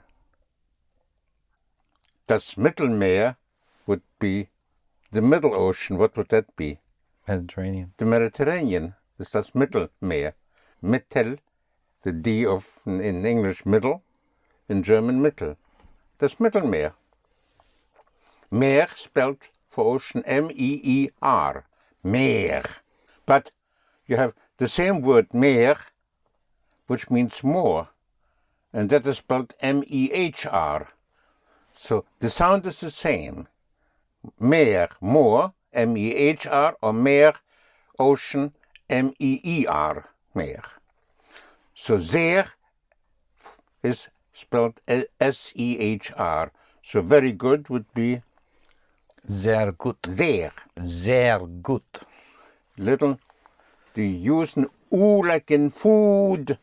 Das 2.26 2.56
Mittelmeer 2.56 3.36
would 3.86 4.02
be 4.18 4.48
the 5.12 5.22
middle 5.22 5.54
ocean. 5.54 5.96
What 5.96 6.16
would 6.16 6.28
that 6.28 6.54
be? 6.56 6.80
Mediterranean. 7.26 7.92
The 7.96 8.04
Mediterranean 8.04 8.94
is 9.18 9.30
das 9.30 9.52
Mittelmeer. 9.52 10.32
Mittel, 10.82 11.38
the 12.02 12.12
D 12.12 12.44
of 12.44 12.80
in 12.86 13.24
English 13.24 13.64
middle, 13.64 14.02
in 14.68 14.82
German 14.82 15.22
Mittel. 15.22 15.56
Das 16.18 16.40
Mittelmeer. 16.40 16.94
Meer 18.50 18.88
spelled 18.94 19.50
for 19.68 19.84
ocean 19.94 20.24
M-E-E-R. 20.24 21.64
Meer. 22.02 22.62
But 23.24 23.50
you 24.06 24.16
have 24.16 24.34
the 24.56 24.68
same 24.68 25.00
word 25.02 25.32
meer, 25.32 25.76
which 26.88 27.10
means 27.10 27.44
more, 27.44 27.88
and 28.72 28.90
that 28.90 29.06
is 29.06 29.18
spelled 29.18 29.54
M-E-H-R. 29.60 30.88
So 31.72 32.04
the 32.18 32.30
sound 32.30 32.66
is 32.66 32.80
the 32.80 32.90
same. 32.90 33.46
Meer, 34.40 34.88
more, 35.00 35.52
M-E-H-R, 35.72 36.76
or 36.82 36.92
meer, 36.92 37.34
ocean, 37.98 38.54
M-E-E-R, 38.90 40.10
meer. 40.34 40.64
So 41.74 41.98
sehr 41.98 42.46
is 43.82 44.08
spelled 44.38 44.80
S-E-H-R. 45.20 46.50
So 46.82 47.02
very 47.02 47.32
good 47.32 47.68
would 47.68 47.86
be 47.94 48.22
Sehr 49.26 49.72
gut. 49.72 49.98
sehr. 50.06 50.52
Sehr 50.82 51.38
gut. 51.62 52.00
Little, 52.76 53.18
they 53.94 54.06
use 54.06 54.56
an 54.56 54.66
U 54.90 55.22
like 55.22 55.50
in 55.50 55.70
food. 55.70 56.58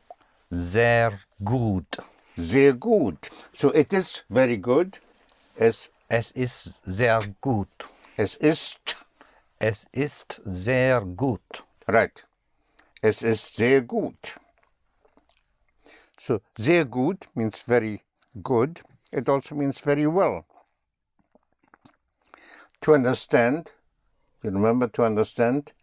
Sehr 0.52 1.12
gut. 1.44 1.98
Sehr 2.38 2.74
gut. 2.74 3.30
So 3.54 3.70
it 3.72 3.94
is 3.94 4.24
very 4.30 4.58
good. 4.58 5.00
Es, 5.58 5.90
Es 6.10 6.32
ist 6.32 6.80
sehr 6.86 7.20
gut. 7.42 7.70
es 8.18 8.36
ist, 8.38 8.96
Es 9.60 9.88
ist 9.92 10.42
sehr 10.46 11.02
gut. 11.02 11.64
right. 11.88 12.26
Es 13.02 13.22
ist 13.22 13.56
sehr 13.56 13.82
gut. 13.82 14.38
So 16.26 16.42
sehr 16.58 16.86
gut 16.86 17.28
means 17.36 17.62
very 17.62 18.02
good. 18.42 18.82
It 19.12 19.30
also 19.30 19.54
means 19.54 19.80
very 19.80 20.08
well. 20.08 20.48
To 22.82 22.96
understand, 22.96 23.74
you 24.42 24.50
remember 24.50 24.88
to 24.88 25.04
understand, 25.04 25.74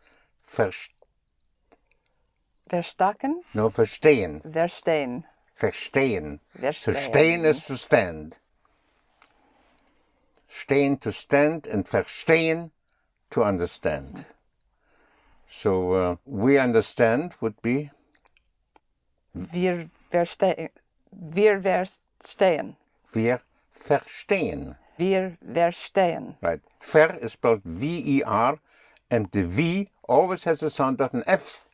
vers, 0.45 0.89
Verstaken. 2.69 3.45
no, 3.55 3.71
verstehen. 3.71 4.43
Verstehen. 4.43 5.23
Verstehen. 5.55 6.41
So 6.57 6.91
Verstehen. 6.91 7.13
stehen 7.13 7.45
is 7.45 7.63
to 7.63 7.77
stand. 7.77 8.39
Stehen 10.49 10.99
to 10.99 11.13
stand 11.13 11.69
and 11.69 11.87
verstehen 11.87 12.73
to 13.31 13.45
understand. 13.45 14.27
So 15.47 15.93
uh, 15.93 16.17
we 16.27 16.59
understand 16.59 17.37
would 17.41 17.63
be 17.63 17.93
Wir 19.35 19.89
verstehen. 20.13 20.71
Wir 21.11 21.61
verstehen. 21.61 22.77
wir 23.13 23.41
verstehen. 23.71 24.77
Wir 24.97 25.37
verstehen. 25.53 26.37
Right. 26.41 26.61
Ver 26.81 27.19
is 27.21 27.33
spelled 27.33 27.63
V-E-R 27.65 28.59
and 29.11 29.29
the 29.33 29.45
V 29.45 29.89
always 30.09 30.45
has 30.45 30.63
a 30.63 30.71
sound 30.71 31.01
of 31.01 31.15
an 31.15 31.25
F. 31.27 31.67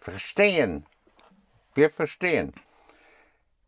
Verstehen. 0.00 0.84
Wir 1.74 1.88
verstehen. 1.88 2.52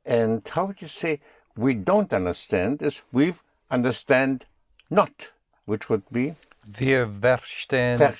And 0.05 0.47
how 0.49 0.67
would 0.67 0.83
you 0.83 0.89
say 0.89 1.21
we 1.57 1.75
don't 1.75 2.13
understand 2.13 2.83
is 2.83 3.03
we 3.13 3.35
understand 3.71 4.45
not, 4.91 5.33
which 5.67 5.89
would 5.89 6.03
be 6.11 6.37
Wir 6.67 7.07
verstehen. 7.07 7.99
Ver 7.99 8.15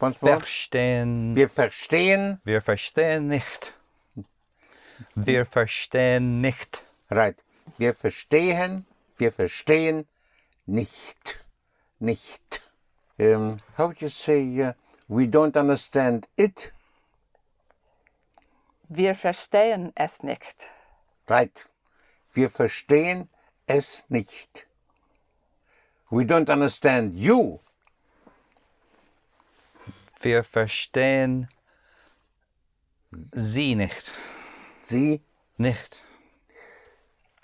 once 0.00 0.20
more. 0.20 0.36
verstehen. 0.36 1.34
Wir 1.34 1.48
verstehen. 1.48 2.40
Wir 2.44 2.60
verstehen 2.60 3.28
nicht. 3.28 3.74
Wir 5.14 5.46
verstehen 5.46 6.40
nicht. 6.40 6.82
Right. 7.10 7.36
Wir 7.78 7.94
verstehen. 7.94 8.86
Wir 9.16 9.32
verstehen 9.32 10.06
nicht. 10.66 11.44
Nicht. 11.98 12.62
Um, 13.18 13.58
how 13.78 13.88
would 13.88 14.00
you 14.02 14.08
say 14.08 14.42
uh, 14.60 14.72
we 15.08 15.26
don't 15.26 15.56
understand 15.56 16.28
it? 16.36 16.72
Wir 18.88 19.14
verstehen 19.14 19.92
es 19.94 20.22
nicht. 20.22 20.70
Right. 21.28 21.66
Wir 22.32 22.50
verstehen 22.50 23.28
es 23.66 24.04
nicht. 24.08 24.66
We 26.10 26.24
don't 26.24 26.48
understand 26.50 27.16
you. 27.16 27.60
Wir 30.20 30.44
verstehen 30.44 31.48
Sie 33.10 33.74
nicht. 33.74 34.12
Sie 34.86 35.20
Nicht. 35.58 36.04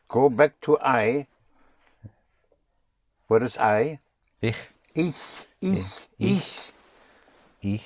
go 0.09 0.28
back 0.31 0.60
to 0.60 0.78
I. 0.81 1.27
What 3.27 3.43
is 3.43 3.56
I? 3.59 3.98
Ich. 4.40 4.56
Ich, 4.94 5.47
ich, 5.60 6.09
ich. 6.19 6.73
Ich. 7.60 7.85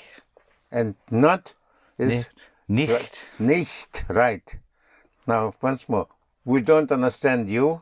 And 0.70 0.94
not 1.10 1.54
is 1.96 2.28
Nicht. 2.68 2.90
Nicht. 2.90 3.24
nicht. 3.38 4.04
Right. 4.10 4.58
Now, 5.26 5.54
once 5.62 5.88
more. 5.88 6.08
We 6.44 6.60
don't 6.60 6.90
understand 6.92 7.48
you. 7.48 7.80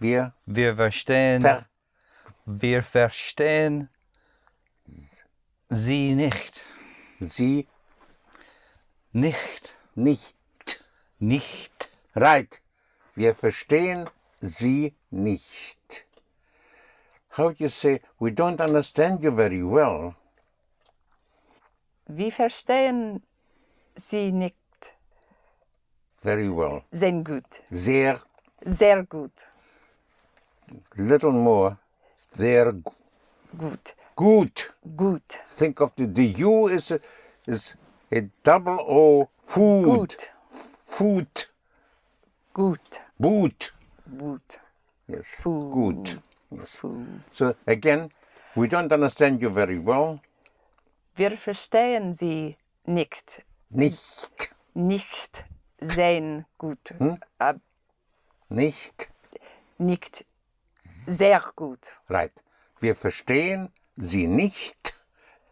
Wir 0.00 0.34
Wir 0.46 0.74
verstehen. 0.76 1.40
ver 1.40 1.66
Wir 2.44 2.82
verstehen 2.82 3.88
Sie 5.70 6.14
nicht. 6.14 6.62
Sie 7.20 7.66
Nicht. 9.12 9.74
nicht. 9.94 10.34
Nicht. 11.18 11.88
Right. 12.14 12.60
Wir 13.14 13.34
verstehen 13.34 14.08
Sie 14.40 14.94
nicht. 15.10 16.06
How 17.36 17.50
do 17.50 17.56
you 17.58 17.68
say, 17.68 18.00
we 18.18 18.30
don't 18.30 18.60
understand 18.60 19.22
you 19.22 19.32
very 19.34 19.62
well? 19.62 20.14
Wie 22.06 22.30
verstehen 22.30 23.22
Sie 23.94 24.32
nicht 24.32 24.54
Very 26.22 26.48
well. 26.48 26.82
sehr 26.90 27.12
gut? 27.22 27.62
Sehr, 27.70 28.20
Sehr 28.64 29.04
gut. 29.04 29.46
little 30.96 31.32
more. 31.32 31.78
Sehr 32.34 32.72
Gut. 33.56 33.94
gut. 34.16 34.74
Gut. 34.96 35.38
Think 35.56 35.80
of 35.80 35.92
the, 35.96 36.06
the 36.06 36.44
U 36.44 36.68
is 36.68 36.90
a, 36.90 36.98
is 37.46 37.76
a 38.12 38.22
double 38.42 38.78
O. 38.80 39.28
Food. 39.44 40.08
Gut. 40.08 40.30
Food. 40.98 41.46
Gut. 42.52 43.00
Boot. 43.20 43.72
Gut. 44.18 44.58
Yes. 45.06 45.36
Food. 45.40 45.72
Good. 45.72 46.22
Yes. 46.50 46.74
Food. 46.76 47.06
So 47.30 47.54
again, 47.68 48.10
we 48.56 48.66
don't 48.66 48.92
understand 48.92 49.40
you 49.40 49.48
very 49.48 49.78
well. 49.78 50.18
Wir 51.14 51.36
verstehen 51.38 52.12
Sie 52.12 52.56
nicht. 52.84 53.44
Nicht. 53.70 54.50
Nicht 54.74 55.44
sehr 55.80 56.46
gut. 56.58 56.94
Hm? 56.98 57.18
Äh, 57.38 57.54
Nicht. 58.48 59.08
nicht 59.78 60.24
sehr 60.82 61.40
gut. 61.54 61.92
Right. 62.08 62.42
Wir 62.80 62.96
verstehen 62.96 63.70
Sie 63.96 64.26
nicht 64.26 64.94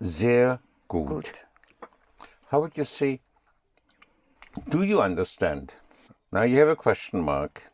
sehr 0.00 0.58
gut. 0.88 1.08
Gut. 1.08 1.46
How 2.50 2.60
would 2.62 2.76
you 2.76 2.84
say, 2.84 3.20
do 4.68 4.82
you 4.82 5.00
understand? 5.00 5.74
Now 6.32 6.42
you 6.42 6.58
have 6.58 6.68
a 6.68 6.76
question 6.76 7.20
mark. 7.20 7.70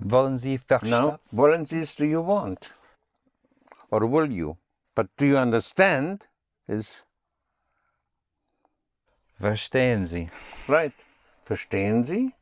Wollen 0.00 0.36
Sie 0.38 0.58
verstehen? 0.58 0.90
Now, 0.90 1.18
wollen 1.32 1.64
Sie 1.66 1.80
es, 1.80 1.94
do 1.96 2.04
you 2.04 2.20
want? 2.20 2.72
Or 3.90 4.06
will 4.06 4.30
you? 4.30 4.56
But 4.94 5.08
do 5.16 5.26
you 5.26 5.36
understand 5.38 6.26
is 6.68 7.04
Verstehen 9.40 10.06
Sie? 10.06 10.28
right. 10.68 10.92
Verstehen 11.44 12.04
Sie? 12.04 12.34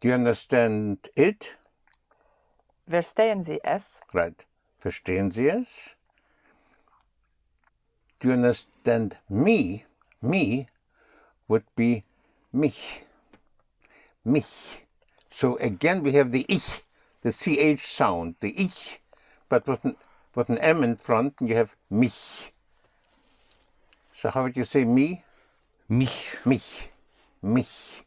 Do 0.00 0.08
you 0.08 0.14
understand 0.14 1.08
it? 1.16 1.56
Verstehen 2.88 3.42
Sie 3.42 3.58
es? 3.64 4.00
Right. 4.12 4.46
Verstehen 4.78 5.30
Sie 5.32 5.48
es? 5.48 5.96
Do 8.20 8.28
you 8.28 8.34
understand 8.34 9.16
me? 9.28 9.84
Me 10.22 10.66
would 11.48 11.64
be 11.74 12.04
mich. 12.52 13.02
Mich. 14.24 14.82
So 15.28 15.56
again 15.58 16.02
we 16.02 16.12
have 16.12 16.32
the 16.32 16.46
ich, 16.48 16.82
the 17.22 17.32
ch 17.32 17.86
sound, 17.86 18.36
the 18.40 18.54
ich, 18.56 19.00
but 19.48 19.66
with 19.66 19.84
an, 19.84 19.96
with 20.34 20.48
an 20.48 20.58
m 20.58 20.82
in 20.82 20.96
front, 20.96 21.34
and 21.40 21.48
you 21.48 21.56
have 21.56 21.76
mich. 21.90 22.52
So 24.12 24.30
how 24.30 24.44
would 24.44 24.56
you 24.56 24.64
say 24.64 24.84
me? 24.84 25.24
Mich. 25.88 26.36
Mich. 26.44 26.90
Mich. 27.42 28.02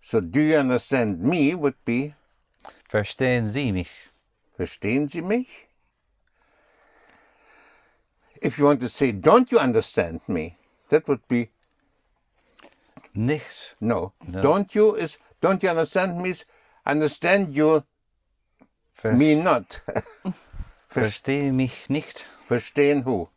So 0.00 0.20
do 0.20 0.40
you 0.40 0.56
understand 0.56 1.20
me 1.20 1.54
would 1.54 1.84
be 1.84 2.14
Verstehen 2.88 3.48
Sie 3.48 3.72
mich? 3.72 3.90
Verstehen 4.56 5.08
Sie 5.08 5.22
mich? 5.22 5.66
If 8.40 8.58
you 8.58 8.64
want 8.64 8.80
to 8.80 8.88
say, 8.88 9.12
don't 9.12 9.50
you 9.50 9.58
understand 9.58 10.20
me? 10.28 10.56
That 10.88 11.06
would 11.08 11.26
be 11.28 11.50
Nicht. 13.14 13.76
no. 13.80 14.12
Don't 14.22 14.74
you 14.74 14.94
is 14.94 15.18
don't 15.40 15.62
you 15.62 15.70
understand 15.70 16.20
me? 16.20 16.34
Understand 16.86 17.52
you 17.52 17.84
Vers 18.92 19.18
me 19.18 19.34
not. 19.34 19.82
Verstehen 20.88 21.56
mich 21.56 21.88
nicht? 21.88 22.26
Verstehen 22.46 23.04
who? 23.04 23.28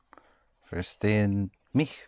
Verstehen 0.64 1.52
mich? 1.74 2.08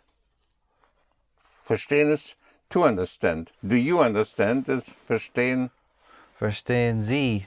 Verstehen 1.36 2.12
is 2.12 2.36
to 2.70 2.84
understand. 2.84 3.52
Do 3.62 3.76
you 3.76 4.02
understand 4.02 4.68
is 4.70 4.90
verstehen? 4.90 5.70
Verstehen 6.36 7.02
Sie 7.02 7.46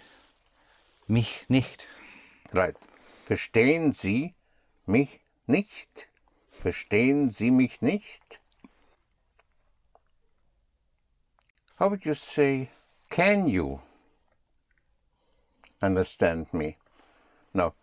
mich 1.08 1.46
nicht? 1.48 1.88
Right. 2.52 2.76
Verstehen 3.24 3.92
Sie 3.92 4.34
mich 4.86 5.20
nicht? 5.46 6.08
Verstehen 6.52 7.30
Sie 7.30 7.50
mich 7.50 7.82
nicht? 7.82 8.40
How 11.76 11.88
would 11.88 12.06
you 12.06 12.14
say, 12.14 12.70
can 13.10 13.48
you 13.48 13.80
understand 15.82 16.46
me? 16.52 16.78
No. 17.52 17.74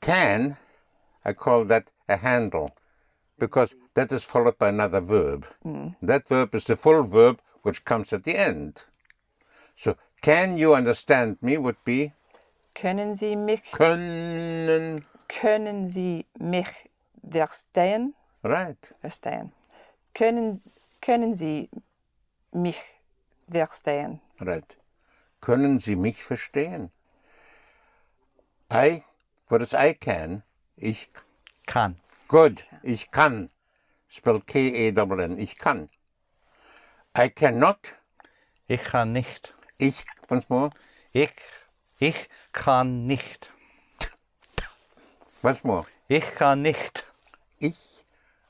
Can, 0.00 0.56
I 1.24 1.32
call 1.32 1.64
that 1.66 1.88
a 2.08 2.16
handle 2.16 2.74
because 3.38 3.74
that 3.94 4.10
is 4.12 4.24
followed 4.24 4.58
by 4.58 4.68
another 4.68 5.00
verb. 5.00 5.46
Mm. 5.64 5.96
That 6.02 6.26
verb 6.28 6.54
is 6.54 6.64
the 6.64 6.76
full 6.76 7.02
verb 7.04 7.40
which 7.62 7.84
comes 7.84 8.12
at 8.12 8.24
the 8.24 8.36
end. 8.36 8.84
So, 9.76 9.96
can 10.20 10.56
you 10.56 10.74
understand 10.74 11.38
me 11.40 11.56
would 11.56 11.76
be 11.84 12.12
Können 12.74 13.14
Sie 13.16 13.36
mich, 13.36 13.62
können. 13.72 15.04
können 15.28 15.88
Sie 15.88 16.26
mich 16.38 16.88
verstehen? 17.28 18.14
Right. 18.42 18.92
Verstehen. 19.00 19.52
Können, 20.14 20.60
können 21.00 21.34
Sie 21.34 21.68
mich 22.52 22.80
verstehen? 23.50 24.20
Right. 24.38 24.76
Können 25.40 25.78
Sie 25.78 25.96
mich 25.96 26.22
verstehen? 26.22 26.90
I, 28.72 29.02
what 29.48 29.62
is 29.62 29.72
I 29.72 29.94
can? 29.94 30.42
Ich, 30.76 31.10
Kann. 31.66 32.00
good. 32.28 32.64
Ich 32.82 33.10
kann. 33.10 33.50
Spell 34.08 34.40
K-A-N-N. 34.40 35.38
Ich 35.38 35.58
kann. 35.58 35.88
I 37.16 37.28
cannot. 37.30 38.00
Ich 38.66 38.84
kann 38.84 39.12
nicht. 39.12 39.54
Ich, 39.78 40.04
once 40.28 40.48
more. 40.48 40.70
Ich, 41.12 41.32
ich 41.98 42.28
kann 42.52 43.06
nicht. 43.06 43.50
Once 45.42 45.64
more. 45.64 45.86
Ich 46.08 46.34
kann 46.34 46.62
nicht. 46.62 47.12
Ich, 47.58 48.04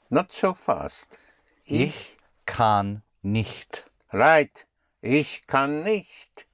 not 0.09 0.33
so 0.33 0.55
fast. 0.55 1.19
Ich 1.65 2.17
kann 2.47 3.03
nicht. 3.23 3.91
Right. 4.13 4.67
Ich 5.03 5.47
kann 5.47 5.83
nicht. 5.83 6.47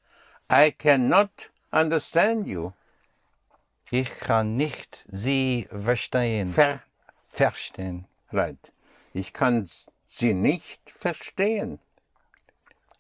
I 0.53 0.71
cannot 0.73 1.51
understand 1.73 2.47
you. 2.47 2.73
Ich 3.91 4.19
kann 4.21 4.57
nicht 4.57 5.05
Sie 5.09 5.67
verstehen. 5.71 6.49
Ver, 6.49 6.83
Verstehen. 7.29 8.07
right. 8.33 8.73
Ich 9.13 9.33
kann 9.33 9.67
sie 10.07 10.35
nicht 10.35 10.91
verstehen. 10.91 11.79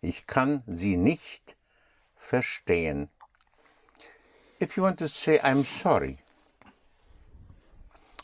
Ich 0.01 0.27
kann 0.27 0.62
sie 0.66 0.97
nicht 0.97 1.56
verstehen. 2.16 3.09
If 4.60 4.77
you 4.77 4.82
want 4.82 4.98
to 5.01 5.09
say, 5.09 5.39
I'm 5.40 5.64
sorry, 5.64 6.18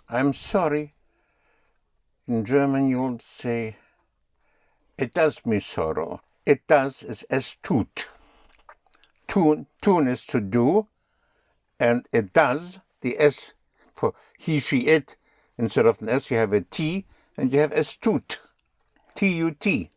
I'm 0.09 0.33
sorry, 0.33 0.95
in 2.27 2.45
German 2.45 2.89
you 2.89 3.03
would 3.03 3.23
say, 3.23 3.77
it 4.97 5.13
does 5.13 5.45
me 5.45 5.61
sorrow. 5.61 6.21
It 6.45 6.67
does 6.67 7.03
is 7.03 7.25
es 7.31 7.57
tut. 7.63 8.09
Tun, 9.29 9.67
tun 9.81 10.09
is 10.09 10.27
to 10.27 10.41
do, 10.41 10.89
and 11.79 12.07
it 12.13 12.33
does, 12.33 12.81
the 13.01 13.19
S 13.19 13.55
for 13.95 14.15
he, 14.37 14.59
she, 14.59 14.81
it, 14.81 15.17
instead 15.57 15.87
of 15.87 16.03
an 16.03 16.09
S 16.09 16.31
you 16.31 16.37
have 16.37 16.53
a 16.53 16.61
T, 16.61 17.05
and 17.37 17.53
you 17.53 17.61
have 17.61 17.73
es 17.73 17.97
tut. 17.97 18.41
Tut 19.15 19.89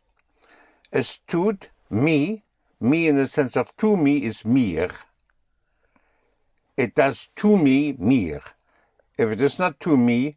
me, 1.89 2.43
me 2.79 3.07
in 3.07 3.15
the 3.15 3.27
sense 3.27 3.57
of 3.57 3.75
to 3.77 3.97
me 3.97 4.23
is 4.23 4.45
mir. 4.45 4.89
It 6.77 6.95
does 6.95 7.29
to 7.37 7.57
me, 7.57 7.95
mir. 7.97 8.41
If 9.17 9.31
it 9.31 9.41
is 9.41 9.57
not 9.57 9.79
to 9.81 9.97
me, 9.97 10.35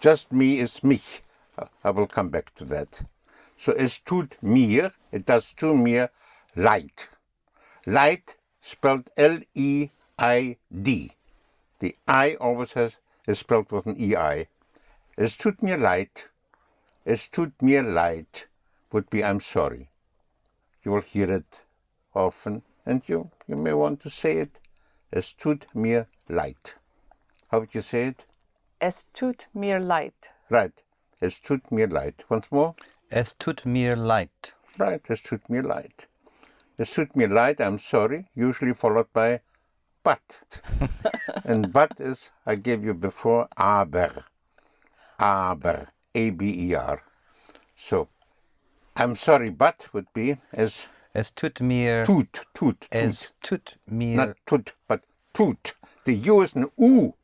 just 0.00 0.32
me 0.32 0.58
is 0.58 0.82
mich. 0.82 1.22
I 1.82 1.90
will 1.90 2.06
come 2.06 2.28
back 2.28 2.54
to 2.56 2.64
that. 2.66 3.02
So 3.56 3.72
es 3.72 3.98
tut 3.98 4.36
mir, 4.42 4.92
it 5.12 5.26
does 5.26 5.52
to 5.54 5.74
mir, 5.74 6.10
leid. 6.56 7.08
Leid 7.86 8.34
spelled 8.60 9.10
L-E-I-D. 9.16 11.10
The 11.78 11.96
I 12.08 12.34
always 12.34 12.72
has, 12.72 12.98
is 13.26 13.38
spelled 13.38 13.70
with 13.72 13.86
an 13.86 13.96
E-I. 13.98 14.46
Es 15.16 15.36
tut 15.36 15.62
mir 15.62 15.76
leid. 15.76 16.24
Es 17.06 17.28
tut 17.28 17.52
mir 17.60 17.82
leid 17.82 18.46
would 18.94 19.10
be 19.10 19.24
I'm 19.24 19.40
sorry. 19.40 19.88
You 20.84 20.92
will 20.92 21.00
hear 21.00 21.30
it 21.30 21.62
often, 22.14 22.62
and 22.86 23.06
you, 23.08 23.30
you 23.48 23.56
may 23.56 23.74
want 23.74 24.00
to 24.00 24.10
say 24.10 24.38
it. 24.38 24.60
Es 25.12 25.32
tut 25.32 25.66
mir 25.74 26.06
leid. 26.28 26.74
How 27.50 27.58
would 27.58 27.74
you 27.74 27.80
say 27.80 28.04
it? 28.04 28.24
Es 28.80 29.06
tut 29.12 29.46
mir 29.52 29.80
leid. 29.80 30.12
Right. 30.48 30.80
Es 31.20 31.40
tut 31.40 31.72
mir 31.72 31.88
leid. 31.88 32.24
Once 32.28 32.52
more. 32.52 32.76
Es 33.14 33.32
tut 33.38 33.64
mir 33.64 33.94
leid. 33.94 34.54
Right. 34.76 35.00
Es 35.08 35.22
tut 35.22 35.48
mir 35.48 35.62
leid. 35.62 36.08
Es 36.76 36.94
tut 36.94 37.14
mir 37.14 37.28
leid. 37.28 37.60
I'm 37.60 37.78
sorry. 37.78 38.26
Usually 38.34 38.74
followed 38.74 39.12
by 39.12 39.40
but. 40.02 40.60
and 41.44 41.72
but 41.72 41.92
is, 42.00 42.30
I 42.44 42.56
gave 42.56 42.84
you 42.84 42.94
before, 42.94 43.48
aber. 43.56 44.24
aber, 45.18 45.88
A-B-E-R. 46.14 46.98
So, 47.76 48.08
I'm 48.96 49.14
sorry, 49.14 49.50
but 49.50 49.88
would 49.92 50.12
be 50.12 50.38
as 50.52 50.88
Es 51.14 51.30
tut 51.30 51.60
mir, 51.60 52.04
tut, 52.04 52.44
tut, 52.52 52.80
tut. 52.80 52.88
es 52.90 53.32
tut 53.40 53.76
mir, 53.86 54.16
Not 54.16 54.36
tut, 54.44 54.74
but 54.88 55.02
tut. 55.32 55.74
The 56.04 56.14
U 56.14 56.40
is 56.42 56.56
an 56.56 56.66
U, 56.76 57.14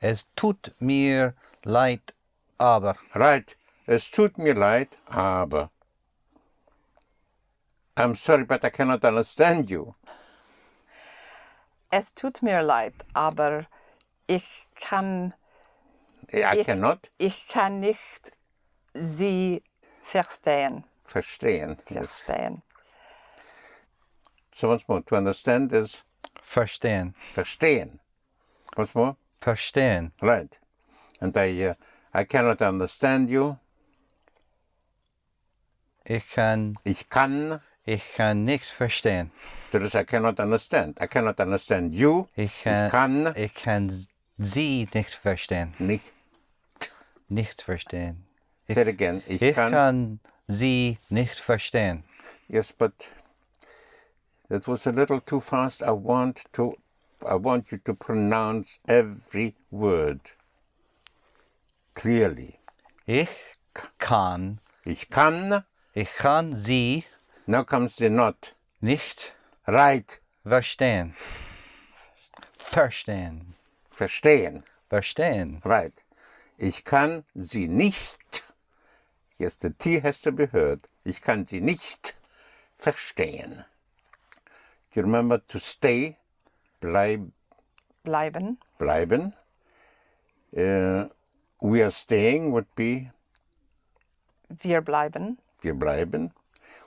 es 0.00 0.24
tut 0.34 0.70
mir 0.80 1.34
leid, 1.64 2.14
aber. 2.58 2.96
right? 3.14 3.54
Es 3.90 4.08
tut 4.08 4.38
mir 4.38 4.54
leid, 4.54 4.88
aber. 5.06 5.68
I'm 7.96 8.14
sorry, 8.14 8.44
but 8.44 8.64
I 8.64 8.70
cannot 8.70 9.04
understand 9.04 9.68
you. 9.68 9.94
Es 11.90 12.12
tut 12.14 12.40
mir 12.40 12.62
leid, 12.62 12.94
aber 13.14 13.66
ich 14.28 14.68
kann, 14.76 15.34
I 16.32 16.58
Ich- 16.60 16.66
cannot 16.66 17.10
ich 17.18 17.48
kann 17.48 17.80
nicht 17.80 18.30
Sie 18.94 19.60
verstehen. 20.04 20.84
verstehen. 21.04 21.76
Yes. 21.88 22.22
verstehen. 22.22 22.62
So 24.52 24.68
once 24.70 24.86
more, 24.86 25.02
to 25.02 25.16
understand 25.16 25.72
is 25.72 26.04
Verstehen. 26.40 27.16
verstehen. 27.34 27.98
Once 28.76 28.94
more, 28.94 29.16
Verstehen. 29.40 30.12
right? 30.22 30.60
And 31.20 31.36
I, 31.36 31.70
uh, 31.70 31.74
I 32.14 32.22
cannot 32.22 32.62
understand 32.62 33.30
you. 33.30 33.58
Ich 36.12 36.28
kann, 36.30 36.74
Ich 36.82 37.08
kann. 37.08 37.60
ich 37.84 38.14
kann 38.16 38.42
nicht 38.42 38.66
verstehen. 38.66 39.30
That 39.70 39.82
is, 39.82 39.94
I 39.94 40.02
cannot 40.02 40.40
understand. 40.40 41.00
I 41.00 41.06
cannot 41.06 41.38
understand 41.38 41.94
you. 41.94 42.26
Ich 42.34 42.62
kann, 42.64 42.86
ich 42.86 42.90
kann 42.90 43.32
ich 43.36 43.54
kann 43.54 44.06
sie 44.36 44.88
nicht 44.92 45.14
verstehen. 45.14 45.72
nicht. 45.78 46.10
Nicht 47.28 47.62
verstehen. 47.62 48.26
Say 48.66 48.82
it 48.82 48.88
again. 48.88 49.22
Ich, 49.28 49.40
Ich 49.40 49.54
kann. 49.54 49.70
kann 49.72 50.20
sie 50.48 50.98
nicht 51.10 51.36
verstehen. 51.38 52.02
Yes, 52.48 52.72
but 52.72 52.92
that 54.48 54.66
was 54.66 54.88
a 54.88 54.90
little 54.90 55.20
too 55.20 55.38
fast. 55.40 55.80
I 55.80 55.90
want 55.92 56.42
to. 56.54 56.74
I 57.24 57.34
want 57.36 57.70
you 57.70 57.78
to 57.84 57.94
pronounce 57.94 58.80
every 58.88 59.54
word 59.70 60.36
clearly. 61.94 62.58
Ich 63.06 63.28
kann, 63.98 64.58
Ich 64.84 65.08
kann. 65.08 65.64
Ich 66.00 66.14
kann 66.14 66.56
sie 66.56 67.04
Now 67.46 67.62
comes 67.64 67.96
the 67.96 68.08
not. 68.08 68.54
nicht 68.80 69.34
Right. 69.66 70.18
verstehen. 70.44 71.14
Verstehen. 72.56 73.54
Verstehen. 73.90 74.64
Verstehen. 74.88 75.60
Right. 75.64 76.04
Ich 76.56 76.84
kann 76.84 77.24
sie 77.34 77.68
nicht. 77.68 78.44
Yes, 79.38 79.56
the 79.60 79.70
T 79.70 80.00
has 80.02 80.20
to 80.22 80.32
be 80.32 80.46
heard. 80.52 80.88
Ich 81.04 81.20
kann 81.20 81.44
sie 81.46 81.60
nicht 81.60 82.14
verstehen. 82.76 83.64
You 84.94 85.02
remember 85.02 85.38
to 85.48 85.58
stay, 85.58 86.16
bleib, 86.80 87.20
Bleiben. 88.02 88.58
bleiben. 88.78 89.34
Uh, 90.52 91.08
we 91.60 91.82
are 91.82 91.90
staying 91.90 92.52
would 92.52 92.74
be 92.74 93.10
Wir 94.48 94.80
bleiben. 94.80 95.38
Wir 95.62 95.74
bleiben. 95.74 96.32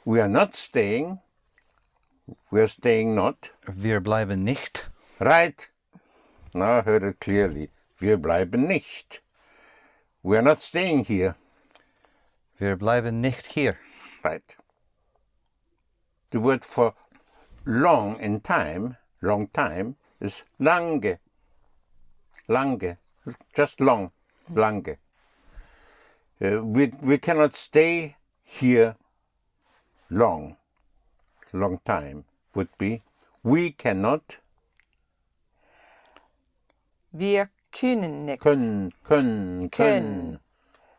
We 0.05 0.21
are 0.21 0.29
not 0.29 0.55
staying. 0.55 1.19
We 2.51 2.61
are 2.61 2.67
staying 2.67 3.15
not. 3.15 3.53
Wir 3.67 3.99
bleiben 3.99 4.43
nicht. 4.43 4.89
Right. 5.19 5.69
Now 6.53 6.79
I 6.79 6.81
heard 6.81 7.03
it 7.03 7.19
clearly. 7.19 7.69
Wir 7.97 8.17
bleiben 8.17 8.67
nicht. 8.67 9.21
We 10.21 10.37
are 10.37 10.43
not 10.43 10.61
staying 10.61 11.05
here. 11.05 11.35
Wir 12.57 12.75
bleiben 12.77 13.21
nicht 13.21 13.47
hier. 13.47 13.77
Right. 14.23 14.55
The 16.31 16.39
word 16.39 16.63
for 16.63 16.95
long 17.65 18.19
in 18.19 18.39
time, 18.39 18.97
long 19.21 19.47
time, 19.47 19.95
is 20.19 20.43
lange. 20.59 21.19
Lange. 22.47 22.97
Just 23.53 23.79
long. 23.79 24.11
Lange. 24.53 24.97
Uh, 26.41 26.65
we, 26.65 26.91
we 27.01 27.17
cannot 27.17 27.55
stay 27.55 28.15
here 28.43 28.95
long. 30.09 30.57
Long 31.51 31.79
time 31.85 32.25
would 32.55 32.69
be. 32.77 33.01
We 33.43 33.71
cannot 33.71 34.39
Wir 37.11 37.49
können 37.71 38.25
nicht. 38.25 38.41
können, 38.41 38.91
können, 39.03 39.69
können. 39.69 40.39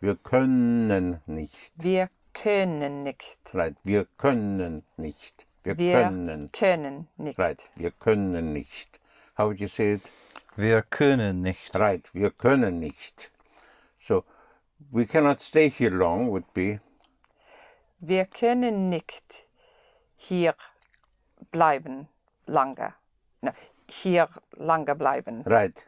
Wir 0.01 0.17
können 0.17 1.21
nicht. 1.27 1.73
Wir 1.77 2.09
können 2.33 3.03
nicht. 3.03 3.41
Right. 3.53 3.77
Wir 3.83 4.07
können 4.17 4.83
nicht. 4.97 5.47
Wir, 5.65 5.79
Wir 5.79 6.03
können. 6.03 6.51
können 6.53 7.09
nicht. 7.17 7.39
Right. 7.39 7.63
Wir 7.75 7.91
können 7.91 8.53
nicht. 8.53 9.01
How 9.37 9.47
would 9.49 9.59
you 9.61 9.67
say 9.69 9.95
it? 9.95 10.13
Wir 10.57 10.83
können 10.83 11.43
nicht. 11.43 11.75
Right. 11.75 12.09
Wir 12.15 12.31
können 12.31 12.79
nicht. 12.79 13.31
So, 13.99 14.25
we 14.93 15.07
cannot 15.07 15.41
stay 15.41 15.69
here 15.71 15.91
long 15.91 16.29
would 16.31 16.53
be 16.55 16.81
Wir 18.07 18.27
können 18.27 18.91
nicht 18.91 19.49
hier 20.17 20.55
bleiben 21.51 22.07
lange. 22.47 22.93
No, 23.41 23.51
hier 23.89 24.29
lange 24.53 24.95
bleiben. 24.95 25.43
right. 25.47 25.87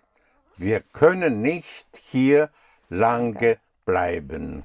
Wir 0.57 0.81
können 0.81 1.43
nicht 1.43 1.87
hier 1.99 2.49
lange 2.89 3.59
bleiben. 3.85 4.65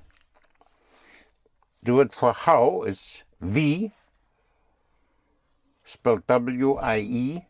The 1.83 1.91
word 1.91 2.13
for 2.13 2.33
how 2.45 2.85
is 2.85 3.25
wie, 3.39 3.91
spelled 5.83 6.23
W-I-E. 6.29 7.41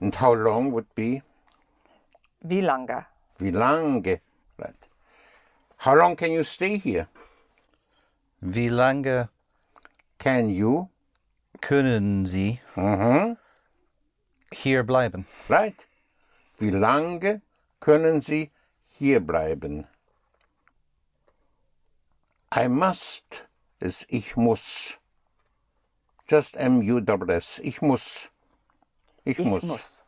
And 0.00 0.14
how 0.14 0.32
long 0.34 0.70
would 0.72 0.94
be 0.94 1.22
Wie 2.42 2.60
lange? 2.60 3.06
wie 3.38 3.50
lange. 3.50 4.20
Right. 4.58 4.88
How 5.82 5.96
long 5.96 6.14
can 6.14 6.30
you 6.30 6.44
stay 6.44 6.78
here? 6.78 7.08
Wie 8.40 8.68
lange 8.68 9.28
Can 10.16 10.48
you? 10.48 10.90
können 11.60 12.24
Sie 12.24 12.60
hier 14.52 14.84
bleiben? 14.84 15.26
Right. 15.48 15.88
Wie 16.58 16.70
lange 16.70 17.42
können 17.80 18.22
Sie 18.22 18.52
hier 18.80 19.18
bleiben? 19.18 19.88
I 22.54 22.68
must 22.68 23.48
ist 23.80 24.06
ich 24.08 24.36
muss. 24.36 24.98
Just 26.28 26.56
M-U-S-S. 26.56 27.58
Ich 27.58 27.82
muss. 27.82 28.30
Ich, 29.24 29.40
Ich 29.40 29.44
muss. 29.44 29.64
muss. 29.64 30.04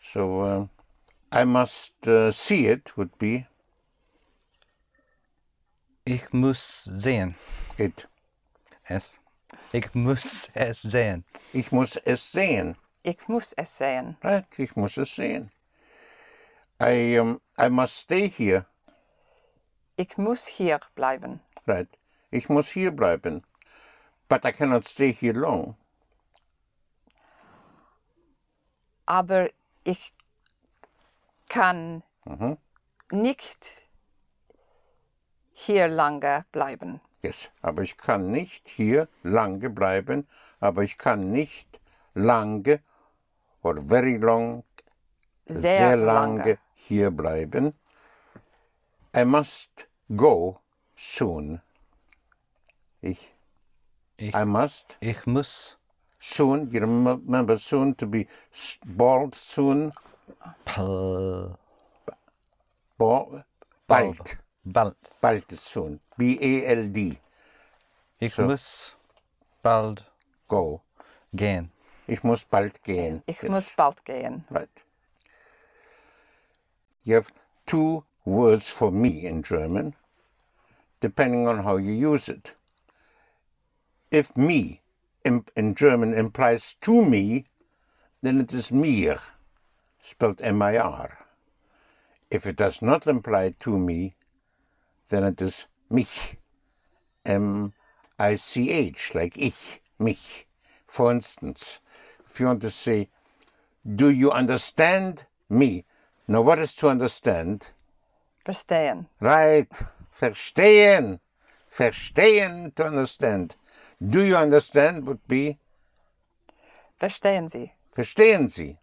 So 0.00 0.42
uh, 0.42 0.68
I 1.32 1.44
must 1.44 2.06
uh, 2.06 2.30
see 2.30 2.68
it 2.68 2.96
would 2.96 3.18
be 3.18 3.46
Ich 6.10 6.32
muss 6.32 6.84
sehen. 6.84 7.34
it. 7.76 8.08
Es. 8.84 9.20
Ich 9.72 9.94
muss 9.94 10.50
es 10.54 10.80
sehen. 10.80 11.26
Ich 11.52 11.70
muss 11.70 11.96
es 11.96 12.32
sehen. 12.32 12.78
Ich 13.02 13.28
muss 13.28 13.52
es 13.52 13.76
sehen. 13.76 14.16
Right. 14.22 14.46
Ich 14.56 14.74
muss 14.74 14.96
es 14.96 15.14
sehen. 15.14 15.50
I, 16.80 17.18
um, 17.18 17.42
I 17.60 17.68
must 17.68 17.94
stay 17.94 18.26
here. 18.26 18.64
Ich 19.96 20.16
muss 20.16 20.46
hier 20.46 20.80
bleiben. 20.94 21.40
Right. 21.66 21.90
Ich 22.30 22.48
muss 22.48 22.70
hier 22.70 22.90
bleiben. 22.90 23.44
But 24.30 24.46
I 24.46 24.52
cannot 24.52 24.86
stay 24.88 25.12
here 25.12 25.38
long. 25.38 25.76
Aber 29.04 29.50
ich 29.84 30.14
kann 31.50 32.02
nicht 33.12 33.87
hier 35.60 35.88
lange 35.88 36.44
bleiben. 36.52 37.00
Yes. 37.22 37.50
Aber 37.62 37.82
ich 37.82 37.96
kann 37.96 38.30
nicht 38.30 38.68
hier 38.68 39.08
lange 39.24 39.70
bleiben. 39.70 40.26
Aber 40.60 40.84
ich 40.84 40.98
kann 40.98 41.30
nicht 41.32 41.80
lange 42.14 42.80
or 43.62 43.80
very 43.82 44.16
long, 44.18 44.62
Sehr, 45.46 45.96
lange, 45.96 46.38
lange. 46.38 46.58
hier 46.74 47.10
bleiben. 47.10 47.74
I 49.16 49.24
must 49.24 49.88
go 50.14 50.60
soon. 50.94 51.60
Ich, 53.00 53.34
Ich, 54.16 54.34
I 54.34 54.44
must 54.44 54.96
ich 55.00 55.26
muss 55.26 55.78
soon. 56.20 56.68
You 56.70 56.80
remem- 56.82 57.22
remember 57.26 57.56
soon 57.58 57.96
to 57.96 58.06
be 58.06 58.26
s- 58.52 58.78
bald 58.84 59.34
soon. 59.34 59.92
pl 60.64 61.56
Bald. 62.96 63.44
Bald. 63.86 64.38
Bald. 64.72 64.96
Bald 65.20 65.44
is 65.52 65.60
soon. 65.60 66.00
B-A-L-D. 66.16 67.18
Ich 68.20 68.34
So. 68.34 68.44
muss 68.46 68.96
bald 69.62 70.04
Go. 70.48 70.80
gehen. 71.34 71.70
Ich 72.06 72.22
muss 72.24 72.44
bald 72.44 72.82
gehen. 72.82 73.22
Ich 73.26 73.42
Yes. 73.42 73.50
muss 73.50 73.70
bald 73.76 74.04
gehen. 74.04 74.44
Right. 74.50 74.84
you 77.04 77.14
have 77.14 77.30
two 77.64 78.04
words 78.26 78.70
for 78.70 78.90
me 78.92 79.24
in 79.24 79.42
German, 79.42 79.94
depending 81.00 81.46
on 81.48 81.60
how 81.64 81.76
you 81.78 81.92
use 81.92 82.28
it. 82.28 82.54
If 84.10 84.36
me 84.36 84.82
in, 85.24 85.44
in 85.56 85.74
German 85.74 86.12
implies 86.12 86.74
to 86.82 87.02
me, 87.02 87.46
then 88.20 88.40
it 88.40 88.52
is 88.52 88.70
mir, 88.70 89.18
spelled 90.02 90.40
M-I-R. 90.42 91.18
If 92.30 92.46
it 92.46 92.56
does 92.56 92.82
not 92.82 93.06
imply 93.06 93.54
to 93.60 93.78
me, 93.78 94.12
then 95.08 95.24
it 95.24 95.40
is 95.40 95.66
mich, 95.90 96.36
M-I-C-H, 97.24 99.14
like 99.14 99.36
ich, 99.38 99.80
mich. 99.98 100.46
For 100.86 101.10
instance, 101.10 101.80
if 102.26 102.40
you 102.40 102.46
want 102.46 102.62
to 102.62 102.70
say, 102.70 103.08
do 103.86 104.10
you 104.10 104.30
understand 104.30 105.24
me? 105.48 105.84
Now, 106.26 106.42
what 106.42 106.58
is 106.58 106.74
to 106.76 106.88
understand? 106.88 107.70
Verstehen. 108.44 109.06
Right. 109.20 109.68
Verstehen. 110.12 111.20
Verstehen 111.70 112.74
to 112.74 112.86
understand. 112.86 113.56
Do 114.00 114.22
you 114.22 114.36
understand 114.36 115.06
would 115.06 115.26
be 115.26 115.58
Verstehen 116.98 117.48
Sie. 117.48 117.72
verstehen 117.94 118.48
Sie. 118.48 118.76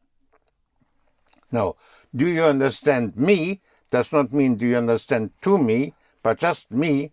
Now, 1.51 1.75
do 2.15 2.27
you 2.27 2.43
understand 2.43 3.17
me 3.17 3.61
does 3.91 4.11
not 4.11 4.31
mean 4.33 4.55
do 4.55 4.65
you 4.65 4.77
understand 4.77 5.31
to 5.41 5.57
me, 5.57 5.93
but 6.25 6.39
just 6.39 6.71
me 6.71 7.11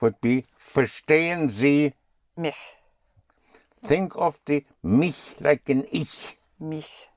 would 0.00 0.20
be 0.20 0.44
verstehen 0.58 1.48
Sie. 1.48 1.94
Mich. 2.36 2.56
Think 3.80 4.16
of 4.16 4.40
the 4.46 4.64
mich 4.82 5.36
like 5.40 5.68
an 5.68 5.84
ich. 5.92 6.36
Mich. 6.58 7.08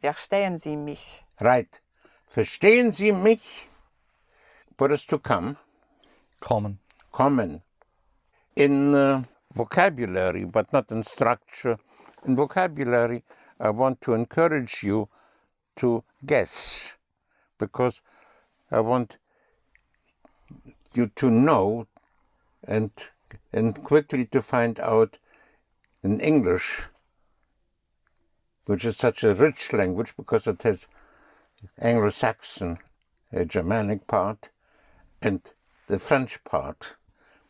Verstehen 0.00 0.56
Sie 0.56 0.76
mich. 0.76 1.24
Right. 1.38 1.82
Verstehen 2.26 2.90
Sie 2.90 3.12
mich? 3.12 3.68
What 4.78 4.92
is 4.92 5.04
to 5.04 5.18
come? 5.18 5.58
Kommen. 6.40 6.78
common 7.12 7.60
in 8.56 8.94
uh, 8.94 9.22
vocabulary, 9.52 10.46
but 10.46 10.72
not 10.72 10.90
in 10.90 11.02
structure. 11.02 11.78
In 12.24 12.34
vocabulary, 12.34 13.22
I 13.60 13.68
want 13.68 14.00
to 14.00 14.14
encourage 14.14 14.82
you 14.82 15.10
to 15.76 16.02
guess 16.24 16.96
because 17.58 18.00
I 18.70 18.80
want 18.80 19.18
you 20.96 21.08
to 21.16 21.30
know 21.30 21.86
and 22.64 22.90
and 23.52 23.82
quickly 23.82 24.24
to 24.26 24.42
find 24.42 24.78
out 24.80 25.18
in 26.02 26.20
English, 26.20 26.84
which 28.66 28.84
is 28.84 28.96
such 28.96 29.22
a 29.22 29.34
rich 29.34 29.72
language 29.72 30.14
because 30.16 30.46
it 30.46 30.62
has 30.62 30.86
Anglo-Saxon, 31.80 32.78
a 33.32 33.44
Germanic 33.44 34.06
part, 34.06 34.50
and 35.20 35.52
the 35.86 35.98
French 35.98 36.42
part, 36.44 36.96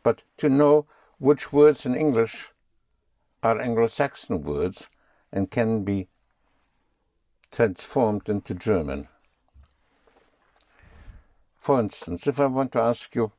but 0.02 0.22
to 0.36 0.48
know 0.48 0.86
which 1.18 1.52
words 1.52 1.86
in 1.86 1.94
English 1.94 2.52
are 3.42 3.60
Anglo-Saxon 3.60 4.42
words 4.42 4.88
and 5.32 5.50
can 5.50 5.84
be 5.84 6.08
transformed 7.50 8.28
into 8.28 8.54
German. 8.54 9.08
For 11.62 11.78
instance, 11.78 12.26
if 12.26 12.40
I 12.40 12.46
want 12.46 12.72
to 12.72 12.80
ask 12.80 13.14
you, 13.14 13.30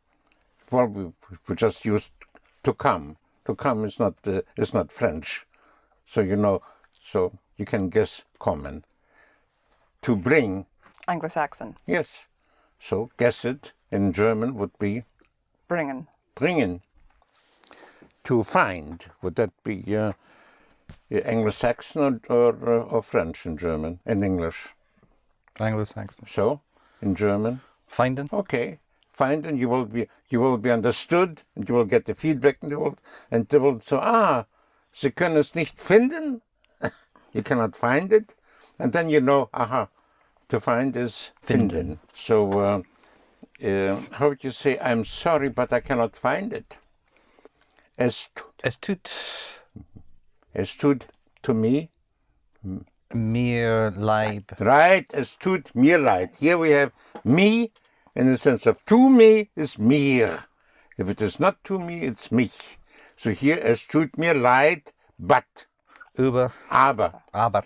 well, 0.72 0.88
we, 0.88 1.12
we 1.46 1.56
just 1.56 1.84
used 1.84 2.14
to 2.64 2.74
come. 2.74 3.18
To 3.44 3.54
come 3.54 3.84
is 3.84 4.00
not 4.00 4.14
uh, 4.26 4.44
is 4.56 4.74
not 4.74 4.94
French, 4.94 5.46
so 6.06 6.22
you 6.22 6.38
know, 6.38 6.62
so 6.98 7.38
you 7.58 7.66
can 7.66 7.90
guess 7.90 8.24
common. 8.40 8.86
To 10.04 10.16
bring, 10.16 10.66
Anglo-Saxon. 11.06 11.76
yes, 11.86 12.30
so 12.80 13.10
guess 13.18 13.44
it 13.44 13.74
in 13.92 14.14
German 14.14 14.56
would 14.56 14.80
be 14.80 15.04
Bringen. 15.68 16.08
bringen. 16.34 16.80
To 18.24 18.42
find, 18.44 19.06
would 19.22 19.36
that 19.36 19.52
be 19.66 19.98
uh, 19.98 20.14
Anglo-Saxon 21.12 22.22
or, 22.30 22.56
or, 22.56 22.80
uh, 22.80 22.84
or 22.86 23.02
French 23.02 23.46
in 23.46 23.58
German, 23.58 24.00
in 24.06 24.24
English? 24.24 24.70
Anglo-Saxon. 25.60 26.26
So, 26.26 26.62
in 27.02 27.16
German, 27.16 27.60
Finden. 27.94 28.28
okay, 28.32 28.80
find 29.12 29.46
and 29.46 29.58
you 29.58 29.70
will 29.70 29.86
be 29.86 30.08
you 30.30 30.40
will 30.42 30.58
be 30.58 30.72
understood 30.72 31.44
and 31.56 31.68
you 31.70 31.76
will 31.76 31.86
get 31.86 32.06
the 32.06 32.14
feedback 32.16 32.58
and 32.62 32.72
they 32.72 32.76
will 32.76 32.96
and 33.32 33.48
they 33.50 33.60
will 33.60 33.80
so 33.80 34.00
ah, 34.02 34.46
Sie 34.92 35.12
können 35.12 35.38
es 35.38 35.54
nicht 35.56 35.80
finden, 35.80 36.42
you 37.34 37.42
cannot 37.44 37.76
find 37.76 38.12
it, 38.14 38.36
and 38.80 38.94
then 38.94 39.10
you 39.10 39.20
know 39.22 39.50
aha, 39.54 39.88
to 40.50 40.60
find 40.60 40.96
is 40.96 41.32
finden. 41.42 41.98
So. 42.14 42.60
Uh, 42.60 42.80
uh, 43.64 44.02
how 44.18 44.28
would 44.30 44.44
you 44.44 44.52
say, 44.52 44.78
I'm 44.80 45.06
sorry, 45.06 45.48
but 45.50 45.72
I 45.72 45.80
cannot 45.80 46.16
find 46.18 46.52
it? 46.52 46.80
Es, 47.98 48.30
tu- 48.36 48.50
Es 48.64 48.76
tut 48.78 49.10
es 50.54 50.76
tut 50.76 51.08
to 51.44 51.54
me, 51.54 51.90
mir 53.14 53.92
leid. 53.96 54.44
right? 54.60 55.06
Es 55.14 55.38
tut 55.38 55.74
mir 55.76 55.98
leid. 55.98 56.30
Here 56.40 56.58
we 56.58 56.72
have 56.72 56.92
me 57.24 57.72
in 58.16 58.28
the 58.28 58.38
sense 58.38 58.66
of 58.66 58.84
to 58.86 59.10
me 59.10 59.50
is 59.56 59.78
mir. 59.78 60.46
If 60.98 61.10
it 61.10 61.22
is 61.22 61.40
not 61.40 61.64
to 61.66 61.80
me, 61.80 62.02
it's 62.02 62.32
mich. 62.32 62.78
So 63.16 63.32
here, 63.32 63.58
es 63.62 63.86
tut 63.88 64.18
mir 64.18 64.34
leid, 64.34 64.92
but, 65.18 65.66
Über. 66.18 66.54
aber, 66.70 67.24
Aber. 67.32 67.64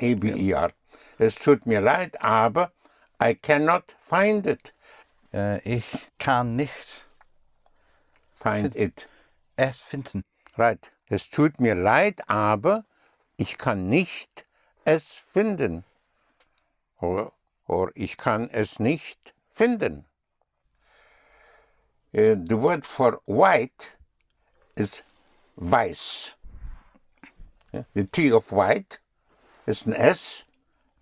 A-B-E-R. 0.00 0.72
Es 1.18 1.34
tut 1.36 1.66
mir 1.66 1.80
leid, 1.80 2.16
aber 2.20 2.72
I 3.22 3.34
cannot 3.34 3.94
find 3.98 4.46
it. 4.46 4.72
Äh, 5.32 5.58
ich 5.60 5.84
kann 6.18 6.56
nicht 6.56 7.04
Find 8.32 8.74
it. 8.76 9.08
es 9.56 9.82
finden. 9.82 10.24
Right. 10.56 10.92
Es 11.08 11.28
tut 11.28 11.60
mir 11.60 11.74
leid, 11.74 12.28
aber 12.28 12.84
ich 13.36 13.58
kann 13.58 13.88
nicht 13.88 14.46
es 14.84 15.14
finden. 15.14 15.84
Oder, 17.00 17.32
oder 17.66 17.92
ich 17.94 18.16
kann 18.16 18.48
es 18.50 18.78
nicht 18.78 19.34
finden. 19.50 20.04
Uh, 22.16 22.34
the 22.34 22.56
word 22.56 22.84
for 22.84 23.20
white 23.26 23.96
is 24.76 25.02
weiß. 25.60 26.34
Yeah, 27.72 27.84
The 27.94 28.04
T 28.04 28.32
of 28.32 28.50
white 28.50 28.98
is 29.66 29.86
an 29.86 29.94
S. 29.94 30.44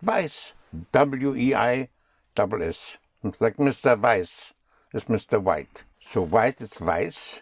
Weiß. 0.03 0.53
W-E-I-S-S. 0.91 1.89
Like 3.39 3.57
Mr. 3.57 3.99
Weiß 3.99 4.53
is 4.93 5.05
Mr. 5.05 5.41
White. 5.41 5.83
So 5.99 6.21
white 6.21 6.61
is 6.61 6.73
weiß. 6.73 7.41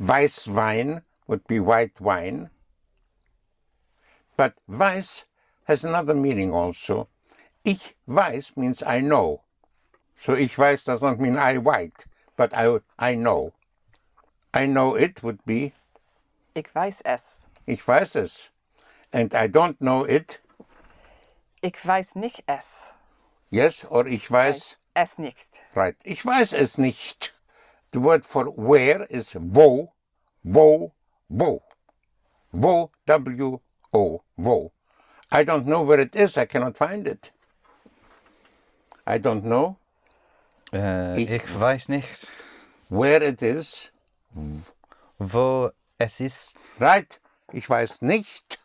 Weißwein 0.00 1.02
would 1.26 1.46
be 1.46 1.58
white 1.60 2.00
wine. 2.00 2.50
But 4.36 4.54
weiß 4.70 5.24
has 5.64 5.84
another 5.84 6.14
meaning 6.14 6.54
also. 6.54 7.08
Ich 7.64 7.96
weiß 8.08 8.56
means 8.56 8.82
I 8.82 9.00
know. 9.00 9.42
So 10.20 10.34
ich 10.34 10.58
weiß 10.58 10.84
does 10.84 11.00
not 11.00 11.20
mean 11.20 11.38
I 11.38 11.58
white, 11.58 12.06
but 12.36 12.52
I, 12.52 12.80
I 12.98 13.14
know. 13.14 13.52
I 14.52 14.66
know 14.66 14.96
it 14.96 15.22
would 15.22 15.38
be 15.46 15.72
Ich 16.56 16.74
weiß 16.74 17.02
es. 17.04 17.46
ich 17.66 17.86
weiß 17.86 18.16
es. 18.16 18.50
And 19.12 19.32
I 19.32 19.46
don't 19.46 19.76
know 19.78 20.02
it, 20.04 20.40
Ich 21.62 21.76
weiß 21.86 22.16
nicht 22.16 22.42
es. 22.48 22.92
yes, 23.50 23.84
or 23.84 24.08
ich 24.08 24.28
weiß, 24.28 24.76
Es 24.94 25.18
nicht. 25.18 25.46
right. 25.76 25.94
Ich 26.02 26.24
weiß 26.26 26.52
es 26.52 26.78
nicht. 26.78 27.32
The 27.92 28.00
word 28.00 28.24
for 28.26 28.46
where 28.56 29.04
is 29.08 29.36
wo, 29.38 29.92
wo, 30.42 30.92
wo. 31.28 31.62
Wo, 32.50 32.90
W-O, 33.06 34.22
wo. 34.36 34.72
I 35.30 35.44
don't 35.44 35.66
know 35.66 35.82
where 35.84 36.00
it 36.00 36.16
is, 36.16 36.36
I 36.36 36.46
cannot 36.46 36.76
find 36.76 37.06
it. 37.06 37.30
I 39.06 39.18
don't 39.18 39.44
know 39.44 39.76
Äh, 40.72 41.18
Ich- 41.20 41.30
ich 41.30 41.60
weiß 41.60 41.88
nicht, 41.88 42.30
where 42.88 43.26
it 43.26 43.42
is, 43.42 43.92
wo 45.18 45.70
es 45.98 46.20
ist. 46.20 46.56
right? 46.78 47.20
Ich 47.52 47.68
weiß 47.68 48.02
nicht, 48.02 48.58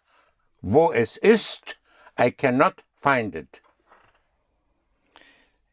wo 0.61 0.91
es 0.91 1.17
ist. 1.17 1.77
I 2.19 2.31
cannot 2.31 2.83
find 2.95 3.35
it. 3.35 3.61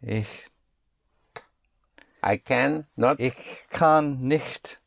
Ich, 0.01 0.47
I 2.24 2.39
can 2.39 2.86
not 2.97 3.19
ich 3.20 3.35
kann 3.70 4.19
nicht 4.20 4.81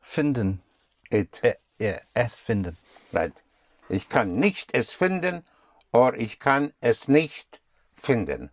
finden. 0.00 0.62
it. 1.10 1.42
Äh, 1.42 1.56
ja, 1.78 1.98
es 2.14 2.38
finden. 2.38 2.76
Right. 3.12 3.42
Ich 3.88 4.08
kann 4.08 4.36
nicht 4.36 4.74
es 4.74 4.92
finden 4.92 5.44
oder 5.92 6.16
ich 6.16 6.38
kann 6.38 6.72
es 6.80 7.08
nicht 7.08 7.60
finden. 7.92 8.50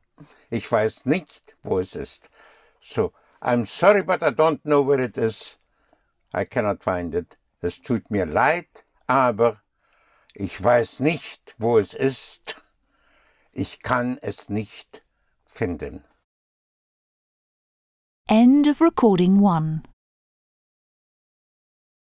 Ich 0.50 0.72
weiß 0.72 1.06
nicht, 1.06 1.56
wo 1.64 1.80
es 1.80 1.96
ist. 1.96 2.30
So, 2.80 3.14
I'm 3.42 3.66
sorry, 3.66 4.04
but 4.04 4.22
I 4.22 4.32
don't 4.32 4.62
know 4.64 4.86
where 4.86 5.04
it 5.04 5.18
is. 5.18 5.58
I 6.34 6.46
cannot 6.46 6.84
find 6.84 7.16
it. 7.16 7.38
Es 7.62 7.82
tut 7.82 8.10
mir 8.10 8.26
leid, 8.26 8.86
aber 9.08 9.62
ich 10.34 10.62
weiß 10.62 11.00
nicht, 11.02 11.56
wo 11.58 11.78
es 11.78 11.94
ist. 11.94 12.56
Ich 13.52 13.82
kann 13.82 14.18
es 14.22 14.50
nicht 14.50 15.04
finden. 15.46 16.04
End 18.28 18.68
of 18.68 18.80
recording 18.80 19.44
1. 19.46 19.82